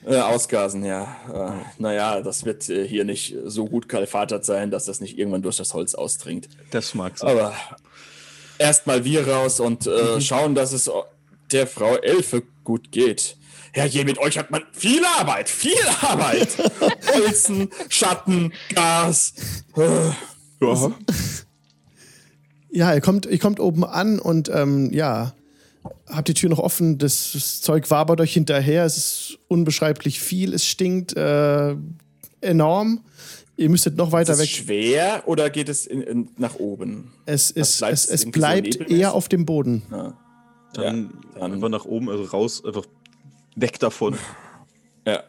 Äh, 0.06 0.16
ausgasen, 0.16 0.82
ja. 0.82 1.14
Äh, 1.31 1.52
naja, 1.82 2.22
das 2.22 2.47
wird 2.47 2.66
äh, 2.70 2.89
hier 2.89 3.05
nicht 3.05 3.36
so 3.44 3.66
gut 3.66 3.86
kalfatert 3.86 4.47
sein, 4.47 4.70
dass 4.70 4.86
das 4.86 5.02
nicht 5.02 5.18
irgendwann 5.18 5.43
durch 5.43 5.59
das 5.59 5.74
Holz 5.74 5.94
ausdringt. 5.94 6.48
Das 6.70 6.94
mag 6.94 7.18
sein. 7.18 7.28
Aber 7.28 7.52
erstmal 8.61 9.05
wir 9.05 9.27
raus 9.27 9.59
und 9.59 9.87
äh, 9.87 10.20
schauen, 10.20 10.55
dass 10.55 10.73
es 10.73 10.91
der 11.51 11.66
Frau 11.66 11.97
Elfe 11.97 12.43
gut 12.62 12.93
geht. 12.93 13.37
Herrje, 13.73 14.05
mit 14.05 14.19
euch 14.19 14.39
hat 14.39 14.51
man 14.51 14.62
viel 14.73 15.03
Arbeit, 15.19 15.49
viel 15.49 15.73
Arbeit. 16.03 16.49
Holzen, 17.15 17.70
Schatten, 17.89 18.53
Gas. 18.74 19.35
Äh, 19.77 20.11
Ja. 20.61 20.93
Ja, 22.73 22.95
ihr 22.95 23.01
kommt, 23.01 23.27
ihr 23.27 23.39
kommt 23.39 23.59
oben 23.59 23.85
an 23.85 24.19
und 24.20 24.49
ähm, 24.53 24.93
ja, 24.93 25.32
habt 26.07 26.28
die 26.28 26.35
Tür 26.35 26.51
noch 26.51 26.59
offen. 26.59 26.99
Das, 26.99 27.31
das 27.32 27.62
Zeug 27.62 27.91
wabert 27.91 28.20
euch 28.20 28.32
hinterher. 28.32 28.85
Es 28.85 28.97
ist 28.97 29.39
unbeschreiblich 29.49 30.20
viel. 30.20 30.55
Es 30.55 30.66
stinkt 30.66 31.16
äh, 31.16 31.74
enorm. 32.41 33.01
Ihr 33.61 33.69
müsstet 33.69 33.97
noch 33.97 34.11
weiter 34.11 34.32
ist 34.32 34.39
es 34.39 34.45
weg. 34.45 34.49
schwer 34.65 35.23
oder 35.27 35.51
geht 35.51 35.69
es 35.69 35.85
in, 35.87 36.01
in, 36.03 36.28
nach 36.39 36.55
oben? 36.55 37.12
Es, 37.27 37.51
ist, 37.51 37.78
bleibt 37.78 37.93
es, 37.93 38.07
es 38.07 38.20
so 38.23 38.31
bleibt 38.31 38.66
nebelmäßig? 38.69 38.99
eher 38.99 39.12
auf 39.15 39.28
dem 39.28 39.45
Boden. 39.45 39.82
Ja. 39.91 40.16
Dann, 40.73 41.11
Ja, 41.35 41.41
dann- 41.41 41.53
einfach 41.53 41.69
nach 41.69 41.85
oben, 41.85 42.09
also 42.09 42.24
raus, 42.24 42.65
einfach 42.65 42.87
weg 43.57 43.78
davon. 43.78 44.16
ja. 45.07 45.23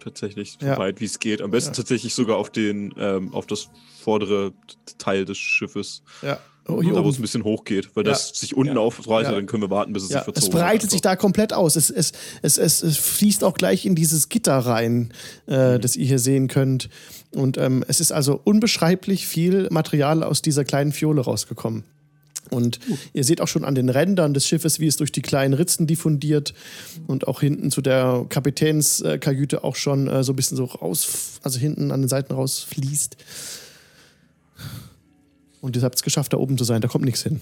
Tatsächlich, 0.00 0.56
so 0.60 0.66
Ja. 0.66 0.76
weit 0.76 1.00
wie 1.00 1.04
es 1.04 1.18
geht. 1.20 1.40
Am 1.42 1.50
besten 1.52 1.74
tatsächlich 1.74 2.12
sogar 2.14 2.36
auf 2.36 2.50
den, 2.50 2.92
ähm, 2.98 3.32
auf 3.32 3.46
das 3.46 3.68
vordere 4.02 4.52
Teil 4.98 5.24
des 5.24 5.38
Schiffes. 5.38 6.02
Ja. 6.22 6.38
Oh, 6.66 6.82
hier 6.82 6.94
da 6.94 7.04
wo 7.04 7.10
es 7.10 7.18
ein 7.18 7.22
bisschen 7.22 7.44
hochgeht. 7.44 7.90
Weil 7.94 8.04
Ja. 8.06 8.12
das 8.12 8.28
sich 8.30 8.56
unten 8.56 8.74
Ja. 8.76 8.80
aufbreitet, 8.80 9.32
Ja. 9.32 9.36
dann 9.36 9.46
können 9.46 9.62
wir 9.62 9.70
warten, 9.70 9.92
bis 9.92 10.04
es 10.04 10.08
sich 10.08 10.16
es 10.18 10.24
verzogen 10.24 10.50
breitet 10.58 10.84
hat. 10.84 10.90
sich 10.92 11.00
da 11.02 11.14
komplett 11.16 11.52
aus. 11.52 11.76
Es, 11.76 11.90
es, 11.90 12.12
es, 12.42 12.56
es, 12.58 12.82
es 12.82 12.96
fließt 12.96 13.44
auch 13.44 13.54
gleich 13.54 13.84
in 13.84 13.94
dieses 13.94 14.28
Gitter 14.30 14.56
rein, 14.58 15.12
äh, 15.46 15.78
das 15.78 15.94
ihr 15.96 16.06
hier 16.06 16.18
sehen 16.18 16.48
könnt. 16.48 16.88
Und 17.32 17.58
ähm, 17.58 17.84
es 17.88 18.00
ist 18.00 18.12
also 18.12 18.40
unbeschreiblich 18.44 19.26
viel 19.26 19.68
Material 19.70 20.22
aus 20.22 20.40
dieser 20.40 20.64
kleinen 20.64 20.92
Fiole 20.92 21.20
rausgekommen. 21.20 21.84
Und 22.50 22.78
ihr 23.14 23.24
seht 23.24 23.40
auch 23.40 23.48
schon 23.48 23.64
an 23.64 23.74
den 23.74 23.88
Rändern 23.88 24.34
des 24.34 24.46
Schiffes, 24.46 24.78
wie 24.78 24.86
es 24.86 24.96
durch 24.96 25.10
die 25.12 25.22
kleinen 25.22 25.54
Ritzen 25.54 25.86
diffundiert 25.86 26.52
und 27.06 27.26
auch 27.26 27.40
hinten 27.40 27.70
zu 27.70 27.80
der 27.80 28.26
Kapitänskajüte 28.28 29.64
auch 29.64 29.76
schon 29.76 30.08
äh, 30.08 30.22
so 30.22 30.32
ein 30.32 30.36
bisschen 30.36 30.56
so 30.56 30.64
raus, 30.64 31.40
also 31.42 31.58
hinten 31.58 31.90
an 31.90 32.02
den 32.02 32.08
Seiten 32.08 32.32
rausfließt. 32.34 33.16
Und 35.64 35.74
ihr 35.76 35.82
habt 35.82 35.94
es 35.94 36.02
geschafft, 36.02 36.34
da 36.34 36.36
oben 36.36 36.58
zu 36.58 36.64
sein. 36.64 36.82
Da 36.82 36.88
kommt 36.88 37.06
nichts 37.06 37.22
hin. 37.22 37.40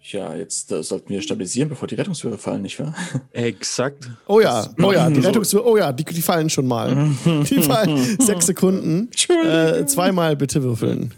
Ja, 0.00 0.34
jetzt 0.34 0.72
äh, 0.72 0.82
sollten 0.82 1.10
wir 1.10 1.20
stabilisieren, 1.20 1.68
bevor 1.68 1.86
die 1.86 1.94
Rettungswürfe 1.94 2.38
fallen, 2.38 2.62
nicht 2.62 2.80
wahr? 2.80 2.94
Exakt. 3.32 4.08
Oh 4.26 4.40
ja, 4.40 4.66
oh 4.82 4.92
ja, 4.92 5.10
die 5.10 5.20
So. 5.20 5.26
Rettungs 5.28 5.54
oh 5.54 5.76
ja, 5.76 5.92
die, 5.92 6.04
die 6.06 6.22
fallen 6.22 6.48
schon 6.48 6.66
mal. 6.66 7.10
Die 7.26 7.60
fallen 7.62 8.18
sechs 8.18 8.46
Sekunden. 8.46 9.10
Äh, 9.28 9.84
zweimal 9.84 10.36
bitte 10.36 10.62
würfeln. 10.62 11.12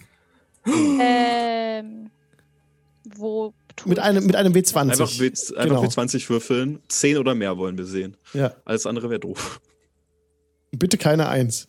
ähm, 1.00 2.10
wo 3.14 3.54
Mit 3.84 4.00
einem, 4.00 4.26
mit 4.26 4.34
einem 4.34 4.52
W20. 4.52 4.76
Einfach, 4.90 5.18
W, 5.20 5.26
einfach 5.28 5.64
Genau. 5.64 5.84
W20 5.84 6.28
würfeln. 6.28 6.80
10 6.88 7.18
oder 7.18 7.36
mehr 7.36 7.56
wollen 7.56 7.78
wir 7.78 7.86
sehen. 7.86 8.16
Ja, 8.34 8.52
Alles 8.64 8.84
andere 8.84 9.10
wäre 9.10 9.20
doof. 9.20 9.60
bitte 10.72 10.98
keine 10.98 11.28
Eins. 11.28 11.68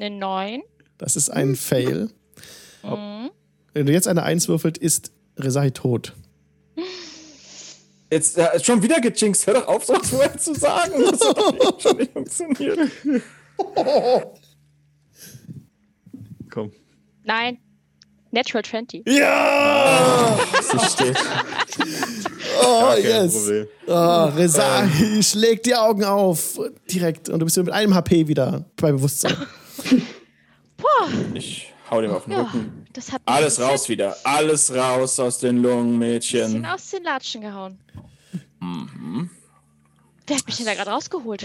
Eine 0.00 0.16
9. 0.16 0.62
Das 0.96 1.16
ist 1.16 1.28
ein 1.30 1.56
Fail. 1.56 2.10
Mhm. 2.94 3.30
Wenn 3.72 3.86
du 3.86 3.92
jetzt 3.92 4.08
eine 4.08 4.22
Eins 4.22 4.48
würfelt, 4.48 4.78
ist 4.78 5.12
Resai 5.36 5.70
tot. 5.70 6.14
Jetzt 8.10 8.38
äh, 8.38 8.62
schon 8.62 8.82
wieder 8.82 9.00
gejinxt. 9.00 9.46
Hör 9.46 9.54
doch 9.54 9.68
auf, 9.68 9.84
so 9.84 9.94
vorher 10.02 10.36
zu 10.38 10.54
sagen. 10.54 10.92
Das 11.10 11.20
hat 11.20 11.36
doch 11.36 11.80
schon 11.80 11.96
nicht 11.96 12.12
funktioniert. 12.12 12.78
Komm. 16.50 16.72
Nein. 17.24 17.58
Natural 18.30 18.64
20. 18.64 19.02
Ja! 19.08 20.38
Sie 20.60 20.78
steht. 20.90 21.16
Oh, 22.62 22.92
yes. 23.00 23.50
Oh, 23.86 24.24
Resai 24.36 24.88
schlägt 25.22 25.66
die 25.66 25.74
Augen 25.74 26.04
auf. 26.04 26.58
Direkt. 26.90 27.28
Und 27.28 27.40
du 27.40 27.46
bist 27.46 27.56
mit 27.56 27.70
einem 27.70 27.94
HP 27.94 28.28
wieder 28.28 28.64
bei 28.76 28.92
Bewusstsein. 28.92 29.36
Boah, 30.76 31.08
Ich 31.34 31.72
hau 31.90 32.00
dem 32.00 32.10
auf 32.10 32.24
den 32.24 32.32
ja, 32.32 32.42
Rücken. 32.42 32.86
das 32.92 33.10
Alles 33.24 33.60
raus 33.60 33.88
wieder. 33.88 34.16
Alles 34.24 34.74
raus 34.74 35.18
aus 35.20 35.38
den 35.38 35.58
Lungen, 35.62 35.98
bisschen 35.98 36.52
Mädchen. 36.52 36.66
aus 36.66 36.90
den 36.90 37.02
Latschen 37.04 37.40
gehauen. 37.42 37.78
Mhm. 38.60 39.30
Wer 40.26 40.36
hat 40.36 40.46
mich 40.46 40.56
denn 40.56 40.66
da 40.66 40.74
gerade 40.74 40.90
rausgeholt? 40.90 41.42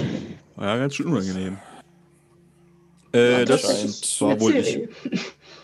Ja, 0.58 0.78
ganz 0.78 0.96
schön 0.96 1.08
unangenehm. 1.08 1.58
Äh, 3.12 3.46
das 3.46 3.62
scheint- 3.62 4.22
war 4.22 4.40
wohl 4.40 4.56
ich. 4.56 4.68
Erzähl. 4.78 4.90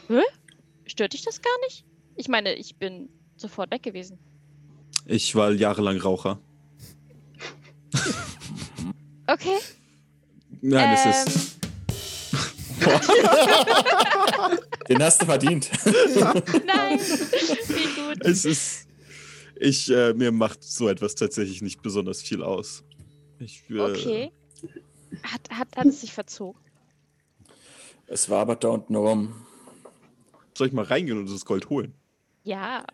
Stört 0.86 1.14
dich 1.14 1.24
das 1.24 1.42
gar 1.42 1.58
nicht? 1.66 1.86
Ich 2.16 2.28
meine, 2.28 2.54
ich 2.54 2.76
bin 2.76 3.10
sofort 3.38 3.72
weg 3.72 3.84
gewesen. 3.84 4.20
Ich 5.06 5.34
war 5.36 5.52
jahrelang 5.52 5.98
Raucher. 6.00 6.40
Okay. 9.28 9.58
Nein, 10.62 10.98
ähm, 10.98 11.12
es 11.16 11.36
ist. 11.36 11.58
Den 14.90 15.04
hast 15.04 15.22
du 15.22 15.26
verdient. 15.26 15.70
Nein. 15.86 17.00
Wie 17.00 18.02
gut. 18.02 18.26
Es 18.26 18.46
ist. 18.46 18.88
Ich, 19.60 19.90
äh, 19.92 20.14
mir 20.14 20.32
macht 20.32 20.64
so 20.64 20.88
etwas 20.88 21.16
tatsächlich 21.16 21.62
nicht 21.64 21.82
besonders 21.82 22.22
viel 22.22 22.44
aus. 22.44 22.84
Ich, 23.40 23.64
äh, 23.70 23.80
Okay. 23.80 24.32
Hat, 25.24 25.42
hat, 25.50 25.68
hat 25.76 25.86
es 25.88 26.02
sich 26.02 26.14
verzogen? 26.14 26.60
Es 28.08 28.30
war 28.30 28.42
aber 28.42 28.56
da 28.56 28.70
unten 28.70 28.96
rum. 28.96 29.34
Soll 30.56 30.68
ich 30.68 30.74
mal 30.74 30.86
reingehen 30.86 31.18
und 31.18 31.30
das 31.32 31.46
Gold 31.46 31.70
holen? 31.70 31.94
Ja. 32.44 32.86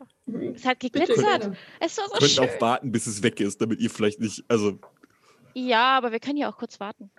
Es 0.56 0.66
hat 0.66 0.80
Bitte, 0.80 1.00
geglitzert. 1.00 1.42
gerne. 1.42 1.58
Es 1.80 1.98
war 1.98 2.06
so 2.08 2.14
Könnt 2.18 2.32
schön. 2.32 2.50
auch 2.50 2.62
warten, 2.62 2.92
bis 2.92 3.08
es 3.08 3.22
weg 3.24 3.40
ist, 3.40 3.62
damit 3.62 3.80
ihr 3.80 3.90
vielleicht 3.90 4.20
nicht. 4.20 4.44
Also, 4.48 4.80
Ja, 5.54 5.98
aber 5.98 6.12
wir 6.12 6.20
können 6.20 6.38
ja 6.38 6.52
auch 6.52 6.58
kurz 6.58 6.80
warten. 6.80 7.12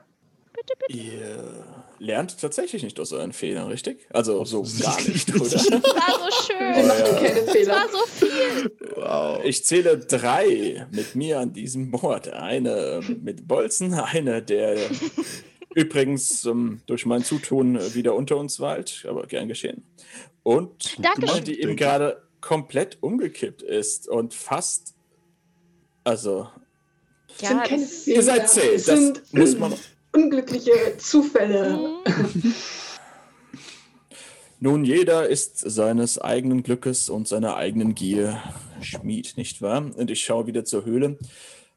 Bitte, 0.67 0.79
bitte. 0.89 0.99
Ihr 0.99 1.65
lernt 1.99 2.39
tatsächlich 2.41 2.83
nicht 2.83 2.99
aus 3.01 3.13
euren 3.13 3.33
Fehlern, 3.33 3.69
richtig? 3.69 4.07
Also 4.11 4.45
so 4.45 4.63
gar 4.83 5.01
nicht, 5.03 5.29
oder? 5.35 5.45
Es 5.45 5.71
war 5.71 6.31
so 6.31 6.49
Wir 6.49 6.75
schön. 6.75 6.87
machen 6.87 7.17
keine 7.25 7.43
Fehler. 7.49 7.75
war 7.75 7.89
so 7.91 8.27
viel. 8.27 8.77
wow. 8.97 9.41
Ich 9.45 9.65
zähle 9.65 9.99
drei 9.99 10.87
mit 10.91 11.15
mir 11.15 11.41
an 11.41 11.53
diesem 11.53 11.91
Bord. 11.91 12.29
Eine 12.33 13.01
mit 13.23 13.47
Bolzen, 13.47 13.95
eine, 13.95 14.43
der 14.43 14.77
übrigens 15.75 16.45
ähm, 16.45 16.81
durch 16.87 17.05
mein 17.07 17.25
Zutun 17.25 17.79
wieder 17.95 18.15
unter 18.15 18.37
uns 18.37 18.61
weilt, 18.61 19.05
aber 19.09 19.27
gern 19.27 19.49
geschehen. 19.49 19.85
Und 20.43 21.03
Dankeschön. 21.03 21.37
eine, 21.37 21.45
die 21.45 21.61
eben 21.61 21.77
gerade 21.77 22.23
komplett 22.41 22.99
umgekippt 23.03 23.63
ist 23.63 24.09
und 24.09 24.35
fast. 24.35 24.95
Also, 26.05 26.49
Das 27.29 27.39
sind 27.39 27.51
Ja, 27.59 27.63
keine 27.67 27.83
das, 27.83 28.03
Fehler. 28.05 28.17
ihr 28.17 28.23
seid 28.23 28.51
zäh. 28.51 28.73
Das 28.75 28.85
sind, 28.85 29.33
muss 29.33 29.57
man. 29.59 29.75
Unglückliche 30.15 30.97
Zufälle. 30.99 31.77
Mhm. 32.07 32.55
Nun, 34.61 34.85
jeder 34.85 35.29
ist 35.29 35.59
seines 35.59 36.19
eigenen 36.19 36.63
Glückes 36.63 37.11
und 37.11 37.29
seiner 37.29 37.57
eigenen 37.57 37.95
Gier 37.95 38.43
Schmied, 38.81 39.37
nicht 39.37 39.61
wahr? 39.61 39.91
Und 39.95 40.11
ich 40.11 40.25
schaue 40.25 40.47
wieder 40.47 40.65
zur 40.65 40.85
Höhle. 40.85 41.19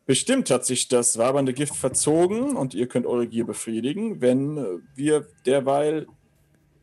Bestimmt 0.06 0.50
hat 0.52 0.66
sich 0.66 0.88
das 0.88 1.18
wabernde 1.18 1.54
Gift 1.54 1.76
verzogen 1.76 2.56
und 2.56 2.74
ihr 2.74 2.88
könnt 2.88 3.06
eure 3.06 3.28
Gier 3.28 3.46
befriedigen, 3.46 4.22
wenn 4.22 4.82
wir 4.96 5.28
derweil. 5.46 6.08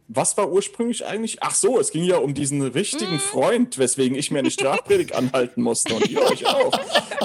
Was 0.08 0.36
war 0.36 0.50
ursprünglich 0.52 1.06
eigentlich? 1.06 1.42
Ach 1.42 1.54
so, 1.54 1.80
es 1.80 1.90
ging 1.90 2.04
ja 2.04 2.18
um 2.18 2.34
diesen 2.34 2.60
richtigen 2.62 3.18
Freund, 3.18 3.78
weswegen 3.78 4.16
ich 4.18 4.30
mir 4.30 4.40
eine 4.40 4.50
Strafpredigt 4.50 5.12
anhalten 5.14 5.62
musste 5.62 5.94
und 5.94 6.08
ihr 6.08 6.20
euch 6.22 6.46
auch. 6.46 6.78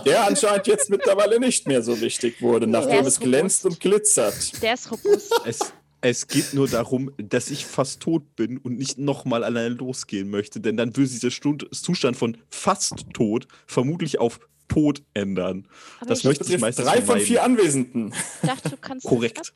Der 0.05 0.25
anscheinend 0.25 0.67
jetzt 0.67 0.89
mittlerweile 0.89 1.39
nicht 1.39 1.67
mehr 1.67 1.81
so 1.83 1.99
wichtig 1.99 2.41
wurde, 2.41 2.67
nachdem 2.67 3.05
es 3.05 3.19
glänzt 3.19 3.65
robust. 3.65 3.83
und 3.83 3.91
glitzert. 3.91 4.61
Der 4.63 4.75
ist 4.75 4.89
robust. 4.91 5.33
Es, 5.45 5.59
es 5.99 6.27
geht 6.27 6.53
nur 6.53 6.69
darum, 6.69 7.11
dass 7.17 7.49
ich 7.49 7.65
fast 7.65 7.99
tot 7.99 8.35
bin 8.37 8.57
und 8.57 8.77
nicht 8.77 8.97
nochmal 8.97 9.43
alleine 9.43 9.75
losgehen 9.75 10.29
möchte, 10.29 10.61
denn 10.61 10.77
dann 10.77 10.95
würde 10.95 11.07
sich 11.09 11.19
der 11.19 11.31
Stund 11.31 11.67
Zustand 11.73 12.15
von 12.15 12.37
fast 12.49 13.07
tot 13.13 13.45
vermutlich 13.67 14.19
auf 14.19 14.39
tot 14.69 15.01
ändern. 15.13 15.67
Aber 15.99 16.09
Das 16.11 16.19
ich 16.19 16.25
möchte 16.25 16.45
ich 16.53 16.59
meistens 16.61 16.85
drei 16.85 16.97
von 16.97 17.05
vermeiden. 17.05 17.27
vier 17.27 17.43
Anwesenden. 17.43 18.13
dachte, 18.41 18.69
du 18.69 18.77
kannst 18.77 19.05
Korrekt. 19.05 19.51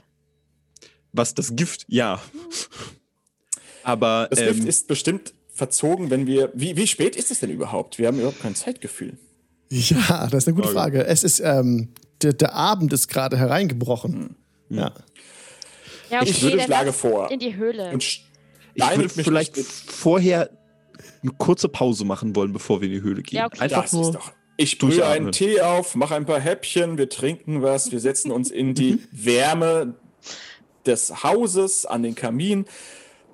Was 1.13 1.33
das 1.35 1.55
Gift, 1.55 1.85
ja. 1.87 2.19
Aber 3.83 4.27
Das 4.29 4.39
ähm, 4.39 4.47
Gift 4.55 4.67
ist 4.67 4.87
bestimmt 4.87 5.33
verzogen, 5.53 6.09
wenn 6.09 6.25
wir. 6.27 6.51
Wie, 6.53 6.75
wie 6.77 6.87
spät 6.87 7.15
ist 7.15 7.31
es 7.31 7.39
denn 7.39 7.49
überhaupt? 7.49 7.99
Wir 7.99 8.07
haben 8.07 8.17
überhaupt 8.17 8.41
kein 8.41 8.55
Zeitgefühl. 8.55 9.17
Ja, 9.69 10.27
das 10.27 10.43
ist 10.43 10.47
eine 10.47 10.55
gute 10.55 10.69
Frage. 10.69 10.99
Frage. 10.99 11.07
Es 11.07 11.23
ist, 11.23 11.39
ähm, 11.39 11.89
der, 12.21 12.33
der 12.33 12.53
Abend 12.53 12.93
ist 12.93 13.07
gerade 13.07 13.37
hereingebrochen. 13.37 14.35
Ja. 14.69 14.93
Ja, 16.09 16.21
okay, 16.21 16.29
Ich 16.29 16.41
würde 16.43 16.59
schlage 16.61 16.93
vor. 16.93 17.31
in 17.31 17.39
die 17.39 17.55
Höhle. 17.55 17.91
Und 17.91 18.03
ich 18.03 18.25
würde 18.75 19.01
mich 19.01 19.11
vielleicht 19.13 19.57
vorher 19.57 20.49
eine 21.21 21.31
kurze 21.37 21.69
Pause 21.69 22.05
machen 22.05 22.35
wollen, 22.35 22.53
bevor 22.53 22.81
wir 22.81 22.87
in 22.87 22.93
die 22.93 23.01
Höhle 23.01 23.23
gehen. 23.23 23.37
Ja, 23.37 23.47
okay. 23.47 23.61
Einfach 23.61 23.83
das 23.83 23.93
nur. 23.93 24.03
ist 24.03 24.15
doch. 24.15 24.31
Ich 24.57 24.77
brühe 24.77 25.05
einen 25.07 25.31
Tee 25.31 25.61
auf, 25.61 25.95
mache 25.95 26.15
ein 26.15 26.25
paar 26.27 26.39
Häppchen, 26.39 26.99
wir 26.99 27.09
trinken 27.09 27.63
was, 27.63 27.91
wir 27.91 27.99
setzen 27.99 28.31
uns 28.31 28.51
in 28.51 28.75
die 28.75 28.99
Wärme 29.11 29.95
des 30.85 31.23
Hauses 31.23 31.87
an 31.87 32.03
den 32.03 32.13
Kamin, 32.13 32.65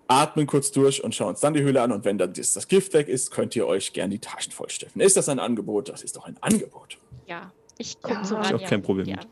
atmen 0.10 0.46
kurz 0.48 0.72
durch 0.72 1.04
und 1.04 1.16
schauen 1.16 1.30
uns 1.30 1.40
dann 1.40 1.54
die 1.54 1.62
Höhle 1.62 1.82
an. 1.82 1.92
Und 1.94 2.04
wenn 2.04 2.18
dann 2.18 2.34
das, 2.34 2.52
das 2.54 2.68
Gift 2.68 2.94
weg 2.94 3.08
ist, 3.08 3.32
könnt 3.32 3.56
ihr 3.56 3.66
euch 3.66 3.94
gern 3.94 4.10
die 4.10 4.20
Taschen 4.20 4.52
vollstopfen. 4.52 5.00
Ist 5.02 5.16
das 5.16 5.30
ein 5.30 5.40
Angebot? 5.40 5.88
Das 5.88 6.02
ist 6.04 6.18
doch 6.18 6.26
ein 6.26 6.36
Angebot. 6.42 6.98
ja, 7.28 7.52
ich 7.78 8.02
gucke 8.02 8.16
Ja. 8.16 8.24
zu 8.24 8.34
Ich 8.36 8.40
Ranja. 8.42 8.60
hab 8.64 8.70
kein 8.70 8.82
Problem 8.82 9.08
ja. 9.08 9.16
mit. 9.18 9.28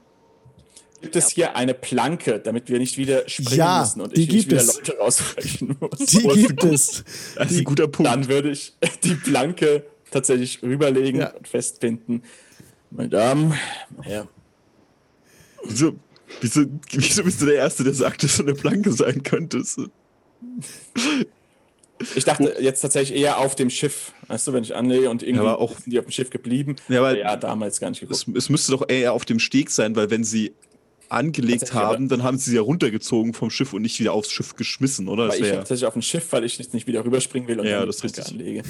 Gibt 1.02 1.16
es 1.16 1.30
hier 1.30 1.56
eine 1.56 1.74
Planke, 1.76 2.40
damit 2.40 2.70
wir 2.70 2.80
nicht 2.80 2.98
wieder 2.98 3.28
springen 3.30 3.58
Ja, 3.60 3.82
müssen 3.82 4.02
und 4.02 4.16
die 4.18 4.22
ich 4.24 4.28
nicht 4.32 4.49
gibt 4.49 4.52
wieder 4.52 4.62
es. 4.62 4.78
Leute 4.78 4.98
rausbrechen 4.98 5.78
muss? 5.80 5.99
Die 5.99 6.22
gibt 6.28 6.64
es. 6.64 7.04
Das 7.36 7.52
ist 7.52 7.58
ein 7.60 7.64
guter 7.66 7.88
Punkt. 7.88 8.12
Dann 8.12 8.28
würde 8.28 8.49
ich 8.49 8.74
die 9.04 9.14
Planke 9.16 9.84
tatsächlich 10.10 10.62
rüberlegen 10.64 11.22
Ja. 11.22 11.34
und 11.34 11.48
festbinden. 11.48 12.24
Meine 12.90 13.10
Damen, 13.10 13.54
Herr, 14.02 14.28
Wieso, 15.66 15.95
wieso, 16.41 16.62
wieso 16.91 17.24
bist 17.24 17.41
du 17.41 17.45
der 17.48 17.56
Erste, 17.56 17.84
der 17.84 17.94
sagt, 17.94 18.24
dass 18.24 18.38
du 18.38 18.44
eine 18.44 18.54
Planke 18.54 18.91
sein 18.94 19.22
könntest? 19.24 19.80
Ich 22.15 22.26
dachte 22.26 22.55
jetzt 22.59 22.81
tatsächlich 22.81 23.19
eher 23.19 23.39
auf 23.39 23.55
dem 23.55 23.72
Schiff. 23.72 24.11
Weißt 24.27 24.45
du, 24.47 24.53
wenn 24.53 24.64
ich 24.64 24.76
anlege 24.76 25.09
und 25.09 25.23
irgendwie 25.23 25.45
Ja, 25.45 25.55
auch- 25.55 25.77
sind 25.80 25.91
die 25.91 25.97
auf 25.99 26.05
dem 26.05 26.11
Schiff 26.11 26.30
geblieben. 26.30 26.76
Ja, 26.89 26.99
aber 26.99 27.18
ja, 27.18 27.35
damals 27.35 27.80
gar 27.80 27.89
nicht 27.89 28.03
es, 28.03 28.07
geguckt. 28.26 28.38
es 28.38 28.49
müsste 28.49 28.72
doch 28.73 28.88
eher 28.88 29.14
auf 29.14 29.26
dem 29.26 29.39
Steg 29.39 29.72
sein, 29.72 29.95
weil 29.95 30.11
wenn 30.11 30.23
sie 30.23 30.53
angelegt 31.10 31.74
haben, 31.74 32.10
dann 32.10 32.24
haben 32.24 32.38
sie 32.38 32.52
sie 32.52 32.56
ja 32.58 32.62
runtergezogen 32.62 33.34
vom 33.34 33.50
Schiff 33.50 33.74
und 33.74 33.82
nicht 33.82 34.00
wieder 34.00 34.14
aufs 34.14 34.32
Schiff 34.32 34.56
geschmissen, 34.56 35.08
oder? 35.08 35.28
Das 35.28 35.40
ich 35.40 35.50
tatsächlich 35.50 35.86
auf 35.86 35.94
dem 35.94 36.02
Schiff, 36.02 36.32
weil 36.32 36.44
ich 36.44 36.58
jetzt 36.58 36.74
nicht 36.74 36.88
wieder 36.88 37.04
rüberspringen 37.06 37.48
will 37.48 37.60
und 37.60 37.66
Ja, 37.66 37.80
dann 37.80 37.88
das 37.88 37.98
die 37.98 38.08
ist 38.08 38.16
Planke 38.16 38.32
richtig. 38.32 38.64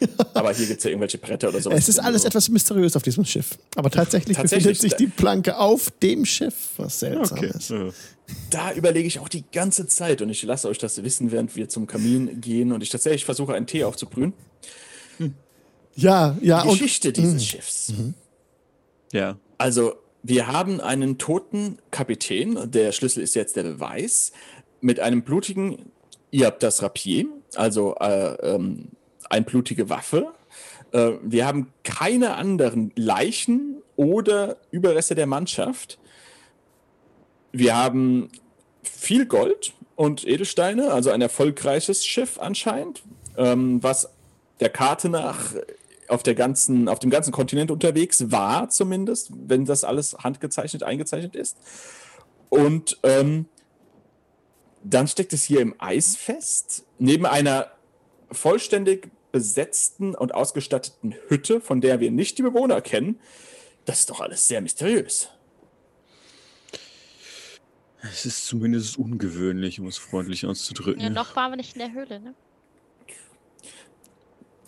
anlege. 0.00 0.30
Aber 0.34 0.52
hier 0.54 0.66
gibt 0.66 0.78
es 0.78 0.84
ja 0.84 0.90
irgendwelche 0.90 1.18
Bretter 1.18 1.48
oder 1.48 1.60
so. 1.60 1.70
Es 1.70 1.88
ist 1.88 1.98
alles 1.98 2.24
etwas 2.24 2.48
mysteriös 2.48 2.94
auf 2.96 3.02
diesem 3.02 3.24
Schiff. 3.24 3.58
Aber 3.74 3.90
tatsächlich, 3.90 4.36
Tatsächlich, 4.36 4.78
befindet 4.78 4.80
sich 4.80 4.94
die 4.94 5.06
Planke 5.08 5.58
auf 5.58 5.90
dem 6.02 6.24
Schiff, 6.24 6.54
was 6.76 7.00
seltsam 7.00 7.38
okay. 7.38 7.52
ist. 7.56 7.70
Ja. 7.70 7.88
Da 8.50 8.72
überlege 8.74 9.06
ich 9.08 9.18
auch 9.18 9.28
die 9.28 9.44
ganze 9.50 9.86
Zeit 9.86 10.20
und 10.22 10.28
ich 10.28 10.42
lasse 10.42 10.68
euch 10.68 10.78
das 10.78 11.02
wissen, 11.02 11.32
während 11.32 11.56
wir 11.56 11.68
zum 11.68 11.86
Kamin 11.86 12.40
gehen 12.40 12.72
und 12.72 12.82
ich 12.82 12.90
tatsächlich 12.90 13.24
versuche, 13.24 13.54
einen 13.54 13.66
Tee 13.66 13.84
aufzubrühen. 13.84 14.34
Ja, 15.96 16.36
ja, 16.40 16.62
Die 16.62 16.68
und 16.68 16.78
Geschichte 16.78 17.12
dieses 17.12 17.44
Schiffs. 17.44 17.92
ja. 19.12 19.36
Also, 19.56 19.94
wir 20.22 20.46
haben 20.48 20.80
einen 20.80 21.18
toten 21.18 21.78
Kapitän, 21.90 22.70
der 22.70 22.92
Schlüssel 22.92 23.22
ist 23.22 23.34
jetzt 23.34 23.56
der 23.56 23.62
Beweis, 23.62 24.32
mit 24.80 25.00
einem 25.00 25.22
blutigen, 25.22 25.90
ihr 26.30 26.46
habt 26.46 26.62
das 26.62 26.82
Rapier, 26.82 27.26
also 27.54 27.94
äh, 27.96 28.34
ähm, 28.54 28.88
eine 29.30 29.44
blutige 29.44 29.88
Waffe. 29.90 30.32
Äh, 30.92 31.12
wir 31.22 31.46
haben 31.46 31.72
keine 31.84 32.34
anderen 32.34 32.92
Leichen 32.96 33.82
oder 33.96 34.56
Überreste 34.70 35.14
der 35.14 35.26
Mannschaft. 35.26 35.98
Wir 37.52 37.76
haben 37.76 38.30
viel 38.82 39.26
Gold 39.26 39.72
und 39.96 40.26
Edelsteine, 40.26 40.92
also 40.92 41.10
ein 41.10 41.20
erfolgreiches 41.22 42.06
Schiff 42.06 42.38
anscheinend, 42.38 43.02
ähm, 43.36 43.82
was 43.82 44.10
der 44.60 44.68
Karte 44.68 45.08
nach 45.08 45.54
auf, 46.08 46.22
der 46.22 46.34
ganzen, 46.34 46.88
auf 46.88 46.98
dem 46.98 47.10
ganzen 47.10 47.32
Kontinent 47.32 47.70
unterwegs 47.70 48.30
war, 48.30 48.68
zumindest, 48.70 49.30
wenn 49.34 49.64
das 49.64 49.84
alles 49.84 50.16
handgezeichnet, 50.18 50.82
eingezeichnet 50.82 51.36
ist. 51.36 51.56
Und 52.48 52.98
ähm, 53.02 53.46
dann 54.82 55.08
steckt 55.08 55.32
es 55.32 55.44
hier 55.44 55.60
im 55.60 55.74
Eis 55.78 56.16
fest, 56.16 56.84
neben 56.98 57.26
einer 57.26 57.70
vollständig 58.32 59.10
besetzten 59.32 60.14
und 60.14 60.34
ausgestatteten 60.34 61.14
Hütte, 61.28 61.60
von 61.60 61.80
der 61.80 62.00
wir 62.00 62.10
nicht 62.10 62.38
die 62.38 62.42
Bewohner 62.42 62.80
kennen. 62.80 63.20
Das 63.84 64.00
ist 64.00 64.10
doch 64.10 64.20
alles 64.20 64.48
sehr 64.48 64.60
mysteriös. 64.60 65.28
Es 68.02 68.24
ist 68.24 68.46
zumindest 68.46 68.96
ungewöhnlich, 68.98 69.80
um 69.80 69.86
es 69.86 69.98
freundlich 69.98 70.46
auszudrücken. 70.46 71.02
Ja, 71.02 71.10
noch 71.10 71.34
waren 71.36 71.52
wir 71.52 71.56
nicht 71.56 71.74
in 71.74 71.80
der 71.80 71.92
Höhle, 71.92 72.20
ne? 72.20 72.34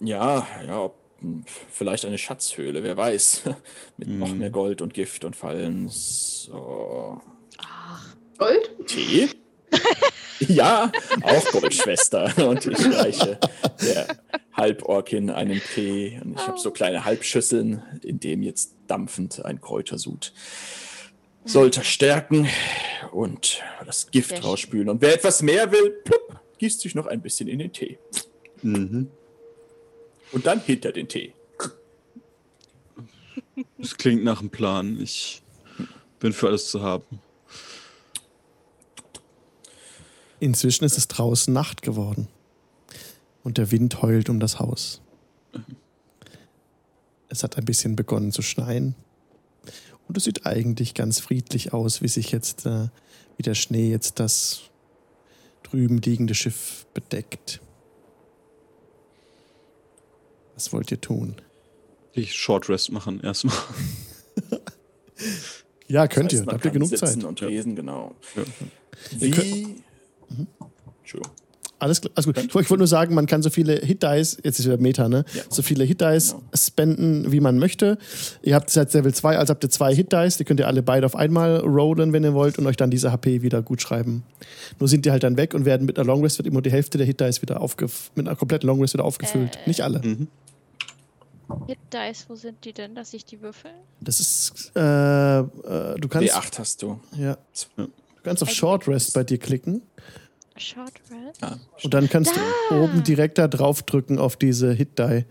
Ja, 0.01 0.47
ja, 0.67 0.81
ob- 0.81 1.00
vielleicht 1.71 2.05
eine 2.05 2.19
Schatzhöhle, 2.19 2.83
wer 2.83 2.97
weiß. 2.97 3.43
Mit 3.97 4.09
noch 4.09 4.29
Mhm. 4.29 4.39
mehr 4.39 4.51
Gold 4.51 4.83
und 4.83 4.95
Gift 4.95 5.25
und 5.25 5.37
Fallen. 5.37 5.89
So. 5.89 7.21
Ach, 7.59 8.15
Gold? 8.39 8.71
Tee? 8.87 9.29
ja, 10.41 10.91
auch 11.23 11.45
Goldschwester. 11.53 12.33
Und 12.49 12.67
ich 12.67 12.85
reiche 12.87 13.39
der 13.83 14.07
Halborkin 14.55 15.31
einen 15.31 15.61
Tee. 15.75 16.21
Und 16.25 16.33
ich 16.41 16.47
habe 16.47 16.59
so 16.59 16.73
kleine 16.73 17.05
Halbschüsseln, 17.05 17.83
in 18.03 18.19
dem 18.19 18.43
jetzt 18.43 18.75
dampfend 18.89 19.45
ein 19.45 19.61
Kräutersud 19.61 20.33
sollte 21.45 21.85
stärken 21.85 22.49
und 23.13 23.63
das 23.87 24.11
Gift 24.11 24.31
Sehr 24.31 24.43
rausspülen. 24.43 24.89
Und 24.91 25.01
wer 25.01 25.15
etwas 25.15 25.41
mehr 25.41 25.73
will, 25.73 25.91
plupp, 26.05 26.39
gießt 26.59 26.81
sich 26.81 26.95
noch 26.95 27.07
ein 27.07 27.23
bisschen 27.23 27.49
in 27.49 27.59
den 27.61 27.73
Tee. 27.73 27.99
Mhm. 28.63 29.09
Und 30.33 30.47
dann 30.47 30.61
hinter 30.61 30.93
den 30.93 31.09
Tee. 31.09 31.33
Das 33.79 33.97
klingt 33.97 34.25
nach 34.25 34.41
einem 34.41 34.51
Plan. 34.51 35.01
Ich 35.01 35.43
bin 36.19 36.33
für 36.33 36.49
alles 36.49 36.71
zu 36.71 36.83
haben. 36.83 37.21
inzwischen 40.41 40.85
ist 40.85 40.99
es 40.99 41.07
draußen 41.07 41.53
Nacht 41.53 41.83
geworden. 41.83 42.27
Und 43.45 43.59
der 43.59 43.71
Wind 43.71 44.03
heult 44.03 44.29
um 44.29 44.41
das 44.41 44.59
Haus. 44.59 45.01
Es 47.29 47.45
hat 47.45 47.57
ein 47.57 47.65
bisschen 47.65 47.95
begonnen 47.95 48.33
zu 48.33 48.43
schneien. 48.43 48.95
Und 50.09 50.17
es 50.17 50.25
sieht 50.25 50.47
eigentlich 50.47 50.95
ganz 50.95 51.21
friedlich 51.21 51.73
aus, 51.73 52.03
wie 52.03 52.09
sich 52.09 52.33
jetzt, 52.33 52.67
äh, 52.67 52.89
wie 53.37 53.43
der 53.43 53.55
Schnee 53.55 53.89
jetzt 53.89 54.19
das 54.19 54.63
drüben 55.63 55.99
liegende 55.99 56.35
Schiff 56.35 56.87
bedeckt. 56.93 57.61
Was 60.61 60.75
wollt 60.75 60.91
ihr 60.91 61.01
tun? 61.01 61.37
Ich 62.13 62.35
Short 62.35 62.69
Rest 62.69 62.93
machen 62.93 63.21
erstmal. 63.23 63.57
Ja, 65.89 66.07
könnt 66.07 66.33
Das 66.33 66.41
heißt, 66.41 66.49
ihr. 66.49 66.53
Habt 66.53 66.65
ihr 66.67 66.71
genug 66.71 66.89
sitzen 66.91 67.07
Zeit. 67.07 67.25
und 67.25 67.41
lesen, 67.41 67.75
genau. 67.77 68.15
Ja. 68.37 68.43
Wie. 69.19 69.77
Entschuldigung. 71.01 71.35
Alles, 71.81 72.01
klar, 72.03 72.13
alles 72.15 72.27
gut. 72.27 72.37
Ich 72.39 72.55
wollte 72.55 72.77
nur 72.77 72.87
sagen, 72.87 73.15
man 73.15 73.25
kann 73.27 73.43
so 73.43 73.49
viele 73.51 73.77
Hit-Dice, 73.77 74.39
jetzt 74.45 74.59
ist 74.61 74.67
wieder 74.67 74.77
Meta, 74.77 75.09
ne? 75.09 75.25
Ja. 75.35 75.43
So 75.49 75.63
viele 75.63 75.83
Hit-Dice 75.85 76.33
Genau. 76.33 76.43
spenden, 76.55 77.33
wie 77.33 77.41
man 77.41 77.59
möchte. 77.59 77.97
Ihr 78.43 78.55
habt 78.55 78.69
seit 78.71 78.93
Level 78.93 79.15
2, 79.15 79.39
also 79.39 79.51
habt 79.53 79.65
ihr 79.65 79.71
zwei 79.71 79.95
Hit-Dice, 79.95 80.37
die 80.37 80.45
könnt 80.45 80.61
ihr 80.61 80.67
alle 80.69 80.83
beide 80.83 81.07
auf 81.07 81.17
einmal 81.17 81.57
rollen, 81.57 82.13
wenn 82.13 82.23
ihr 82.23 82.35
wollt, 82.35 82.59
und 82.59 82.67
euch 82.67 82.77
dann 82.77 82.91
diese 82.91 83.11
HP 83.13 83.41
wieder 83.43 83.63
gut 83.63 83.81
schreiben. 83.81 84.23
Nur 84.79 84.89
sind 84.89 85.07
die 85.07 85.11
halt 85.11 85.23
dann 85.23 85.39
weg 85.39 85.55
und 85.55 85.65
werden 85.65 85.87
mit 85.87 85.99
einer 85.99 86.07
Long 86.07 86.23
Rest 86.23 86.37
wird 86.39 86.47
immer 86.47 86.61
die 86.63 86.71
Hälfte 86.71 86.99
der 86.99 87.07
Hit-Dice 87.07 87.41
wieder 87.43 87.61
aufgef 87.63 88.11
mit 88.15 88.29
einer 88.29 88.37
kompletten 88.37 88.67
Long 88.69 88.81
Rest 88.81 88.93
wieder 88.95 89.05
aufgefüllt. 89.05 89.57
Äh. 89.57 89.69
Nicht 89.69 89.81
alle. 89.81 90.01
Mhm. 90.07 90.29
Hit 91.67 91.79
Dice, 91.93 92.27
wo 92.29 92.35
sind 92.37 92.65
die 92.65 92.73
denn, 92.73 92.95
dass 92.95 93.13
ich 93.15 93.25
die 93.25 93.41
würfel? 93.41 93.71
Das 94.01 94.21
ist, 94.21 94.73
äh, 94.77 94.81
äh, 95.41 95.45
du 95.99 96.09
kannst. 96.09 96.35
D8 96.35 96.59
hast 96.59 96.83
du. 96.83 97.01
Ja. 97.17 97.37
Du 97.77 97.89
kannst 98.23 98.43
auf 98.43 98.51
Short 98.51 98.87
Rest 98.89 99.15
bei 99.15 99.25
dir 99.25 99.39
klicken 99.39 99.83
Short 100.57 100.93
Rest. 101.11 101.43
Ah, 101.43 101.57
und 101.83 101.95
dann 101.95 102.09
kannst 102.09 102.37
du 102.37 102.41
Da. 102.71 102.83
oben 102.83 103.03
direkt 103.03 103.39
da 103.39 103.49
drauf 103.49 103.83
drücken 103.83 104.19
auf 104.19 104.37
diese 104.37 104.73
Hit 104.73 104.99
Die. 104.99 105.25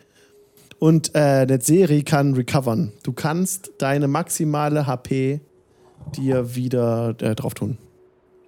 Und 0.79 1.11
äh, 1.13 1.45
Netzeri 1.45 2.03
kann 2.03 2.33
recovern. 2.33 2.93
Du 3.03 3.13
kannst 3.13 3.71
deine 3.77 4.07
maximale 4.07 4.87
HP 4.87 5.41
dir 6.15 6.55
wieder 6.55 7.15
äh, 7.21 7.35
drauf 7.35 7.53
tun. 7.53 7.77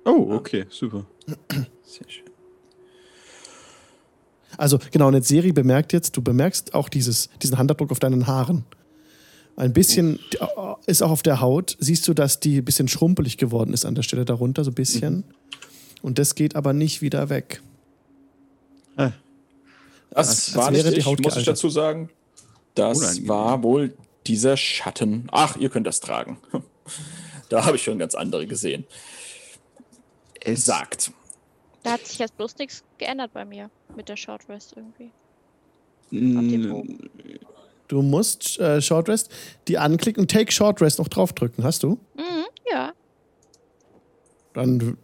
Oh, 0.06 0.28
okay, 0.32 0.66
super. 0.70 1.06
sehr 1.84 2.10
schön. 2.10 2.31
Also 4.62 4.78
genau, 4.92 5.10
Netzeri 5.10 5.54
bemerkt 5.54 5.92
jetzt, 5.92 6.16
du 6.16 6.22
bemerkst 6.22 6.76
auch 6.76 6.88
dieses, 6.88 7.30
diesen 7.42 7.58
Handabdruck 7.58 7.90
auf 7.90 7.98
deinen 7.98 8.28
Haaren. 8.28 8.64
Ein 9.56 9.74
bisschen 9.74 10.20
äh, 10.40 10.46
ist 10.86 11.02
auch 11.02 11.10
auf 11.10 11.24
der 11.24 11.42
Haut. 11.42 11.76
Siehst 11.80 12.08
du, 12.08 12.14
dass 12.14 12.40
die 12.40 12.60
ein 12.60 12.66
bisschen 12.66 12.88
schrumpelig 12.88 13.38
geworden 13.38 13.74
ist 13.74 13.86
an 13.86 13.96
der 13.96 14.04
Stelle 14.04 14.24
darunter, 14.24 14.64
so 14.64 14.70
ein 14.70 14.76
bisschen. 14.76 15.24
Und 16.04 16.20
das 16.20 16.36
geht 16.36 16.56
aber 16.56 16.74
nicht 16.74 17.02
wieder 17.02 17.30
weg. 17.30 17.64
Das 20.12 20.28
als 20.28 20.56
war 20.56 20.72
wäre 20.72 20.92
nicht 20.92 21.08
die 21.08 21.12
ich, 21.12 21.20
muss 21.20 21.38
ich 21.38 21.46
dazu 21.46 21.70
sagen. 21.70 22.10
Das 22.76 23.00
Unangenehm. 23.00 23.28
war 23.30 23.64
wohl 23.64 23.94
dieser 24.28 24.58
Schatten. 24.58 25.28
Ach, 25.32 25.56
ihr 25.56 25.70
könnt 25.70 25.88
das 25.88 26.00
tragen. 26.00 26.38
Da 27.50 27.66
habe 27.66 27.76
ich 27.76 27.84
schon 27.84 28.00
ganz 28.00 28.16
andere 28.16 28.48
gesehen. 28.48 28.86
Es 30.40 30.64
Sagt. 30.64 31.12
Da 31.84 31.94
hat 31.94 32.06
sich 32.06 32.20
jetzt 32.20 32.38
bloß 32.38 32.58
nichts 32.58 32.84
geändert 32.98 33.32
bei 33.34 33.44
mir 33.46 33.70
mit 33.96 34.08
der 34.10 34.16
Short 34.18 34.48
Rest 34.50 34.74
irgendwie. 34.76 35.12
Mm, 36.12 36.84
Du 37.88 38.02
musst 38.02 38.58
äh, 38.60 38.82
Short 38.82 39.10
Rest 39.10 39.30
die 39.68 39.78
anklicken 39.78 40.22
und 40.22 40.32
Take 40.32 40.52
Short 40.52 40.82
Rest 40.82 41.00
noch 41.00 41.10
draufdrücken. 41.10 41.64
Hast 41.64 41.84
du? 41.84 41.98
Mhm, 42.16 42.46
ja. 42.72 42.94
Dann, 44.54 44.98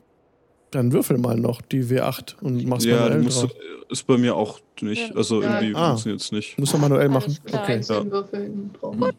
dann 0.72 0.94
würfel 0.94 1.18
mal 1.18 1.36
noch 1.38 1.62
die 1.62 1.84
W8 1.84 2.40
und 2.42 2.66
mach's 2.66 2.86
Ja, 2.86 3.02
manuell 3.10 3.24
drauf. 3.26 3.52
ist 3.90 4.08
bei 4.08 4.18
mir 4.18 4.36
auch 4.36 4.60
nicht. 4.82 5.10
Ja. 5.10 5.16
Also 5.16 5.42
Ja. 5.42 5.60
irgendwie 5.60 5.76
Ah. 5.76 5.88
funktioniert 5.90 6.22
es 6.22 6.32
nicht. 6.32 6.58
Muss 6.60 6.72
man 6.74 6.82
manuell 6.84 7.10
machen. 7.10 7.38
Klar, 7.46 7.64
Okay, 7.64 7.82
würfeln 7.90 8.72
drauf. 8.74 8.96
Gut. 8.98 9.16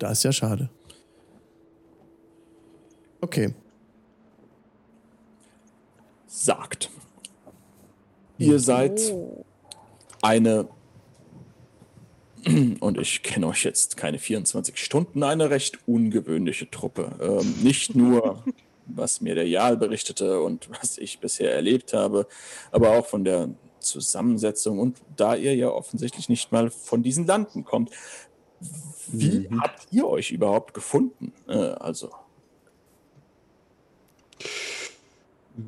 das 0.00 0.12
ist 0.18 0.22
ja 0.24 0.32
schade. 0.32 0.68
Okay. 3.20 3.54
Sagt. 6.34 6.88
Ihr 8.38 8.58
seid 8.58 9.00
eine, 10.22 10.66
und 12.80 12.98
ich 12.98 13.22
kenne 13.22 13.48
euch 13.48 13.64
jetzt 13.64 13.98
keine 13.98 14.18
24 14.18 14.78
Stunden, 14.78 15.22
eine 15.24 15.50
recht 15.50 15.78
ungewöhnliche 15.86 16.70
Truppe. 16.70 17.12
Ähm, 17.20 17.62
nicht 17.62 17.94
nur, 17.94 18.42
was 18.86 19.20
mir 19.20 19.34
der 19.34 19.46
Jarl 19.46 19.76
berichtete 19.76 20.40
und 20.40 20.70
was 20.80 20.96
ich 20.96 21.20
bisher 21.20 21.54
erlebt 21.54 21.92
habe, 21.92 22.26
aber 22.70 22.92
auch 22.98 23.06
von 23.06 23.24
der 23.24 23.50
Zusammensetzung 23.80 24.78
und 24.78 25.02
da 25.16 25.34
ihr 25.34 25.54
ja 25.54 25.68
offensichtlich 25.68 26.30
nicht 26.30 26.50
mal 26.50 26.70
von 26.70 27.02
diesen 27.02 27.26
Landen 27.26 27.64
kommt. 27.64 27.90
Wie 29.08 29.48
Mhm. 29.50 29.60
habt 29.60 29.86
ihr 29.90 30.06
euch 30.08 30.30
überhaupt 30.30 30.72
gefunden? 30.72 31.34
Äh, 31.46 31.52
also, 31.58 32.10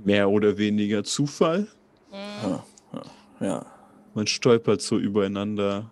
Mehr 0.05 0.31
oder 0.31 0.57
weniger 0.59 1.05
Zufall. 1.05 1.67
Mhm. 2.11 2.61
ja. 3.41 3.67
Man 4.15 4.27
stolpert 4.27 4.81
so 4.81 4.99
übereinander. 4.99 5.91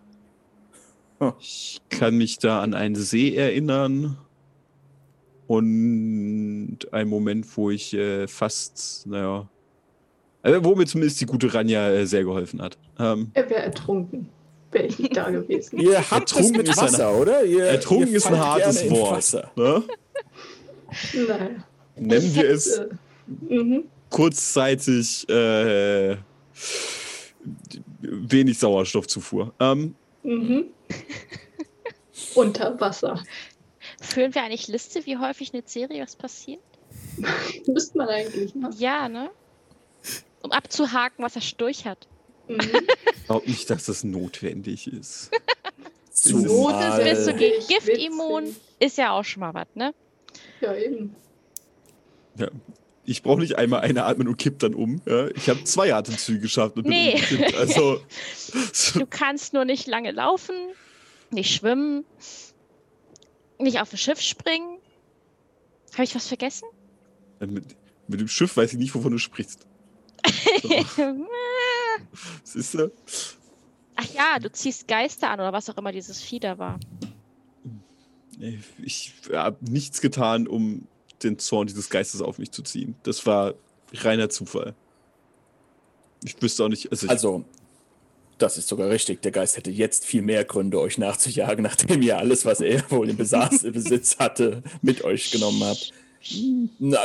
Ich 1.41 1.81
kann 1.89 2.17
mich 2.17 2.39
da 2.39 2.61
an 2.63 2.75
einen 2.75 2.95
See 2.97 3.35
erinnern. 3.37 4.17
Und 5.47 6.79
ein 6.93 7.09
Moment, 7.09 7.47
wo 7.57 7.71
ich 7.71 7.93
äh, 7.95 8.27
fast, 8.27 9.07
naja, 9.07 9.49
also 10.41 10.65
wo 10.65 10.75
mir 10.75 10.87
zumindest 10.87 11.21
die 11.21 11.27
gute 11.27 11.53
Ranja 11.53 11.91
äh, 11.91 12.07
sehr 12.07 12.25
geholfen 12.25 12.63
hat. 12.63 12.79
Ähm, 12.99 13.31
Er 13.35 13.51
wäre 13.51 13.63
ertrunken, 13.63 14.29
wäre 14.71 14.87
ich 14.87 14.99
nicht 14.99 15.17
da 15.17 15.31
gewesen. 15.31 15.79
Ihr 15.79 15.99
habt 15.99 16.33
Ertrunken 16.33 16.57
mit 16.57 16.69
ist 16.69 16.79
ein- 16.79 16.87
Wasser, 16.87 17.15
oder? 17.15 17.45
Ihr, 17.45 17.65
ertrunken 17.65 18.09
ihr 18.09 18.17
ist 18.17 18.27
ein 18.27 18.39
hartes 18.39 18.89
Wort. 18.91 19.17
Wasser. 19.17 19.51
Ne? 19.57 19.83
Nein. 21.29 21.65
Nennen 21.97 22.35
wir 22.35 22.51
es 22.51 22.81
mhm. 23.41 23.85
kurzzeitig 24.11 25.29
äh, 25.29 26.17
wenig 28.01 28.59
Sauerstoffzufuhr. 28.59 29.53
Ähm, 29.61 29.95
Mhm. 30.25 30.67
Unter 32.37 32.81
Wasser. 32.81 33.23
Führen 34.01 34.35
wir 34.35 34.43
eigentlich 34.45 34.69
Liste, 34.69 35.05
wie 35.07 35.17
häufig 35.19 35.53
eine 35.53 35.63
Serie 35.67 36.03
was 36.03 36.15
passiert? 36.17 36.61
Müsste 37.67 37.99
man 37.99 38.09
eigentlich, 38.09 38.55
ne? 38.55 38.71
Ja, 38.79 39.09
ne? 39.09 39.31
Um 40.43 40.53
abzuhaken, 40.53 41.25
was 41.25 41.37
er 41.37 41.43
durch 41.57 41.87
hat. 41.87 42.07
Mhm. 42.49 42.61
ich 43.17 43.25
glaube 43.27 43.47
nicht, 43.51 43.69
dass 43.71 43.87
das 43.87 44.05
notwendig 44.05 44.87
ist. 44.87 45.31
Zumal- 46.13 47.03
Bist 47.03 47.27
du 47.27 47.35
gegen 47.35 47.57
Witzig, 47.57 47.69
Gift 47.85 47.89
immun? 47.99 48.45
witzig. 48.45 48.63
Ist 48.79 48.99
ja 48.99 49.13
auch 49.13 49.25
schon 49.25 49.41
mal 49.41 49.55
was, 49.55 49.67
ne? 49.75 49.95
Ja, 50.61 50.75
eben. 50.75 51.15
Ja. 52.37 52.49
Ich 53.05 53.23
brauche 53.23 53.41
nicht 53.41 53.57
einmal 53.57 53.81
einatmen 53.81 54.29
und 54.29 54.37
kipp 54.37 54.61
dann 54.61 54.75
um. 54.75 55.03
Ja? 55.07 55.29
Ich 55.29 55.49
habe 55.49 55.65
zwei 55.65 55.93
Atemzüge 55.93 56.41
geschafft 56.41 56.77
und 56.77 56.85
bin 56.85 56.93
umgekippt. 56.93 57.55
Also, 57.57 58.01
Du 58.95 59.07
kannst 59.07 59.55
nur 59.55 59.65
nicht 59.65 59.87
lange 59.89 60.13
laufen, 60.13 60.55
nicht 61.31 61.55
schwimmen, 61.55 62.05
nicht 63.59 63.81
auf 63.81 63.93
ein 63.93 63.99
Schiff 63.99 64.21
springen. 64.21 64.79
Habe 65.95 66.05
ich 66.05 66.15
was 66.15 66.29
vergessen? 66.29 66.69
mit, 67.41 67.65
mit 68.07 68.21
dem 68.21 68.29
Schiff 68.29 68.57
weiß 68.57 68.73
ich 68.73 68.79
nicht, 68.79 68.95
wovon 68.95 69.13
du 69.13 69.19
sprichst. 69.19 69.67
Siehst 72.45 72.75
du? 72.75 72.93
Ach 73.97 74.07
ja, 74.15 74.39
du 74.39 74.51
ziehst 74.51 74.87
Geister 74.87 75.31
an 75.31 75.41
oder 75.41 75.53
was 75.53 75.69
auch 75.69 75.77
immer 75.77 75.93
dieses 75.93 76.21
Vieh 76.21 76.41
da 76.41 76.59
war. 76.59 76.79
Ich 78.83 79.13
habe 79.33 79.59
nichts 79.61 80.01
getan, 80.01 80.47
um 80.47 80.87
den 81.25 81.39
Zorn 81.39 81.67
dieses 81.67 81.91
Geistes 81.91 82.21
auf 82.21 82.39
mich 82.39 82.51
zu 82.51 82.63
ziehen. 82.63 82.95
Das 83.03 83.25
war 83.27 83.55
reiner 83.95 84.29
Zufall. 84.29 84.75
Ich 86.25 86.41
wüsste 86.41 86.65
auch 86.65 86.69
nicht. 86.69 86.91
Also, 86.91 87.09
Also, 87.09 87.45
das 88.39 88.59
ist 88.59 88.69
sogar 88.69 88.89
richtig. 88.91 89.23
Der 89.23 89.33
Geist 89.33 89.57
hätte 89.57 89.71
jetzt 89.71 90.05
viel 90.05 90.23
mehr 90.23 90.45
Gründe, 90.45 90.81
euch 90.81 90.99
nachzujagen, 90.99 91.63
nachdem 91.63 92.03
ihr 92.03 92.19
alles, 92.19 92.45
was 92.45 92.61
er 92.61 92.89
wohl 92.91 93.09
im 93.09 93.17
Besaß, 93.17 93.63
Besitz 93.73 94.19
hatte, 94.19 94.63
mit 94.83 95.03
euch 95.05 95.31
genommen 95.31 95.63
habt. 95.65 95.93
Na, 96.79 97.01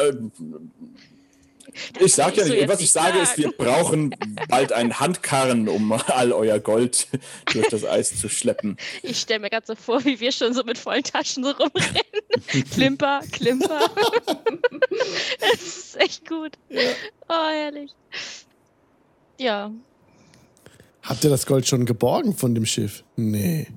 ich 1.99 2.13
sag 2.13 2.35
ja 2.37 2.45
nicht, 2.45 2.67
was 2.67 2.81
ich 2.81 2.91
sage 2.91 3.19
ist, 3.19 3.37
wir 3.37 3.51
brauchen 3.51 4.15
bald 4.49 4.71
einen 4.73 4.99
Handkarren, 4.99 5.67
um 5.69 5.91
all 6.07 6.31
euer 6.31 6.59
Gold 6.59 7.07
durch 7.53 7.67
das 7.69 7.83
Eis 7.85 8.19
zu 8.19 8.29
schleppen. 8.29 8.77
Ich 9.03 9.19
stelle 9.19 9.39
mir 9.41 9.49
gerade 9.49 9.65
so 9.65 9.75
vor, 9.75 10.03
wie 10.05 10.19
wir 10.19 10.31
schon 10.31 10.53
so 10.53 10.63
mit 10.63 10.77
vollen 10.77 11.03
Taschen 11.03 11.43
so 11.43 11.51
rumrennen. 11.51 12.69
klimper, 12.71 13.21
klimper. 13.31 13.79
das 15.39 15.61
ist 15.61 15.97
echt 16.01 16.27
gut. 16.27 16.57
Oh, 17.29 17.49
herrlich. 17.51 17.91
Ja. 19.39 19.71
Habt 21.03 21.23
ihr 21.23 21.29
das 21.29 21.45
Gold 21.45 21.67
schon 21.67 21.85
geborgen 21.85 22.35
von 22.35 22.53
dem 22.55 22.65
Schiff? 22.65 23.03
Nee. 23.15 23.67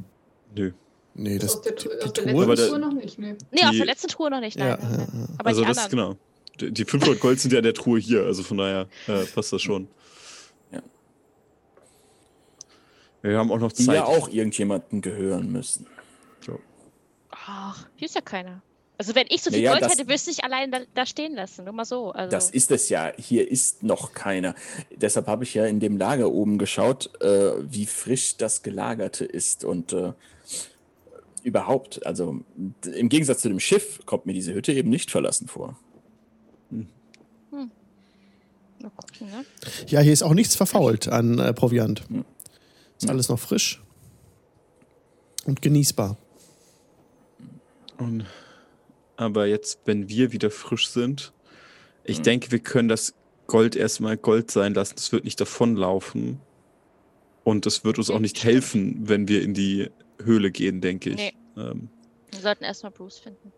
nö. 0.55 0.73
Nee, 1.15 1.39
das, 1.39 1.57
aus 1.57 1.63
der, 1.63 1.73
die, 1.73 1.83
die 1.89 1.89
der 1.89 2.13
Truhe. 2.13 2.31
Aber 2.45 2.47
letzten 2.47 2.57
der- 2.57 2.69
Tour 2.69 2.79
noch 2.79 2.93
nicht, 2.93 3.19
ne? 3.19 3.37
Nee, 3.51 3.63
aus 3.65 3.71
Die- 3.73 3.77
der 3.79 3.87
letzten 3.87 4.09
Tour 4.09 4.31
noch 4.31 4.41
nicht. 4.41 4.57
Nein, 4.59 4.69
Ja, 4.69 4.77
nein, 4.77 4.91
ja, 4.91 4.97
nein. 4.97 5.09
ja. 5.29 5.35
Aber 5.39 5.49
also, 5.49 5.61
die 5.63 5.67
das 5.69 5.77
ist 5.77 5.85
anderen. 5.85 6.09
genau. 6.13 6.21
Die 6.61 6.71
die 6.73 6.85
500 6.85 7.21
Gold 7.21 7.41
sind 7.41 7.53
ja 7.53 7.59
in 7.59 7.65
der 7.65 7.75
Truhe 7.75 7.99
hier. 7.99 8.25
Also, 8.25 8.43
von 8.43 8.57
daher 8.59 8.89
äh, 9.07 9.25
passt 9.27 9.53
das 9.53 9.63
schon. 9.63 9.89
Ja. 10.73 10.83
Wir 13.23 13.39
haben 13.39 13.51
auch 13.51 13.59
noch 13.59 13.73
Die 13.73 13.85
Zeit. 13.85 13.97
ja 13.97 14.05
auch 14.05 14.29
irgendjemanden 14.29 15.01
gehören 15.01 15.51
müssen. 15.53 15.87
Ach, 17.33 17.87
hier 17.97 18.07
ist 18.07 18.15
ja 18.15 18.21
keiner. 18.21 18.63
Also 18.99 19.15
wenn 19.15 19.27
ich 19.31 19.41
so 19.43 19.51
viel 19.51 19.61
ja, 19.61 19.71
Gold 19.73 19.83
das- 19.83 19.93
hätte, 19.97 20.09
wüsste 20.09 20.31
ich 20.31 20.45
allein 20.45 20.71
da, 20.71 20.81
da 20.95 21.07
stehen 21.07 21.35
lassen. 21.35 21.65
Nur 21.65 21.73
mal 21.73 21.85
so. 21.87 22.11
Also, 22.13 22.31
Das 22.31 22.51
ist 22.51 22.71
es 22.71 22.91
ja. 22.91 23.13
Hier 23.17 23.51
ist 23.51 23.83
noch 23.83 24.13
keiner. 24.13 24.55
Deshalb 24.95 25.27
habe 25.27 25.45
ich 25.45 25.55
ja 25.55 25.65
in 25.65 25.81
dem 25.81 25.97
Lager 25.97 26.31
oben 26.31 26.59
geschaut, 26.59 27.11
äh, 27.23 27.53
wie 27.63 27.87
frisch 27.87 28.37
das 28.37 28.63
Gelagerte 28.63 29.25
ist. 29.25 29.65
Und 29.65 29.95
äh, 29.95 30.13
überhaupt, 31.43 32.05
also 32.05 32.41
im 32.85 33.09
Gegensatz 33.09 33.41
zu 33.41 33.49
dem 33.49 33.61
Schiff, 33.61 34.01
kommt 34.05 34.27
mir 34.27 34.35
diese 34.35 34.53
Hütte 34.53 34.73
eben 34.75 34.91
nicht 34.91 35.11
verlassen 35.11 35.49
vor. 35.49 35.79
Mal 38.83 38.91
gucken, 38.91 39.29
ne? 39.31 39.45
Ja, 39.89 40.01
hier 40.01 40.13
ist 40.13 40.23
auch 40.23 40.35
nichts 40.35 40.55
verfault 40.57 41.09
an 41.09 41.39
äh, 41.39 41.53
Proviant. 41.53 42.03
Ist 42.99 43.09
alles 43.09 43.29
noch 43.29 43.39
frisch 43.39 43.83
und 45.45 45.63
genießbar. 45.63 46.17
Und, 47.99 48.25
aber 49.17 49.47
jetzt, 49.47 49.81
wenn 49.85 50.09
wir 50.09 50.33
wieder 50.33 50.51
frisch 50.51 50.89
sind, 50.89 51.33
ich 52.05 52.19
Hm. 52.19 52.23
denke, 52.25 52.51
wir 52.53 52.59
können 52.61 52.89
das 52.89 53.15
Gold 53.47 53.77
erstmal 53.77 54.17
Gold 54.17 54.51
sein 54.51 54.75
lassen. 54.75 54.95
Das 54.97 55.13
wird 55.13 55.25
nicht 55.25 55.41
davonlaufen. 55.41 56.41
Und 57.45 57.67
das 57.67 57.85
wird 57.85 57.99
uns 57.99 58.11
auch 58.11 58.19
nicht 58.21 58.45
helfen, 58.45 59.09
wenn 59.09 59.29
wir 59.29 59.43
in 59.43 59.55
die 59.55 59.91
Höhle 60.23 60.51
gehen, 60.51 60.81
denke 60.81 61.11
ich. 61.11 61.17
Nee. 61.17 61.33
Ähm, 61.57 61.89
Wir 62.31 62.41
sollten 62.41 62.65
erstmal 62.65 62.93
Bruce 62.93 63.19
finden. 63.19 63.53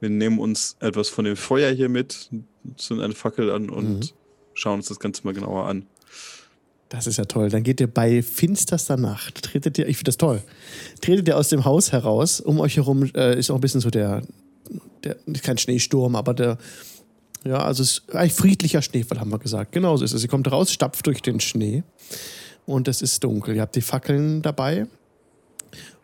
wir 0.00 0.10
nehmen 0.10 0.38
uns 0.38 0.76
etwas 0.80 1.08
von 1.08 1.24
dem 1.24 1.36
Feuer 1.36 1.70
hier 1.72 1.88
mit, 1.88 2.30
zünden 2.76 3.04
eine 3.04 3.14
Fackel 3.14 3.50
an 3.50 3.70
und 3.70 3.98
Mhm. 3.98 4.08
Schauen 4.54 4.76
uns 4.76 4.88
das 4.88 5.00
Ganze 5.00 5.24
mal 5.24 5.34
genauer 5.34 5.66
an. 5.66 5.86
Das 6.92 7.06
ist 7.06 7.16
ja 7.16 7.24
toll. 7.24 7.48
Dann 7.48 7.62
geht 7.62 7.80
ihr 7.80 7.86
bei 7.86 8.22
finsterster 8.22 8.98
Nacht, 8.98 9.42
tretet 9.42 9.78
ihr, 9.78 9.88
ich 9.88 9.96
finde 9.96 10.10
das 10.10 10.18
toll, 10.18 10.42
tretet 11.00 11.26
ihr 11.26 11.38
aus 11.38 11.48
dem 11.48 11.64
Haus 11.64 11.90
heraus. 11.90 12.40
Um 12.40 12.60
euch 12.60 12.76
herum 12.76 13.10
äh, 13.14 13.38
ist 13.38 13.50
auch 13.50 13.54
ein 13.54 13.62
bisschen 13.62 13.80
so 13.80 13.88
der, 13.88 14.22
der, 15.02 15.16
kein 15.42 15.56
Schneesturm, 15.56 16.14
aber 16.16 16.34
der, 16.34 16.58
ja, 17.44 17.62
also 17.64 17.82
es 17.82 17.92
ist 17.92 18.14
ein 18.14 18.28
friedlicher 18.28 18.82
Schneefall, 18.82 19.20
haben 19.20 19.30
wir 19.30 19.38
gesagt. 19.38 19.72
Genauso 19.72 20.04
ist 20.04 20.12
es. 20.12 20.22
Ihr 20.22 20.28
kommt 20.28 20.52
raus, 20.52 20.70
stapft 20.70 21.06
durch 21.06 21.22
den 21.22 21.40
Schnee 21.40 21.82
und 22.66 22.88
es 22.88 23.00
ist 23.00 23.24
dunkel. 23.24 23.56
Ihr 23.56 23.62
habt 23.62 23.74
die 23.74 23.80
Fackeln 23.80 24.42
dabei 24.42 24.86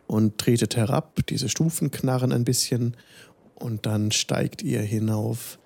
und 0.07 0.39
tretet 0.39 0.75
herab. 0.75 1.19
Diese 1.29 1.49
Stufen 1.49 1.91
knarren 1.91 2.31
ein 2.31 2.45
bisschen 2.45 2.97
und 3.53 3.85
dann 3.85 4.11
steigt 4.11 4.63
ihr 4.63 4.81
hinauf 4.81 5.58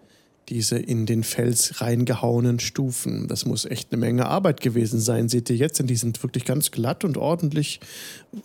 diese 0.53 0.77
in 0.77 1.07
den 1.07 1.23
Fels 1.23 1.81
reingehauenen 1.81 2.59
Stufen. 2.59 3.27
Das 3.27 3.45
muss 3.45 3.65
echt 3.65 3.91
eine 3.91 3.99
Menge 3.99 4.27
Arbeit 4.27 4.61
gewesen 4.61 4.99
sein, 4.99 5.27
seht 5.27 5.49
ihr 5.49 5.55
jetzt, 5.55 5.79
denn 5.79 5.87
die 5.87 5.95
sind 5.95 6.21
wirklich 6.21 6.45
ganz 6.45 6.69
glatt 6.69 7.03
und 7.03 7.17
ordentlich, 7.17 7.79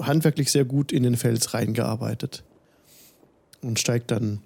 handwerklich 0.00 0.50
sehr 0.50 0.64
gut 0.64 0.90
in 0.90 1.02
den 1.02 1.16
Fels 1.16 1.52
reingearbeitet. 1.52 2.44
Und 3.60 3.78
steigt 3.78 4.10
dann 4.10 4.40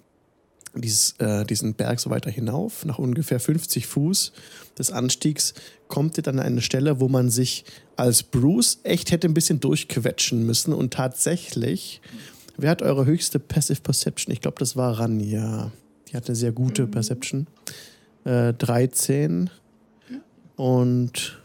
dieses, 0.74 1.12
äh, 1.18 1.44
diesen 1.44 1.74
Berg 1.74 2.00
so 2.00 2.10
weiter 2.10 2.30
hinauf. 2.30 2.84
Nach 2.84 2.98
ungefähr 2.98 3.38
50 3.38 3.86
Fuß 3.86 4.32
des 4.76 4.90
Anstiegs 4.90 5.54
kommt 5.86 6.16
ihr 6.16 6.24
dann 6.24 6.40
an 6.40 6.46
eine 6.46 6.62
Stelle, 6.62 6.98
wo 6.98 7.08
man 7.08 7.30
sich 7.30 7.64
als 7.94 8.24
Bruce 8.24 8.80
echt 8.82 9.12
hätte 9.12 9.28
ein 9.28 9.34
bisschen 9.34 9.60
durchquetschen 9.60 10.44
müssen. 10.44 10.72
Und 10.72 10.94
tatsächlich, 10.94 12.00
wer 12.56 12.70
hat 12.70 12.82
eure 12.82 13.06
höchste 13.06 13.38
Passive 13.38 13.82
Perception? 13.82 14.32
Ich 14.32 14.40
glaube, 14.40 14.58
das 14.58 14.74
war 14.74 14.98
Rania. 14.98 15.70
Die 16.12 16.16
hat 16.16 16.26
eine 16.26 16.36
sehr 16.36 16.52
gute 16.52 16.86
Perception. 16.86 17.46
Äh, 18.24 18.52
13. 18.52 19.48
Und 20.56 21.42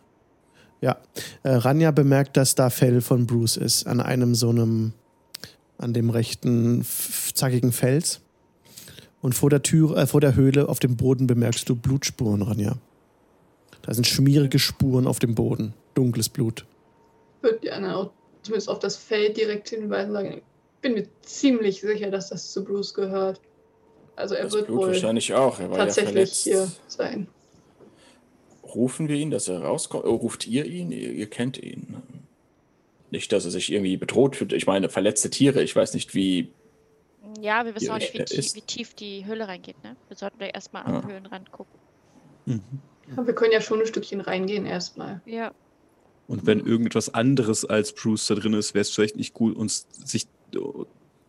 ja, 0.81 0.98
äh, 1.44 1.52
Ranja 1.52 1.91
bemerkt, 1.91 2.38
dass 2.38 2.56
da 2.56 2.69
Fell 2.69 3.02
von 3.02 3.26
Bruce 3.26 3.57
ist, 3.57 3.88
an 3.88 4.02
einem 4.02 4.35
so 4.35 4.49
einem, 4.49 4.94
an 5.77 5.94
dem 5.94 6.10
rechten 6.10 6.85
zackigen 7.34 7.72
Fels. 7.72 8.19
Und 9.22 9.34
vor 9.34 9.49
der 9.49 9.64
Tür, 9.64 9.98
äh, 9.98 10.06
vor 10.06 10.22
der 10.22 10.35
Höhle 10.35 10.69
auf 10.69 10.80
dem 10.80 10.98
Boden 10.98 11.27
bemerkst 11.27 11.68
du 11.69 11.76
Blutspuren, 11.76 12.41
Ranja. 12.41 12.77
Da 13.81 13.94
sind 13.94 14.06
schmierige 14.06 14.60
Spuren 14.60 15.07
auf 15.07 15.19
dem 15.19 15.34
Boden. 15.34 15.73
Dunkles 15.94 16.27
Blut. 16.27 16.65
Würde 17.41 17.60
gerne 17.60 17.95
auch 17.95 18.11
zumindest 18.44 18.69
auf 18.69 18.80
das 18.80 18.98
Feld 18.98 19.38
direkt 19.38 19.69
hinweisen 19.69 20.11
sagen. 20.11 20.34
Ich 20.34 20.81
bin 20.81 20.94
mir 20.94 21.07
ziemlich 21.22 21.81
sicher, 21.81 22.11
dass 22.11 22.30
das 22.30 22.52
zu 22.52 22.64
Bruce 22.64 22.94
gehört. 22.94 23.39
Also 24.18 24.35
er 24.35 24.44
Das 24.44 24.53
wird 24.53 24.65
Blut 24.68 24.80
wohl 24.80 24.88
wahrscheinlich 24.88 25.34
auch. 25.34 25.60
Er 25.60 25.69
war 25.69 25.77
ja 25.77 25.85
tatsächlich 25.85 26.11
verletzt. 26.14 26.44
hier 26.44 26.69
sein. 26.88 27.27
Rufen 28.64 29.07
wir 29.07 29.15
ihn, 29.15 29.31
dass 29.31 29.48
er 29.48 29.61
rauskommt? 29.61 30.03
Oh, 30.06 30.15
ruft 30.15 30.45
ihr 30.48 30.65
ihn? 30.65 30.91
Ihr, 30.91 31.11
ihr 31.14 31.30
kennt 31.30 31.57
ihn. 31.57 31.95
Nicht, 33.11 33.31
dass 33.31 33.45
er 33.45 33.52
sich 33.52 33.72
irgendwie 33.72 33.95
bedroht 33.95 34.35
fühlt. 34.35 34.52
Ich 34.52 34.68
meine, 34.68 34.89
verletzte 34.89 35.30
Tiere. 35.30 35.64
Ich 35.64 35.73
weiß 35.76 35.94
nicht, 35.94 36.14
wie. 36.14 36.49
Ja, 37.41 37.64
wir 37.65 37.73
wissen 37.76 37.85
Ja, 37.85 37.94
auch 37.94 37.99
nicht, 37.99 38.14
wie, 38.14 38.26
tief, 38.26 38.38
ist- 38.38 38.56
wie 38.56 38.61
tief 38.61 38.94
die 38.94 39.26
Höhle 39.26 39.48
reingeht, 39.48 39.81
ne? 39.84 39.95
Wir 40.10 40.18
sollten 40.18 40.39
da 40.39 40.48
erstmal 40.48 40.84
Ja. 40.85 40.99
am 40.99 41.07
Höhlenrand 41.07 41.52
gucken. 41.52 41.80
Aber 43.15 43.27
wir 43.27 43.35
können 43.35 43.52
ja 43.53 43.61
schon 43.61 43.80
ein 43.80 43.88
Stückchen 43.88 44.19
reingehen 44.22 44.65
erstmal. 44.65 45.22
Ja. 45.26 45.52
Und 46.27 46.45
wenn 46.45 46.65
irgendetwas 46.65 47.14
anderes 47.14 47.64
als 47.64 47.94
Bruce 47.94 48.27
da 48.27 48.35
drin 48.35 48.53
ist, 48.53 48.73
wäre 48.73 48.81
es 48.81 48.89
vielleicht 48.89 49.15
nicht 49.15 49.34
gut, 49.34 49.56
uns 49.56 49.88
sich, 50.06 50.27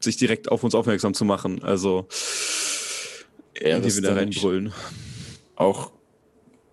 sich 0.01 0.17
direkt 0.17 0.51
auf 0.51 0.65
uns 0.65 0.75
aufmerksam 0.75 1.15
zu 1.15 1.25
machen. 1.25 1.63
Also, 1.63 2.07
Er 3.61 3.83
ist 3.83 4.03
da 4.05 4.15
dann 4.15 4.29
nicht- 4.29 4.39
reinbrüllen. 4.43 4.73
Auch 5.57 5.91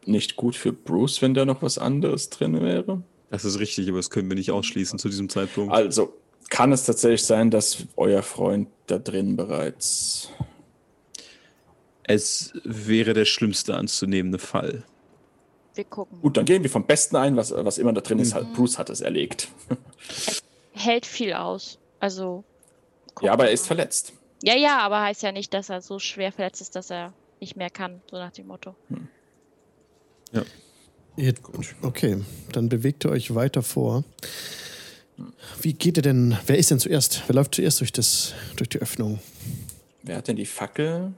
nicht 0.06 0.36
gut 0.36 0.56
für 0.56 0.72
Bruce, 0.72 1.22
wenn 1.22 1.34
da 1.34 1.46
noch 1.46 1.62
was 1.62 1.78
anderes 1.78 2.30
drin 2.30 2.62
wäre. 2.62 3.02
Das 3.32 3.44
ist 3.44 3.60
richtig, 3.60 3.88
aber 3.90 3.98
das 3.98 4.10
können 4.12 4.30
wir 4.30 4.36
nicht 4.36 4.52
ausschließen 4.52 5.00
zu 5.00 5.10
diesem 5.10 5.30
Zeitpunkt. 5.30 5.74
Also, 5.74 6.14
kann 6.50 6.72
es 6.72 6.86
tatsächlich 6.86 7.24
sein, 7.24 7.50
dass 7.50 7.86
euer 7.98 8.22
Freund 8.22 8.68
da 8.86 9.00
drin 9.00 9.36
bereits. 9.36 10.30
Es 12.04 12.54
wäre 12.64 13.14
der 13.14 13.26
schlimmste 13.26 13.76
anzunehmende 13.76 14.38
Fall. 14.38 14.84
Wir 15.74 15.84
gucken. 15.86 16.22
Gut, 16.22 16.38
dann 16.38 16.46
gehen 16.46 16.62
wir 16.64 16.70
vom 16.70 16.86
Besten 16.86 17.16
ein, 17.16 17.36
was, 17.36 17.52
was 17.52 17.80
immer 17.80 17.94
da 17.94 18.02
drin 18.02 18.20
ist. 18.20 18.30
Mhm. 18.32 18.36
Halt, 18.36 18.54
Bruce 18.54 18.78
hat 18.78 18.90
es 18.92 19.02
erlegt. 19.02 19.50
Hält 20.74 21.06
viel 21.08 21.34
aus. 21.34 21.80
Also. 22.00 22.44
Ja, 23.22 23.34
aber 23.34 23.46
er 23.48 23.52
ist 23.52 23.66
verletzt. 23.66 24.14
Ja, 24.44 24.56
ja, 24.56 24.80
aber 24.80 25.02
heißt 25.02 25.24
ja 25.24 25.32
nicht, 25.32 25.54
dass 25.54 25.70
er 25.70 25.82
so 25.82 26.00
schwer 26.00 26.32
verletzt 26.32 26.62
ist, 26.62 26.76
dass 26.76 26.90
er 26.92 27.14
nicht 27.40 27.56
mehr 27.56 27.70
kann, 27.70 28.02
so 28.10 28.18
nach 28.18 28.32
dem 28.32 28.48
Motto. 28.48 28.76
Ihr, 31.18 31.34
okay, 31.82 32.22
dann 32.52 32.68
bewegt 32.70 33.06
ihr 33.06 33.12
euch 33.12 33.34
weiter 33.34 33.62
vor. 33.64 34.04
Wie 35.62 35.74
geht 35.74 35.98
ihr 35.98 36.04
denn? 36.04 36.38
Wer 36.46 36.58
ist 36.58 36.72
denn 36.72 36.80
zuerst? 36.80 37.24
Wer 37.28 37.36
läuft 37.36 37.56
zuerst 37.56 37.80
durch, 37.80 37.94
das, 37.94 38.34
durch 38.58 38.68
die 38.70 38.80
Öffnung? 38.80 39.20
Wer 40.04 40.18
hat 40.18 40.28
denn 40.28 40.36
die 40.36 40.46
Fackel? 40.46 41.14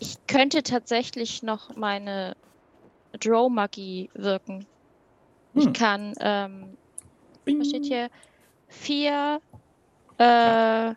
Ich 0.00 0.16
könnte 0.26 0.62
tatsächlich 0.62 1.42
noch 1.42 1.74
meine 1.76 2.36
Drow-Magie 3.20 4.10
wirken. 4.14 4.66
Ich 5.54 5.64
Hm. 5.64 5.72
kann, 5.72 6.12
ähm, 6.20 6.76
Bing. 7.44 7.60
was 7.60 7.68
steht 7.68 7.86
hier? 7.86 8.10
Vier, 8.68 9.40
äh, 10.18 10.94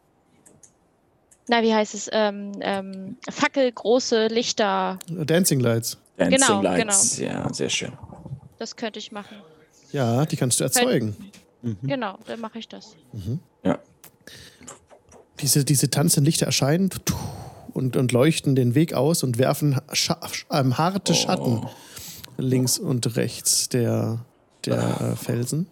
na, 1.47 1.61
wie 1.63 1.73
heißt 1.73 1.93
es? 1.93 2.09
Ähm, 2.11 2.51
ähm, 2.61 3.17
fackelgroße 3.29 4.27
Lichter. 4.27 4.99
Dancing 5.09 5.59
Lights. 5.59 5.97
Dancing 6.17 6.39
Genau, 6.39 6.61
Lights. 6.61 7.17
Ja, 7.19 7.51
sehr 7.53 7.69
schön. 7.69 7.93
Das 8.59 8.75
könnte 8.75 8.99
ich 8.99 9.11
machen. 9.11 9.37
Ja, 9.91 10.25
die 10.25 10.35
kannst 10.35 10.59
du 10.59 10.63
erzeugen. 10.63 11.15
Genau, 11.83 12.17
dann 12.27 12.39
mache 12.39 12.59
ich 12.59 12.67
das. 12.67 12.95
Ja. 13.63 13.79
Diese, 15.39 15.63
diese 15.65 15.89
tanzenden 15.89 16.25
Lichter 16.25 16.45
erscheinen 16.47 16.89
und, 17.73 17.95
und 17.95 18.11
leuchten 18.11 18.55
den 18.55 18.73
Weg 18.75 18.93
aus 18.93 19.23
und 19.23 19.37
werfen 19.37 19.79
Scha 19.93 20.19
ähm, 20.51 20.77
harte 20.77 21.13
Schatten 21.13 21.61
Oh. 21.65 21.69
links 22.37 22.79
und 22.79 23.15
rechts 23.15 23.69
der, 23.69 24.25
der 24.65 25.13
äh, 25.13 25.15
Felsen. 25.15 25.67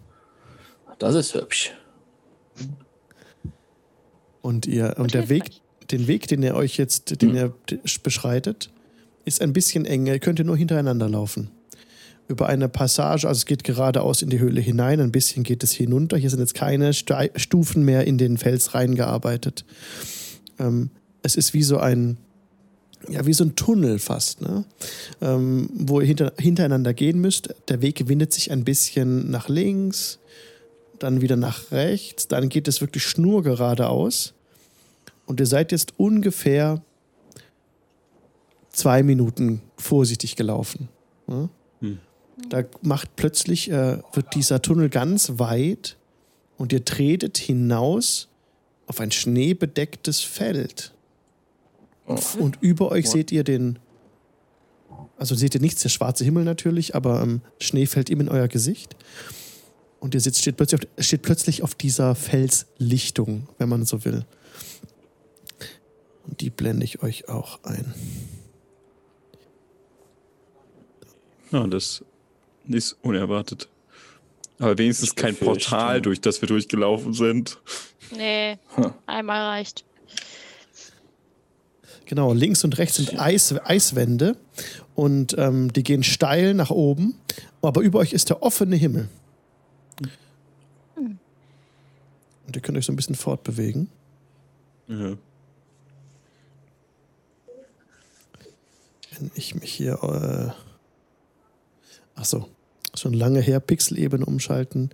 Das 0.98 1.14
ist 1.14 1.34
hübsch. 1.34 1.72
Und 4.42 4.66
ihr 4.66 4.94
und 4.96 4.98
Und 5.04 5.14
der 5.14 5.28
Weg. 5.28 5.44
Den 5.90 6.06
Weg, 6.06 6.28
den 6.28 6.42
ihr 6.42 6.54
euch 6.54 6.76
jetzt, 6.76 7.22
den 7.22 7.34
ihr 7.34 7.52
d- 7.70 7.78
beschreitet, 8.02 8.70
ist 9.24 9.40
ein 9.42 9.52
bisschen 9.52 9.84
eng. 9.84 10.06
Ihr 10.06 10.18
könnt 10.18 10.44
nur 10.44 10.56
hintereinander 10.56 11.08
laufen. 11.08 11.50
Über 12.28 12.48
eine 12.48 12.68
Passage, 12.68 13.28
also 13.28 13.38
es 13.38 13.46
geht 13.46 13.62
geradeaus 13.62 14.20
in 14.22 14.30
die 14.30 14.40
Höhle 14.40 14.60
hinein, 14.60 15.00
ein 15.00 15.12
bisschen 15.12 15.44
geht 15.44 15.62
es 15.62 15.72
hinunter. 15.72 16.16
Hier 16.16 16.30
sind 16.30 16.40
jetzt 16.40 16.54
keine 16.54 16.92
Stufen 16.92 17.84
mehr 17.84 18.04
in 18.04 18.18
den 18.18 18.36
Fels 18.36 18.74
reingearbeitet. 18.74 19.64
Ähm, 20.58 20.90
es 21.22 21.36
ist 21.36 21.54
wie 21.54 21.62
so 21.62 21.78
ein, 21.78 22.16
ja, 23.08 23.24
wie 23.26 23.32
so 23.32 23.44
ein 23.44 23.54
Tunnel 23.54 24.00
fast, 24.00 24.40
ne? 24.42 24.64
ähm, 25.20 25.70
wo 25.74 26.00
ihr 26.00 26.06
hinter, 26.06 26.32
hintereinander 26.38 26.94
gehen 26.94 27.20
müsst. 27.20 27.54
Der 27.68 27.80
Weg 27.80 28.08
windet 28.08 28.32
sich 28.32 28.50
ein 28.50 28.64
bisschen 28.64 29.30
nach 29.30 29.48
links, 29.48 30.18
dann 30.98 31.20
wieder 31.20 31.36
nach 31.36 31.70
rechts, 31.70 32.26
dann 32.26 32.48
geht 32.48 32.66
es 32.66 32.80
wirklich 32.80 33.04
schnurgeradeaus. 33.04 34.32
Und 35.26 35.40
ihr 35.40 35.46
seid 35.46 35.72
jetzt 35.72 35.98
ungefähr 35.98 36.82
zwei 38.70 39.02
Minuten 39.02 39.62
vorsichtig 39.76 40.36
gelaufen. 40.36 40.88
ne? 41.26 41.48
Hm. 41.80 41.98
Da 42.50 42.64
macht 42.82 43.16
plötzlich, 43.16 43.70
äh, 43.70 43.98
wird 44.12 44.34
dieser 44.34 44.60
Tunnel 44.60 44.90
ganz 44.90 45.32
weit 45.38 45.96
und 46.58 46.72
ihr 46.72 46.84
tretet 46.84 47.38
hinaus 47.38 48.28
auf 48.86 49.00
ein 49.00 49.10
schneebedecktes 49.10 50.20
Feld. 50.20 50.92
Oh. 52.06 52.18
Und 52.38 52.58
über 52.60 52.90
euch 52.90 53.10
seht 53.10 53.32
ihr 53.32 53.42
den, 53.42 53.78
also 55.18 55.34
seht 55.34 55.54
ihr 55.54 55.60
nichts, 55.60 55.82
der 55.82 55.88
schwarze 55.88 56.24
Himmel 56.24 56.44
natürlich, 56.44 56.94
aber 56.94 57.22
ähm, 57.22 57.40
Schnee 57.60 57.86
fällt 57.86 58.10
ihm 58.10 58.20
in 58.20 58.28
euer 58.28 58.48
Gesicht. 58.48 58.96
Und 59.98 60.14
ihr 60.14 60.20
sitzt, 60.20 60.40
steht, 60.40 60.56
plötzlich 60.56 60.82
auf, 60.82 61.04
steht 61.04 61.22
plötzlich 61.22 61.62
auf 61.62 61.74
dieser 61.74 62.14
Felslichtung, 62.14 63.48
wenn 63.58 63.68
man 63.68 63.84
so 63.86 64.04
will. 64.04 64.24
Und 66.26 66.40
die 66.40 66.50
blende 66.50 66.84
ich 66.84 67.02
euch 67.02 67.28
auch 67.28 67.62
ein. 67.64 67.94
Ja, 71.52 71.66
das 71.66 72.04
ist 72.68 72.96
unerwartet. 73.02 73.68
Aber 74.58 74.76
wenigstens 74.78 75.10
Ich 75.10 75.16
kein 75.16 75.36
Portal, 75.36 76.00
durch 76.00 76.20
das 76.20 76.40
wir 76.40 76.48
durchgelaufen 76.48 77.12
sind. 77.12 77.60
Nee, 78.10 78.58
Hm. 78.74 78.92
einmal 79.06 79.42
reicht. 79.42 79.84
Genau, 82.06 82.32
links 82.32 82.62
und 82.64 82.78
rechts 82.78 82.96
sind 82.96 83.18
Eis, 83.20 83.52
Eiswände 83.64 84.36
und 84.94 85.34
ähm, 85.38 85.72
die 85.72 85.82
gehen 85.82 86.04
steil 86.04 86.54
nach 86.54 86.70
oben, 86.70 87.18
aber 87.62 87.80
über 87.82 87.98
euch 87.98 88.12
ist 88.12 88.30
der 88.30 88.42
offene 88.44 88.76
Himmel. 88.76 89.08
Und 90.96 92.54
ihr 92.54 92.62
könnt 92.62 92.78
euch 92.78 92.86
so 92.86 92.92
ein 92.92 92.96
bisschen 92.96 93.16
fortbewegen. 93.16 93.88
Ja. 94.86 95.16
Wenn 99.18 99.30
ich 99.34 99.54
mich 99.54 99.72
hier. 99.72 99.94
Äh 100.02 100.62
Ach 102.14 102.24
so, 102.24 102.48
schon 102.94 103.12
lange 103.12 103.40
her. 103.40 103.60
Pixelebene 103.60 104.24
umschalten. 104.24 104.90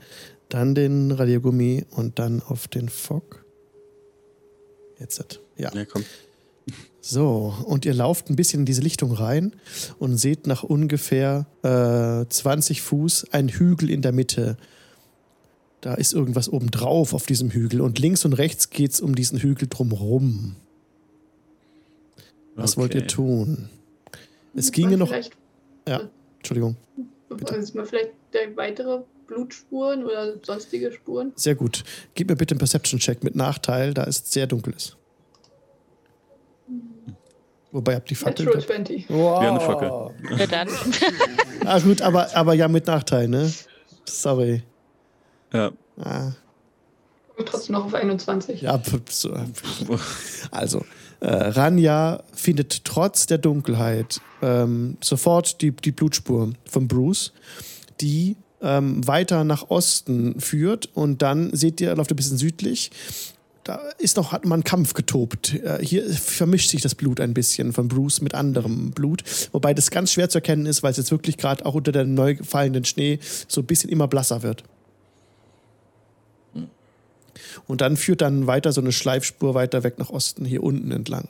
Dann 0.49 0.75
den 0.75 1.11
Radiergummi 1.13 1.85
und 1.91 2.19
dann 2.19 2.43
auf 2.43 2.69
den 2.69 2.89
Fog. 2.89 3.45
Jetzt. 4.99 5.41
Ja. 5.57 5.73
Ja, 5.75 5.85
komm. 5.85 6.05
So, 7.01 7.55
und 7.65 7.85
ihr 7.85 7.95
lauft 7.95 8.31
ein 8.31 8.37
bisschen 8.37 8.61
in 8.61 8.67
diese 8.67 8.83
Lichtung 8.83 9.13
rein 9.13 9.57
und 9.99 10.17
seht 10.17 10.47
nach 10.47 10.63
ungefähr 10.63 11.47
äh, 11.63 12.29
20 12.29 12.83
Fuß 12.83 13.33
einen 13.33 13.49
Hügel 13.49 13.91
in 13.91 14.03
der 14.03 14.13
Mitte. 14.13 14.57
Da 15.81 15.95
ist 15.95 16.13
irgendwas 16.13 16.49
oben 16.49 16.71
drauf 16.71 17.13
auf 17.15 17.27
diesem 17.27 17.51
Hügel 17.51 17.81
und 17.81 17.99
links 17.99 18.25
und 18.25 18.35
rechts 18.35 18.71
geht 18.71 18.93
es 18.93 19.01
um 19.01 19.17
diesen 19.17 19.41
Hügel 19.41 19.67
drumherum. 19.69 20.55
Was 22.55 22.77
wollt 22.77 22.95
ihr 22.95 23.01
Okay. 23.01 23.09
tun? 23.09 23.69
Es 24.55 24.73
ginge 24.73 24.97
noch. 24.97 25.13
Ja, 25.89 26.09
Entschuldigung. 26.39 26.77
Bitte. 27.29 27.63
Sieht 27.63 27.75
man 27.75 27.87
vielleicht 27.87 28.11
der 28.33 28.57
weitere 28.57 29.03
Blutspuren 29.27 30.05
oder 30.05 30.35
sonstige 30.43 30.93
Spuren? 30.93 31.33
Sehr 31.37 31.55
gut. 31.55 31.85
Gib 32.15 32.29
mir 32.29 32.37
bitte 32.37 32.53
einen 32.53 32.59
Perception-Check 32.59 33.25
mit 33.25 33.35
Nachteil, 33.35 33.95
da 33.95 34.05
es 34.05 34.31
sehr 34.31 34.47
dunkel 34.47 34.75
ist. 34.75 34.97
Wobei, 37.71 37.95
habt 37.95 38.11
die 38.11 38.15
Fackel. 38.15 38.45
Natural 38.45 38.67
20. 38.67 39.09
Wow. 39.09 39.43
Ja, 39.43 39.51
eine 39.51 39.61
Fackel. 39.61 40.39
Ja, 40.39 40.47
dann. 40.47 40.69
Ah, 41.65 41.79
gut, 41.79 42.03
aber, 42.03 42.35
aber 42.35 42.55
ja 42.55 42.67
mit 42.67 42.89
Nachteil, 42.89 43.29
ne? 43.29 43.51
Sorry. 44.05 44.65
Ja. 45.53 45.71
Ah, 45.97 46.33
trotzdem 47.47 47.75
noch 47.75 47.85
auf 47.85 47.95
21. 47.95 48.63
ja. 48.63 48.83
Also, 50.51 50.85
Ranja 51.29 52.23
findet 52.33 52.85
trotz 52.85 53.27
der 53.27 53.39
Dunkelheit 53.39 54.21
ähm, 54.43 54.97
sofort 55.01 55.63
die, 55.63 55.71
die 55.71 55.93
Blutspur 55.93 56.53
von 56.65 56.89
Bruce, 56.89 57.33
die 58.01 58.37
ähm, 58.61 59.07
weiter 59.07 59.45
nach 59.45 59.71
Osten 59.71 60.41
führt 60.41 60.89
und 60.95 61.23
dann 61.23 61.55
seht 61.55 61.81
ihr, 61.81 61.95
läuft 61.95 62.11
ein 62.11 62.17
bisschen 62.17 62.39
südlich. 62.39 62.91
Da 63.65 63.77
ist 63.99 64.17
noch, 64.17 64.33
hat 64.33 64.45
man 64.45 64.55
einen 64.55 64.65
Kampf 64.65 64.95
getobt. 64.95 65.55
Äh, 65.55 65.79
hier 65.85 66.11
vermischt 66.13 66.71
sich 66.71 66.83
das 66.83 66.97
Blut 66.97 67.21
ein 67.21 67.35
bisschen 67.35 67.73
von 67.73 67.87
Bruce 67.87 68.21
mit 68.21 68.35
anderem 68.35 68.91
Blut. 68.91 69.23
Wobei 69.53 69.73
das 69.73 69.93
ganz 69.93 70.13
schwer 70.13 70.29
zu 70.29 70.39
erkennen 70.39 70.67
ist, 70.67 70.83
weil 70.83 70.91
es 70.91 70.97
jetzt 70.97 71.13
wirklich 71.13 71.37
gerade 71.37 71.65
auch 71.65 71.75
unter 71.75 71.93
dem 71.93 72.15
neu 72.15 72.37
fallenden 72.43 72.85
Schnee 72.85 73.21
so 73.47 73.61
ein 73.61 73.67
bisschen 73.67 73.91
immer 73.91 74.09
blasser 74.09 74.43
wird. 74.43 74.65
Und 77.67 77.81
dann 77.81 77.97
führt 77.97 78.21
dann 78.21 78.47
weiter 78.47 78.73
so 78.73 78.81
eine 78.81 78.93
Schleifspur 78.93 79.55
weiter 79.55 79.83
weg 79.83 79.99
nach 79.99 80.11
Osten, 80.11 80.45
hier 80.45 80.63
unten 80.63 80.91
entlang. 80.91 81.29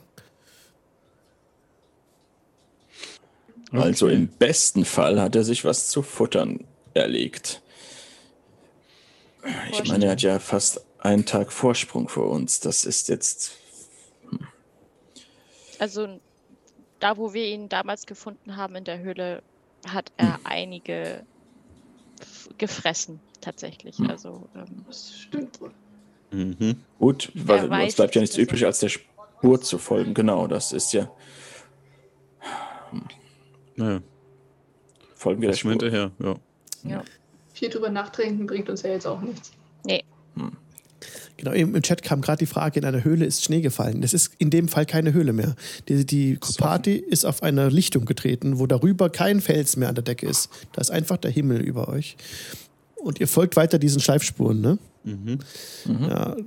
Also 3.71 4.07
im 4.07 4.27
besten 4.27 4.85
Fall 4.85 5.19
hat 5.19 5.35
er 5.35 5.43
sich 5.43 5.65
was 5.65 5.87
zu 5.87 6.03
futtern 6.03 6.63
erlegt. 6.93 7.61
Ich 9.71 9.89
meine, 9.89 10.05
er 10.05 10.11
hat 10.11 10.21
ja 10.21 10.37
fast 10.39 10.81
einen 10.99 11.25
Tag 11.25 11.51
Vorsprung 11.51 12.07
vor 12.07 12.29
uns. 12.29 12.59
Das 12.59 12.85
ist 12.85 13.09
jetzt. 13.09 13.57
Also, 15.79 16.19
da 16.99 17.17
wo 17.17 17.33
wir 17.33 17.45
ihn 17.47 17.67
damals 17.67 18.05
gefunden 18.05 18.55
haben 18.55 18.75
in 18.75 18.83
der 18.83 18.99
Höhle, 18.99 19.41
hat 19.87 20.11
er 20.17 20.39
einige 20.45 21.23
f- 22.21 22.49
gefressen, 22.57 23.19
tatsächlich. 23.41 23.97
Hm. 23.97 24.09
Also, 24.09 24.47
ähm, 24.55 24.85
Das 24.87 25.13
stimmt 25.17 25.59
wohl. 25.59 25.71
Mhm. 26.33 26.75
Gut, 26.99 27.31
weil 27.35 27.69
uns 27.69 27.95
bleibt 27.95 28.15
ja 28.15 28.21
es 28.21 28.29
nichts 28.29 28.37
übrig, 28.37 28.65
als 28.65 28.79
der 28.79 28.89
Spur 28.89 29.61
zu 29.61 29.77
folgen. 29.77 30.13
Genau, 30.13 30.47
das 30.47 30.71
ist 30.71 30.93
ja. 30.93 31.11
Naja, 33.75 34.01
Folgen 35.15 35.41
wir 35.41 35.47
der 35.47 35.55
lass 35.55 35.63
mal 35.63 35.73
Spur. 35.73 35.89
hinterher. 35.89 36.11
Ja. 36.19 36.35
ja. 36.89 37.03
Viel 37.53 37.69
drüber 37.69 37.89
nachdenken 37.89 38.45
bringt 38.45 38.69
uns 38.69 38.81
ja 38.81 38.91
jetzt 38.91 39.07
auch 39.07 39.21
nichts. 39.21 39.51
Nee, 39.85 40.03
Genau, 41.37 41.51
im 41.51 41.75
im 41.75 41.81
Chat 41.81 42.03
kam 42.03 42.21
gerade 42.21 42.39
die 42.39 42.45
Frage, 42.45 42.79
in 42.79 42.85
einer 42.85 43.03
Höhle 43.03 43.25
ist 43.25 43.43
Schnee 43.43 43.61
gefallen. 43.61 44.01
Das 44.01 44.13
ist 44.13 44.33
in 44.37 44.49
dem 44.49 44.67
Fall 44.67 44.85
keine 44.85 45.13
Höhle 45.13 45.33
mehr. 45.33 45.55
Die, 45.89 46.05
die 46.05 46.39
Party 46.57 46.95
ist 46.95 47.25
auf 47.25 47.43
einer 47.43 47.69
Lichtung 47.69 48.05
getreten, 48.05 48.59
wo 48.59 48.67
darüber 48.67 49.09
kein 49.09 49.41
Fels 49.41 49.75
mehr 49.75 49.89
an 49.89 49.95
der 49.95 50.03
Decke 50.03 50.25
ist. 50.27 50.49
Da 50.71 50.81
ist 50.81 50.91
einfach 50.91 51.17
der 51.17 51.31
Himmel 51.31 51.61
über 51.61 51.89
euch. 51.89 52.15
Und 53.03 53.19
ihr 53.19 53.27
folgt 53.27 53.55
weiter 53.57 53.79
diesen 53.79 53.99
Schleifspuren, 53.99 54.61
ne? 54.61 54.77
Mhm. 55.03 55.39
Ja, 55.85 56.37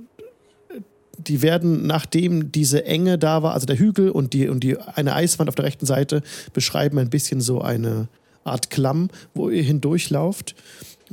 die 1.17 1.41
werden, 1.41 1.85
nachdem 1.85 2.51
diese 2.51 2.85
Enge 2.85 3.17
da 3.17 3.43
war, 3.43 3.53
also 3.53 3.65
der 3.65 3.77
Hügel 3.77 4.09
und 4.09 4.33
die, 4.33 4.47
und 4.47 4.63
die 4.63 4.77
eine 4.77 5.15
Eiswand 5.15 5.49
auf 5.49 5.55
der 5.55 5.65
rechten 5.65 5.85
Seite, 5.85 6.21
beschreiben 6.53 6.97
ein 6.97 7.09
bisschen 7.09 7.41
so 7.41 7.61
eine 7.61 8.07
Art 8.43 8.69
Klamm, 8.69 9.09
wo 9.33 9.49
ihr 9.49 9.63
hindurchlauft. 9.63 10.55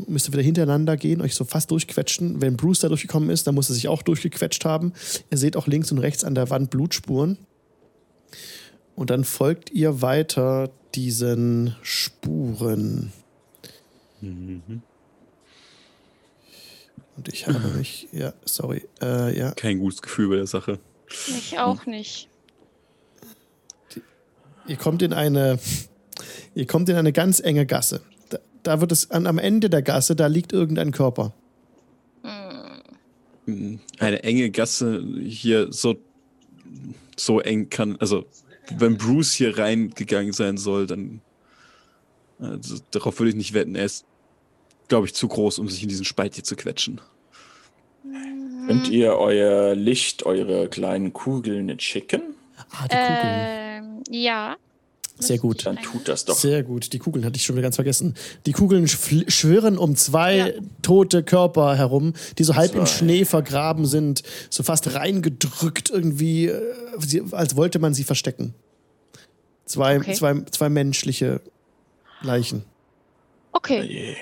Müsst 0.07 0.29
ihr 0.29 0.33
wieder 0.33 0.43
hintereinander 0.43 0.97
gehen, 0.97 1.21
euch 1.21 1.35
so 1.35 1.45
fast 1.45 1.71
durchquetschen. 1.71 2.41
Wenn 2.41 2.57
Bruce 2.57 2.81
da 2.81 2.89
durchgekommen 2.89 3.31
ist, 3.31 3.47
dann 3.47 3.55
muss 3.55 3.71
er 3.71 3.75
sich 3.75 3.89
auch 3.89 4.03
durchgequetscht 4.03 4.65
haben. 4.65 4.93
Ihr 5.31 5.39
seht 5.39 5.57
auch 5.57 5.67
links 5.67 5.93
und 5.93 5.99
rechts 5.99 6.25
an 6.25 6.35
der 6.35 6.51
Wand 6.51 6.71
Blutspuren. 6.71 7.39
Und 8.97 9.11
dann 9.11 9.25
folgt 9.25 9.71
ihr 9.71 10.03
weiter 10.03 10.71
diesen 10.95 11.77
Spuren. 11.83 13.13
Mhm. 14.21 14.83
Und 17.17 17.29
ich 17.29 17.47
habe 17.47 17.59
mich, 17.77 18.09
ja, 18.13 18.33
sorry, 18.45 18.87
äh, 19.01 19.37
ja, 19.37 19.53
Kein 19.53 19.79
gutes 19.79 20.03
Gefühl 20.03 20.29
bei 20.29 20.37
der 20.37 20.47
Sache. 20.47 20.79
ich 21.29 21.59
auch 21.59 21.87
nicht. 21.87 22.29
Ihr 24.67 24.77
kommt 24.77 25.03
in 25.03 25.13
eine, 25.13 25.59
ihr 26.55 26.67
kommt 26.67 26.89
in 26.89 26.97
eine 26.97 27.13
ganz 27.13 27.41
enge 27.41 27.67
Gasse. 27.67 28.01
Da, 28.31 28.39
da 28.63 28.81
wird 28.81 28.93
es 28.93 29.11
an, 29.11 29.27
am 29.27 29.39
Ende 29.39 29.69
der 29.69 29.83
Gasse, 29.83 30.17
da 30.17 30.27
liegt 30.27 30.53
irgendein 30.53 30.91
Körper. 30.91 31.35
Hm. 33.47 33.81
Eine 33.99 34.23
enge 34.23 34.51
Gasse 34.51 35.05
hier 35.23 35.73
so, 35.73 35.97
so 37.17 37.41
eng 37.41 37.69
kann. 37.69 37.97
Also, 38.01 38.25
wenn 38.77 38.97
Bruce 38.97 39.33
hier 39.33 39.59
reingegangen 39.59 40.33
sein 40.33 40.57
soll, 40.57 40.87
dann. 40.87 41.21
Also, 42.39 42.79
darauf 42.91 43.19
würde 43.19 43.31
ich 43.31 43.37
nicht 43.37 43.53
wetten. 43.53 43.75
Er 43.75 43.85
ist, 43.85 44.07
glaube 44.89 45.07
ich, 45.07 45.15
zu 45.15 45.29
groß, 45.29 45.59
um 45.59 45.69
sich 45.69 45.83
in 45.83 45.89
diesen 45.89 46.05
Spalt 46.05 46.35
hier 46.35 46.45
zu 46.45 46.57
quetschen. 46.57 47.01
Könnt 48.67 48.89
ihr 48.89 49.17
euer 49.17 49.75
Licht, 49.75 50.25
eure 50.27 50.69
kleinen 50.69 51.13
Kugeln 51.13 51.79
schicken? 51.81 52.23
Ah, 52.71 52.87
die 52.89 52.97
Kugeln. 52.97 54.03
Ähm, 54.05 54.05
ja. 54.11 54.57
Sehr 55.19 55.39
gut. 55.39 55.65
Dann 55.65 55.77
tut 55.77 56.09
das 56.09 56.25
doch. 56.25 56.35
Sehr 56.35 56.63
gut, 56.65 56.93
die 56.93 56.99
Kugeln 56.99 57.25
hatte 57.25 57.37
ich 57.37 57.45
schon 57.45 57.55
wieder 57.55 57.63
ganz 57.63 57.77
vergessen. 57.77 58.15
Die 58.47 58.53
Kugeln 58.53 58.87
schw- 58.87 59.31
schwirren 59.31 59.79
um 59.79 59.95
zwei 59.97 60.37
Ja. 60.37 60.47
tote 60.83 61.23
Körper 61.23 61.77
herum, 61.77 62.15
die 62.39 62.45
so 62.45 62.57
halb 62.57 62.75
im 62.75 62.81
Zwei. 62.81 62.87
Schnee 62.87 63.25
vergraben 63.25 63.87
sind, 63.87 64.23
so 64.51 64.63
fast 64.65 64.93
reingedrückt 64.95 65.91
irgendwie, 65.91 66.47
äh, 66.47 66.63
als 67.33 67.55
wollte 67.57 67.79
man 67.79 67.95
sie 67.95 68.05
verstecken. 68.05 68.55
Zwei, 69.67 69.99
Okay. 69.99 70.15
zwei, 70.15 70.41
zwei 70.51 70.69
menschliche 70.69 71.41
Leichen. 72.23 72.65
Okay. 73.53 74.17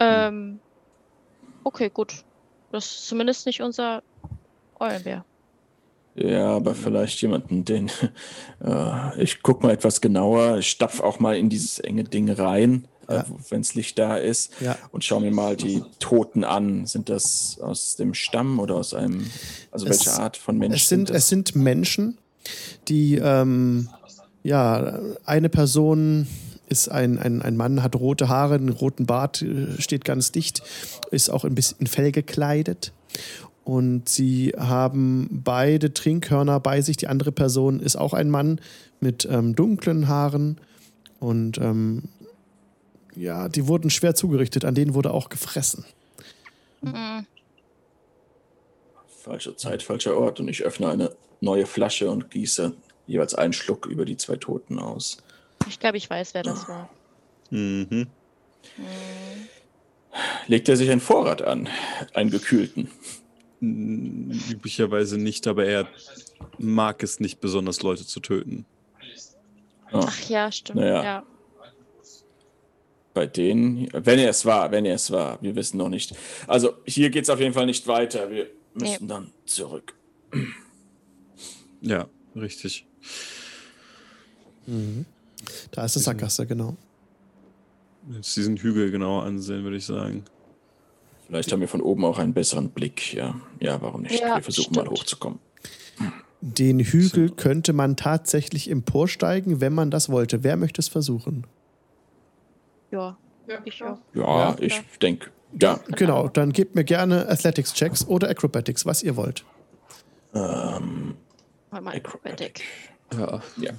Je. 0.00 0.06
Ähm, 0.06 0.58
okay, 1.64 1.90
gut. 1.92 2.24
Das 2.72 2.84
ist 2.86 3.06
zumindest 3.08 3.46
nicht 3.46 3.62
unser 3.62 4.02
Eulenbär. 4.78 5.24
Ja, 6.14 6.48
aber 6.56 6.74
vielleicht 6.74 7.20
jemanden, 7.22 7.64
den. 7.64 7.90
Äh, 8.64 9.22
ich 9.22 9.42
guck 9.42 9.62
mal 9.62 9.70
etwas 9.72 10.00
genauer, 10.00 10.56
ich 10.58 10.70
stapf 10.70 11.00
auch 11.00 11.18
mal 11.20 11.36
in 11.36 11.50
dieses 11.50 11.78
enge 11.78 12.04
Ding 12.04 12.30
rein, 12.30 12.88
Ja. 13.08 13.20
äh, 13.20 13.24
wenns 13.50 13.74
Licht 13.74 13.98
da 13.98 14.16
ist, 14.16 14.50
Ja. 14.62 14.78
und 14.92 15.04
schau 15.04 15.20
mir 15.20 15.30
mal 15.30 15.56
die 15.56 15.82
Toten 15.98 16.42
an. 16.42 16.86
Sind 16.86 17.10
das 17.10 17.58
aus 17.60 17.96
dem 17.96 18.14
Stamm 18.14 18.58
oder 18.58 18.76
aus 18.76 18.94
einem. 18.94 19.30
Also 19.70 19.86
Es- 19.86 20.06
welche 20.06 20.18
Art 20.22 20.38
von 20.38 20.56
Menschen? 20.56 20.74
Es 20.76 20.88
sind, 20.88 21.10
das? 21.10 21.16
es 21.18 21.28
sind 21.28 21.54
Menschen, 21.54 22.16
die, 22.88 23.16
ähm, 23.16 23.90
ja, 24.42 25.00
eine 25.26 25.50
Person 25.50 26.26
ist 26.68 26.88
ein, 26.88 27.18
ein, 27.18 27.42
ein 27.42 27.56
Mann, 27.56 27.82
hat 27.82 27.96
rote 27.96 28.28
Haare, 28.28 28.54
einen 28.54 28.68
roten 28.70 29.06
Bart, 29.06 29.42
äh, 29.42 29.80
steht 29.80 30.04
ganz 30.04 30.32
dicht, 30.32 30.62
ist 31.10 31.30
auch 31.30 31.44
ein 31.44 31.54
bisschen 31.54 31.78
in 31.80 31.86
Fell 31.86 32.12
gekleidet. 32.12 32.92
Und 33.64 34.08
sie 34.08 34.52
haben 34.56 35.42
beide 35.44 35.92
Trinkhörner 35.92 36.60
bei 36.60 36.82
sich. 36.82 36.96
Die 36.98 37.08
andere 37.08 37.32
Person 37.32 37.80
ist 37.80 37.96
auch 37.96 38.14
ein 38.14 38.30
Mann 38.30 38.60
mit 39.00 39.26
ähm, 39.28 39.56
dunklen 39.56 40.06
Haaren. 40.06 40.60
Und 41.18 41.58
ähm, 41.58 42.04
ja, 43.16 43.48
die 43.48 43.66
wurden 43.66 43.90
schwer 43.90 44.14
zugerichtet. 44.14 44.64
An 44.64 44.76
denen 44.76 44.94
wurde 44.94 45.12
auch 45.12 45.30
gefressen. 45.30 45.84
Mhm. 46.80 47.26
Falsche 49.08 49.56
Zeit, 49.56 49.82
falscher 49.82 50.16
Ort. 50.16 50.38
Und 50.38 50.46
ich 50.46 50.62
öffne 50.62 50.88
eine 50.88 51.10
neue 51.40 51.66
Flasche 51.66 52.08
und 52.08 52.30
gieße 52.30 52.72
jeweils 53.08 53.34
einen 53.34 53.52
Schluck 53.52 53.86
über 53.86 54.04
die 54.04 54.16
zwei 54.16 54.36
Toten 54.36 54.78
aus. 54.78 55.18
Ich 55.68 55.80
glaube, 55.80 55.96
ich 55.96 56.08
weiß, 56.08 56.34
wer 56.34 56.42
das 56.42 56.68
war. 56.68 56.88
Mhm. 57.50 57.86
Hm. 57.90 58.08
Legt 60.46 60.68
er 60.68 60.76
sich 60.76 60.90
einen 60.90 61.00
Vorrat 61.00 61.42
an, 61.42 61.68
einen 62.14 62.30
gekühlten. 62.30 62.90
Mm, 63.60 64.32
Üblicherweise 64.50 65.18
nicht, 65.18 65.46
aber 65.46 65.66
er 65.66 65.88
mag 66.58 67.02
es 67.02 67.20
nicht 67.20 67.40
besonders, 67.40 67.82
Leute 67.82 68.06
zu 68.06 68.20
töten. 68.20 68.64
Ach 69.92 70.28
ja, 70.28 70.50
stimmt. 70.50 70.80
Naja. 70.80 71.02
Ja. 71.02 71.22
bei 73.14 73.26
denen, 73.26 73.88
wenn 73.92 74.18
er 74.18 74.30
es 74.30 74.44
war, 74.44 74.70
wenn 74.72 74.84
er 74.84 74.94
es 74.94 75.10
war, 75.10 75.40
wir 75.42 75.54
wissen 75.54 75.78
noch 75.78 75.88
nicht. 75.88 76.14
Also 76.46 76.74
hier 76.86 77.08
geht 77.10 77.24
es 77.24 77.30
auf 77.30 77.40
jeden 77.40 77.54
Fall 77.54 77.66
nicht 77.66 77.86
weiter. 77.86 78.30
Wir 78.30 78.48
müssen 78.74 79.08
dann 79.08 79.32
zurück. 79.46 79.94
Ja, 81.80 82.08
richtig. 82.34 82.86
Da 85.70 85.84
ist 85.84 85.96
eine 85.96 86.02
Sackgasse, 86.04 86.46
genau. 86.46 86.76
Jetzt 88.12 88.36
diesen 88.36 88.56
Hügel 88.56 88.90
genauer 88.90 89.24
ansehen, 89.24 89.64
würde 89.64 89.76
ich 89.76 89.86
sagen. 89.86 90.24
Vielleicht 91.26 91.50
haben 91.52 91.60
wir 91.60 91.68
von 91.68 91.80
oben 91.80 92.04
auch 92.04 92.18
einen 92.18 92.34
besseren 92.34 92.70
Blick. 92.70 93.12
Ja, 93.12 93.34
ja 93.60 93.80
warum 93.82 94.02
nicht? 94.02 94.20
Ja, 94.20 94.36
wir 94.36 94.42
versuchen 94.42 94.74
mal 94.74 94.82
stimmt. 94.82 94.98
hochzukommen. 95.00 95.38
Den 96.40 96.78
Hügel 96.78 97.30
könnte 97.30 97.72
man 97.72 97.96
tatsächlich 97.96 98.70
emporsteigen, 98.70 99.60
wenn 99.60 99.72
man 99.72 99.90
das 99.90 100.08
wollte. 100.08 100.44
Wer 100.44 100.56
möchte 100.56 100.80
es 100.80 100.88
versuchen? 100.88 101.46
ja, 102.92 103.16
ich 103.64 103.82
auch. 103.82 103.98
Ja, 104.14 104.50
Ja. 104.50 104.56
ich 104.60 104.80
denke, 105.02 105.30
ja. 105.60 105.80
Genau, 105.88 106.28
dann 106.28 106.52
gebt 106.52 106.74
mir 106.74 106.84
gerne 106.84 107.28
Athletics-Checks 107.28 108.06
oder 108.06 108.28
Acrobatics, 108.28 108.84
was 108.86 109.02
ihr 109.02 109.16
wollt. 109.16 109.44
Ähm, 110.34 111.14
Mal 111.70 111.80
mal 111.80 111.94
Acrobatic. 111.96 112.62
Ja. 113.12 113.40
ja. 113.56 113.70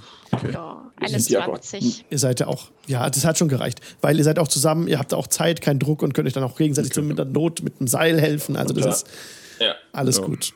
Ja, 0.52 0.88
sind 1.10 1.30
ja 1.30 1.40
aber- 1.44 1.54
21. 1.56 2.06
Ihr 2.10 2.20
seid 2.20 2.40
ja 2.40 2.48
auch, 2.48 2.70
ja, 2.88 3.10
das 3.10 3.26
hat 3.26 3.38
schon 3.38 3.48
gereicht, 3.50 3.82
weil 4.02 4.18
ihr 4.18 4.24
seid 4.24 4.40
auch 4.40 4.48
zusammen, 4.48 4.88
ihr 4.88 5.00
habt 5.00 5.14
auch 5.14 5.28
Zeit, 5.28 5.62
keinen 5.62 5.80
Druck 5.80 6.02
und 6.02 6.14
könnt 6.14 6.28
euch 6.28 6.34
dann 6.34 6.44
auch 6.44 6.56
gegenseitig 6.58 6.94
so 6.94 7.02
mit 7.02 7.18
der 7.18 7.26
Not 7.26 7.62
mit 7.64 7.80
dem 7.80 7.88
Seil 7.88 8.20
helfen. 8.22 8.56
Also 8.56 8.74
das 8.74 8.86
Ja. 8.86 8.92
ist 8.92 9.08
ja. 9.60 9.76
alles 9.92 10.18
Ja. 10.18 10.26
gut. 10.26 10.54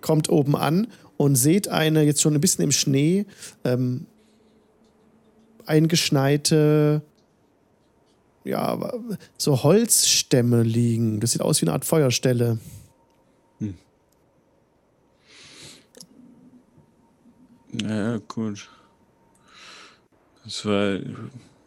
Kommt 0.00 0.28
oben 0.30 0.56
an 0.56 0.86
und 1.16 1.36
seht 1.36 1.68
eine 1.68 2.02
jetzt 2.02 2.22
schon 2.22 2.34
ein 2.34 2.40
bisschen 2.40 2.64
im 2.64 2.72
Schnee 2.72 3.26
ähm, 3.64 4.06
eingeschneite, 5.66 7.02
ja, 8.44 8.78
so 9.38 9.62
Holzstämme 9.62 10.62
liegen. 10.62 11.20
Das 11.20 11.32
sieht 11.32 11.40
aus 11.42 11.60
wie 11.62 11.66
eine 11.66 11.72
Art 11.74 11.84
Feuerstelle. 11.84 12.58
Ja, 17.80 18.18
gut. 18.28 18.68
Das 20.44 20.64
war, 20.66 20.98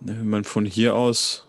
wenn 0.01 0.29
man 0.29 0.43
von 0.43 0.65
hier 0.65 0.95
aus, 0.95 1.45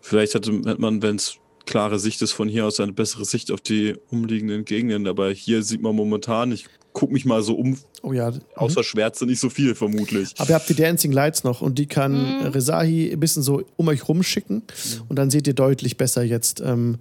vielleicht 0.00 0.34
hat 0.34 0.48
man, 0.78 1.02
wenn 1.02 1.16
es 1.16 1.36
klare 1.66 1.98
Sicht 1.98 2.20
ist, 2.22 2.32
von 2.32 2.48
hier 2.48 2.66
aus 2.66 2.80
eine 2.80 2.92
bessere 2.92 3.24
Sicht 3.24 3.52
auf 3.52 3.60
die 3.60 3.94
umliegenden 4.10 4.64
Gegenden. 4.64 5.06
Aber 5.06 5.30
hier 5.30 5.62
sieht 5.62 5.82
man 5.82 5.94
momentan, 5.94 6.50
ich 6.50 6.66
gucke 6.92 7.12
mich 7.12 7.24
mal 7.24 7.42
so 7.42 7.54
um, 7.54 7.78
Oh 8.02 8.12
ja. 8.12 8.30
mhm. 8.30 8.40
außer 8.56 8.82
Schwärze 8.82 9.26
nicht 9.26 9.38
so 9.38 9.50
viel 9.50 9.74
vermutlich. 9.76 10.32
Aber 10.38 10.48
ihr 10.50 10.54
habt 10.56 10.68
die 10.68 10.74
Dancing 10.74 11.12
Lights 11.12 11.44
noch 11.44 11.60
und 11.60 11.78
die 11.78 11.86
kann 11.86 12.40
Mhm. 12.40 12.46
Rezahi 12.46 13.12
ein 13.12 13.20
bisschen 13.20 13.42
so 13.42 13.62
um 13.76 13.86
euch 13.88 14.08
rumschicken 14.08 14.62
und 15.08 15.16
dann 15.16 15.30
seht 15.30 15.46
ihr 15.46 15.54
deutlich 15.54 15.96
besser 15.96 16.22
jetzt, 16.24 16.60
ähm, 16.60 16.98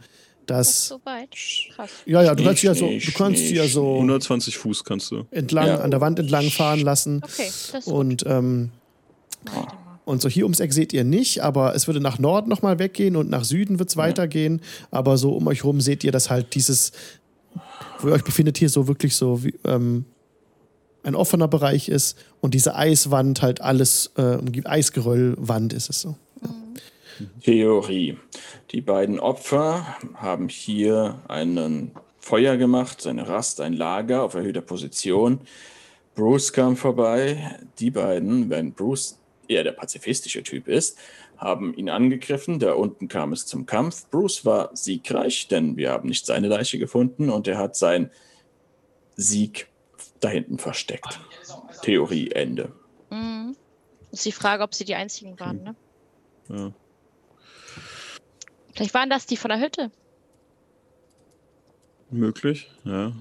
dass. 0.50 0.88
so 0.88 1.00
weit. 1.06 1.30
Krass. 1.76 1.90
Ja, 2.06 2.22
ja, 2.24 2.36
du 2.36 2.44
kannst 2.44 2.62
sie 2.62 2.68
ja 2.68 2.76
so, 2.76 2.88
du 2.90 3.12
kannst 3.14 3.40
sie 3.48 3.56
ja 3.56 3.68
so 3.68 3.96
120 3.96 4.58
Fuß 4.58 4.84
kannst 4.84 5.12
du. 5.12 5.26
entlang 5.32 5.68
Ja. 5.68 5.80
an 5.80 5.92
der 5.92 6.02
Wand 6.02 6.20
entlang 6.20 6.50
fahren 6.50 6.80
lassen 6.82 7.22
Okay, 7.24 7.46
das 7.48 7.74
ist 7.74 7.88
und 7.88 8.24
ähm, 8.26 8.72
und 10.06 10.22
so 10.22 10.30
hier 10.30 10.44
ums 10.46 10.60
Eck 10.60 10.74
seht 10.74 10.92
ihr 10.92 11.04
nicht, 11.04 11.42
aber 11.44 11.76
es 11.76 11.88
würde 11.88 12.00
nach 12.00 12.18
Norden 12.18 12.50
nochmal 12.50 12.80
weggehen 12.80 13.16
und 13.16 13.30
nach 13.30 13.44
Süden 13.44 13.78
wird 13.80 13.90
es 13.90 13.98
weitergehen. 13.98 14.62
Aber 14.90 15.18
so 15.18 15.34
um 15.34 15.46
euch 15.48 15.64
rum 15.64 15.82
seht 15.82 16.04
ihr, 16.04 16.12
dass 16.12 16.30
halt 16.32 16.56
dieses, 16.56 16.92
wo 18.00 18.08
ihr 18.08 18.14
euch 18.16 18.24
befindet, 18.24 18.58
hier 18.58 18.70
so 18.70 18.88
wirklich 18.88 19.16
so 19.16 19.44
wie, 19.44 19.54
ähm, 19.66 20.06
ein 21.04 21.16
offener 21.16 21.48
Bereich 21.48 21.90
ist 21.90 22.18
und 22.42 22.54
diese 22.56 22.76
Eiswand 22.76 23.42
halt 23.42 23.62
alles 23.62 24.12
äh, 24.18 24.36
umgibt. 24.38 24.68
Eisgeröllwand 24.68 25.74
ist 25.74 25.90
es 25.90 26.02
so. 26.02 26.16
Theorie. 27.44 28.18
Die 28.72 28.82
beiden 28.82 29.20
Opfer 29.20 29.98
haben 30.16 30.50
hier 30.50 31.22
einen 31.28 31.92
Feuer 32.20 32.58
gemacht, 32.58 33.06
eine 33.08 33.28
Rast, 33.28 33.62
ein 33.62 33.74
Lager 33.74 34.24
auf 34.24 34.34
erhöhter 34.34 34.62
Position. 34.62 35.42
Bruce 36.16 36.54
kam 36.54 36.76
vorbei. 36.76 37.58
Die 37.80 37.92
beiden, 37.92 38.50
wenn 38.50 38.74
Bruce 38.74 39.20
eher 39.48 39.64
der 39.64 39.72
pazifistische 39.72 40.44
Typ 40.44 40.68
ist, 40.68 40.98
haben 41.38 41.74
ihn 41.74 41.90
angegriffen. 41.90 42.60
Da 42.60 42.74
unten 42.74 43.08
kam 43.08 43.34
es 43.34 43.46
zum 43.46 43.66
Kampf. 43.66 44.10
Bruce 44.10 44.46
war 44.46 44.76
siegreich, 44.76 45.48
denn 45.48 45.78
wir 45.78 45.92
haben 45.92 46.10
nicht 46.10 46.26
seine 46.26 46.48
Leiche 46.48 46.78
gefunden 46.78 47.30
und 47.30 47.48
er 47.48 47.58
hat 47.58 47.76
seinen 47.76 48.12
Sieg 49.16 49.68
da 50.20 50.30
hinten 50.30 50.60
versteckt. 50.60 51.20
Theorie 51.82 52.32
Ende. 52.32 52.72
Mhm. 53.10 53.56
Ist 54.12 54.26
die 54.26 54.32
Frage, 54.32 54.64
ob 54.64 54.74
sie 54.74 54.86
die 54.86 54.96
einzigen 54.96 55.40
waren, 55.40 55.64
ne? 55.64 55.76
Ja. 56.50 56.72
Vielleicht 58.80 58.94
waren 58.94 59.10
das 59.10 59.26
die 59.26 59.36
von 59.36 59.50
der 59.50 59.60
Hütte. 59.60 59.92
Möglich, 62.12 62.72
ja. 62.86 63.12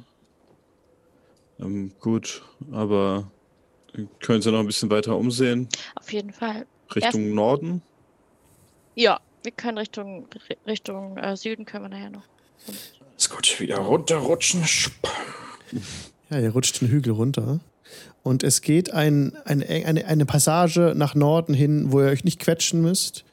Ähm, 1.58 1.90
gut, 1.98 2.44
aber 2.70 3.28
können 4.20 4.40
Sie 4.40 4.52
noch 4.52 4.60
ein 4.60 4.66
bisschen 4.68 4.88
weiter 4.88 5.16
umsehen? 5.16 5.68
Auf 5.96 6.12
jeden 6.12 6.32
Fall. 6.32 6.64
Richtung 6.94 7.34
Norden? 7.34 7.82
Ja, 8.94 9.18
wir 9.42 9.50
können 9.50 9.78
Richtung, 9.78 10.28
Richtung 10.64 11.16
äh, 11.16 11.36
Süden 11.36 11.64
können 11.64 11.86
wir 11.86 11.88
nachher 11.88 12.10
noch. 12.10 12.28
Ist 13.16 13.28
gut, 13.28 13.58
wieder 13.58 13.78
runterrutschen. 13.78 14.64
Schupp. 14.64 15.08
Ja, 16.30 16.38
ihr 16.38 16.52
rutscht 16.52 16.80
den 16.80 16.86
Hügel 16.86 17.14
runter. 17.14 17.58
Und 18.22 18.44
es 18.44 18.60
geht 18.60 18.92
ein, 18.92 19.36
ein, 19.44 19.64
eine, 19.64 20.06
eine 20.06 20.24
Passage 20.24 20.92
nach 20.94 21.16
Norden 21.16 21.52
hin, 21.52 21.90
wo 21.90 22.00
ihr 22.00 22.10
euch 22.10 22.22
nicht 22.22 22.38
quetschen 22.38 22.80
müsst. 22.80 23.24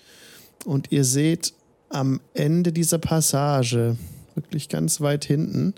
Und 0.65 0.91
ihr 0.91 1.03
seht 1.03 1.53
am 1.95 2.19
Ende 2.34 2.73
dieser 2.73 2.99
Passage, 2.99 3.95
wirklich 4.35 4.67
ganz 4.67 4.99
weit 4.99 5.23
hinten, 5.23 5.73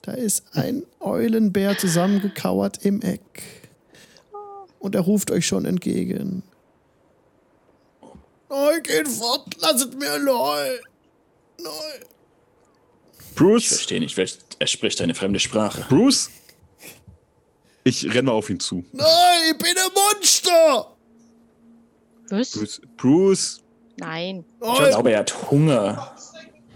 da 0.00 0.12
ist 0.12 0.44
ein 0.52 0.82
Eulenbär 0.98 1.76
zusammengekauert 1.76 2.84
im 2.84 3.02
Eck. 3.02 3.42
Und 4.78 4.94
er 4.94 5.02
ruft 5.02 5.30
euch 5.30 5.46
schon 5.46 5.66
entgegen. 5.66 6.42
Neu, 8.48 8.80
geht 8.80 9.06
fort, 9.08 9.60
lasset 9.60 9.96
mir 9.98 10.18
neu. 10.18 10.68
Neu. 11.62 11.70
Ich 13.20 13.34
Bruce! 13.34 13.66
verstehe 13.66 14.00
nicht, 14.00 14.18
er 14.58 14.66
spricht 14.66 15.00
eine 15.02 15.14
fremde 15.14 15.38
Sprache. 15.38 15.84
Bruce! 15.88 16.30
Ich 17.84 18.04
renne 18.06 18.22
mal 18.22 18.32
auf 18.32 18.48
ihn 18.48 18.58
zu. 18.60 18.84
Nein, 18.92 19.06
ich 19.50 19.58
bin 19.58 19.76
ein 19.76 19.90
Monster! 19.94 20.96
Was? 22.30 22.52
Bruce! 22.52 22.80
Bruce! 22.96 23.61
Nein. 23.96 24.44
Ich 24.60 24.88
glaube, 24.88 25.12
er 25.12 25.20
hat 25.20 25.50
Hunger. 25.50 26.14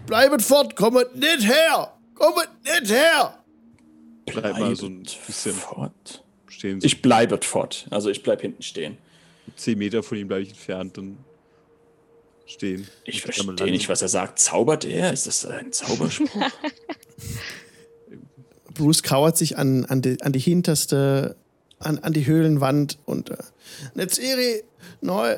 Bleibet 0.05 0.41
fort, 0.41 0.75
kommet 0.75 1.15
nicht 1.15 1.43
her! 1.47 1.93
Kommet 2.15 2.49
nicht 2.63 2.91
her! 2.91 3.37
Bleib 4.25 4.59
mal 4.59 4.75
so 4.75 4.87
ein 4.87 5.03
bisschen 5.03 5.53
fort. 5.53 6.23
stehen. 6.47 6.81
So 6.81 6.85
Ich 6.85 7.01
bleibe 7.01 7.39
fort. 7.41 7.87
Also 7.89 8.09
ich 8.09 8.23
bleibe 8.23 8.41
hinten 8.41 8.63
stehen. 8.63 8.97
10 9.55 9.77
Meter 9.77 10.03
von 10.03 10.17
ihm 10.17 10.27
bleibe 10.27 10.43
ich 10.43 10.49
entfernt 10.49 10.97
und 10.97 11.17
stehen. 12.45 12.87
Ich 13.05 13.21
verstehe 13.21 13.71
nicht, 13.71 13.89
was 13.89 14.01
er 14.01 14.07
sagt. 14.07 14.39
Zaubert 14.39 14.85
er? 14.85 15.13
Ist 15.13 15.27
das 15.27 15.45
ein 15.45 15.71
Zauberspruch? 15.71 16.29
Bruce 18.73 19.03
kauert 19.03 19.37
sich 19.37 19.57
an, 19.57 19.85
an, 19.85 20.01
die, 20.01 20.21
an 20.21 20.31
die 20.31 20.39
hinterste, 20.39 21.35
an, 21.79 21.99
an 21.99 22.13
die 22.13 22.25
Höhlenwand 22.25 22.99
und 23.05 23.31
äh, 23.31 23.37
Netzeri, 23.95 24.63
neu, 25.01 25.37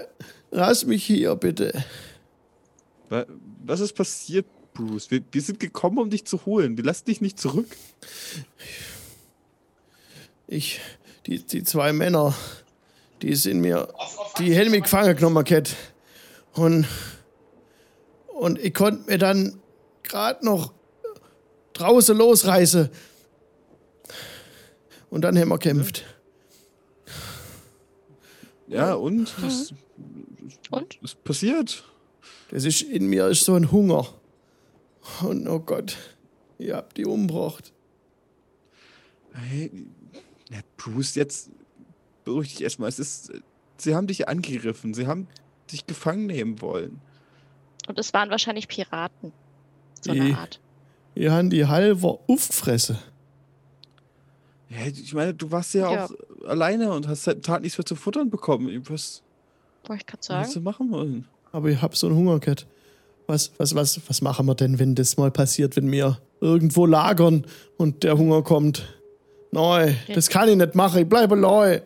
lass 0.52 0.86
mich 0.86 1.06
hier 1.06 1.36
bitte. 1.36 1.84
Wa- 3.10 3.26
Was 3.66 3.80
ist 3.80 3.94
passiert, 3.94 4.46
Bruce? 4.74 5.10
Wir, 5.12 5.22
wir 5.32 5.42
sind 5.42 5.60
gekommen, 5.60 5.98
um 6.00 6.10
dich 6.10 6.26
zu 6.26 6.46
holen. 6.46 6.78
Wir 6.78 6.84
lassen 6.84 7.06
dich 7.06 7.22
nicht 7.22 7.40
zurück. 7.40 7.68
Ich, 10.48 10.80
die, 11.26 11.44
die 11.46 11.64
zwei 11.64 11.94
Männer, 11.94 12.34
die 13.22 13.36
sind 13.36 13.60
mir, 13.62 13.88
die 14.40 14.54
hätten 14.56 14.72
mich 14.72 14.84
gefangen 14.84 15.16
genommen, 15.16 15.44
Cat. 15.46 15.76
Und, 16.54 16.88
und 18.28 18.58
ich 18.60 18.74
konnte 18.74 19.10
mir 19.12 19.18
dann 19.18 19.60
gerade 20.04 20.44
noch 20.46 20.74
draußen 21.74 22.18
losreißen. 22.18 22.90
Und 25.10 25.22
dann 25.22 25.38
haben 25.38 25.50
wir 25.50 25.58
gekämpft. 25.60 26.04
Ja, 28.68 28.94
und? 28.94 29.32
Was 29.44 29.74
Und? 30.72 31.00
ist 31.02 31.24
passiert? 31.24 31.84
Das 32.52 32.66
ist 32.66 32.82
in 32.82 33.08
mir 33.08 33.28
ist 33.28 33.46
so 33.46 33.54
ein 33.56 33.72
Hunger. 33.72 34.08
Und 35.22 35.48
oh 35.48 35.60
Gott, 35.60 35.98
ihr 36.58 36.76
habt 36.76 36.98
die 36.98 37.06
umgebracht. 37.06 37.72
Hey, 39.34 39.72
na, 40.50 40.58
Bruce, 40.78 41.16
jetzt 41.16 41.50
beruhig 42.26 42.50
dich 42.56 42.64
erstmal. 42.64 42.90
Es 42.90 43.00
ist. 43.00 43.32
Sie 43.78 43.96
haben 43.96 44.08
dich 44.08 44.28
angegriffen. 44.28 44.94
Sie 44.94 45.08
haben 45.08 45.28
dich 45.72 45.86
gefangen 45.88 46.26
nehmen 46.26 46.62
wollen. 46.62 47.00
Und 47.88 47.98
es 47.98 48.14
waren 48.14 48.30
wahrscheinlich 48.30 48.68
Piraten. 48.68 49.32
So 50.02 50.12
Die- 50.14 50.20
eine 50.22 50.38
Art. 50.38 50.60
Ihr 51.16 51.32
habt 51.34 51.52
die 51.54 51.66
halber 51.66 52.20
aufgefressen. 52.28 52.98
Ja, 54.70 54.86
ich 54.86 55.14
meine, 55.14 55.34
du 55.34 55.52
warst 55.52 55.74
ja, 55.74 55.92
Ja. 55.92 56.06
auch 56.06 56.12
alleine 56.46 56.92
und 56.92 57.08
hast 57.08 57.24
seit 57.24 57.36
einem 57.36 57.42
Tag 57.44 57.62
nichts 57.62 57.78
mehr 57.78 57.86
zu 57.86 57.96
futtern 57.96 58.30
bekommen. 58.30 58.84
Was 58.90 59.24
Wollte 59.86 60.02
ich 60.02 60.06
gerade 60.08 60.20
was 60.20 60.26
sagen. 60.26 60.54
du 60.54 60.62
machen 60.62 60.92
wollen? 60.92 61.28
Aber 61.52 61.70
ich 61.70 61.82
hab 61.82 61.96
so 61.96 62.08
einen 62.08 62.16
Hunger, 62.16 62.40
Cat. 62.40 62.68
Was, 63.28 63.52
was, 63.58 63.76
was, 63.76 64.02
was 64.08 64.22
machen 64.22 64.46
wir 64.48 64.56
denn, 64.56 64.80
wenn 64.80 64.96
das 64.96 65.18
mal 65.18 65.32
passiert, 65.32 65.76
wenn 65.76 65.92
wir 65.92 66.20
irgendwo 66.42 66.86
lagern 66.86 67.46
und 67.78 68.04
der 68.04 68.18
Hunger 68.18 68.42
kommt? 68.42 69.00
Nein, 69.52 69.98
das 70.14 70.30
kann 70.30 70.50
ich 70.50 70.56
nicht 70.56 70.76
machen. 70.76 71.02
Ich 71.02 71.10
bleibe 71.10 71.36
neu. 71.36 71.82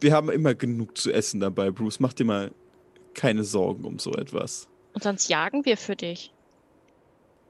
Wir 0.00 0.12
haben 0.12 0.30
immer 0.30 0.54
genug 0.54 0.96
zu 0.96 1.12
essen 1.12 1.40
dabei, 1.40 1.70
Bruce. 1.70 2.00
Mach 2.00 2.12
dir 2.12 2.24
mal 2.24 2.50
keine 3.14 3.44
Sorgen 3.44 3.84
um 3.84 3.98
so 3.98 4.12
etwas. 4.12 4.68
Und 4.94 5.02
sonst 5.02 5.28
jagen 5.28 5.64
wir 5.64 5.76
für 5.76 5.96
dich. 5.96 6.32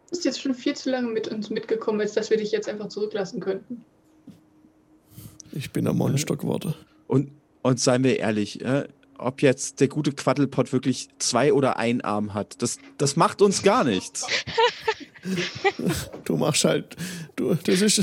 Du 0.07 0.11
bist 0.11 0.25
jetzt 0.25 0.41
schon 0.41 0.55
viel 0.55 0.75
zu 0.75 0.91
lange 0.91 1.09
mit 1.09 1.29
uns 1.29 1.51
mitgekommen, 1.51 2.01
als 2.01 2.15
dass 2.15 2.31
wir 2.31 2.37
dich 2.37 2.51
jetzt 2.51 2.69
einfach 2.69 2.89
zurücklassen 2.89 3.41
könnten. 3.41 3.85
Ich 5.53 5.71
bin 5.73 5.87
ein 5.87 5.97
Monster 5.97 6.37
geworden. 6.37 6.75
Und, 7.07 7.31
und 7.63 7.81
seien 7.81 8.05
wir 8.05 8.19
ehrlich, 8.19 8.61
äh, 8.65 8.89
ob 9.19 9.43
jetzt 9.43 9.81
der 9.81 9.89
gute 9.89 10.13
Quaddelpot 10.13 10.73
wirklich 10.73 11.09
zwei 11.19 11.53
oder 11.53 11.77
ein 11.77 12.01
Arm 12.01 12.35
hat, 12.35 12.63
das, 12.63 12.79
das 12.99 13.17
macht 13.17 13.43
uns 13.43 13.63
gar 13.63 13.85
nichts. 13.85 14.27
Du 16.25 16.39
machst 16.39 16.65
halt. 16.65 16.97
Du, 17.37 17.55
das 17.55 17.83
ist. 17.83 18.03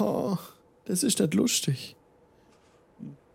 Oh, 0.00 0.38
das 0.86 1.02
ist 1.02 1.20
nicht 1.20 1.34
lustig. 1.34 1.96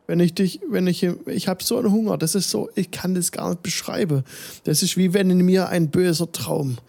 Wenn 0.07 0.19
ich 0.19 0.33
dich, 0.33 0.59
wenn 0.67 0.87
ich, 0.87 1.03
ich 1.27 1.47
habe 1.47 1.63
so 1.63 1.77
einen 1.77 1.91
Hunger, 1.91 2.17
das 2.17 2.33
ist 2.33 2.49
so, 2.49 2.69
ich 2.75 2.89
kann 2.89 3.13
das 3.13 3.31
gar 3.31 3.49
nicht 3.49 3.61
beschreiben. 3.63 4.23
Das 4.63 4.81
ist 4.81 4.97
wie 4.97 5.13
wenn 5.13 5.29
in 5.29 5.45
mir 5.45 5.69
ein 5.69 5.91
böser 5.91 6.31
Traum 6.31 6.79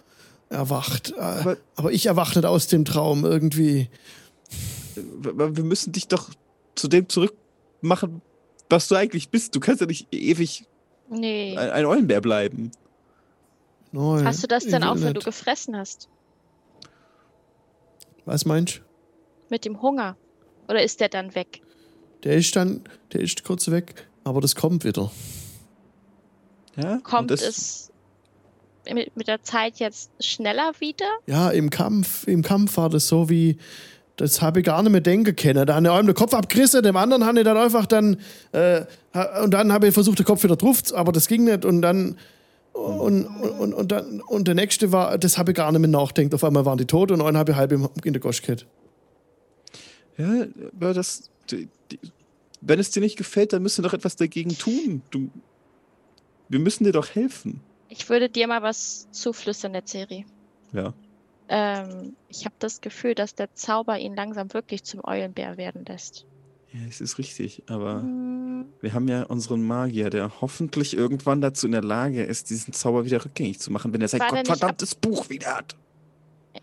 erwacht. 0.49 1.17
Aber, 1.17 1.57
aber 1.75 1.91
ich 1.91 2.07
erwache 2.07 2.39
nicht 2.39 2.47
aus 2.47 2.67
dem 2.67 2.85
Traum 2.85 3.25
irgendwie. 3.25 3.89
Wir 4.95 5.63
müssen 5.63 5.91
dich 5.91 6.07
doch 6.07 6.31
zu 6.75 6.87
dem 6.87 7.07
zurückmachen, 7.83 8.21
was 8.69 8.87
du 8.87 8.95
eigentlich 8.95 9.29
bist. 9.29 9.55
Du 9.55 9.59
kannst 9.59 9.81
ja 9.81 9.87
nicht 9.87 10.07
ewig 10.13 10.65
Nee. 11.09 11.55
ein, 11.57 11.69
ein 11.69 11.85
Eulenbär 11.85 12.21
bleiben. 12.21 12.71
Nein, 13.91 14.25
Hast 14.25 14.41
du 14.41 14.47
das 14.47 14.65
will 14.65 14.83
auch, 14.83 14.99
wenn 14.99 15.13
du 15.13 15.21
gefressen 15.21 15.77
hast? 15.77 16.09
Was 18.25 18.45
meinst 18.45 18.77
du? 18.77 18.81
Mit 19.49 19.65
dem 19.65 19.81
Hunger? 19.81 20.15
Oder 20.67 20.81
ist 20.81 20.99
der 21.01 21.09
dann 21.09 21.35
weg? 21.35 21.61
Der 22.23 22.37
ist 22.37 22.55
dann, 22.55 22.81
der 23.11 23.21
ist 23.21 23.43
kurz 23.43 23.69
weg, 23.69 24.07
aber 24.23 24.41
das 24.41 24.55
kommt 24.55 24.85
wieder. 24.85 25.11
Ja? 26.77 26.99
Kommt 27.03 27.29
das, 27.29 27.41
es 27.41 27.91
mit, 28.91 29.15
mit 29.15 29.27
der 29.27 29.43
Zeit 29.43 29.77
jetzt 29.79 30.09
schneller 30.21 30.71
wieder? 30.79 31.05
Ja, 31.27 31.51
im 31.51 31.69
Kampf, 31.69 32.25
im 32.27 32.41
Kampf 32.41 32.77
war 32.77 32.89
das 32.89 33.07
so 33.07 33.29
wie, 33.29 33.57
das 34.17 34.41
habe 34.41 34.59
ich 34.59 34.65
gar 34.65 34.81
nicht 34.83 34.91
mehr 34.91 35.01
denken 35.01 35.35
können. 35.35 35.65
Da 35.65 35.75
habe 35.75 35.85
ich 35.87 35.91
einem 35.91 36.07
den 36.07 36.15
Kopf 36.15 36.33
abgerissen, 36.33 36.83
dem 36.83 36.95
anderen 36.95 37.25
habe 37.25 37.39
ich 37.39 37.45
dann 37.45 37.57
einfach 37.57 37.85
dann, 37.85 38.17
äh, 38.51 38.85
und 39.43 39.51
dann 39.51 39.71
habe 39.73 39.87
ich 39.87 39.93
versucht, 39.93 40.19
den 40.19 40.25
Kopf 40.25 40.43
wieder 40.43 40.55
drauf, 40.55 40.83
zu- 40.83 40.95
aber 40.95 41.11
das 41.11 41.27
ging 41.27 41.45
nicht 41.45 41.65
und 41.65 41.81
dann, 41.81 42.17
und, 42.73 43.25
und, 43.25 43.73
und, 43.73 43.91
dann, 43.91 44.21
und 44.21 44.47
der 44.47 44.55
nächste 44.55 44.91
war, 44.91 45.17
das 45.17 45.37
habe 45.37 45.51
ich 45.51 45.57
gar 45.57 45.71
nicht 45.71 45.81
mehr 45.81 45.89
nachdenkt. 45.89 46.33
Auf 46.33 46.43
einmal 46.43 46.65
waren 46.65 46.77
die 46.77 46.85
tot 46.85 47.11
und 47.11 47.21
einen 47.21 47.37
habe 47.37 47.51
ich 47.51 47.57
halb 47.57 47.71
im- 47.71 47.89
in 48.03 48.13
der 48.13 48.19
Gosch 48.21 48.41
gehabt. 48.41 48.65
Ja, 50.17 50.45
aber 50.75 50.93
das. 50.93 51.29
Die, 51.51 51.67
die, 51.91 51.99
wenn 52.61 52.79
es 52.79 52.91
dir 52.91 53.01
nicht 53.01 53.17
gefällt, 53.17 53.51
dann 53.51 53.61
müsst 53.61 53.77
ihr 53.79 53.81
doch 53.83 53.93
etwas 53.93 54.15
dagegen 54.15 54.57
tun. 54.57 55.01
Du, 55.11 55.29
wir 56.49 56.59
müssen 56.59 56.83
dir 56.85 56.93
doch 56.93 57.09
helfen. 57.13 57.59
Ich 57.89 58.09
würde 58.09 58.29
dir 58.29 58.47
mal 58.47 58.61
was 58.61 59.07
zuflüstern, 59.11 59.73
der 59.73 59.85
Ceri. 59.85 60.25
Ja. 60.71 60.93
Ähm, 61.49 62.15
ich 62.29 62.45
habe 62.45 62.55
das 62.59 62.81
Gefühl, 62.81 63.15
dass 63.15 63.35
der 63.35 63.53
Zauber 63.53 63.97
ihn 63.99 64.15
langsam 64.15 64.53
wirklich 64.53 64.83
zum 64.83 65.03
Eulenbär 65.03 65.57
werden 65.57 65.85
lässt. 65.85 66.25
Ja, 66.71 66.79
es 66.89 67.01
ist 67.01 67.17
richtig, 67.19 67.63
aber 67.67 68.01
Hm, 68.01 68.65
wir 68.81 68.93
haben 68.93 69.07
ja 69.07 69.23
unseren 69.23 69.61
Magier, 69.61 70.09
der 70.09 70.41
hoffentlich 70.41 70.97
irgendwann 70.97 71.41
dazu 71.41 71.67
in 71.67 71.71
der 71.71 71.83
Lage 71.83 72.23
ist, 72.23 72.49
diesen 72.49 72.73
Zauber 72.73 73.05
wieder 73.05 73.23
rückgängig 73.23 73.59
zu 73.59 73.71
machen, 73.71 73.93
wenn 73.93 74.01
er 74.01 74.07
sein 74.07 74.21
gottverdammtes 74.27 74.95
Buch 74.95 75.29
wieder 75.29 75.55
hat. 75.55 75.75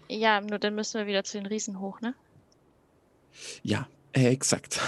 Ja, 0.08 0.40
nur 0.40 0.58
dann 0.58 0.74
müssen 0.74 0.98
wir 0.98 1.06
wieder 1.06 1.22
zu 1.24 1.38
den 1.38 1.46
Riesen 1.46 1.80
hoch, 1.80 2.00
ne? 2.00 2.14
Ja, 3.62 3.86
äh, 4.12 4.26
exakt. 4.26 4.80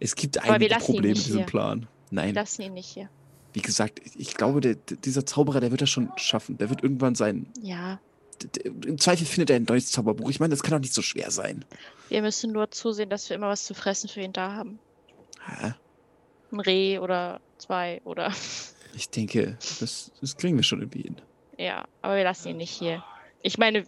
Es 0.00 0.16
gibt 0.16 0.38
Aber 0.38 0.60
wir 0.60 0.70
einige 0.70 0.76
Probleme 0.76 1.08
mit 1.14 1.26
diesem 1.26 1.38
hier. 1.38 1.46
Plan. 1.46 1.80
Wir 1.80 1.86
Nein, 2.10 2.34
lassen 2.34 2.62
ihn 2.62 2.74
nicht 2.74 2.88
hier. 2.88 3.08
Wie 3.54 3.62
gesagt, 3.62 4.00
ich 4.16 4.34
glaube, 4.34 4.60
der, 4.60 4.74
dieser 4.74 5.24
Zauberer, 5.24 5.60
der 5.60 5.70
wird 5.70 5.80
das 5.80 5.88
schon 5.88 6.10
schaffen. 6.16 6.58
Der 6.58 6.70
wird 6.70 6.82
irgendwann 6.82 7.14
sein. 7.14 7.46
Ja, 7.62 8.00
Im 8.64 8.98
Zweifel 8.98 9.26
findet 9.26 9.50
er 9.50 9.56
ein 9.56 9.64
neues 9.64 9.92
Zauberbuch. 9.92 10.28
Ich 10.28 10.40
meine, 10.40 10.50
das 10.50 10.62
kann 10.62 10.72
doch 10.72 10.80
nicht 10.80 10.92
so 10.92 11.02
schwer 11.02 11.30
sein. 11.30 11.64
wir 12.08 12.20
müssen 12.20 12.52
nur 12.52 12.70
zusehen, 12.72 13.08
dass 13.10 13.30
wir 13.30 13.36
immer 13.36 13.48
was 13.48 13.64
zu 13.64 13.74
fressen 13.74 14.08
für 14.08 14.20
ihn 14.20 14.32
da 14.32 14.52
haben. 14.52 14.80
Hä? 15.46 15.74
Ein 16.50 16.60
Reh 16.60 16.98
oder 16.98 17.40
zwei 17.58 18.00
oder. 18.04 18.32
Ich 18.96 19.10
denke, 19.10 19.58
das, 19.80 20.12
das 20.20 20.36
kriegen 20.36 20.56
wir 20.56 20.62
schon 20.62 20.78
irgendwie 20.80 21.02
hin. 21.02 21.16
Ja, 21.58 21.84
aber 22.00 22.14
wir 22.14 22.22
lassen 22.22 22.50
ihn 22.50 22.58
nicht 22.58 22.70
hier. 22.70 23.02
Ich 23.42 23.58
meine, 23.58 23.84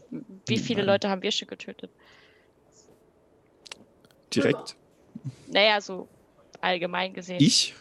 wie 0.46 0.58
viele 0.58 0.80
Nein. 0.80 0.94
Leute 0.94 1.08
haben 1.08 1.22
wir 1.22 1.30
schon 1.30 1.46
getötet? 1.46 1.92
Direkt. 4.34 4.74
Naja, 5.46 5.80
so 5.80 6.08
allgemein 6.60 7.12
gesehen. 7.12 7.38
Ich 7.40 7.72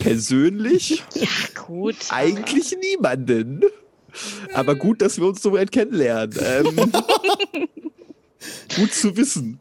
persönlich 0.00 1.04
Ja, 1.14 1.28
gut. 1.66 1.94
aber- 2.08 2.16
eigentlich 2.18 2.76
niemanden. 2.76 3.62
Aber 4.54 4.74
gut, 4.74 5.00
dass 5.02 5.18
wir 5.18 5.26
uns 5.28 5.40
so 5.40 5.52
weit 5.52 5.70
kennenlernen. 5.70 6.36
Ähm, 6.42 6.76
gut 8.76 8.92
zu 8.92 9.16
wissen. 9.16 9.60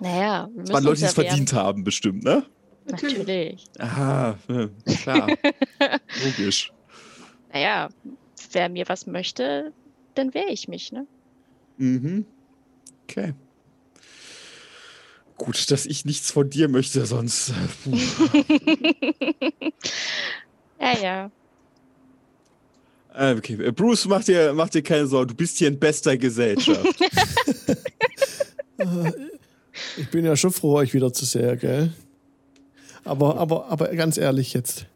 Naja, 0.00 0.48
wir 0.52 0.60
müssen 0.60 0.72
waren 0.72 0.84
Leute, 0.84 1.00
die 1.00 1.04
es 1.06 1.14
verdient 1.14 1.52
haben, 1.52 1.82
bestimmt, 1.84 2.22
ne? 2.22 2.44
Natürlich. 2.86 3.64
Aha, 3.78 4.38
klar. 5.02 5.28
Logisch. 6.24 6.72
Naja, 7.52 7.88
wer 8.52 8.68
mir 8.68 8.84
was 8.88 9.06
möchte, 9.06 9.72
dann 10.14 10.34
wehre 10.34 10.50
ich 10.50 10.68
mich, 10.68 10.92
ne? 10.92 11.06
Mhm. 11.78 12.26
Okay. 13.04 13.32
Gut, 15.36 15.70
dass 15.70 15.86
ich 15.86 16.04
nichts 16.04 16.30
von 16.30 16.48
dir 16.48 16.68
möchte, 16.68 17.04
sonst. 17.06 17.50
äh. 17.50 17.96
Ja, 20.80 20.98
ja. 21.02 21.30
Äh, 23.14 23.36
okay, 23.38 23.54
äh, 23.54 23.72
Bruce, 23.72 24.06
mach 24.06 24.22
dir, 24.24 24.52
mach 24.52 24.68
dir 24.68 24.82
keine 24.82 25.06
Sorgen, 25.06 25.28
du 25.28 25.34
bist 25.34 25.56
hier 25.58 25.68
in 25.68 25.78
bester 25.78 26.16
Gesellschaft. 26.16 27.00
Ich 29.96 30.08
bin 30.10 30.24
ja 30.24 30.36
schon 30.36 30.52
froh, 30.52 30.74
euch 30.74 30.94
wieder 30.94 31.12
zu 31.12 31.24
sehen, 31.24 31.58
gell? 31.58 31.92
Aber, 33.04 33.36
aber, 33.38 33.66
aber 33.66 33.88
ganz 33.88 34.16
ehrlich 34.16 34.54
jetzt. 34.54 34.86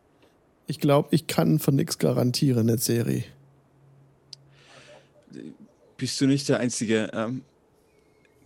Ich 0.67 0.81
glaube, 0.81 1.09
ich 1.13 1.27
kann 1.27 1.59
von 1.59 1.75
nichts 1.77 1.99
garantieren, 1.99 2.69
eine 2.69 2.79
Serie. 2.79 3.25
bist 5.97 6.21
du 6.21 6.27
nicht 6.27 6.49
der 6.49 6.61
Einzige. 6.61 7.11
Ähm, 7.13 7.43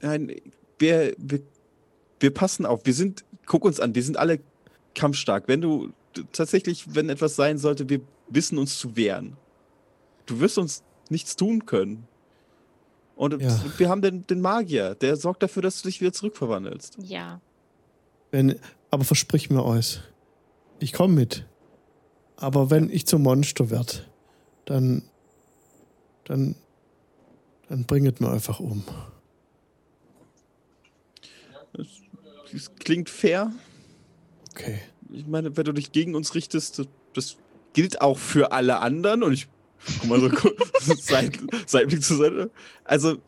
nein, 0.00 0.34
wir, 0.78 1.14
wir, 1.18 1.40
wir 2.22 2.32
passen 2.32 2.64
auf. 2.66 2.80
Wir 2.84 2.94
sind, 2.94 3.24
guck 3.46 3.64
uns 3.64 3.80
an, 3.80 3.94
wir 3.94 4.02
sind 4.02 4.16
alle 4.16 4.40
kampfstark. 4.94 5.48
Wenn 5.48 5.60
du 5.60 5.90
tatsächlich, 6.32 6.94
wenn 6.94 7.08
etwas 7.08 7.36
sein 7.36 7.58
sollte, 7.58 7.88
wir 7.88 8.00
wissen 8.28 8.58
uns 8.58 8.78
zu 8.78 8.96
wehren. 8.96 9.36
Du 10.26 10.40
wirst 10.40 10.58
uns 10.58 10.82
nichts 11.10 11.36
tun 11.36 11.66
können. 11.66 12.06
Und 13.16 13.40
Ja. 13.42 13.62
wir 13.76 13.88
haben 13.88 14.02
den, 14.02 14.26
den 14.26 14.40
Magier, 14.40 14.94
der 14.94 15.16
sorgt 15.16 15.42
dafür, 15.42 15.62
dass 15.62 15.82
du 15.82 15.88
dich 15.88 16.00
wieder 16.00 16.12
zurückverwandelst. 16.12 16.96
Ja. 17.00 17.40
Wenn, 18.30 18.58
aber 18.90 19.04
versprich 19.04 19.50
mir 19.50 19.64
euch, 19.64 20.00
ich 20.78 20.92
komme 20.92 21.14
mit. 21.14 21.46
Aber 22.36 22.70
wenn 22.70 22.88
ich 22.90 23.06
zum 23.06 23.22
Monster 23.22 23.70
werde, 23.70 24.06
dann, 24.64 25.02
dann, 26.24 26.56
dann 27.68 27.84
bringet 27.84 28.20
mir 28.20 28.30
einfach 28.30 28.58
um. 28.58 28.84
Das 31.74 31.86
klingt 32.78 33.10
fair. 33.10 33.52
Okay. 34.50 34.80
Ich 35.10 35.26
meine, 35.26 35.56
wenn 35.56 35.64
du 35.64 35.72
dich 35.72 35.92
gegen 35.92 36.14
uns 36.14 36.34
richtest, 36.34 36.78
das, 36.78 36.88
das 37.14 37.36
gilt 37.72 38.00
auch 38.00 38.18
für 38.18 38.52
alle 38.52 38.80
anderen. 38.80 39.22
Und 39.22 39.32
ich 39.32 39.48
guck 40.00 40.08
mal 40.08 40.20
so 40.20 40.28
kurz 40.28 40.56
Seit, 41.02 41.38
Seitblick 41.66 42.02
zur 42.02 42.18
Seite. 42.18 42.50
Also, 42.84 43.18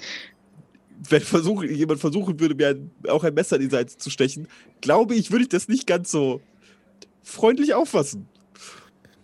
wenn 1.09 1.23
versuch, 1.23 1.63
jemand 1.63 2.01
versuchen 2.01 2.39
würde, 2.41 2.55
mir 2.55 2.69
ein, 2.69 2.91
auch 3.09 3.25
ein 3.25 3.35
Messer 3.35 3.57
in 3.57 3.63
die 3.63 3.71
Seite 3.71 3.97
zu 3.97 4.11
stechen, 4.11 4.49
glaube 4.81 5.15
ich, 5.15 5.31
würde 5.31 5.43
ich 5.43 5.49
das 5.49 5.69
nicht 5.69 5.87
ganz 5.87 6.11
so 6.11 6.41
freundlich 7.23 7.75
auffassen. 7.75 8.29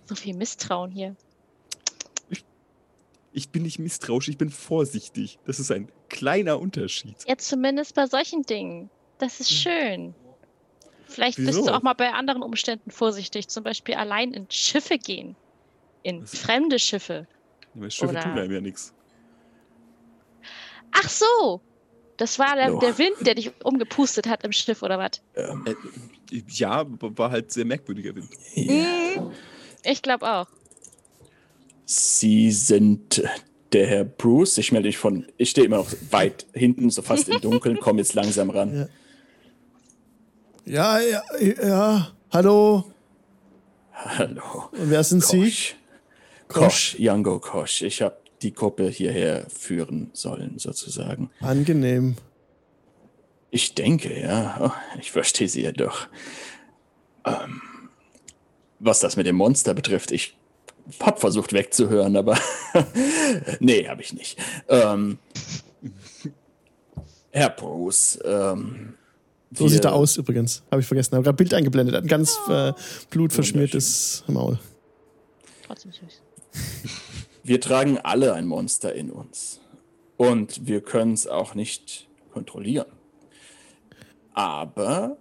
So 0.07 0.15
viel 0.15 0.35
Misstrauen 0.35 0.91
hier. 0.91 1.17
Ich 3.33 3.51
bin 3.51 3.63
nicht 3.63 3.79
misstrauisch, 3.79 4.29
ich 4.29 4.39
bin 4.39 4.51
vorsichtig. 4.51 5.39
Das 5.45 5.61
ist 5.61 5.71
ein 5.71 5.89
kleiner 6.09 6.59
Unterschied. 6.59 7.15
Ja, 7.29 7.37
zumindest 7.39 7.95
bei 7.95 8.07
solchen 8.07 8.43
Dingen. 8.43 8.91
Das 9.21 9.39
ist 9.41 9.53
schön. 9.53 10.15
Vielleicht 11.07 11.37
bist 11.37 11.49
Wieso? 11.51 11.67
du 11.67 11.75
auch 11.75 11.83
mal 11.83 11.93
bei 11.95 12.13
anderen 12.13 12.43
Umständen 12.43 12.91
vorsichtig. 12.91 13.49
Zum 13.49 13.63
Beispiel 13.65 13.95
allein 13.95 14.33
in 14.33 14.47
Schiffe 14.51 14.99
gehen. 14.99 15.37
In 16.03 16.23
Was- 16.23 16.37
fremde 16.39 16.79
Schiffe. 16.79 17.27
Meine 17.75 17.91
Schiffe 17.91 18.11
Oder- 18.13 18.21
tun 18.23 18.39
einem 18.39 18.53
ja 18.53 18.61
nichts. 18.61 18.93
Ach 20.93 21.09
so! 21.09 21.61
Das 22.17 22.39
war 22.39 22.55
der, 22.55 22.77
der 22.79 22.99
Wind, 22.99 23.15
der 23.23 23.35
dich 23.35 23.51
umgepustet 23.65 24.29
hat 24.29 24.45
im 24.45 24.53
Schiff, 24.53 24.83
oder 24.83 24.99
was? 24.99 25.23
Ähm, 25.37 25.65
Äh, 25.67 26.43
ja, 26.49 26.85
war 26.87 27.31
halt 27.31 27.51
sehr 27.51 27.65
merkwürdiger 27.65 28.15
Wind. 28.15 28.29
Mhm. 28.57 29.31
Ich 29.85 30.03
glaube 30.03 30.31
auch. 30.31 30.47
Sie 31.87 32.51
sind 32.53 33.23
der 33.73 33.87
Herr 33.87 34.05
Bruce. 34.05 34.59
Ich 34.59 34.71
melde 34.71 34.89
mich 34.89 34.99
von. 34.99 35.27
Ich 35.39 35.51
stehe 35.51 35.67
immer 35.67 35.79
noch 35.79 35.91
weit 36.11 36.47
hinten, 36.53 36.91
so 36.91 37.03
fast 37.03 37.29
im 37.29 37.41
Dunkeln, 37.41 37.79
komme 37.81 38.01
jetzt 38.01 38.15
langsam 38.15 38.51
ran. 38.51 38.89
Ja, 40.65 41.01
ja, 41.01 41.23
ja. 41.41 42.13
Hallo. 42.33 42.85
Hallo. 43.93 44.69
Und 44.73 44.91
wer 44.91 45.03
sind 45.05 45.25
Sie? 45.25 45.43
Kosch. 45.43 45.77
Kosch, 46.49 46.95
Yango 46.99 47.39
Kosch. 47.39 47.83
Ich 47.83 48.03
habe 48.03 48.17
die 48.43 48.53
Gruppe 48.53 48.89
hierher 48.89 49.47
führen 49.49 50.11
sollen, 50.13 50.59
sozusagen. 50.59 51.31
Angenehm. 51.41 52.17
Ich 53.51 53.75
denke, 53.75 54.19
ja. 54.21 54.59
Oh, 54.61 54.99
ich 55.01 55.11
verstehe 55.11 55.49
sie 55.49 55.63
ja 55.63 55.73
doch. 55.73 56.09
Ähm, 57.25 57.61
was 58.79 59.01
das 59.01 59.17
mit 59.17 59.27
dem 59.27 59.37
Monster 59.37 59.75
betrifft, 59.75 60.13
ich 60.13 60.37
hab 61.01 61.21
versucht 61.21 61.53
wegzuhören, 61.53 62.17
aber 62.17 62.39
nee, 63.61 63.87
habe 63.89 64.03
ich 64.03 64.13
nicht. 64.13 64.39
Ähm, 64.69 65.19
Herr 67.31 67.51
Bruce, 67.51 68.19
ähm, 68.25 68.95
So 69.53 69.69
sieht 69.69 69.85
er 69.85 69.95
aus 69.95 70.17
übrigens. 70.17 70.63
Habe 70.71 70.81
ich 70.81 70.87
vergessen. 70.87 71.13
Habe 71.13 71.25
gerade 71.25 71.35
ein 71.35 71.39
Bild 71.39 71.55
eingeblendet. 71.55 71.97
Ein 71.97 72.07
ganz 72.07 72.39
äh, 72.49 72.73
blutverschmiertes 73.11 74.25
Maul. 74.29 74.59
Trotzdem 75.67 75.93
süß. 75.93 76.23
Wir 77.43 77.61
tragen 77.61 77.99
alle 77.99 78.35
ein 78.35 78.47
Monster 78.47 78.95
in 78.95 79.11
uns. 79.11 79.61
Und 80.17 80.67
wir 80.67 80.83
können 80.83 81.15
es 81.15 81.27
auch 81.27 81.55
nicht 81.55 82.07
kontrollieren. 82.33 82.93
Aber 84.35 85.17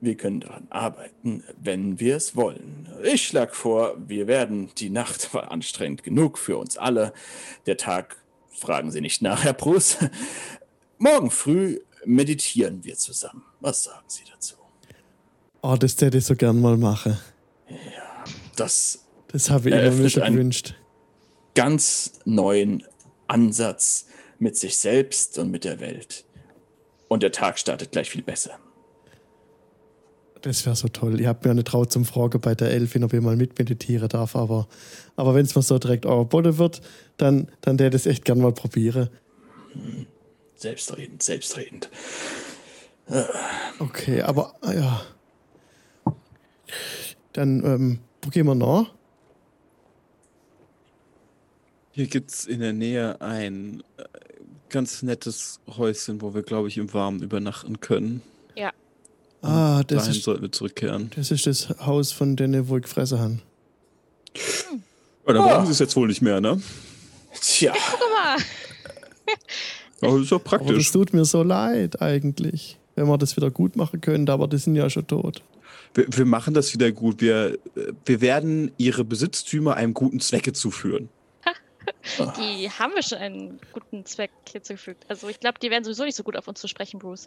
wir 0.00 0.16
können 0.16 0.40
daran 0.40 0.66
arbeiten, 0.70 1.44
wenn 1.62 2.00
wir 2.00 2.16
es 2.16 2.34
wollen. 2.34 2.88
Ich 3.04 3.26
schlage 3.26 3.52
vor, 3.52 3.96
wir 4.08 4.26
werden, 4.26 4.70
die 4.78 4.88
Nacht 4.88 5.34
war 5.34 5.52
anstrengend 5.52 6.02
genug 6.02 6.38
für 6.38 6.56
uns 6.56 6.78
alle. 6.78 7.12
Der 7.66 7.76
Tag, 7.76 8.16
fragen 8.48 8.90
Sie 8.90 9.02
nicht 9.02 9.20
nach, 9.20 9.44
Herr 9.44 9.52
Bruce. 9.52 9.98
Morgen 10.98 11.30
früh 11.30 11.80
meditieren 12.04 12.84
wir 12.84 12.96
zusammen. 12.96 13.42
Was 13.60 13.84
sagen 13.84 14.04
Sie 14.08 14.22
dazu? 14.30 14.54
Oh, 15.62 15.76
das 15.78 16.00
hätte 16.00 16.18
ich 16.18 16.24
so 16.24 16.34
gern 16.34 16.60
mal 16.60 16.76
machen. 16.76 17.18
Das 18.56 19.00
Das 19.28 19.50
habe 19.50 19.68
ich 19.68 19.74
immer 19.74 19.82
Eröffnet 19.82 20.02
mir 20.02 20.10
schon 20.10 20.24
gewünscht. 20.24 20.74
ganz 21.54 22.12
neuen 22.24 22.82
Ansatz 23.28 24.06
mit 24.38 24.56
sich 24.56 24.76
selbst 24.76 25.38
und 25.38 25.50
mit 25.50 25.64
der 25.64 25.80
Welt. 25.80 26.24
Und 27.08 27.22
der 27.22 27.32
Tag 27.32 27.58
startet 27.58 27.92
gleich 27.92 28.10
viel 28.10 28.22
besser. 28.22 28.58
Das 30.42 30.64
wäre 30.64 30.74
so 30.74 30.88
toll. 30.88 31.20
Ich 31.20 31.26
habe 31.26 31.46
mir 31.46 31.50
eine 31.50 31.64
Traut 31.64 31.92
zum 31.92 32.06
Fragen 32.06 32.40
bei 32.40 32.54
der 32.54 32.70
Elfin, 32.70 33.04
ob 33.04 33.12
ich 33.12 33.20
mal 33.20 33.36
mitmeditieren 33.36 34.08
darf. 34.08 34.36
Aber, 34.36 34.68
aber 35.16 35.34
wenn 35.34 35.44
es 35.44 35.54
mir 35.54 35.62
so 35.62 35.78
direkt 35.78 36.06
Bolle 36.24 36.56
wird, 36.56 36.80
dann, 37.18 37.50
dann 37.60 37.76
ich 37.78 37.94
es 37.94 38.06
echt 38.06 38.24
gern 38.24 38.40
mal 38.40 38.52
probieren. 38.52 39.10
Selbstredend, 40.60 41.22
selbstredend. 41.22 41.88
Okay, 43.78 44.20
aber 44.20 44.54
ah, 44.60 44.72
ja. 44.72 45.02
Dann, 47.32 47.64
ähm, 47.64 47.98
wo 48.20 48.28
gehen 48.28 48.44
wir 48.46 48.54
noch? 48.54 48.92
Hier 51.92 52.06
gibt 52.08 52.30
es 52.30 52.44
in 52.44 52.60
der 52.60 52.74
Nähe 52.74 53.18
ein 53.22 53.82
äh, 53.96 54.04
ganz 54.68 55.02
nettes 55.02 55.60
Häuschen, 55.66 56.20
wo 56.20 56.34
wir, 56.34 56.42
glaube 56.42 56.68
ich, 56.68 56.76
im 56.76 56.92
Warmen 56.92 57.22
übernachten 57.22 57.80
können. 57.80 58.22
Ah, 59.42 59.82
das 59.86 60.04
Dahin 60.04 60.18
ist, 60.18 60.24
sollten 60.24 60.42
wir 60.42 60.52
zurückkehren. 60.52 61.10
das 61.16 61.30
ist 61.30 61.46
das 61.46 61.70
Haus 61.80 62.12
von 62.12 62.36
denen, 62.36 62.68
wo 62.68 62.76
ich 62.76 62.82
gefressen 62.82 63.18
habe. 63.18 63.38
Ja, 65.26 65.32
da 65.32 65.40
Ah. 65.40 65.46
brauchen 65.54 65.64
sie 65.64 65.72
es 65.72 65.78
jetzt 65.78 65.96
wohl 65.96 66.08
nicht 66.08 66.20
mehr, 66.20 66.42
ne? 66.42 66.60
Tja, 67.40 67.72
Guck 67.72 68.00
mal. 68.10 68.36
Aber 70.02 70.12
das 70.14 70.22
ist 70.22 70.32
doch 70.32 70.40
Aber 70.44 70.58
das 70.58 70.66
praktisch. 70.66 70.92
tut 70.92 71.12
mir 71.12 71.24
so 71.24 71.42
leid 71.42 72.00
eigentlich, 72.02 72.78
wenn 72.96 73.06
wir 73.06 73.18
das 73.18 73.36
wieder 73.36 73.50
gut 73.50 73.76
machen 73.76 74.00
könnte, 74.00 74.32
aber 74.32 74.48
die 74.48 74.58
sind 74.58 74.74
ja 74.76 74.88
schon 74.90 75.06
tot. 75.06 75.42
Wir, 75.94 76.06
wir 76.08 76.24
machen 76.26 76.54
das 76.54 76.72
wieder 76.72 76.90
gut. 76.92 77.20
Wir, 77.20 77.58
wir 78.04 78.20
werden 78.20 78.70
ihre 78.78 79.04
Besitztümer 79.04 79.74
einem 79.76 79.92
guten 79.94 80.20
Zwecke 80.20 80.52
zuführen. 80.52 81.08
Die 82.38 82.70
haben 82.70 82.92
wir 82.94 83.02
schon 83.02 83.18
einen 83.18 83.58
guten 83.72 84.04
Zweck 84.04 84.30
hinzugefügt. 84.50 85.04
Also 85.08 85.28
ich 85.28 85.40
glaube, 85.40 85.58
die 85.60 85.70
werden 85.70 85.82
sowieso 85.84 86.04
nicht 86.04 86.14
so 86.16 86.22
gut 86.22 86.36
auf 86.36 86.46
uns 86.46 86.60
zu 86.60 86.68
sprechen, 86.68 86.98
Bruce. 86.98 87.26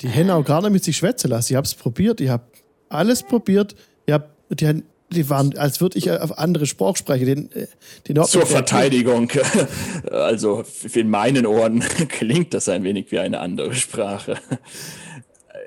Die 0.00 0.08
hätten 0.08 0.30
auch 0.30 0.44
gar 0.44 0.60
nicht 0.62 0.72
mit 0.72 0.84
sich 0.84 0.96
schwätzen 0.96 1.30
lassen. 1.30 1.52
Ich 1.52 1.56
hab's 1.56 1.74
probiert, 1.74 2.20
ich 2.20 2.28
hab 2.28 2.48
alles 2.88 3.22
probiert. 3.22 3.74
Ich 4.06 4.12
hab, 4.12 4.30
die, 4.50 4.66
haben- 4.66 4.82
die 5.14 5.30
waren, 5.30 5.56
als 5.56 5.80
würde 5.80 5.98
ich 5.98 6.10
auf 6.10 6.38
andere 6.38 6.66
Sprache 6.66 6.98
sprechen. 6.98 7.26
Den, 7.26 7.52
äh, 7.52 7.66
den 8.08 8.22
zur 8.24 8.46
Verteidigung. 8.46 9.30
Also 10.10 10.64
in 10.92 11.10
meinen 11.10 11.46
Ohren 11.46 11.80
klingt 12.08 12.54
das 12.54 12.68
ein 12.68 12.84
wenig 12.84 13.10
wie 13.10 13.18
eine 13.18 13.40
andere 13.40 13.74
Sprache. 13.74 14.38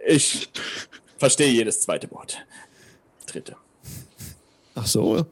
Ich 0.05 0.49
verstehe 1.17 1.49
jedes 1.51 1.81
zweite 1.81 2.09
Wort. 2.11 2.45
Dritte. 3.25 3.55
Ach 4.75 4.85
so, 4.85 5.25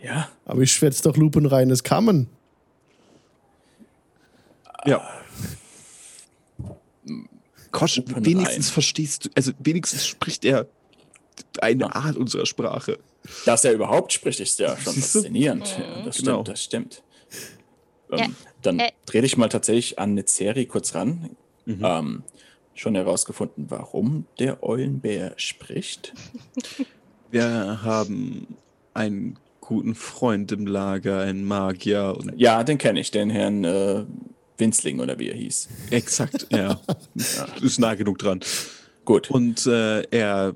Ja, 0.00 0.28
aber 0.44 0.62
ich 0.62 0.72
schwätze 0.72 1.02
doch 1.02 1.16
lupenreines 1.16 1.82
Kammen. 1.82 2.28
Ja. 4.86 5.02
Kosch, 7.70 8.00
wenigstens 8.06 8.70
verstehst 8.70 9.24
du, 9.24 9.30
also 9.34 9.52
wenigstens 9.58 10.06
spricht 10.06 10.44
er 10.44 10.66
eine 11.60 11.94
Art 11.94 12.16
unserer 12.16 12.46
Sprache. 12.46 12.98
dass 13.46 13.64
er 13.64 13.72
überhaupt 13.72 14.12
spricht, 14.12 14.40
ist 14.40 14.58
ja 14.58 14.76
schon 14.76 14.94
faszinierend. 14.94 15.76
Ja, 15.78 16.02
das 16.04 16.16
stimmt, 16.16 16.26
Genau. 16.28 16.42
das 16.42 16.62
stimmt. 16.62 17.02
Ja, 18.10 18.24
Ähm, 18.26 18.36
dann 18.62 18.78
äh. 18.80 18.90
dreh 19.06 19.20
dich 19.22 19.36
mal 19.36 19.48
tatsächlich 19.48 19.98
an 19.98 20.14
Nezeri 20.14 20.66
kurz 20.66 20.94
ran. 20.94 21.30
Mhm. 21.64 21.80
Ähm, 21.82 22.22
schon 22.74 22.94
herausgefunden, 22.96 23.66
warum 23.70 24.26
der 24.38 24.62
Eulenbär 24.62 25.32
spricht. 25.36 26.12
Wir 27.30 27.80
haben 27.82 28.56
einen 28.92 29.38
guten 29.60 29.94
Freund 29.94 30.52
im 30.52 30.66
Lager, 30.66 31.20
einen 31.20 31.44
Magier 31.44 32.14
und 32.18 32.32
Ja, 32.36 32.62
den 32.64 32.76
kenne 32.78 33.00
ich, 33.00 33.10
den 33.10 33.30
Herrn 33.30 33.64
äh, 33.64 34.04
Winzling 34.58 35.00
oder 35.00 35.18
wie 35.18 35.30
er 35.30 35.34
hieß. 35.36 35.68
exakt, 35.90 36.46
ja, 36.50 36.78
ist 37.62 37.78
nah 37.80 37.94
genug 37.94 38.18
dran. 38.18 38.40
Gut. 39.04 39.30
Und 39.30 39.66
äh, 39.66 40.02
er 40.10 40.54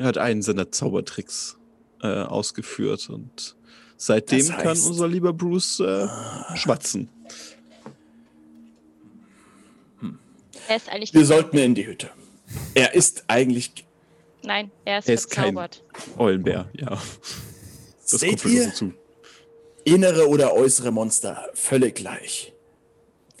hat 0.00 0.18
einen 0.18 0.42
seiner 0.42 0.70
Zaubertricks 0.72 1.56
äh, 2.02 2.06
ausgeführt 2.06 3.08
und 3.10 3.56
seitdem 3.96 4.38
Das 4.40 4.48
kann 4.48 4.66
heißt- 4.76 4.88
unser 4.88 5.08
lieber 5.08 5.32
Bruce 5.32 5.80
äh, 5.80 6.08
schwatzen. 6.56 7.08
Er 10.68 10.76
ist 10.76 10.88
eigentlich. 10.88 11.12
Wir 11.14 11.26
sollten 11.26 11.58
in 11.58 11.74
die 11.74 11.86
Hütte. 11.86 12.10
Er 12.74 12.94
ist 12.94 13.24
eigentlich. 13.28 13.84
Nein, 14.42 14.70
er 14.84 14.98
ist, 14.98 15.08
Er 15.08 15.14
ist 15.14 15.30
kein-. 15.30 15.58
Eulenbär, 16.18 16.68
ja. 16.74 16.98
Das 18.10 18.20
Seht 18.20 18.42
kommt 18.42 18.52
ihr? 18.54 18.64
ihr? 18.64 18.74
zu. 18.74 18.92
Innere 19.84 20.28
oder 20.28 20.54
äußere 20.54 20.90
Monster, 20.90 21.48
völlig 21.54 21.94
gleich. 21.96 22.52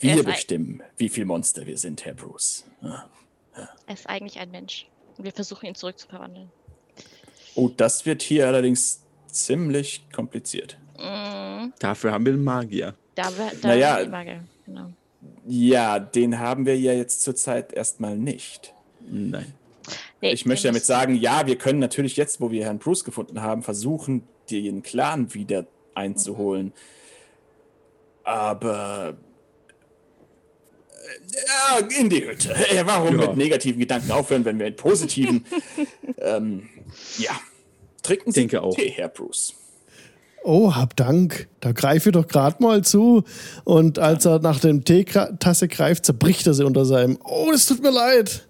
Er 0.00 0.16
Wir 0.16 0.22
bestimmen, 0.24 0.82
wie 0.98 1.08
viel 1.08 1.24
Monster 1.24 1.66
wir 1.66 1.78
sind, 1.78 2.04
Herr 2.04 2.14
Bruce. 2.14 2.64
Ja. 2.82 3.08
Er 3.86 3.94
ist 3.94 4.06
eigentlich 4.08 4.38
ein 4.38 4.50
Mensch. 4.50 4.86
Und 5.16 5.24
wir 5.24 5.32
versuchen 5.32 5.66
ihn 5.66 5.74
zurückzuverwandeln. 5.74 6.50
Oh, 7.54 7.68
das 7.76 8.04
wird 8.04 8.22
hier 8.22 8.46
allerdings 8.48 9.02
ziemlich 9.28 10.04
kompliziert. 10.12 10.76
Mm, 10.98 11.72
Dafür 11.78 12.12
haben 12.12 12.24
wir 12.26 12.32
einen 12.32 12.44
Magier. 12.44 12.94
da 13.14 13.30
da 13.62 13.68
Naja. 13.68 14.04
die 14.04 14.10
Waage, 14.12 14.44
Genau. 14.66 14.90
Ja, 15.46 15.98
den 15.98 16.38
haben 16.38 16.66
wir 16.66 16.78
ja 16.78 16.92
jetzt 16.92 17.22
zurzeit 17.22 17.72
erstmal 17.72 18.16
nicht. 18.16 18.74
Nein. 19.08 19.54
Nee, 20.20 20.32
ich 20.32 20.46
möchte 20.46 20.64
wir 20.64 20.70
damit 20.72 20.84
sagen, 20.84 21.14
ja, 21.16 21.46
wir 21.46 21.56
können 21.56 21.78
natürlich 21.78 22.16
jetzt, 22.16 22.40
wo 22.40 22.50
wir 22.50 22.64
Herrn 22.64 22.78
Bruce 22.78 23.04
gefunden 23.04 23.42
haben, 23.42 23.62
versuchen, 23.62 24.26
den 24.50 24.82
Clan 24.82 25.32
wieder 25.34 25.66
einzuholen. 25.94 26.72
Aber. 28.24 29.16
Äh, 31.04 31.80
Ja, 31.80 32.00
in 32.00 32.08
die 32.08 32.24
Hütte. 32.26 32.54
Äh, 32.54 32.82
Warum 32.86 33.18
Ja. 33.20 33.28
mit 33.28 33.36
negativen 33.36 33.80
Gedanken 33.80 34.10
aufhören, 34.10 34.44
wenn 34.44 34.58
wir 34.58 34.66
mit 34.66 34.76
positiven. 34.76 35.44
ähm, 36.18 36.68
ja. 37.18 37.32
Trinken 38.02 38.32
Sie 38.32 38.40
Denke 38.40 38.62
auch. 38.62 38.74
Tee, 38.74 38.90
Herr 38.90 39.08
Bruce. 39.08 39.54
Oh, 40.42 40.74
hab 40.74 40.94
Dank. 40.96 41.48
Da 41.60 41.72
greife 41.72 42.10
ich 42.10 42.12
doch 42.12 42.26
gerade 42.28 42.62
mal 42.62 42.82
zu. 42.84 43.24
Und 43.64 43.98
als 43.98 44.26
er 44.26 44.40
nach 44.40 44.60
dem 44.60 44.84
Teetasse 44.84 45.68
greift, 45.68 46.04
zerbricht 46.04 46.46
er 46.46 46.52
sie 46.52 46.64
unter 46.66 46.84
seinem. 46.84 47.18
Oh, 47.24 47.48
das 47.50 47.64
tut 47.64 47.82
mir 47.82 47.90
leid. 47.90 48.46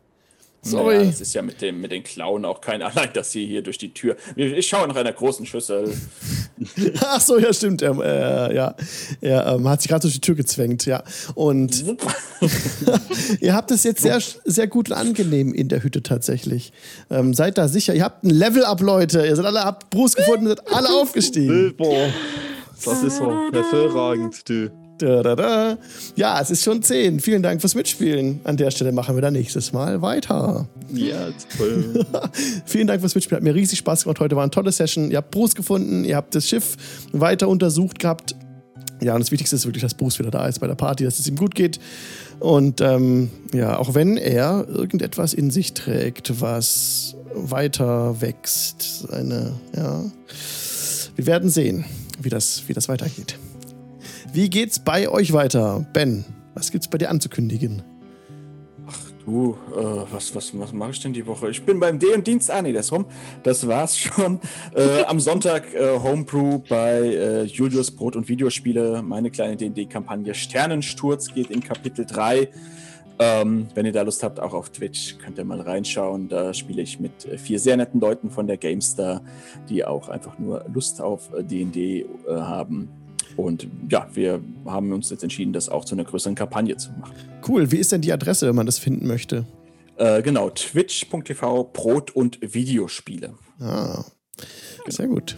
Sorry. 0.65 0.97
Naja, 0.97 1.11
das 1.11 1.21
ist 1.21 1.35
ja 1.35 1.43
mit, 1.43 1.61
dem, 1.61 1.81
mit 1.81 1.93
den 1.93 2.03
Klauen 2.03 2.45
auch 2.45 2.61
kein 2.61 2.83
Allein, 2.95 3.11
dass 3.13 3.33
sie 3.33 3.47
hier 3.47 3.63
durch 3.63 3.79
die 3.79 3.93
Tür. 3.93 4.17
Ich 4.37 4.67
schaue 4.67 4.89
nach 4.89 4.97
einer 4.97 5.13
großen 5.13 5.47
Schüssel. 5.47 5.95
Ach 7.01 7.21
so, 7.21 7.39
ja, 7.39 7.53
stimmt. 7.53 7.83
Ähm, 7.83 8.01
äh, 8.01 8.55
ja, 8.55 8.75
er 9.21 9.47
ähm, 9.47 9.69
hat 9.69 9.83
sich 9.83 9.89
gerade 9.89 10.03
durch 10.03 10.15
die 10.15 10.21
Tür 10.21 10.35
gezwängt, 10.35 10.87
ja. 10.87 11.03
Und 11.35 11.85
ihr 13.41 13.55
habt 13.55 13.71
es 13.71 13.85
jetzt 13.85 14.03
sehr, 14.03 14.21
sehr 14.45 14.67
gut 14.67 14.91
und 14.91 14.97
angenehm 14.97 15.53
in 15.53 15.69
der 15.69 15.83
Hütte 15.83 16.03
tatsächlich. 16.03 16.73
Ähm, 17.11 17.35
seid 17.35 17.59
da 17.59 17.69
sicher. 17.69 17.95
Ihr 17.95 18.05
habt 18.05 18.25
ein 18.25 18.31
Level-Up, 18.31 18.81
Leute. 18.81 19.27
Ihr 19.27 19.37
seid 19.37 19.45
alle, 19.45 19.65
habt 19.65 19.91
Bruce 19.91 20.15
gefunden, 20.15 20.49
seid 20.49 20.73
alle 20.73 20.89
aufgestiegen. 20.89 21.75
Boah, 21.77 22.09
das 22.85 23.03
ist 23.03 23.17
so 23.17 23.31
hervorragend, 23.53 24.49
du. 24.49 24.84
Da, 24.99 25.23
da, 25.23 25.35
da. 25.35 25.79
Ja, 26.15 26.41
es 26.41 26.51
ist 26.51 26.63
schon 26.63 26.83
10. 26.83 27.19
Vielen 27.19 27.43
Dank 27.43 27.61
fürs 27.61 27.75
Mitspielen. 27.75 28.41
An 28.45 28.57
der 28.57 28.71
Stelle 28.71 28.93
machen 28.93 29.17
wir 29.17 29.23
dann 29.23 29.33
nächstes 29.33 29.73
Mal 29.73 30.03
weiter. 30.03 30.69
Ja, 30.93 31.31
toll. 31.57 32.07
Vielen 32.65 32.87
Dank 32.87 33.01
fürs 33.01 33.15
Mitspielen. 33.15 33.39
Hat 33.39 33.43
mir 33.43 33.55
riesig 33.55 33.79
Spaß 33.81 34.05
gemacht. 34.05 34.21
Heute 34.21 34.37
war 34.37 34.45
eine 34.45 34.51
tolle 34.51 34.71
Session. 34.71 35.11
Ihr 35.11 35.17
habt 35.17 35.33
Bruce 35.33 35.55
gefunden, 35.55 36.05
ihr 36.05 36.17
habt 36.17 36.35
das 36.35 36.49
Schiff 36.49 36.77
weiter 37.13 37.49
untersucht 37.49 37.99
gehabt. 37.99 38.37
Ja, 39.03 39.15
und 39.15 39.21
das 39.21 39.33
Wichtigste 39.33 39.57
ist 39.57 39.67
wirklich, 39.67 39.83
dass 39.83 39.95
Bruce 39.95 40.21
wieder 40.21 40.31
da 40.31 40.47
ist 40.47 40.61
bei 40.61 40.69
der 40.69 40.77
Party, 40.77 41.05
dass 41.05 41.19
es 41.19 41.27
ihm 41.27 41.37
gut 41.37 41.55
geht. 41.57 41.81
Und 42.39 42.81
ähm, 42.81 43.31
ja, 43.53 43.77
auch 43.77 43.95
wenn 43.95 44.17
er 44.17 44.67
irgendetwas 44.69 45.35
in 45.35 45.51
sich 45.51 45.75
trägt, 45.75 46.41
was 46.41 47.17
weiter 47.35 48.21
wächst, 48.21 49.09
eine, 49.11 49.53
ja, 49.77 50.05
wir 51.17 51.27
werden 51.27 51.51
sehen, 51.51 51.85
wie 52.21 52.29
das, 52.29 52.63
wie 52.69 52.73
das 52.73 52.89
weitergeht. 52.89 53.37
Wie 54.35 54.51
geht's 54.51 54.81
bei 54.81 55.09
euch 55.09 55.33
weiter? 55.33 55.87
Ben, 55.93 56.25
was 56.55 56.73
gibt's 56.73 56.89
bei 56.89 56.99
dir 56.99 57.09
anzukündigen? 57.09 57.85
Du, 59.25 59.57
äh, 59.73 59.77
was, 60.11 60.35
was, 60.35 60.59
was 60.59 60.73
mache 60.73 60.91
ich 60.91 61.01
denn 61.01 61.13
die 61.13 61.25
Woche? 61.25 61.51
Ich 61.51 61.65
bin 61.65 61.79
beim 61.79 62.01
DM-Dienst. 62.01 62.51
Ah, 62.51 62.61
nee, 62.61 62.73
das 62.73 62.91
rum. 62.91 63.07
Das 63.45 63.69
war's 63.69 63.97
schon. 63.97 64.41
Äh, 64.75 65.05
am 65.07 65.21
Sonntag 65.21 65.73
äh, 65.73 66.01
Homebrew 66.01 66.59
bei 66.69 66.99
äh, 66.99 67.43
Julius 67.45 67.93
Brot 67.93 68.17
und 68.17 68.29
Videospiele. 68.29 69.03
Meine 69.03 69.31
kleine 69.31 69.55
D&D-Kampagne 69.55 70.35
Sternensturz 70.35 71.33
geht 71.33 71.51
in 71.51 71.63
Kapitel 71.63 72.05
3. 72.05 72.49
Ähm, 73.21 73.69
wenn 73.75 73.87
ihr 73.87 73.93
da 73.93 74.03
Lust 74.03 74.25
habt, 74.25 74.41
auch 74.41 74.53
auf 74.53 74.71
Twitch, 74.71 75.17
könnt 75.19 75.39
ihr 75.39 75.45
mal 75.45 75.61
reinschauen. 75.61 76.29
Da 76.29 76.53
spiele 76.53 76.83
ich 76.83 76.99
mit 76.99 77.25
äh, 77.25 77.39
vier 77.39 77.61
sehr 77.61 77.77
netten 77.77 78.01
Leuten 78.01 78.31
von 78.31 78.49
der 78.49 78.57
GameStar, 78.57 79.23
die 79.69 79.85
auch 79.85 80.09
einfach 80.09 80.41
nur 80.41 80.65
Lust 80.75 81.01
auf 81.01 81.31
D&D 81.39 82.01
äh, 82.01 82.07
haben. 82.29 83.04
Und 83.37 83.67
ja, 83.89 84.09
wir 84.15 84.41
haben 84.67 84.93
uns 84.93 85.11
jetzt 85.11 85.23
entschieden, 85.23 85.53
das 85.53 85.69
auch 85.69 85.85
zu 85.85 85.95
einer 85.95 86.05
größeren 86.05 86.35
Kampagne 86.35 86.77
zu 86.77 86.91
machen. 86.93 87.15
Cool, 87.47 87.71
wie 87.73 87.77
ist 87.77 87.93
denn 87.93 88.01
die 88.01 88.13
Adresse, 88.13 88.47
wenn 88.47 88.55
man 88.55 88.67
das 88.67 88.79
finden 88.79 89.07
möchte? 89.07 89.45
Äh, 89.97 90.23
genau, 90.23 90.51
twitch.tv 90.51 91.71
Brot 91.73 92.11
und 92.11 92.39
Videospiele. 92.43 93.35
Ah, 93.61 94.05
sehr 94.89 95.07
gut. 95.07 95.37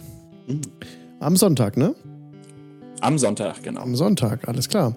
Am 1.19 1.35
Sonntag, 1.35 1.77
ne? 1.77 1.95
Am 3.01 3.17
Sonntag, 3.17 3.61
genau. 3.61 3.81
Am 3.81 3.95
Sonntag, 3.95 4.47
alles 4.47 4.69
klar. 4.69 4.95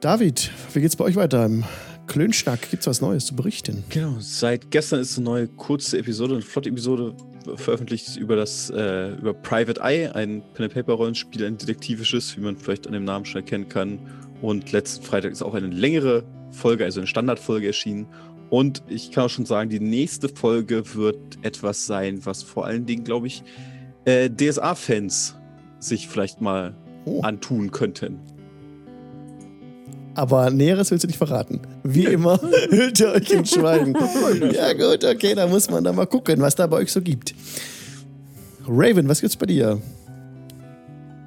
David, 0.00 0.50
wie 0.72 0.80
geht's 0.80 0.96
bei 0.96 1.04
euch 1.04 1.16
weiter? 1.16 1.44
Im 1.46 1.64
Klönschnack 2.06 2.70
gibt's 2.70 2.86
was 2.86 3.00
Neues 3.00 3.26
zu 3.26 3.34
berichten? 3.34 3.84
Genau, 3.88 4.16
seit 4.18 4.70
gestern 4.70 5.00
ist 5.00 5.16
eine 5.16 5.24
neue 5.24 5.48
kurze 5.48 5.98
Episode, 5.98 6.34
eine 6.34 6.42
flotte 6.42 6.68
Episode 6.68 7.14
veröffentlicht 7.56 8.16
über 8.16 8.36
das 8.36 8.70
äh, 8.70 9.10
über 9.12 9.34
Private 9.34 9.80
Eye, 9.82 10.08
ein 10.14 10.42
Pen 10.54 10.64
and 10.64 10.74
Paper 10.74 10.94
Rollenspiel, 10.94 11.44
ein 11.44 11.58
detektivisches, 11.58 12.36
wie 12.36 12.40
man 12.40 12.56
vielleicht 12.56 12.86
an 12.86 12.92
dem 12.92 13.04
Namen 13.04 13.24
schon 13.24 13.42
erkennen 13.42 13.68
kann. 13.68 13.98
Und 14.40 14.72
letzten 14.72 15.04
Freitag 15.04 15.32
ist 15.32 15.42
auch 15.42 15.54
eine 15.54 15.68
längere 15.68 16.24
Folge, 16.50 16.84
also 16.84 17.00
eine 17.00 17.06
Standardfolge 17.06 17.66
erschienen. 17.66 18.06
Und 18.50 18.82
ich 18.88 19.10
kann 19.12 19.24
auch 19.24 19.30
schon 19.30 19.46
sagen, 19.46 19.70
die 19.70 19.80
nächste 19.80 20.28
Folge 20.28 20.94
wird 20.94 21.38
etwas 21.42 21.86
sein, 21.86 22.24
was 22.26 22.42
vor 22.42 22.66
allen 22.66 22.84
Dingen, 22.86 23.04
glaube 23.04 23.26
ich, 23.26 23.42
äh, 24.04 24.28
DSA-Fans 24.28 25.36
sich 25.78 26.08
vielleicht 26.08 26.40
mal 26.40 26.74
Oh. 27.04 27.20
antun 27.22 27.70
könnten. 27.70 28.20
Aber 30.14 30.50
Näheres 30.50 30.90
willst 30.90 31.04
du 31.04 31.08
nicht 31.08 31.16
verraten. 31.18 31.60
Wie 31.84 32.04
immer 32.04 32.38
hüllt 32.70 33.00
ihr 33.00 33.12
euch 33.12 33.30
in 33.30 33.46
Schweigen. 33.46 33.94
ja 34.52 34.72
gut, 34.74 35.04
okay, 35.04 35.34
da 35.34 35.46
muss 35.46 35.70
man 35.70 35.84
da 35.84 35.92
mal 35.92 36.06
gucken, 36.06 36.40
was 36.40 36.54
da 36.54 36.66
bei 36.66 36.78
euch 36.78 36.92
so 36.92 37.00
gibt. 37.00 37.34
Raven, 38.68 39.08
was 39.08 39.20
gibt's 39.20 39.36
bei 39.36 39.46
dir? 39.46 39.80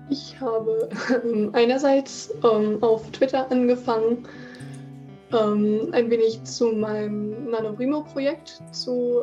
Ich 0.10 0.40
habe 0.40 0.88
ähm, 1.24 1.50
einerseits 1.54 2.32
ähm, 2.44 2.78
auf 2.82 3.10
Twitter 3.12 3.50
angefangen, 3.52 4.20
ähm, 5.34 5.90
ein 5.92 6.10
wenig 6.12 6.44
zu 6.44 6.68
meinem 6.68 7.50
NanoBrimo-Projekt 7.50 8.62
zu 8.72 9.20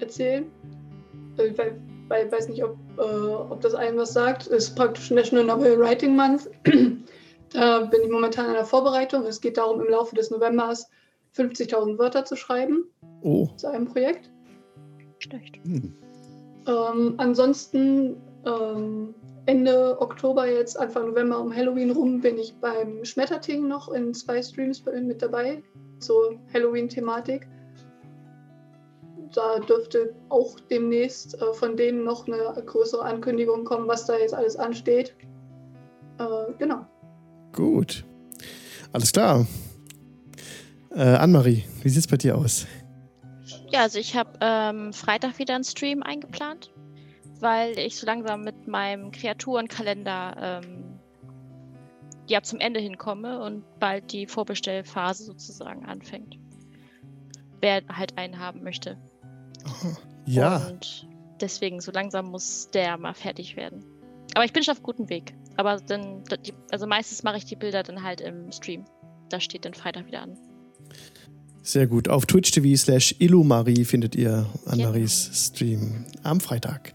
äh, 0.00 0.02
erzählen. 0.02 0.46
Äh, 1.38 1.48
Ich 1.48 1.58
wei- 1.58 2.30
weiß 2.30 2.48
nicht, 2.48 2.64
ob, 2.64 2.76
äh, 2.98 3.02
ob 3.02 3.60
das 3.60 3.74
allen 3.74 3.98
was 3.98 4.14
sagt. 4.14 4.46
Es 4.46 4.64
ist 4.68 4.74
praktisch 4.76 5.10
National 5.10 5.44
Novel 5.44 5.78
Writing 5.78 6.16
Month. 6.16 6.48
da 7.54 7.80
bin 7.86 8.02
ich 8.02 8.10
momentan 8.10 8.46
in 8.48 8.52
der 8.54 8.64
Vorbereitung. 8.64 9.24
Es 9.24 9.40
geht 9.40 9.56
darum, 9.56 9.80
im 9.80 9.88
Laufe 9.88 10.14
des 10.14 10.30
Novembers 10.30 10.90
50.000 11.36 11.98
Wörter 11.98 12.24
zu 12.24 12.36
schreiben 12.36 12.84
Oh, 13.22 13.48
zu 13.56 13.68
einem 13.68 13.86
Projekt. 13.86 14.30
Schlecht. 15.20 15.56
Ähm, 15.64 17.14
ansonsten 17.16 18.16
ähm, 18.44 19.14
Ende 19.46 20.00
Oktober, 20.00 20.46
jetzt 20.46 20.78
Anfang 20.78 21.08
November 21.08 21.40
um 21.40 21.54
Halloween 21.54 21.90
rum, 21.90 22.20
bin 22.20 22.38
ich 22.38 22.54
beim 22.60 23.04
Schmetterting 23.04 23.66
noch 23.68 23.90
in 23.92 24.12
zwei 24.14 24.42
Streams 24.42 24.80
bei- 24.82 25.00
mit 25.00 25.22
dabei. 25.22 25.62
So 26.00 26.38
Halloween-Thematik. 26.52 27.46
Da 29.34 29.58
dürfte 29.58 30.14
auch 30.28 30.58
demnächst 30.70 31.40
äh, 31.42 31.52
von 31.54 31.76
denen 31.76 32.04
noch 32.04 32.26
eine 32.26 32.54
größere 32.64 33.02
Ankündigung 33.02 33.64
kommen, 33.64 33.88
was 33.88 34.06
da 34.06 34.16
jetzt 34.16 34.34
alles 34.34 34.56
ansteht. 34.56 35.14
Äh, 36.18 36.52
genau. 36.58 36.86
Gut. 37.54 38.04
Alles 38.92 39.12
klar. 39.12 39.46
Äh, 40.90 41.02
Annemarie, 41.02 41.64
wie 41.82 41.88
sieht's 41.88 42.06
bei 42.06 42.16
dir 42.16 42.36
aus? 42.36 42.66
Ja, 43.70 43.80
also 43.82 43.98
ich 43.98 44.14
habe 44.14 44.30
ähm, 44.40 44.92
Freitag 44.92 45.38
wieder 45.38 45.54
einen 45.54 45.64
Stream 45.64 46.02
eingeplant, 46.02 46.70
weil 47.40 47.78
ich 47.78 47.96
so 47.98 48.06
langsam 48.06 48.42
mit 48.44 48.68
meinem 48.68 49.10
Kreaturenkalender 49.10 50.62
ähm, 50.64 51.00
ja 52.26 52.42
zum 52.42 52.60
Ende 52.60 52.80
hinkomme 52.80 53.42
und 53.42 53.64
bald 53.80 54.12
die 54.12 54.26
Vorbestellphase 54.26 55.24
sozusagen 55.24 55.84
anfängt. 55.84 56.38
Wer 57.60 57.82
halt 57.88 58.16
einen 58.18 58.38
haben 58.38 58.62
möchte. 58.62 58.98
Ja, 60.26 60.56
Und 60.68 61.08
deswegen 61.40 61.80
so 61.80 61.90
langsam 61.90 62.30
muss 62.30 62.70
der 62.70 62.96
mal 62.96 63.14
fertig 63.14 63.56
werden. 63.56 63.84
Aber 64.34 64.44
ich 64.44 64.52
bin 64.52 64.62
schon 64.62 64.72
auf 64.72 64.82
gutem 64.82 65.08
Weg. 65.08 65.34
Aber 65.56 65.78
dann, 65.86 66.24
da- 66.28 66.36
also 66.70 66.86
meistens 66.86 67.22
mache 67.22 67.36
ich 67.38 67.44
die 67.44 67.56
Bilder 67.56 67.82
dann 67.82 68.02
halt 68.02 68.20
im 68.20 68.50
Stream. 68.52 68.84
Das 69.30 69.42
steht 69.44 69.64
dann 69.64 69.74
Freitag 69.74 70.06
wieder 70.06 70.22
an. 70.22 70.36
sehr 71.62 71.86
gut. 71.86 72.08
Auf 72.08 72.26
Twitch 72.26 72.50
TV 72.50 72.76
slash 72.76 73.14
Illumarie 73.18 73.84
findet 73.84 74.14
ihr 74.16 74.46
Annemaries 74.66 75.30
Stream 75.32 76.04
am 76.22 76.40
Freitag. 76.40 76.94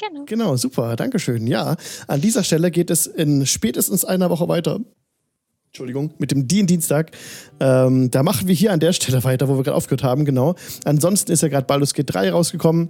Genau. 0.00 0.24
Genau, 0.26 0.56
super, 0.56 0.96
Dankeschön. 0.96 1.46
Ja, 1.46 1.76
an 2.06 2.20
dieser 2.20 2.42
Stelle 2.44 2.70
geht 2.70 2.90
es 2.90 3.06
in 3.06 3.44
spätestens 3.46 4.04
einer 4.04 4.30
Woche 4.30 4.48
weiter. 4.48 4.80
Entschuldigung, 5.68 6.14
mit 6.18 6.30
dem 6.30 6.46
Dien-Dienstag. 6.48 7.10
Ähm, 7.60 8.10
da 8.10 8.22
machen 8.22 8.48
wir 8.48 8.54
hier 8.54 8.72
an 8.72 8.80
der 8.80 8.92
Stelle 8.94 9.22
weiter, 9.24 9.48
wo 9.48 9.56
wir 9.56 9.62
gerade 9.62 9.76
aufgehört 9.76 10.02
haben, 10.02 10.24
genau. 10.24 10.54
Ansonsten 10.84 11.32
ist 11.32 11.42
ja 11.42 11.48
gerade 11.48 11.66
Baldur's 11.66 11.92
Gate 11.92 12.12
3 12.14 12.30
rausgekommen. 12.30 12.88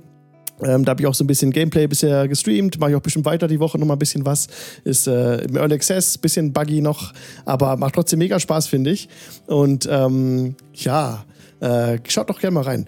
Ähm, 0.63 0.85
da 0.85 0.91
habe 0.91 1.03
ich 1.03 1.07
auch 1.07 1.15
so 1.15 1.25
ein 1.25 1.27
bisschen 1.27 1.51
Gameplay 1.51 1.87
bisher 1.87 2.29
gestreamt, 2.29 2.81
mache 2.81 2.91
ich 2.91 2.97
auch 2.97 3.03
bestimmt 3.03 3.27
weiter 3.27 3.47
die 3.47 3.61
Woche 3.61 3.79
noch 3.79 3.87
mal 3.87 3.95
ein 3.95 3.99
bisschen 3.99 4.25
was. 4.25 4.49
Ist 4.85 5.07
äh, 5.07 5.43
im 5.43 5.57
Early 5.57 5.75
Access, 5.75 6.17
bisschen 6.19 6.53
buggy 6.53 6.81
noch, 6.81 7.13
aber 7.45 7.77
macht 7.77 7.95
trotzdem 7.95 8.19
mega 8.19 8.41
Spaß, 8.41 8.67
finde 8.67 8.91
ich. 8.91 9.09
Und 9.47 9.89
ähm, 9.91 10.57
ja, 10.73 11.25
äh, 11.61 11.99
schaut 12.09 12.31
doch 12.31 12.41
gerne 12.41 12.55
mal 12.55 12.65
rein. 12.65 12.87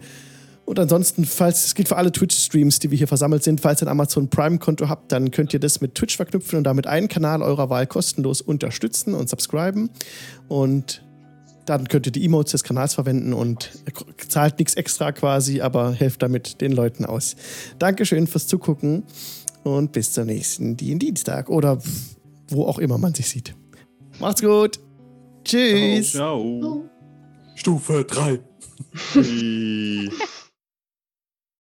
Und 0.64 0.78
ansonsten, 0.78 1.24
falls 1.24 1.64
es 1.64 1.74
geht 1.74 1.88
für 1.88 1.96
alle 1.96 2.12
Twitch-Streams, 2.12 2.78
die 2.78 2.90
wir 2.90 2.98
hier 2.98 3.08
versammelt 3.08 3.42
sind, 3.42 3.62
falls 3.62 3.80
ihr 3.80 3.86
ein 3.86 3.90
Amazon 3.90 4.28
Prime-Konto 4.28 4.90
habt, 4.90 5.12
dann 5.12 5.30
könnt 5.30 5.54
ihr 5.54 5.60
das 5.60 5.80
mit 5.80 5.94
Twitch 5.94 6.16
verknüpfen 6.16 6.58
und 6.58 6.64
damit 6.64 6.86
einen 6.86 7.08
Kanal 7.08 7.40
eurer 7.40 7.70
Wahl 7.70 7.86
kostenlos 7.86 8.42
unterstützen 8.42 9.14
und 9.14 9.30
subscriben. 9.30 9.88
Und 10.46 11.02
dann 11.68 11.88
könnt 11.88 12.06
ihr 12.06 12.12
die 12.12 12.24
Emotes 12.24 12.52
des 12.52 12.64
Kanals 12.64 12.94
verwenden 12.94 13.32
und 13.32 13.70
zahlt 14.28 14.58
nichts 14.58 14.74
extra 14.74 15.12
quasi, 15.12 15.60
aber 15.60 15.92
helft 15.92 16.22
damit 16.22 16.60
den 16.60 16.72
Leuten 16.72 17.04
aus. 17.04 17.36
Dankeschön 17.78 18.26
fürs 18.26 18.46
Zugucken 18.46 19.04
und 19.64 19.92
bis 19.92 20.12
zum 20.12 20.26
nächsten 20.26 20.76
Dienstag 20.76 21.50
oder 21.50 21.78
wo 22.48 22.64
auch 22.64 22.78
immer 22.78 22.96
man 22.98 23.14
sich 23.14 23.28
sieht. 23.28 23.54
Macht's 24.18 24.40
gut. 24.40 24.80
Tschüss. 25.44 26.12
Ciao. 26.12 26.40
Oh. 26.40 26.84
Stufe 27.54 28.04
3. 28.04 28.40
Hey. 29.12 30.10